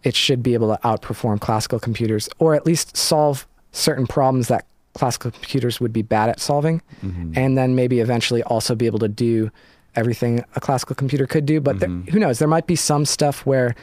it 0.02 0.14
should 0.14 0.42
be 0.42 0.54
able 0.54 0.74
to 0.74 0.80
outperform 0.82 1.40
classical 1.40 1.78
computers 1.78 2.28
or 2.38 2.54
at 2.54 2.66
least 2.66 2.96
solve 2.96 3.46
certain 3.72 4.06
problems 4.06 4.48
that 4.48 4.66
classical 4.94 5.30
computers 5.30 5.80
would 5.80 5.92
be 5.92 6.02
bad 6.02 6.28
at 6.28 6.40
solving. 6.40 6.82
Mm-hmm. 7.02 7.32
And 7.36 7.56
then 7.56 7.74
maybe 7.74 8.00
eventually 8.00 8.42
also 8.42 8.74
be 8.74 8.86
able 8.86 8.98
to 9.00 9.08
do 9.08 9.50
everything 9.94 10.44
a 10.56 10.60
classical 10.60 10.96
computer 10.96 11.26
could 11.26 11.46
do. 11.46 11.60
But 11.60 11.78
there, 11.78 11.88
mm-hmm. 11.88 12.10
who 12.10 12.18
knows? 12.18 12.40
There 12.40 12.48
might 12.48 12.66
be 12.66 12.76
some 12.76 13.04
stuff 13.04 13.46
where 13.46 13.76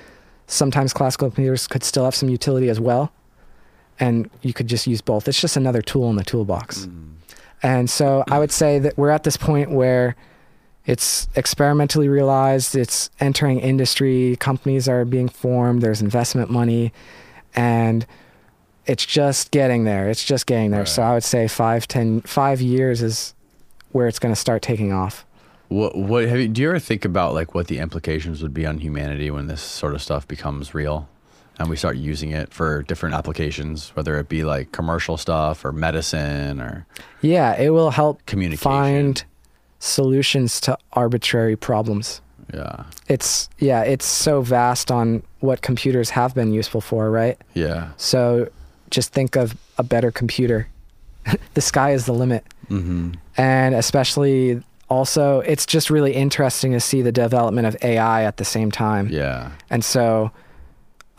sometimes 0.48 0.92
classical 0.92 1.30
computers 1.30 1.66
could 1.66 1.84
still 1.84 2.04
have 2.04 2.16
some 2.16 2.28
utility 2.28 2.70
as 2.70 2.80
well 2.80 3.14
and 4.02 4.30
you 4.42 4.52
could 4.52 4.68
just 4.68 4.88
use 4.88 5.00
both. 5.00 5.28
It's 5.28 5.40
just 5.40 5.56
another 5.56 5.82
tool 5.82 6.10
in 6.10 6.18
the 6.18 6.24
toolbox. 6.24 6.88
Mm. 6.88 7.12
And 7.64 7.90
so 7.90 8.24
I 8.28 8.40
would 8.40 8.52
say 8.52 8.80
that 8.80 8.98
we're 8.98 9.12
at 9.12 9.24
this 9.24 9.38
point 9.38 9.70
where 9.72 10.16
it's 10.88 11.30
experimentally 11.36 12.10
realized, 12.10 12.76
it's 12.76 13.12
entering 13.20 13.60
industry, 13.60 14.36
companies 14.40 14.90
are 14.90 15.06
being 15.06 15.30
formed, 15.30 15.84
there's 15.84 16.02
investment 16.02 16.50
money, 16.50 16.92
and 17.56 18.06
it's 18.88 19.06
just 19.06 19.52
getting 19.52 19.84
there. 19.84 20.10
It's 20.10 20.26
just 20.26 20.48
getting 20.48 20.72
there. 20.72 20.88
So 20.88 21.04
I 21.04 21.14
would 21.14 21.24
say 21.24 21.48
five, 21.48 21.88
ten, 21.88 22.22
five 22.22 22.60
years 22.60 23.04
is 23.04 23.36
where 23.92 24.08
it's 24.08 24.18
going 24.18 24.34
to 24.34 24.40
start 24.40 24.64
taking 24.64 24.92
off. 24.92 25.24
What 25.68 25.96
what 25.96 26.28
have 26.28 26.40
you, 26.40 26.48
do 26.48 26.64
you 26.64 26.70
ever 26.70 26.80
think 26.80 27.06
about 27.06 27.36
like 27.36 27.54
what 27.54 27.68
the 27.68 27.78
implications 27.78 28.42
would 28.42 28.54
be 28.54 28.66
on 28.66 28.80
humanity 28.80 29.30
when 29.30 29.46
this 29.48 29.62
sort 29.62 29.94
of 29.94 30.02
stuff 30.02 30.28
becomes 30.28 30.74
real 30.74 31.08
and 31.60 31.70
we 31.70 31.76
start 31.76 31.98
using 31.98 32.32
it 32.32 32.52
for 32.54 32.84
different 32.84 33.16
applications, 33.16 33.90
whether 33.96 34.18
it 34.20 34.30
be 34.30 34.44
like 34.44 34.72
commercial 34.72 35.18
stuff 35.18 35.64
or 35.66 35.72
medicine 35.72 36.60
or 36.60 36.86
Yeah, 37.22 37.60
it 37.60 37.70
will 37.70 37.92
help 37.92 38.26
Communication. 38.26 38.64
find 38.72 39.24
solutions 39.80 40.60
to 40.62 40.78
arbitrary 40.94 41.56
problems. 41.56 42.22
yeah. 42.54 42.84
It's 43.08 43.50
yeah, 43.60 43.82
it's 43.84 44.06
so 44.06 44.42
vast 44.42 44.92
on 44.92 45.24
what 45.40 45.62
computers 45.62 46.10
have 46.12 46.34
been 46.36 46.52
useful 46.54 46.82
for, 46.82 47.10
right? 47.12 47.38
Yeah. 47.54 47.90
So 47.98 48.48
just 48.90 49.12
think 49.14 49.36
of 49.36 49.56
a 49.78 49.84
better 49.84 50.12
computer. 50.12 50.68
the 51.54 51.62
sky 51.62 51.92
is 51.92 52.06
the 52.06 52.14
limit. 52.14 52.44
Mhm. 52.70 53.16
And 53.38 53.76
especially 53.76 54.62
also, 54.90 55.40
it's 55.42 55.66
just 55.66 55.90
really 55.90 56.14
interesting 56.14 56.74
to 56.74 56.80
see 56.80 57.02
the 57.02 57.12
development 57.12 57.66
of 57.68 57.76
AI 57.82 58.24
at 58.24 58.38
the 58.38 58.46
same 58.46 58.70
time. 58.72 59.08
Yeah. 59.10 59.52
And 59.70 59.84
so 59.86 60.32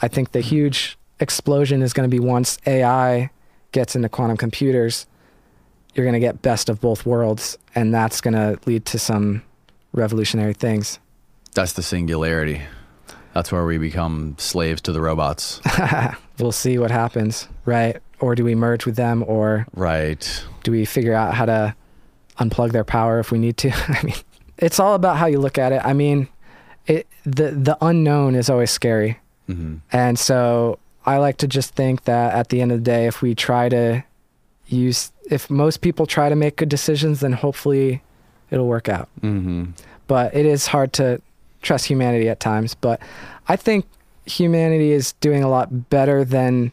I 0.02 0.08
think 0.08 0.32
the 0.32 0.40
mm-hmm. 0.40 0.48
huge 0.48 0.98
explosion 1.20 1.80
is 1.82 1.92
going 1.92 2.08
to 2.08 2.14
be 2.14 2.20
once 2.20 2.58
AI 2.66 3.30
gets 3.70 3.96
into 3.96 4.08
quantum 4.08 4.36
computers, 4.36 5.06
you're 5.94 6.04
going 6.04 6.14
to 6.14 6.20
get 6.20 6.42
best 6.42 6.68
of 6.68 6.80
both 6.80 7.06
worlds. 7.06 7.56
And 7.74 7.94
that's 7.94 8.20
going 8.20 8.34
to 8.34 8.58
lead 8.66 8.84
to 8.86 8.98
some 8.98 9.42
revolutionary 9.92 10.54
things. 10.54 10.98
That's 11.54 11.72
the 11.72 11.82
singularity. 11.82 12.62
That's 13.34 13.50
where 13.50 13.64
we 13.64 13.78
become 13.78 14.36
slaves 14.38 14.82
to 14.82 14.92
the 14.92 15.00
robots. 15.00 15.60
We'll 16.38 16.50
see 16.50 16.78
what 16.78 16.90
happens, 16.90 17.46
right? 17.66 17.98
Or 18.18 18.34
do 18.34 18.44
we 18.44 18.54
merge 18.54 18.86
with 18.86 18.96
them, 18.96 19.22
or 19.28 19.66
right. 19.74 20.44
do 20.64 20.72
we 20.72 20.84
figure 20.84 21.14
out 21.14 21.34
how 21.34 21.44
to 21.44 21.76
unplug 22.38 22.72
their 22.72 22.84
power 22.84 23.20
if 23.20 23.30
we 23.30 23.38
need 23.38 23.56
to? 23.58 23.70
I 23.88 24.02
mean, 24.02 24.16
it's 24.58 24.80
all 24.80 24.94
about 24.94 25.18
how 25.18 25.26
you 25.26 25.38
look 25.38 25.58
at 25.58 25.72
it. 25.72 25.82
I 25.84 25.92
mean, 25.92 26.28
it 26.86 27.06
the 27.24 27.50
the 27.50 27.78
unknown 27.80 28.34
is 28.34 28.50
always 28.50 28.70
scary, 28.70 29.20
hmm 29.46 29.76
and 29.90 30.18
so 30.18 30.78
I 31.04 31.18
like 31.18 31.38
to 31.38 31.48
just 31.48 31.74
think 31.74 32.04
that 32.04 32.32
at 32.34 32.48
the 32.50 32.60
end 32.60 32.70
of 32.72 32.78
the 32.78 32.84
day, 32.84 33.06
if 33.06 33.22
we 33.22 33.34
try 33.34 33.68
to 33.68 34.04
use, 34.66 35.10
if 35.30 35.50
most 35.50 35.80
people 35.80 36.06
try 36.06 36.28
to 36.28 36.36
make 36.36 36.56
good 36.56 36.68
decisions, 36.68 37.20
then 37.20 37.32
hopefully 37.32 38.02
it'll 38.50 38.68
work 38.68 38.88
out. 38.88 39.08
hmm 39.20 39.64
But 40.06 40.34
it 40.34 40.46
is 40.46 40.68
hard 40.68 40.92
to 40.94 41.20
trust 41.60 41.86
humanity 41.86 42.28
at 42.28 42.38
times. 42.38 42.74
But 42.74 43.00
I 43.48 43.56
think 43.56 43.86
humanity 44.26 44.92
is 44.92 45.12
doing 45.14 45.42
a 45.42 45.48
lot 45.48 45.90
better 45.90 46.24
than 46.24 46.70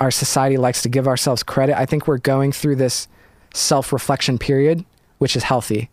our 0.00 0.10
society 0.10 0.56
likes 0.56 0.82
to 0.82 0.88
give 0.88 1.06
ourselves 1.06 1.42
credit. 1.42 1.78
I 1.78 1.86
think 1.86 2.08
we're 2.08 2.18
going 2.18 2.52
through 2.52 2.76
this 2.76 3.06
self 3.52 3.92
reflection 3.92 4.38
period, 4.38 4.84
which 5.18 5.36
is 5.36 5.44
healthy. 5.44 5.90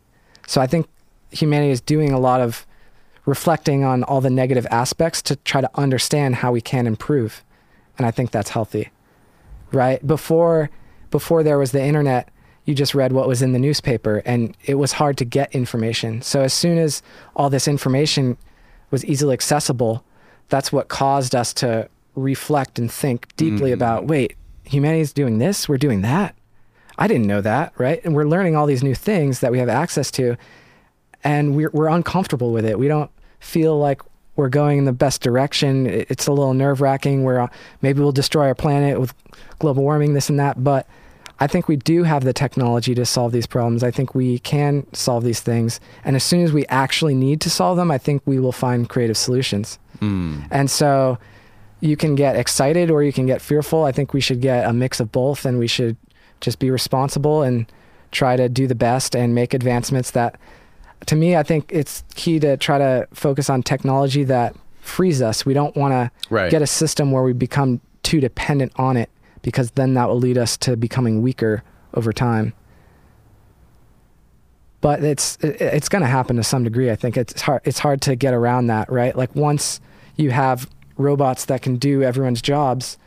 So 0.48 0.62
I 0.62 0.68
think 0.68 0.88
humanity 1.32 1.72
is 1.72 1.82
doing 1.82 2.12
a 2.12 2.20
lot 2.20 2.42
of 2.42 2.66
reflecting 3.26 3.84
on 3.84 4.04
all 4.04 4.22
the 4.22 4.30
negative 4.30 4.68
aspects 4.72 5.22
to 5.22 5.36
try 5.38 5.62
to 5.62 5.70
understand 5.76 6.36
how 6.36 6.52
we 6.52 6.62
can 6.62 6.88
improve. 6.88 7.44
And 7.98 8.06
I 8.08 8.12
think 8.12 8.32
that's 8.32 8.50
healthy. 8.50 8.90
Right? 9.72 10.06
Before 10.06 10.70
before 11.12 11.44
there 11.44 11.58
was 11.58 11.72
the 11.72 11.84
internet, 11.84 12.30
you 12.66 12.74
just 12.74 12.96
read 12.96 13.12
what 13.12 13.28
was 13.28 13.42
in 13.42 13.52
the 13.52 13.60
newspaper 13.60 14.22
and 14.26 14.56
it 14.66 14.76
was 14.76 14.94
hard 14.94 15.18
to 15.18 15.26
get 15.26 15.54
information. 15.54 16.22
So 16.22 16.42
as 16.42 16.54
soon 16.54 16.78
as 16.78 17.02
all 17.36 17.50
this 17.50 17.68
information 17.68 18.38
was 18.92 19.04
easily 19.06 19.34
accessible, 19.34 20.04
that's 20.50 20.72
what 20.72 20.88
caused 20.88 21.36
us 21.36 21.54
to 21.56 21.90
reflect 22.16 22.80
and 22.80 22.92
think 22.92 23.36
deeply 23.36 23.72
mm. 23.72 23.74
about 23.74 24.08
wait, 24.08 24.36
humanity's 24.64 25.14
doing 25.14 25.38
this, 25.38 25.68
we're 25.68 25.78
doing 25.78 26.02
that. 26.02 26.36
I 26.98 27.08
didn't 27.08 27.28
know 27.28 27.42
that, 27.42 27.74
right? 27.78 28.04
And 28.04 28.14
we're 28.14 28.26
learning 28.26 28.56
all 28.56 28.66
these 28.66 28.84
new 28.84 28.96
things 28.96 29.40
that 29.40 29.52
we 29.52 29.60
have 29.60 29.70
access 29.70 30.12
to 30.12 30.38
and 31.24 31.56
we're 31.56 31.70
we're 31.74 31.90
uncomfortable 31.90 32.52
with 32.52 32.66
it. 32.66 32.78
We 32.80 32.88
don't 32.88 33.12
feel 33.40 33.78
like 33.78 34.02
we're 34.36 34.50
going 34.50 34.80
in 34.80 34.86
the 34.86 34.94
best 34.94 35.22
direction. 35.22 35.86
It's 35.86 36.28
a 36.28 36.32
little 36.32 36.54
nerve 36.54 36.82
wracking. 36.82 37.24
Where 37.24 37.42
uh, 37.42 37.48
maybe 37.82 38.02
we'll 38.02 38.12
destroy 38.12 38.48
our 38.48 38.56
planet 38.56 39.00
with 39.00 39.14
global 39.60 39.84
warming, 39.84 40.14
this 40.14 40.30
and 40.30 40.40
that. 40.40 40.64
But 40.64 40.88
I 41.40 41.48
think 41.48 41.68
we 41.68 41.76
do 41.76 42.04
have 42.04 42.24
the 42.24 42.34
technology 42.34 42.94
to 42.94 43.06
solve 43.06 43.32
these 43.32 43.48
problems. 43.48 43.84
I 43.84 43.90
think 43.90 44.14
we 44.14 44.38
can 44.40 44.86
solve 44.94 45.24
these 45.24 45.40
things. 45.40 45.80
And 46.06 46.16
as 46.16 46.24
soon 46.24 46.44
as 46.44 46.54
we 46.54 46.68
actually 46.68 47.16
need 47.16 47.42
to 47.42 47.50
solve 47.50 47.78
them, 47.78 47.90
I 47.90 47.98
think 47.98 48.22
we 48.26 48.40
will 48.40 48.52
find 48.52 48.88
creative 48.88 49.18
solutions. 49.18 49.80
Mm. 50.00 50.48
And 50.52 50.70
so 50.70 51.18
you 51.80 51.98
can 51.98 52.14
get 52.14 52.36
excited 52.36 52.92
or 52.92 53.02
you 53.02 53.12
can 53.12 53.26
get 53.26 53.42
fearful. 53.42 53.86
I 53.86 53.92
think 53.92 54.14
we 54.14 54.22
should 54.22 54.40
get 54.40 54.70
a 54.70 54.72
mix 54.72 55.00
of 55.00 55.12
both 55.12 55.44
and 55.44 55.58
we 55.58 55.66
should 55.66 55.98
just 56.42 56.60
be 56.60 56.70
responsible 56.70 57.42
and 57.42 57.66
try 58.12 58.36
to 58.36 58.48
do 58.48 58.68
the 58.68 58.76
best 58.76 59.16
and 59.16 59.34
make 59.34 59.56
advancements 59.56 60.12
that 60.12 60.40
to 61.08 61.16
me 61.16 61.36
I 61.36 61.44
think 61.44 61.70
it's 61.70 62.04
key 62.16 62.40
to 62.40 62.58
try 62.58 62.78
to 62.78 63.08
focus 63.14 63.50
on 63.50 63.64
technology 63.64 64.24
that 64.26 64.56
frees 64.82 65.22
us. 65.22 65.46
We 65.46 65.54
don't 65.54 65.76
want 65.76 65.94
to 66.30 66.50
get 66.50 66.62
a 66.62 66.68
system 66.68 67.12
where 67.12 67.24
we 67.24 67.34
become 67.34 67.80
too 68.04 68.20
dependent 68.20 68.74
on 68.78 68.98
it 68.98 69.10
because 69.42 69.72
then 69.72 69.94
that 69.94 70.10
will 70.10 70.18
lead 70.18 70.38
us 70.38 70.58
to 70.58 70.76
becoming 70.76 71.22
weaker 71.22 71.64
over 71.94 72.12
time. 72.12 72.54
But 74.82 75.04
it's 75.04 75.38
it's 75.42 75.90
going 75.90 76.02
to 76.02 76.08
happen 76.08 76.36
to 76.38 76.44
some 76.44 76.64
degree. 76.64 76.90
I 76.90 76.96
think 76.96 77.16
it's 77.16 77.42
hard 77.42 77.62
it's 77.66 77.80
hard 77.80 78.02
to 78.02 78.16
get 78.16 78.34
around 78.34 78.68
that, 78.68 78.92
right? 78.92 79.16
Like 79.16 79.36
once 79.36 79.80
you 80.16 80.32
have 80.32 80.68
robots 80.98 81.46
that 81.46 81.62
can 81.62 81.78
do 81.78 82.02
everyone's 82.02 82.42
jobs, 82.42 82.98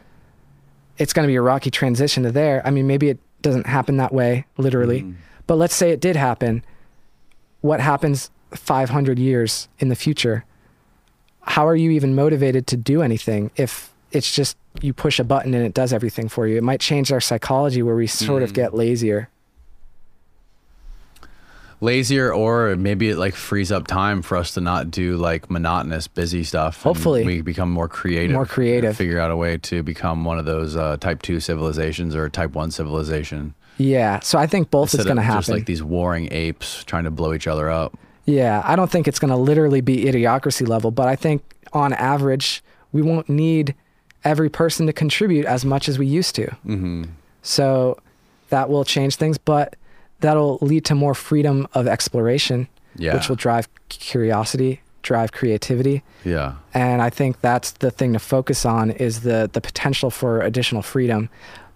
it's 0.99 1.13
going 1.13 1.27
to 1.27 1.31
be 1.31 1.35
a 1.35 1.43
rocky 1.43 1.71
transition 1.71 2.23
to 2.23 2.31
there. 2.31 2.65
I 2.65 2.71
mean, 2.71 2.87
maybe 2.87 3.09
it 3.09 3.19
doesn't 3.43 3.67
happen 3.67 3.97
that 3.97 4.15
way 4.15 4.47
literally, 4.57 5.03
mm. 5.03 5.15
but 5.49 5.57
let's 5.57 5.75
say 5.75 5.91
it 5.91 6.01
did 6.01 6.15
happen. 6.15 6.65
What 7.65 7.81
happens 7.81 8.31
500 8.51 9.19
years 9.19 9.69
in 9.79 9.89
the 9.89 9.97
future? 9.97 10.45
How 11.41 11.67
are 11.67 11.75
you 11.75 11.93
even 11.93 12.15
motivated 12.15 12.67
to 12.67 12.77
do 12.77 13.01
anything 13.01 13.51
if 13.57 13.91
it's 14.13 14.35
just 14.35 14.59
you 14.83 14.93
push 14.93 15.19
a 15.19 15.25
button 15.25 15.55
and 15.55 15.65
it 15.65 15.73
does 15.73 15.91
everything 15.91 16.29
for 16.29 16.47
you? 16.47 16.59
It 16.59 16.63
might 16.63 16.81
change 16.81 17.11
our 17.11 17.23
psychology 17.23 17.83
where 17.83 17.97
we 17.97 18.07
sort 18.07 18.43
of 18.43 18.53
get 18.53 18.75
lazier. 18.75 19.31
Lazier, 21.81 22.35
or 22.35 22.77
maybe 22.77 23.09
it 23.09 23.17
like 23.17 23.35
frees 23.35 23.73
up 23.73 23.87
time 23.87 24.21
for 24.21 24.37
us 24.37 24.53
to 24.53 24.61
not 24.61 24.91
do 24.91 25.17
like 25.17 25.51
monotonous, 25.51 26.07
busy 26.07 26.45
stuff. 26.45 26.83
Hopefully. 26.83 27.25
we 27.25 27.41
become 27.41 27.71
more 27.71 27.89
creative. 27.89 28.35
More 28.35 28.45
creative. 28.45 28.95
Figure 28.95 29.19
out 29.19 29.31
a 29.31 29.37
way 29.37 29.57
to 29.57 29.83
become 29.83 30.27
one 30.27 30.39
of 30.39 30.45
those 30.45 30.77
uh, 30.77 30.99
type 30.99 31.23
two 31.23 31.41
civilizations 31.41 32.15
or 32.15 32.27
a 32.27 32.31
type 32.31 32.51
one 32.51 32.71
civilization. 32.71 33.55
Yeah, 33.77 34.21
so 34.21 34.39
I 34.39 34.47
think 34.47 34.71
both 34.71 34.95
is 34.95 35.05
going 35.05 35.17
to 35.17 35.23
happen. 35.23 35.41
Just 35.41 35.49
like 35.51 35.67
these 35.67 35.83
warring 35.83 36.29
apes 36.33 36.85
trying 36.85 37.05
to 37.05 37.11
blow 37.11 37.33
each 37.35 37.47
other 37.47 37.69
up. 37.71 37.97
Yeah, 38.25 38.63
I 38.65 38.77
don't 38.77 38.91
think 38.91 39.07
it's 39.09 39.19
going 39.19 39.31
to 39.31 39.37
literally 39.37 39.81
be 39.81 40.05
idiocracy 40.05 40.67
level, 40.67 40.91
but 40.91 41.09
I 41.09 41.17
think 41.17 41.43
on 41.73 41.93
average, 41.93 42.63
we 42.93 43.03
won't 43.03 43.29
need 43.29 43.75
every 44.25 44.49
person 44.49 44.87
to 44.87 44.93
contribute 44.93 45.45
as 45.45 45.65
much 45.65 45.89
as 45.89 45.99
we 45.99 46.07
used 46.07 46.35
to. 46.37 46.47
Mm-hmm. 46.47 47.05
So 47.43 47.99
that 48.49 48.71
will 48.71 48.85
change 48.85 49.17
things, 49.17 49.37
but 49.37 49.77
that'll 50.21 50.59
lead 50.63 50.85
to 50.87 50.95
more 50.95 51.15
freedom 51.15 51.67
of 51.75 51.87
exploration, 51.87 52.69
Yeah. 52.97 53.15
which 53.15 53.29
will 53.29 53.37
drive 53.37 53.69
curiosity, 53.91 54.81
drive 55.03 55.33
creativity. 55.33 56.03
Yeah. 56.25 56.55
And 56.73 57.03
I 57.03 57.11
think 57.11 57.41
that's 57.43 57.73
the 57.73 57.91
thing 57.91 58.15
to 58.15 58.19
focus 58.19 58.65
on 58.65 58.91
is 58.93 59.21
the 59.21 59.51
the 59.53 59.61
potential 59.61 60.11
for 60.11 60.41
additional 60.41 60.81
freedom. 60.81 61.29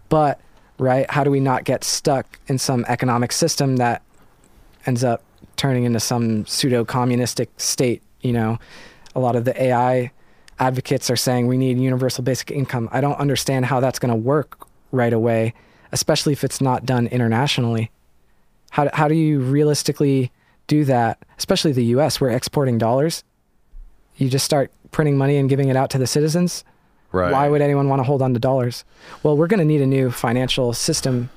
But 0.08 0.40
right, 0.78 1.10
how 1.10 1.24
do 1.24 1.30
we 1.30 1.40
not 1.40 1.64
get 1.64 1.84
stuck 1.84 2.38
in 2.46 2.58
some 2.58 2.84
economic 2.88 3.32
system 3.32 3.76
that 3.76 4.02
ends 4.86 5.04
up 5.04 5.22
turning 5.56 5.84
into 5.84 6.00
some 6.00 6.46
pseudo 6.46 6.84
communistic 6.84 7.50
state, 7.56 8.02
you 8.20 8.32
know? 8.32 8.58
A 9.14 9.20
lot 9.20 9.36
of 9.36 9.44
the 9.44 9.60
AI 9.60 10.12
advocates 10.58 11.10
are 11.10 11.16
saying 11.16 11.46
we 11.46 11.56
need 11.56 11.78
universal 11.78 12.22
basic 12.22 12.50
income. 12.50 12.88
I 12.92 13.00
don't 13.00 13.18
understand 13.18 13.66
how 13.66 13.80
that's 13.80 13.98
going 13.98 14.10
to 14.10 14.16
work 14.16 14.66
right 14.92 15.12
away, 15.12 15.54
especially 15.92 16.32
if 16.32 16.44
it's 16.44 16.60
not 16.60 16.86
done 16.86 17.06
internationally. 17.08 17.90
How 18.70 18.90
how 18.92 19.08
do 19.08 19.14
you 19.14 19.40
realistically 19.40 20.30
do 20.66 20.84
that, 20.84 21.18
especially 21.38 21.72
the 21.72 21.84
US, 21.84 22.20
we're 22.20 22.30
exporting 22.30 22.78
dollars? 22.78 23.24
You 24.16 24.28
just 24.28 24.44
start 24.44 24.70
printing 24.90 25.16
money 25.16 25.36
and 25.36 25.48
giving 25.48 25.68
it 25.68 25.76
out 25.76 25.90
to 25.90 25.98
the 25.98 26.06
citizens. 26.06 26.64
Right. 27.12 27.32
Why 27.32 27.48
would 27.48 27.62
anyone 27.62 27.88
want 27.88 28.00
to 28.00 28.04
hold 28.04 28.20
on 28.22 28.34
to 28.34 28.38
dollars? 28.40 28.84
Well, 29.22 29.36
we're 29.36 29.46
going 29.46 29.60
to 29.60 29.64
need 29.64 29.80
a 29.80 29.86
new 29.86 30.10
financial 30.10 30.72
system. 30.74 31.30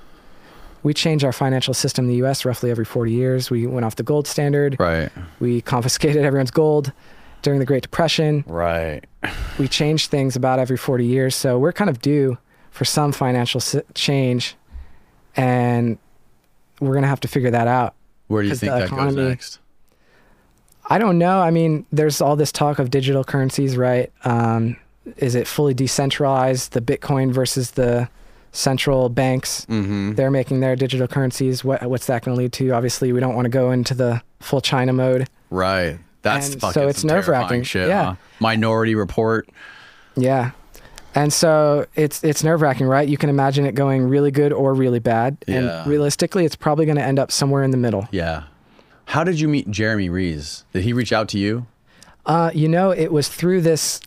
We 0.83 0.93
change 0.93 1.23
our 1.23 1.31
financial 1.31 1.73
system 1.73 2.05
in 2.05 2.09
the 2.09 2.25
US 2.25 2.43
roughly 2.43 2.71
every 2.71 2.85
40 2.85 3.11
years. 3.11 3.49
We 3.49 3.67
went 3.67 3.85
off 3.85 3.95
the 3.95 4.03
gold 4.03 4.27
standard. 4.27 4.77
Right. 4.79 5.09
We 5.39 5.61
confiscated 5.61 6.23
everyone's 6.25 6.51
gold 6.51 6.91
during 7.41 7.59
the 7.59 7.65
Great 7.65 7.83
Depression. 7.83 8.43
Right. 8.47 9.05
We 9.57 9.67
change 9.67 10.07
things 10.07 10.35
about 10.35 10.59
every 10.59 10.77
40 10.77 11.05
years. 11.05 11.35
So 11.35 11.57
we're 11.57 11.71
kind 11.73 11.89
of 11.89 12.01
due 12.01 12.37
for 12.71 12.83
some 12.85 13.11
financial 13.11 13.59
si- 13.61 13.81
change. 13.93 14.55
And 15.35 15.97
we're 16.79 16.93
going 16.93 17.03
to 17.03 17.07
have 17.07 17.19
to 17.21 17.27
figure 17.27 17.51
that 17.51 17.67
out. 17.67 17.95
Where 18.27 18.41
do 18.43 18.49
you 18.49 18.55
think 18.55 18.71
that 18.71 18.83
economy- 18.83 19.15
goes 19.15 19.27
next? 19.29 19.59
I 20.89 20.97
don't 20.97 21.17
know. 21.17 21.39
I 21.39 21.51
mean, 21.51 21.85
there's 21.91 22.19
all 22.21 22.35
this 22.35 22.51
talk 22.51 22.79
of 22.79 22.89
digital 22.89 23.23
currencies, 23.23 23.77
right? 23.77 24.11
Um, 24.25 24.75
is 25.17 25.35
it 25.35 25.47
fully 25.47 25.73
decentralized? 25.73 26.73
The 26.73 26.81
Bitcoin 26.81 27.31
versus 27.33 27.71
the 27.71 28.09
central 28.51 29.09
banks. 29.09 29.65
Mm-hmm. 29.69 30.13
They're 30.13 30.31
making 30.31 30.59
their 30.59 30.75
digital 30.75 31.07
currencies. 31.07 31.63
What, 31.63 31.81
what's 31.89 32.07
that 32.07 32.23
going 32.23 32.35
to 32.35 32.41
lead 32.41 32.53
to? 32.53 32.71
Obviously, 32.71 33.11
we 33.13 33.19
don't 33.19 33.35
want 33.35 33.45
to 33.45 33.49
go 33.49 33.71
into 33.71 33.93
the 33.93 34.21
full 34.39 34.61
China 34.61 34.93
mode. 34.93 35.27
Right. 35.49 35.99
That's 36.21 36.51
And 36.53 36.61
fucking 36.61 36.73
so 36.73 36.87
it's 36.87 37.03
nerve-wracking. 37.03 37.63
Shit, 37.63 37.87
Yeah. 37.87 38.03
huh? 38.03 38.15
Minority 38.39 38.93
Report. 38.95 39.49
Yeah. 40.15 40.51
And 41.13 41.33
so 41.33 41.87
it's 41.95 42.23
it's 42.23 42.41
nerve 42.43 42.61
wracking, 42.61 42.87
right? 42.87 43.07
You 43.07 43.17
can 43.17 43.29
imagine 43.29 43.65
it 43.65 43.75
going 43.75 44.03
really 44.07 44.31
good 44.31 44.53
or 44.53 44.73
really 44.73 44.99
bad. 44.99 45.35
Yeah. 45.45 45.79
And 45.81 45.87
realistically, 45.89 46.45
it's 46.45 46.55
probably 46.55 46.85
going 46.85 46.95
to 46.97 47.03
end 47.03 47.19
up 47.19 47.31
somewhere 47.33 47.63
in 47.63 47.71
the 47.71 47.77
middle. 47.77 48.07
Yeah. 48.11 48.43
How 49.05 49.25
did 49.25 49.39
you 49.39 49.49
meet 49.49 49.69
Jeremy 49.69 50.07
Rys? 50.09 50.63
Did 50.71 50.83
he 50.83 50.93
reach 50.93 51.11
out 51.11 51.27
to 51.29 51.37
you? 51.37 51.65
Uh, 52.25 52.51
you 52.53 52.69
know, 52.69 52.91
it 52.91 53.11
was 53.11 53.27
through 53.27 53.59
this 53.61 53.99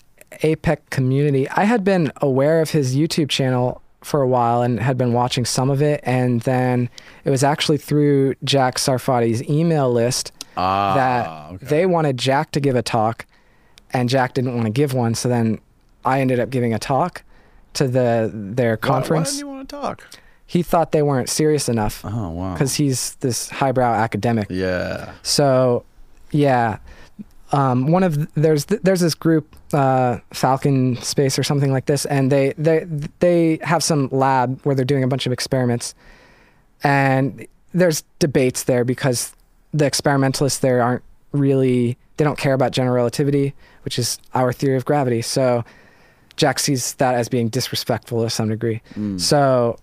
APEC 0.42 0.78
community. 0.90 1.48
I 1.50 1.64
had 1.64 1.84
been 1.84 2.12
aware 2.20 2.60
of 2.60 2.70
his 2.70 2.96
YouTube 2.96 3.28
channel 3.28 3.80
for 4.02 4.20
a 4.20 4.28
while 4.28 4.60
and 4.62 4.80
had 4.80 4.98
been 4.98 5.12
watching 5.12 5.44
some 5.44 5.70
of 5.70 5.80
it. 5.80 6.00
And 6.04 6.40
then 6.42 6.90
it 7.24 7.30
was 7.30 7.42
actually 7.42 7.78
through 7.78 8.34
Jack 8.44 8.76
Sarfati's 8.76 9.42
email 9.48 9.90
list 9.92 10.32
Ah, 10.56 10.94
that 10.94 11.54
okay. 11.54 11.66
they 11.66 11.86
wanted 11.86 12.16
Jack 12.18 12.50
to 12.52 12.60
give 12.60 12.76
a 12.76 12.82
talk, 12.82 13.26
and 13.92 14.08
Jack 14.08 14.34
didn't 14.34 14.54
want 14.54 14.66
to 14.66 14.70
give 14.72 14.92
one. 14.94 15.14
So 15.14 15.28
then 15.28 15.58
I 16.04 16.20
ended 16.20 16.38
up 16.38 16.50
giving 16.50 16.72
a 16.74 16.78
talk 16.78 17.22
to 17.74 17.88
the 17.88 18.30
their 18.32 18.72
Why- 18.72 18.76
conference. 18.76 19.28
Why, 19.30 19.36
didn't 19.38 19.40
you 19.48 19.48
want 19.56 19.68
to 19.68 19.76
talk? 19.76 20.06
he 20.46 20.62
thought 20.62 20.92
they 20.92 21.00
weren't 21.02 21.30
serious 21.30 21.70
enough 21.70 22.04
Oh 22.04 22.28
wow. 22.30 22.52
because 22.52 22.74
he's 22.74 23.14
this 23.16 23.48
highbrow 23.48 23.94
academic. 23.94 24.46
yeah. 24.50 25.12
So, 25.22 25.84
yeah, 26.30 26.78
um, 27.54 27.86
one 27.86 28.02
of 28.02 28.34
there's 28.34 28.64
there's 28.64 28.98
this 28.98 29.14
group 29.14 29.54
uh, 29.72 30.18
Falcon 30.32 30.96
Space 30.96 31.38
or 31.38 31.44
something 31.44 31.70
like 31.70 31.86
this, 31.86 32.04
and 32.04 32.30
they 32.30 32.52
they 32.58 32.84
they 33.20 33.60
have 33.62 33.84
some 33.84 34.08
lab 34.10 34.60
where 34.64 34.74
they're 34.74 34.84
doing 34.84 35.04
a 35.04 35.06
bunch 35.06 35.24
of 35.24 35.32
experiments, 35.32 35.94
and 36.82 37.46
there's 37.72 38.02
debates 38.18 38.64
there 38.64 38.84
because 38.84 39.36
the 39.72 39.86
experimentalists 39.86 40.58
there 40.58 40.82
aren't 40.82 41.04
really 41.30 41.96
they 42.16 42.24
don't 42.24 42.38
care 42.38 42.54
about 42.54 42.72
general 42.72 42.96
relativity, 42.96 43.54
which 43.82 44.00
is 44.00 44.18
our 44.34 44.52
theory 44.52 44.76
of 44.76 44.84
gravity. 44.84 45.22
So 45.22 45.64
Jack 46.34 46.58
sees 46.58 46.94
that 46.94 47.14
as 47.14 47.28
being 47.28 47.50
disrespectful 47.50 48.24
to 48.24 48.30
some 48.30 48.48
degree. 48.48 48.82
Mm. 48.94 49.20
So 49.20 49.78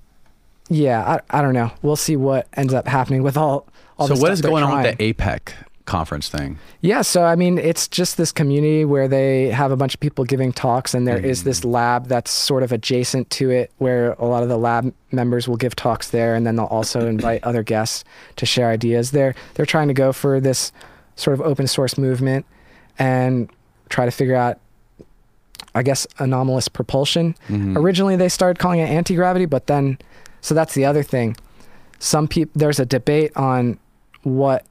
yeah, 0.69 1.21
I, 1.31 1.39
I 1.39 1.41
don't 1.41 1.53
know. 1.53 1.71
We'll 1.83 1.95
see 1.95 2.17
what 2.17 2.49
ends 2.51 2.73
up 2.73 2.85
happening 2.85 3.23
with 3.23 3.37
all. 3.37 3.65
all 3.97 4.09
so 4.09 4.15
the 4.15 4.19
what 4.19 4.27
stuff 4.27 4.33
is 4.33 4.41
going 4.41 4.63
on 4.65 4.71
trying. 4.71 4.87
with 4.87 4.97
the 4.97 5.13
APEC 5.13 5.53
conference 5.91 6.29
thing? 6.29 6.57
Yeah, 6.79 7.01
so 7.01 7.25
I 7.25 7.35
mean, 7.35 7.57
it's 7.57 7.89
just 7.89 8.15
this 8.15 8.31
community 8.31 8.85
where 8.85 9.09
they 9.09 9.49
have 9.49 9.71
a 9.71 9.75
bunch 9.75 9.93
of 9.93 9.99
people 9.99 10.23
giving 10.23 10.53
talks, 10.53 10.93
and 10.93 11.05
there 11.05 11.17
is 11.17 11.43
this 11.43 11.59
mm. 11.59 11.73
lab 11.73 12.07
that's 12.07 12.31
sort 12.31 12.63
of 12.63 12.71
adjacent 12.71 13.29
to 13.31 13.49
it, 13.49 13.71
where 13.77 14.13
a 14.13 14.25
lot 14.25 14.41
of 14.41 14.47
the 14.47 14.57
lab 14.57 14.93
members 15.11 15.49
will 15.49 15.57
give 15.57 15.75
talks 15.75 16.11
there, 16.11 16.33
and 16.33 16.47
then 16.47 16.55
they'll 16.55 16.65
also 16.65 17.07
invite 17.15 17.43
other 17.43 17.61
guests 17.61 18.05
to 18.37 18.45
share 18.45 18.69
ideas. 18.69 19.11
They're 19.11 19.35
they're 19.55 19.65
trying 19.65 19.89
to 19.89 19.93
go 19.93 20.13
for 20.13 20.39
this 20.39 20.71
sort 21.17 21.33
of 21.33 21.41
open 21.41 21.67
source 21.67 21.97
movement 21.97 22.45
and 22.97 23.49
try 23.89 24.05
to 24.05 24.11
figure 24.11 24.35
out, 24.35 24.59
I 25.75 25.83
guess, 25.83 26.07
anomalous 26.19 26.69
propulsion. 26.69 27.35
Mm-hmm. 27.49 27.77
Originally, 27.77 28.15
they 28.15 28.29
started 28.29 28.59
calling 28.59 28.79
it 28.79 28.89
anti 28.89 29.15
gravity, 29.15 29.45
but 29.45 29.67
then, 29.67 29.97
so 30.39 30.55
that's 30.55 30.73
the 30.73 30.85
other 30.85 31.03
thing. 31.03 31.35
Some 31.99 32.29
people 32.29 32.53
there's 32.55 32.79
a 32.79 32.85
debate 32.85 33.35
on 33.35 33.77
what 34.23 34.65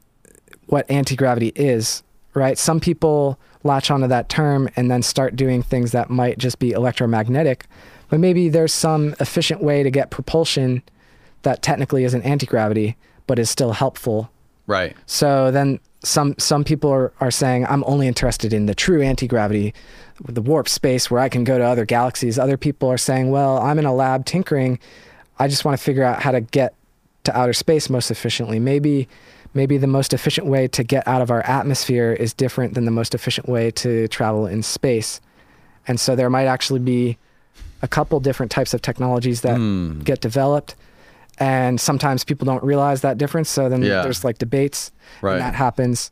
what 0.71 0.89
anti 0.91 1.17
gravity 1.17 1.53
is, 1.57 2.03
right? 2.33 2.57
Some 2.57 2.81
people 2.81 3.39
latch 3.65 3.91
onto 3.91 4.07
that 4.07 4.29
term 4.29 4.69
and 4.77 4.91
then 4.91 5.03
start 5.03 5.37
doing 5.37 5.63
things 5.63 5.93
that 5.93 6.11
might 6.11 6.39
just 6.39 6.59
be 6.59 6.71
electromagnetic, 6.71 7.67
but 8.09 8.21
maybe 8.21 8.49
there's 8.49 8.73
some 8.73 9.15
efficient 9.21 9.63
way 9.63 9.83
to 9.83 9.91
get 9.91 10.11
propulsion 10.11 10.83
that 11.43 11.63
technically 11.63 12.05
isn't 12.05 12.23
anti 12.23 12.47
gravity, 12.47 12.97
but 13.27 13.39
is 13.39 13.51
still 13.51 13.73
helpful. 13.73 14.31
Right. 14.67 14.97
So 15.07 15.51
then 15.51 15.81
some 16.05 16.37
some 16.39 16.63
people 16.63 16.91
are, 16.91 17.13
are 17.21 17.33
saying 17.33 17.67
I'm 17.67 17.85
only 17.85 18.07
interested 18.07 18.53
in 18.53 18.67
the 18.67 18.75
true 18.75 19.03
anti 19.03 19.27
gravity, 19.27 19.75
the 20.25 20.41
warp 20.41 20.69
space 20.69 21.11
where 21.11 21.21
I 21.21 21.29
can 21.29 21.43
go 21.43 21.59
to 21.59 21.65
other 21.65 21.85
galaxies. 21.85 22.39
Other 22.39 22.57
people 22.57 22.89
are 22.89 22.99
saying, 22.99 23.31
well, 23.31 23.59
I'm 23.59 23.79
in 23.79 23.87
a 23.87 23.95
lab 23.95 24.25
tinkering. 24.25 24.79
I 25.39 25.49
just 25.49 25.65
want 25.65 25.77
to 25.77 25.83
figure 25.83 26.05
out 26.05 26.23
how 26.23 26.31
to 26.31 26.41
get 26.41 26.75
to 27.25 27.37
outer 27.37 27.53
space 27.53 27.91
most 27.91 28.11
efficiently. 28.11 28.61
Maybe 28.61 29.09
maybe 29.55 29.77
the 29.79 29.87
most 29.87 30.13
efficient 30.13 30.47
way 30.47 30.69
to 30.69 30.85
get 30.85 31.07
out 31.09 31.23
of 31.23 31.31
our 31.31 31.43
atmosphere 31.43 32.13
is 32.13 32.33
different 32.33 32.75
than 32.75 32.85
the 32.85 32.91
most 32.91 33.15
efficient 33.15 33.49
way 33.49 33.71
to 33.73 34.07
travel 34.09 34.47
in 34.47 34.63
space. 34.63 35.21
And 35.89 35.99
so 35.99 36.15
there 36.15 36.31
might 36.31 36.47
actually 36.47 36.81
be 36.81 37.19
a 37.83 37.89
couple 37.89 38.21
different 38.21 38.53
types 38.53 38.75
of 38.75 38.83
technologies 38.83 39.41
that 39.41 39.57
Hmm. 39.57 40.01
get 40.01 40.21
developed. 40.21 40.75
And 41.39 41.81
sometimes 41.81 42.23
people 42.23 42.45
don't 42.45 42.63
realize 42.63 43.01
that 43.01 43.17
difference. 43.19 43.49
So 43.49 43.69
then 43.69 43.83
Yeah. 43.83 44.03
there's 44.03 44.23
like 44.25 44.39
debates. 44.39 44.93
Right. 45.23 45.33
And 45.33 45.41
that 45.43 45.55
happens 45.55 46.11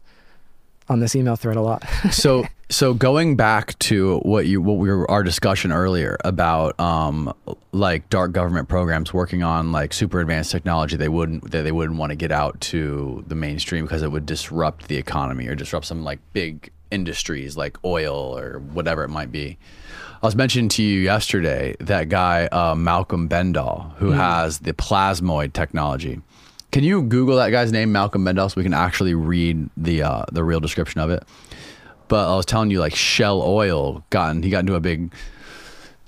on 0.88 1.00
this 1.00 1.14
email 1.14 1.36
thread 1.36 1.56
a 1.56 1.60
lot. 1.62 1.84
so 2.10 2.44
so 2.70 2.92
going 2.92 3.36
back 3.36 3.78
to 3.78 4.18
what 4.20 4.46
you 4.46 4.60
what 4.60 4.76
we 4.76 4.88
were 4.90 5.10
our 5.10 5.22
discussion 5.22 5.72
earlier 5.72 6.18
about 6.24 6.78
um 6.78 7.32
like 7.72 8.08
dark 8.10 8.32
government 8.32 8.68
programs 8.68 9.12
working 9.12 9.42
on 9.42 9.72
like 9.72 9.92
super 9.92 10.20
advanced 10.20 10.50
technology 10.50 10.96
they 10.96 11.08
wouldn't 11.08 11.50
that 11.50 11.62
they 11.62 11.72
wouldn't 11.72 11.98
want 11.98 12.10
to 12.10 12.16
get 12.16 12.30
out 12.30 12.60
to 12.60 13.24
the 13.26 13.34
mainstream 13.34 13.84
because 13.84 14.02
it 14.02 14.12
would 14.12 14.26
disrupt 14.26 14.88
the 14.88 14.96
economy 14.96 15.46
or 15.46 15.54
disrupt 15.54 15.86
some 15.86 16.04
like 16.04 16.18
big 16.32 16.70
industries 16.90 17.56
like 17.56 17.82
oil 17.84 18.36
or 18.36 18.60
whatever 18.72 19.04
it 19.04 19.08
might 19.08 19.30
be. 19.30 19.58
I 20.22 20.26
was 20.26 20.34
mentioning 20.34 20.68
to 20.70 20.82
you 20.82 21.00
yesterday 21.00 21.76
that 21.80 22.08
guy 22.08 22.46
uh, 22.46 22.74
Malcolm 22.74 23.28
Bendall 23.28 23.94
who 23.96 24.10
has 24.10 24.58
the 24.60 24.72
plasmoid 24.72 25.52
technology. 25.52 26.20
Can 26.70 26.84
you 26.84 27.02
Google 27.02 27.36
that 27.36 27.50
guy's 27.50 27.72
name, 27.72 27.92
Malcolm 27.92 28.24
Bendall, 28.24 28.50
so 28.50 28.54
we 28.56 28.62
can 28.62 28.74
actually 28.74 29.14
read 29.14 29.70
the 29.76 30.02
uh, 30.02 30.24
the 30.32 30.44
real 30.44 30.60
description 30.60 31.00
of 31.00 31.10
it? 31.10 31.22
But 32.08 32.32
I 32.32 32.36
was 32.36 32.46
telling 32.46 32.70
you, 32.70 32.80
like 32.80 32.94
Shell 32.94 33.42
Oil 33.42 34.04
gotten 34.10 34.42
he 34.42 34.50
got 34.50 34.60
into 34.60 34.74
a 34.74 34.80
big. 34.80 35.12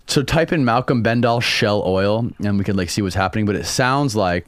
So 0.06 0.22
type 0.22 0.52
in 0.52 0.64
Malcolm 0.64 1.04
Bendall 1.04 1.40
Shell 1.40 1.82
Oil, 1.86 2.30
and 2.42 2.58
we 2.58 2.64
can 2.64 2.76
like 2.76 2.90
see 2.90 3.02
what's 3.02 3.14
happening. 3.14 3.46
But 3.46 3.56
it 3.56 3.64
sounds 3.64 4.16
like 4.16 4.46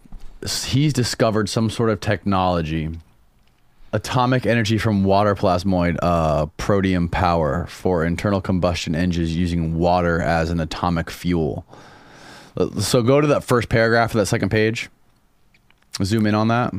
he's 0.64 0.92
discovered 0.92 1.48
some 1.48 1.70
sort 1.70 1.90
of 1.90 2.00
technology, 2.00 2.90
atomic 3.92 4.46
energy 4.46 4.78
from 4.78 5.04
water 5.04 5.34
plasmoid 5.34 5.98
uh, 6.02 6.46
protium 6.58 7.10
power 7.10 7.66
for 7.66 8.04
internal 8.04 8.40
combustion 8.40 8.94
engines 8.94 9.36
using 9.36 9.78
water 9.78 10.20
as 10.20 10.50
an 10.50 10.58
atomic 10.58 11.10
fuel. 11.10 11.64
So 12.80 13.02
go 13.02 13.20
to 13.20 13.26
that 13.28 13.44
first 13.44 13.68
paragraph 13.68 14.10
of 14.14 14.18
that 14.18 14.26
second 14.26 14.50
page. 14.50 14.90
Zoom 16.02 16.26
in 16.26 16.34
on 16.34 16.48
that. 16.48 16.74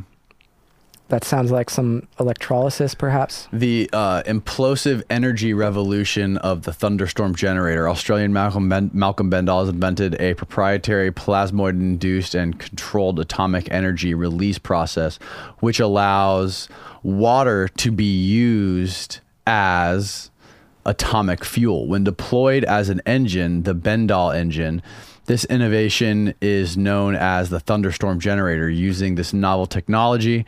That 1.13 1.23
sounds 1.23 1.51
like 1.51 1.69
some 1.69 2.07
electrolysis, 2.19 2.95
perhaps. 2.95 3.47
The 3.53 3.87
uh, 3.93 4.23
implosive 4.23 5.03
energy 5.11 5.53
revolution 5.53 6.37
of 6.37 6.63
the 6.63 6.73
thunderstorm 6.73 7.35
generator. 7.35 7.87
Australian 7.87 8.33
Malcolm, 8.33 8.67
ben- 8.67 8.89
Malcolm 8.95 9.29
Bendall 9.29 9.59
has 9.59 9.69
invented 9.69 10.19
a 10.19 10.33
proprietary 10.33 11.11
plasmoid 11.11 11.73
induced 11.73 12.33
and 12.33 12.59
controlled 12.59 13.19
atomic 13.19 13.71
energy 13.71 14.15
release 14.15 14.57
process, 14.57 15.17
which 15.59 15.79
allows 15.79 16.67
water 17.03 17.67
to 17.67 17.91
be 17.91 18.05
used 18.25 19.19
as 19.45 20.31
atomic 20.83 21.45
fuel. 21.45 21.85
When 21.87 22.03
deployed 22.03 22.63
as 22.63 22.89
an 22.89 23.03
engine, 23.05 23.63
the 23.63 23.75
Bendall 23.75 24.35
engine, 24.35 24.81
this 25.25 25.45
innovation 25.45 26.33
is 26.41 26.75
known 26.75 27.15
as 27.15 27.51
the 27.51 27.59
thunderstorm 27.59 28.19
generator. 28.19 28.67
Using 28.67 29.13
this 29.13 29.31
novel 29.31 29.67
technology, 29.67 30.45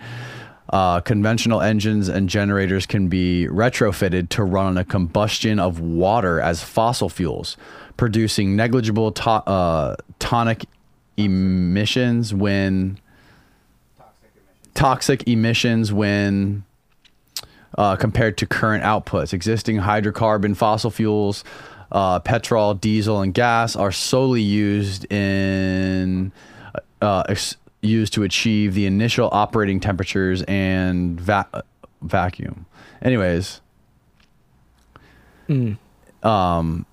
uh, 0.69 0.99
conventional 1.01 1.61
engines 1.61 2.09
and 2.09 2.27
generators 2.27 2.85
can 2.85 3.07
be 3.07 3.47
retrofitted 3.49 4.29
to 4.29 4.43
run 4.43 4.65
on 4.65 4.77
a 4.77 4.83
combustion 4.83 5.59
of 5.59 5.79
water 5.79 6.41
as 6.41 6.63
fossil 6.63 7.09
fuels, 7.09 7.55
producing 7.97 8.55
negligible 8.55 9.11
to- 9.11 9.29
uh, 9.29 9.95
tonic 10.19 10.65
emissions 11.17 12.33
when 12.33 12.99
toxic 14.73 15.27
emissions 15.27 15.93
when 15.93 16.63
uh, 17.77 17.95
compared 17.95 18.37
to 18.37 18.45
current 18.45 18.83
outputs. 18.83 19.33
Existing 19.33 19.77
hydrocarbon 19.77 20.55
fossil 20.55 20.89
fuels, 20.89 21.43
uh, 21.91 22.19
petrol, 22.19 22.73
diesel, 22.73 23.21
and 23.21 23.33
gas 23.33 23.75
are 23.75 23.91
solely 23.91 24.41
used 24.41 25.11
in 25.11 26.31
uh, 27.01 27.23
used 27.85 28.13
to 28.13 28.23
achieve 28.23 28.73
the 28.73 28.85
initial 28.85 29.29
operating 29.31 29.79
temperatures 29.79 30.41
and 30.47 31.19
va- 31.19 31.63
vacuum. 32.01 32.65
Anyways, 33.01 33.61
um, 36.23 36.85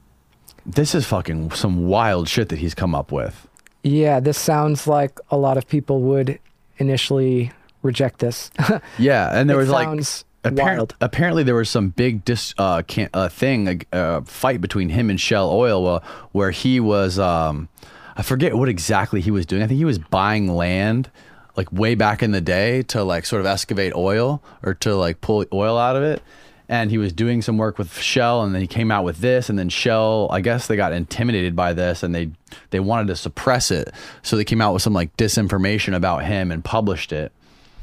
this 0.66 0.94
is 0.94 1.06
fucking 1.06 1.50
some 1.52 1.86
wild 1.86 2.28
shit 2.28 2.48
that 2.50 2.58
he's 2.58 2.74
come 2.74 2.94
up 2.94 3.10
with. 3.12 3.48
Yeah, 3.82 4.20
this 4.20 4.38
sounds 4.38 4.86
like 4.86 5.18
a 5.30 5.36
lot 5.36 5.56
of 5.56 5.66
people 5.66 6.00
would 6.02 6.38
initially 6.78 7.52
reject 7.82 8.20
this. 8.20 8.50
Yeah, 8.98 9.30
and 9.32 9.48
there 9.50 9.56
was 9.56 9.70
like 9.70 9.86
sounds 9.86 10.24
apparent- 10.44 10.78
wild. 10.78 10.96
apparently 11.00 11.42
there 11.42 11.54
was 11.54 11.68
some 11.70 11.88
big 11.88 12.24
dis 12.24 12.54
uh, 12.58 12.82
can- 12.82 13.10
uh 13.14 13.28
thing 13.28 13.68
a 13.92 13.96
uh, 13.96 14.20
fight 14.22 14.60
between 14.60 14.90
him 14.90 15.10
and 15.10 15.20
Shell 15.20 15.50
Oil 15.50 15.86
uh, 15.86 16.00
where 16.32 16.50
he 16.52 16.78
was 16.78 17.18
um 17.18 17.68
I 18.16 18.22
forget 18.22 18.54
what 18.54 18.68
exactly 18.68 19.20
he 19.20 19.30
was 19.30 19.46
doing. 19.46 19.62
I 19.62 19.66
think 19.66 19.78
he 19.78 19.84
was 19.84 19.98
buying 19.98 20.54
land 20.54 21.10
like 21.56 21.70
way 21.72 21.94
back 21.94 22.22
in 22.22 22.32
the 22.32 22.40
day 22.40 22.82
to 22.82 23.04
like 23.04 23.26
sort 23.26 23.40
of 23.40 23.46
excavate 23.46 23.94
oil 23.94 24.42
or 24.62 24.74
to 24.74 24.94
like 24.94 25.20
pull 25.20 25.44
oil 25.52 25.78
out 25.78 25.96
of 25.96 26.02
it. 26.02 26.22
And 26.68 26.90
he 26.90 26.96
was 26.96 27.12
doing 27.12 27.42
some 27.42 27.58
work 27.58 27.76
with 27.76 27.98
Shell, 27.98 28.44
and 28.44 28.54
then 28.54 28.62
he 28.62 28.66
came 28.66 28.90
out 28.90 29.04
with 29.04 29.18
this, 29.18 29.50
and 29.50 29.58
then 29.58 29.68
Shell, 29.68 30.28
I 30.30 30.40
guess 30.40 30.68
they 30.68 30.76
got 30.76 30.94
intimidated 30.94 31.54
by 31.54 31.74
this, 31.74 32.02
and 32.02 32.14
they 32.14 32.30
they 32.70 32.80
wanted 32.80 33.08
to 33.08 33.16
suppress 33.16 33.70
it, 33.70 33.92
so 34.22 34.36
they 34.36 34.44
came 34.44 34.62
out 34.62 34.72
with 34.72 34.80
some 34.80 34.94
like 34.94 35.14
disinformation 35.18 35.94
about 35.94 36.24
him 36.24 36.50
and 36.50 36.64
published 36.64 37.12
it 37.12 37.30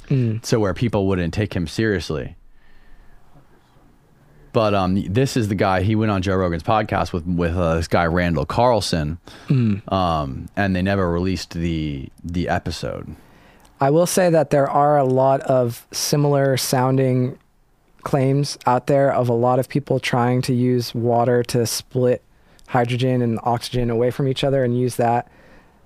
hmm. 0.09 0.37
so 0.41 0.59
where 0.59 0.73
people 0.73 1.07
wouldn't 1.07 1.33
take 1.33 1.53
him 1.55 1.67
seriously. 1.67 2.35
But 4.51 4.73
um, 4.73 5.03
this 5.03 5.37
is 5.37 5.47
the 5.47 5.55
guy. 5.55 5.81
He 5.81 5.95
went 5.95 6.11
on 6.11 6.21
Joe 6.21 6.35
Rogan's 6.35 6.63
podcast 6.63 7.13
with 7.13 7.25
with 7.25 7.55
uh, 7.55 7.75
this 7.75 7.87
guy 7.87 8.05
Randall 8.05 8.45
Carlson, 8.45 9.19
um, 9.87 10.49
and 10.55 10.75
they 10.75 10.81
never 10.81 11.11
released 11.11 11.53
the 11.53 12.09
the 12.23 12.49
episode. 12.49 13.15
I 13.79 13.89
will 13.91 14.07
say 14.07 14.29
that 14.29 14.49
there 14.49 14.69
are 14.69 14.97
a 14.97 15.05
lot 15.05 15.41
of 15.41 15.87
similar 15.91 16.57
sounding 16.57 17.37
claims 18.03 18.57
out 18.65 18.87
there 18.87 19.13
of 19.13 19.29
a 19.29 19.33
lot 19.33 19.59
of 19.59 19.69
people 19.69 19.99
trying 19.99 20.41
to 20.43 20.53
use 20.53 20.93
water 20.95 21.43
to 21.43 21.65
split 21.65 22.23
hydrogen 22.67 23.21
and 23.21 23.39
oxygen 23.43 23.89
away 23.89 24.11
from 24.11 24.27
each 24.27 24.43
other 24.43 24.63
and 24.63 24.77
use 24.77 24.95
that 24.97 25.29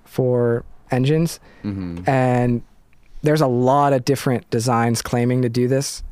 for 0.04 0.64
engines. 0.90 1.38
And 2.06 2.62
there's 3.22 3.40
a 3.40 3.46
lot 3.46 3.92
of 3.92 4.04
different 4.04 4.48
designs 4.50 5.00
claiming 5.02 5.42
to 5.42 5.48
do 5.48 5.66
this, 5.68 6.02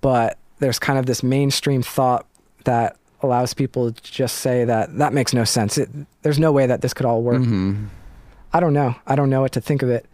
but 0.00 0.36
there's 0.58 0.78
kind 0.78 0.98
of 0.98 1.06
this 1.06 1.22
mainstream 1.22 1.82
thought 1.82 2.26
that 2.64 2.96
allows 3.22 3.54
people 3.54 3.92
to 3.92 4.02
just 4.02 4.36
say 4.36 4.64
that 4.64 4.96
that 4.98 5.12
makes 5.12 5.32
no 5.32 5.44
sense. 5.44 5.78
It, 5.78 5.88
there's 6.22 6.38
no 6.38 6.52
way 6.52 6.66
that 6.66 6.82
this 6.82 6.94
could 6.94 7.06
all 7.06 7.22
work. 7.22 7.40
Mm-hmm. 7.42 7.86
I 8.52 8.60
don't 8.60 8.72
know. 8.72 8.94
I 9.06 9.16
don't 9.16 9.30
know 9.30 9.40
what 9.40 9.52
to 9.52 9.60
think 9.60 9.82
of 9.82 9.90
it. 9.90 10.06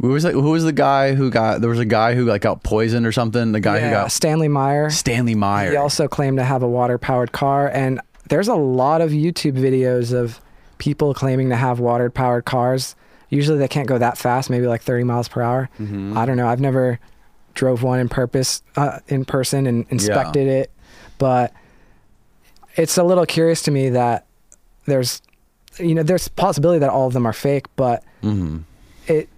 Who 0.00 0.08
was 0.08 0.24
like, 0.24 0.32
who 0.32 0.50
was 0.50 0.64
the 0.64 0.72
guy 0.72 1.14
who 1.14 1.30
got? 1.30 1.60
There 1.60 1.68
was 1.68 1.78
a 1.78 1.84
guy 1.84 2.14
who 2.14 2.24
like 2.24 2.40
got 2.40 2.62
poisoned 2.62 3.06
or 3.06 3.12
something. 3.12 3.52
The 3.52 3.60
guy 3.60 3.80
who 3.80 3.90
got 3.90 4.10
Stanley 4.10 4.48
Meyer. 4.48 4.88
Stanley 4.88 5.34
Meyer. 5.34 5.72
He 5.72 5.76
also 5.76 6.08
claimed 6.08 6.38
to 6.38 6.44
have 6.44 6.62
a 6.62 6.68
water 6.68 6.96
powered 6.96 7.32
car. 7.32 7.68
And 7.68 8.00
there's 8.28 8.48
a 8.48 8.54
lot 8.54 9.02
of 9.02 9.10
YouTube 9.10 9.58
videos 9.58 10.14
of 10.14 10.40
people 10.78 11.12
claiming 11.12 11.50
to 11.50 11.56
have 11.56 11.80
water 11.80 12.08
powered 12.08 12.46
cars. 12.46 12.96
Usually 13.28 13.58
they 13.58 13.68
can't 13.68 13.86
go 13.86 13.98
that 13.98 14.16
fast, 14.16 14.48
maybe 14.48 14.66
like 14.66 14.82
30 14.82 15.04
miles 15.04 15.28
per 15.28 15.42
hour. 15.42 15.68
Mm-hmm. 15.78 16.16
I 16.16 16.24
don't 16.24 16.38
know. 16.38 16.48
I've 16.48 16.60
never 16.60 16.98
drove 17.54 17.82
one 17.82 17.98
in 18.00 18.08
purpose 18.08 18.62
uh, 18.76 18.98
in 19.08 19.24
person 19.24 19.66
and 19.66 19.86
inspected 19.90 20.46
it, 20.46 20.70
but 21.18 21.52
it's 22.76 22.96
a 22.96 23.04
little 23.04 23.26
curious 23.26 23.62
to 23.62 23.70
me 23.70 23.88
that 23.90 24.26
there's 24.86 25.20
you 25.78 25.94
know 25.94 26.02
there's 26.02 26.28
possibility 26.28 26.78
that 26.78 26.90
all 26.90 27.06
of 27.06 27.12
them 27.12 27.26
are 27.26 27.32
fake, 27.32 27.66
but 27.76 28.02
Mhm. 28.22 28.62
it 29.06 29.28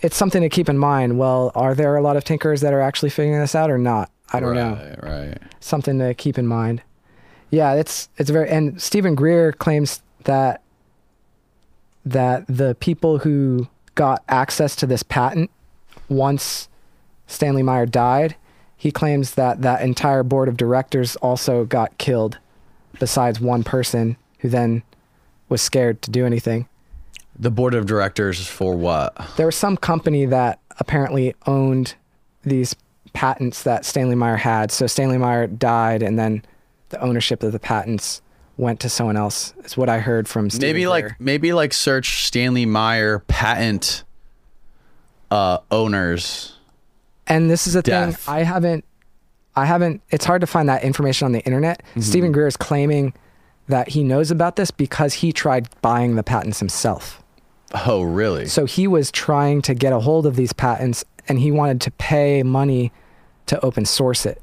it's 0.00 0.16
something 0.16 0.42
to 0.42 0.48
keep 0.48 0.68
in 0.68 0.78
mind. 0.78 1.18
Well, 1.18 1.52
are 1.54 1.74
there 1.74 1.96
a 1.96 2.02
lot 2.02 2.16
of 2.16 2.24
tinkers 2.24 2.60
that 2.62 2.72
are 2.72 2.80
actually 2.80 3.10
figuring 3.10 3.40
this 3.40 3.54
out 3.54 3.70
or 3.70 3.78
not? 3.78 4.10
I 4.32 4.40
don't 4.40 4.54
know 4.54 4.72
right, 5.02 5.02
Right. 5.30 5.38
something 5.60 5.98
to 5.98 6.14
keep 6.14 6.38
in 6.38 6.46
mind. 6.46 6.82
Yeah, 7.50 7.74
it's 7.74 8.08
it's 8.16 8.30
very 8.30 8.48
and 8.48 8.80
Steven 8.80 9.14
Greer 9.14 9.52
claims 9.52 10.02
that 10.24 10.62
that 12.04 12.44
the 12.48 12.74
people 12.80 13.18
who 13.18 13.68
got 13.94 14.22
access 14.28 14.74
to 14.76 14.86
this 14.86 15.02
patent 15.02 15.50
once 16.08 16.68
Stanley 17.32 17.62
Meyer 17.62 17.86
died, 17.86 18.36
he 18.76 18.90
claims 18.90 19.34
that 19.34 19.62
that 19.62 19.82
entire 19.82 20.22
board 20.22 20.48
of 20.48 20.56
directors 20.56 21.16
also 21.16 21.64
got 21.64 21.96
killed 21.98 22.38
besides 22.98 23.40
one 23.40 23.62
person 23.64 24.16
who 24.40 24.48
then 24.48 24.82
was 25.48 25.62
scared 25.62 26.02
to 26.02 26.10
do 26.10 26.26
anything. 26.26 26.68
The 27.38 27.50
board 27.50 27.74
of 27.74 27.86
directors 27.86 28.46
for 28.46 28.74
what? 28.76 29.16
There 29.36 29.46
was 29.46 29.56
some 29.56 29.76
company 29.76 30.26
that 30.26 30.60
apparently 30.78 31.34
owned 31.46 31.94
these 32.42 32.76
patents 33.12 33.62
that 33.62 33.84
Stanley 33.84 34.14
Meyer 34.14 34.36
had. 34.36 34.70
So 34.70 34.86
Stanley 34.86 35.18
Meyer 35.18 35.46
died, 35.46 36.02
and 36.02 36.18
then 36.18 36.44
the 36.90 37.00
ownership 37.00 37.42
of 37.42 37.52
the 37.52 37.58
patents 37.58 38.20
went 38.56 38.80
to 38.80 38.88
someone 38.88 39.16
else. 39.16 39.54
Is 39.64 39.76
what 39.76 39.88
I 39.88 39.98
heard 40.00 40.28
from 40.28 40.50
Steven 40.50 40.68
maybe 40.68 40.80
Greer. 40.80 40.88
like 40.90 41.20
maybe 41.20 41.52
like 41.52 41.72
search 41.72 42.26
Stanley 42.26 42.66
Meyer 42.66 43.20
patent 43.20 44.04
uh 45.30 45.58
owners. 45.70 46.51
And 47.26 47.50
this 47.50 47.66
is 47.66 47.74
a 47.76 47.82
Death. 47.82 48.24
thing 48.24 48.34
I 48.34 48.42
haven't. 48.42 48.84
I 49.54 49.66
haven't. 49.66 50.02
It's 50.10 50.24
hard 50.24 50.40
to 50.40 50.46
find 50.46 50.68
that 50.68 50.82
information 50.82 51.26
on 51.26 51.32
the 51.32 51.40
internet. 51.40 51.82
Mm-hmm. 51.90 52.00
Steven 52.00 52.32
Greer 52.32 52.46
is 52.46 52.56
claiming 52.56 53.12
that 53.68 53.88
he 53.88 54.02
knows 54.02 54.30
about 54.30 54.56
this 54.56 54.70
because 54.70 55.14
he 55.14 55.32
tried 55.32 55.68
buying 55.82 56.16
the 56.16 56.22
patents 56.22 56.58
himself. 56.58 57.22
Oh, 57.86 58.02
really? 58.02 58.46
So 58.46 58.64
he 58.64 58.86
was 58.86 59.10
trying 59.10 59.62
to 59.62 59.74
get 59.74 59.92
a 59.92 60.00
hold 60.00 60.26
of 60.26 60.36
these 60.36 60.52
patents 60.52 61.04
and 61.28 61.38
he 61.38 61.50
wanted 61.50 61.80
to 61.82 61.90
pay 61.92 62.42
money 62.42 62.92
to 63.46 63.62
open 63.64 63.84
source 63.84 64.26
it, 64.26 64.42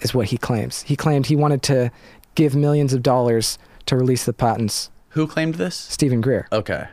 is 0.00 0.14
what 0.14 0.28
he 0.28 0.38
claims. 0.38 0.82
He 0.82 0.96
claimed 0.96 1.26
he 1.26 1.36
wanted 1.36 1.62
to 1.64 1.90
give 2.34 2.54
millions 2.54 2.92
of 2.92 3.02
dollars 3.02 3.58
to 3.86 3.96
release 3.96 4.24
the 4.24 4.32
patents. 4.32 4.90
Who 5.10 5.26
claimed 5.26 5.56
this? 5.56 5.74
Steven 5.74 6.20
Greer. 6.20 6.46
Okay. 6.52 6.86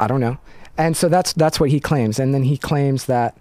I 0.00 0.06
don't 0.06 0.20
know. 0.20 0.38
And 0.76 0.96
so 0.96 1.08
that's 1.08 1.32
that's 1.32 1.60
what 1.60 1.70
he 1.70 1.78
claims. 1.78 2.18
And 2.18 2.34
then 2.34 2.42
he 2.42 2.56
claims 2.56 3.06
that 3.06 3.36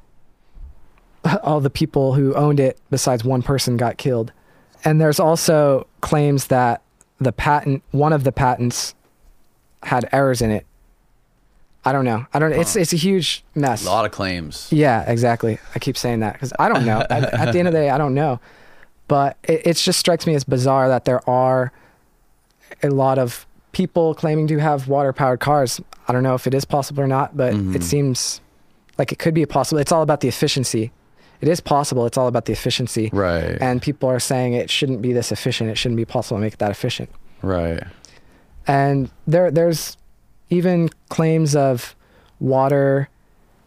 all 1.43 1.59
the 1.59 1.69
people 1.69 2.13
who 2.13 2.33
owned 2.35 2.59
it, 2.59 2.77
besides 2.89 3.23
one 3.23 3.41
person, 3.41 3.77
got 3.77 3.97
killed. 3.97 4.31
And 4.83 4.99
there's 4.99 5.19
also 5.19 5.87
claims 6.01 6.47
that 6.47 6.81
the 7.19 7.31
patent, 7.31 7.83
one 7.91 8.11
of 8.13 8.23
the 8.23 8.31
patents, 8.31 8.93
had 9.83 10.07
errors 10.11 10.41
in 10.41 10.51
it. 10.51 10.65
I 11.85 11.91
don't 11.91 12.05
know. 12.05 12.25
I 12.33 12.39
don't. 12.39 12.53
It's 12.53 12.75
it's 12.77 12.93
a 12.93 12.97
huge 12.97 13.43
mess. 13.55 13.85
A 13.85 13.89
lot 13.89 14.05
of 14.05 14.11
claims. 14.11 14.69
Yeah, 14.71 15.03
exactly. 15.09 15.59
I 15.75 15.79
keep 15.79 15.97
saying 15.97 16.21
that 16.21 16.33
because 16.33 16.53
I 16.57 16.69
don't 16.69 16.85
know. 16.85 16.99
at, 17.09 17.33
at 17.33 17.51
the 17.51 17.59
end 17.59 17.67
of 17.67 17.73
the 17.73 17.79
day, 17.79 17.89
I 17.89 17.97
don't 17.97 18.13
know. 18.13 18.39
But 19.09 19.37
it, 19.43 19.67
it 19.67 19.73
just 19.77 19.99
strikes 19.99 20.25
me 20.25 20.33
as 20.35 20.45
bizarre 20.45 20.87
that 20.87 21.03
there 21.03 21.27
are 21.29 21.73
a 22.81 22.89
lot 22.89 23.19
of 23.19 23.45
people 23.73 24.15
claiming 24.15 24.47
to 24.47 24.59
have 24.59 24.87
water 24.87 25.11
powered 25.11 25.41
cars. 25.41 25.81
I 26.07 26.13
don't 26.13 26.23
know 26.23 26.35
if 26.35 26.47
it 26.47 26.53
is 26.53 26.63
possible 26.63 27.03
or 27.03 27.07
not, 27.07 27.35
but 27.35 27.53
Mm-hmm. 27.53 27.75
it 27.75 27.83
seems 27.83 28.39
like 28.97 29.11
it 29.11 29.19
could 29.19 29.33
be 29.33 29.45
possible. 29.45 29.79
It's 29.79 29.91
all 29.91 30.03
about 30.03 30.21
the 30.21 30.27
efficiency. 30.29 30.91
It 31.41 31.47
is 31.47 31.59
possible. 31.59 32.05
It's 32.05 32.17
all 32.17 32.27
about 32.27 32.45
the 32.45 32.53
efficiency. 32.53 33.09
Right. 33.11 33.57
And 33.59 33.81
people 33.81 34.09
are 34.09 34.19
saying 34.19 34.53
it 34.53 34.69
shouldn't 34.69 35.01
be 35.01 35.13
this 35.13 35.31
efficient. 35.31 35.69
It 35.69 35.77
shouldn't 35.77 35.97
be 35.97 36.05
possible 36.05 36.37
to 36.37 36.41
make 36.41 36.53
it 36.53 36.59
that 36.59 36.71
efficient. 36.71 37.09
Right. 37.41 37.83
And 38.65 39.09
there 39.27 39.51
there's 39.51 39.97
even 40.49 40.89
claims 41.09 41.55
of 41.55 41.95
water 42.39 43.09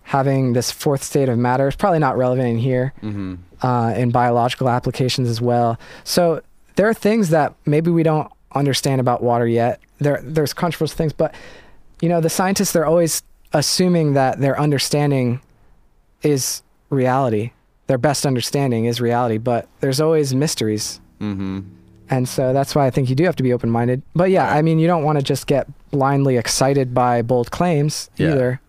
having 0.05 0.53
this 0.53 0.71
fourth 0.71 1.03
state 1.03 1.29
of 1.29 1.37
matter. 1.37 1.67
It's 1.67 1.77
probably 1.77 1.99
not 1.99 2.17
relevant 2.17 2.49
in 2.49 2.59
here 2.59 2.95
uh, 3.63 3.95
in 3.97 4.11
biological 4.11 4.69
applications 4.69 5.29
as 5.29 5.41
well. 5.41 5.79
So 6.05 6.43
there 6.77 6.89
are 6.89 6.95
things 6.95 7.31
that 7.31 7.55
maybe 7.65 7.91
we 7.91 8.03
don't 8.03 8.31
understand 8.55 9.01
about 9.01 9.23
water 9.23 9.47
yet. 9.47 9.81
There 9.99 10.21
there's 10.23 10.53
controversial 10.53 10.97
things, 10.97 11.13
but 11.13 11.35
you 12.01 12.09
know 12.09 12.21
the 12.21 12.31
scientists 12.31 12.73
they're 12.73 12.87
always 12.87 13.23
assuming 13.53 14.15
that 14.15 14.41
their 14.41 14.59
understanding 14.59 15.41
is 16.23 16.63
reality. 16.91 17.53
Their 17.87 17.99
best 17.99 18.27
understanding 18.27 18.85
is 18.87 19.01
reality, 19.01 19.39
but 19.39 19.69
there's 19.81 20.01
always 20.01 20.35
mysteries. 20.35 21.01
Mm-hmm. 21.21 21.61
And 22.11 22.29
so 22.29 22.53
that's 22.53 22.75
why 22.75 22.87
I 22.87 22.91
think 22.91 23.09
you 23.09 23.17
do 23.17 23.25
have 23.25 23.37
to 23.37 23.43
be 23.43 23.53
open 23.53 23.71
minded. 23.71 24.03
But 24.15 24.31
yeah, 24.31 24.53
I 24.53 24.63
mean, 24.63 24.79
you 24.79 24.87
don't 24.87 25.03
want 25.05 25.19
to 25.19 25.25
just 25.25 25.47
get 25.47 25.67
blindly 25.91 26.37
excited 26.37 26.95
by 26.95 27.23
bold 27.23 27.51
claims 27.51 28.11
Yeah. 28.17 28.33
either. 28.33 28.61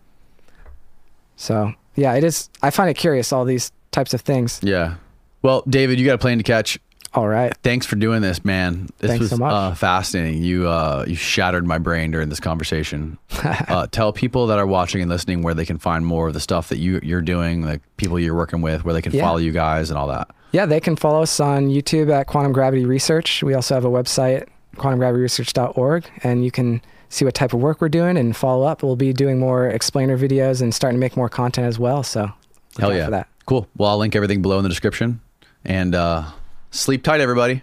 So 1.36 1.72
yeah, 1.94 2.14
it 2.14 2.24
is. 2.24 2.48
I 2.62 2.70
find 2.70 2.90
it 2.90 2.94
curious, 2.94 3.32
all 3.32 3.44
these 3.44 3.72
types 3.90 4.14
of 4.14 4.20
things. 4.20 4.60
Yeah. 4.62 4.94
Well, 5.42 5.62
David, 5.68 5.98
you 6.00 6.06
got 6.06 6.14
a 6.14 6.18
plane 6.18 6.38
to 6.38 6.44
catch. 6.44 6.78
All 7.14 7.26
right. 7.26 7.56
Thanks 7.62 7.86
for 7.86 7.96
doing 7.96 8.20
this, 8.20 8.44
man. 8.44 8.88
This 8.98 9.08
Thanks 9.10 9.20
was 9.22 9.30
so 9.30 9.36
much. 9.38 9.52
Uh, 9.52 9.74
fascinating. 9.74 10.42
You 10.44 10.68
uh, 10.68 11.04
you 11.08 11.14
shattered 11.14 11.66
my 11.66 11.78
brain 11.78 12.10
during 12.10 12.28
this 12.28 12.40
conversation. 12.40 13.18
uh, 13.42 13.86
tell 13.90 14.12
people 14.12 14.46
that 14.48 14.58
are 14.58 14.66
watching 14.66 15.00
and 15.00 15.10
listening 15.10 15.42
where 15.42 15.54
they 15.54 15.64
can 15.64 15.78
find 15.78 16.04
more 16.04 16.28
of 16.28 16.34
the 16.34 16.40
stuff 16.40 16.68
that 16.68 16.78
you 16.78 17.00
you're 17.02 17.22
doing, 17.22 17.62
like 17.62 17.80
people 17.96 18.18
you're 18.20 18.34
working 18.36 18.60
with, 18.60 18.84
where 18.84 18.92
they 18.94 19.02
can 19.02 19.12
Yeah. 19.12 19.22
follow 19.22 19.38
you 19.38 19.52
guys 19.52 19.88
and 19.90 19.98
all 19.98 20.08
that. 20.08 20.28
Yeah, 20.52 20.66
they 20.66 20.80
can 20.80 20.96
follow 20.96 21.22
us 21.22 21.40
on 21.40 21.68
YouTube 21.68 22.10
at 22.10 22.26
Quantum 22.26 22.52
Gravity 22.52 22.84
Research. 22.84 23.42
We 23.42 23.54
also 23.54 23.74
have 23.74 23.84
a 23.84 23.90
website, 23.90 24.46
quantumgravityresearch.org, 24.76 26.04
and 26.22 26.44
you 26.44 26.50
can 26.50 26.80
see 27.08 27.24
what 27.24 27.34
type 27.34 27.52
of 27.52 27.60
work 27.60 27.80
we're 27.80 27.88
doing 27.88 28.16
and 28.16 28.36
follow 28.36 28.66
up. 28.66 28.82
We'll 28.82 28.96
be 28.96 29.12
doing 29.12 29.38
more 29.38 29.66
explainer 29.68 30.18
videos 30.18 30.60
and 30.60 30.74
starting 30.74 30.98
to 30.98 31.00
make 31.00 31.16
more 31.16 31.28
content 31.28 31.66
as 31.66 31.78
well. 31.78 32.02
So 32.02 32.30
Hell 32.78 32.94
yeah. 32.94 33.06
for 33.06 33.10
that. 33.12 33.28
Cool. 33.46 33.66
Well, 33.76 33.90
I'll 33.90 33.98
link 33.98 34.14
everything 34.14 34.42
below 34.42 34.58
in 34.58 34.62
the 34.62 34.68
description. 34.68 35.20
And 35.64 35.94
uh, 35.94 36.24
sleep 36.70 37.02
tight, 37.02 37.20
everybody. 37.20 37.62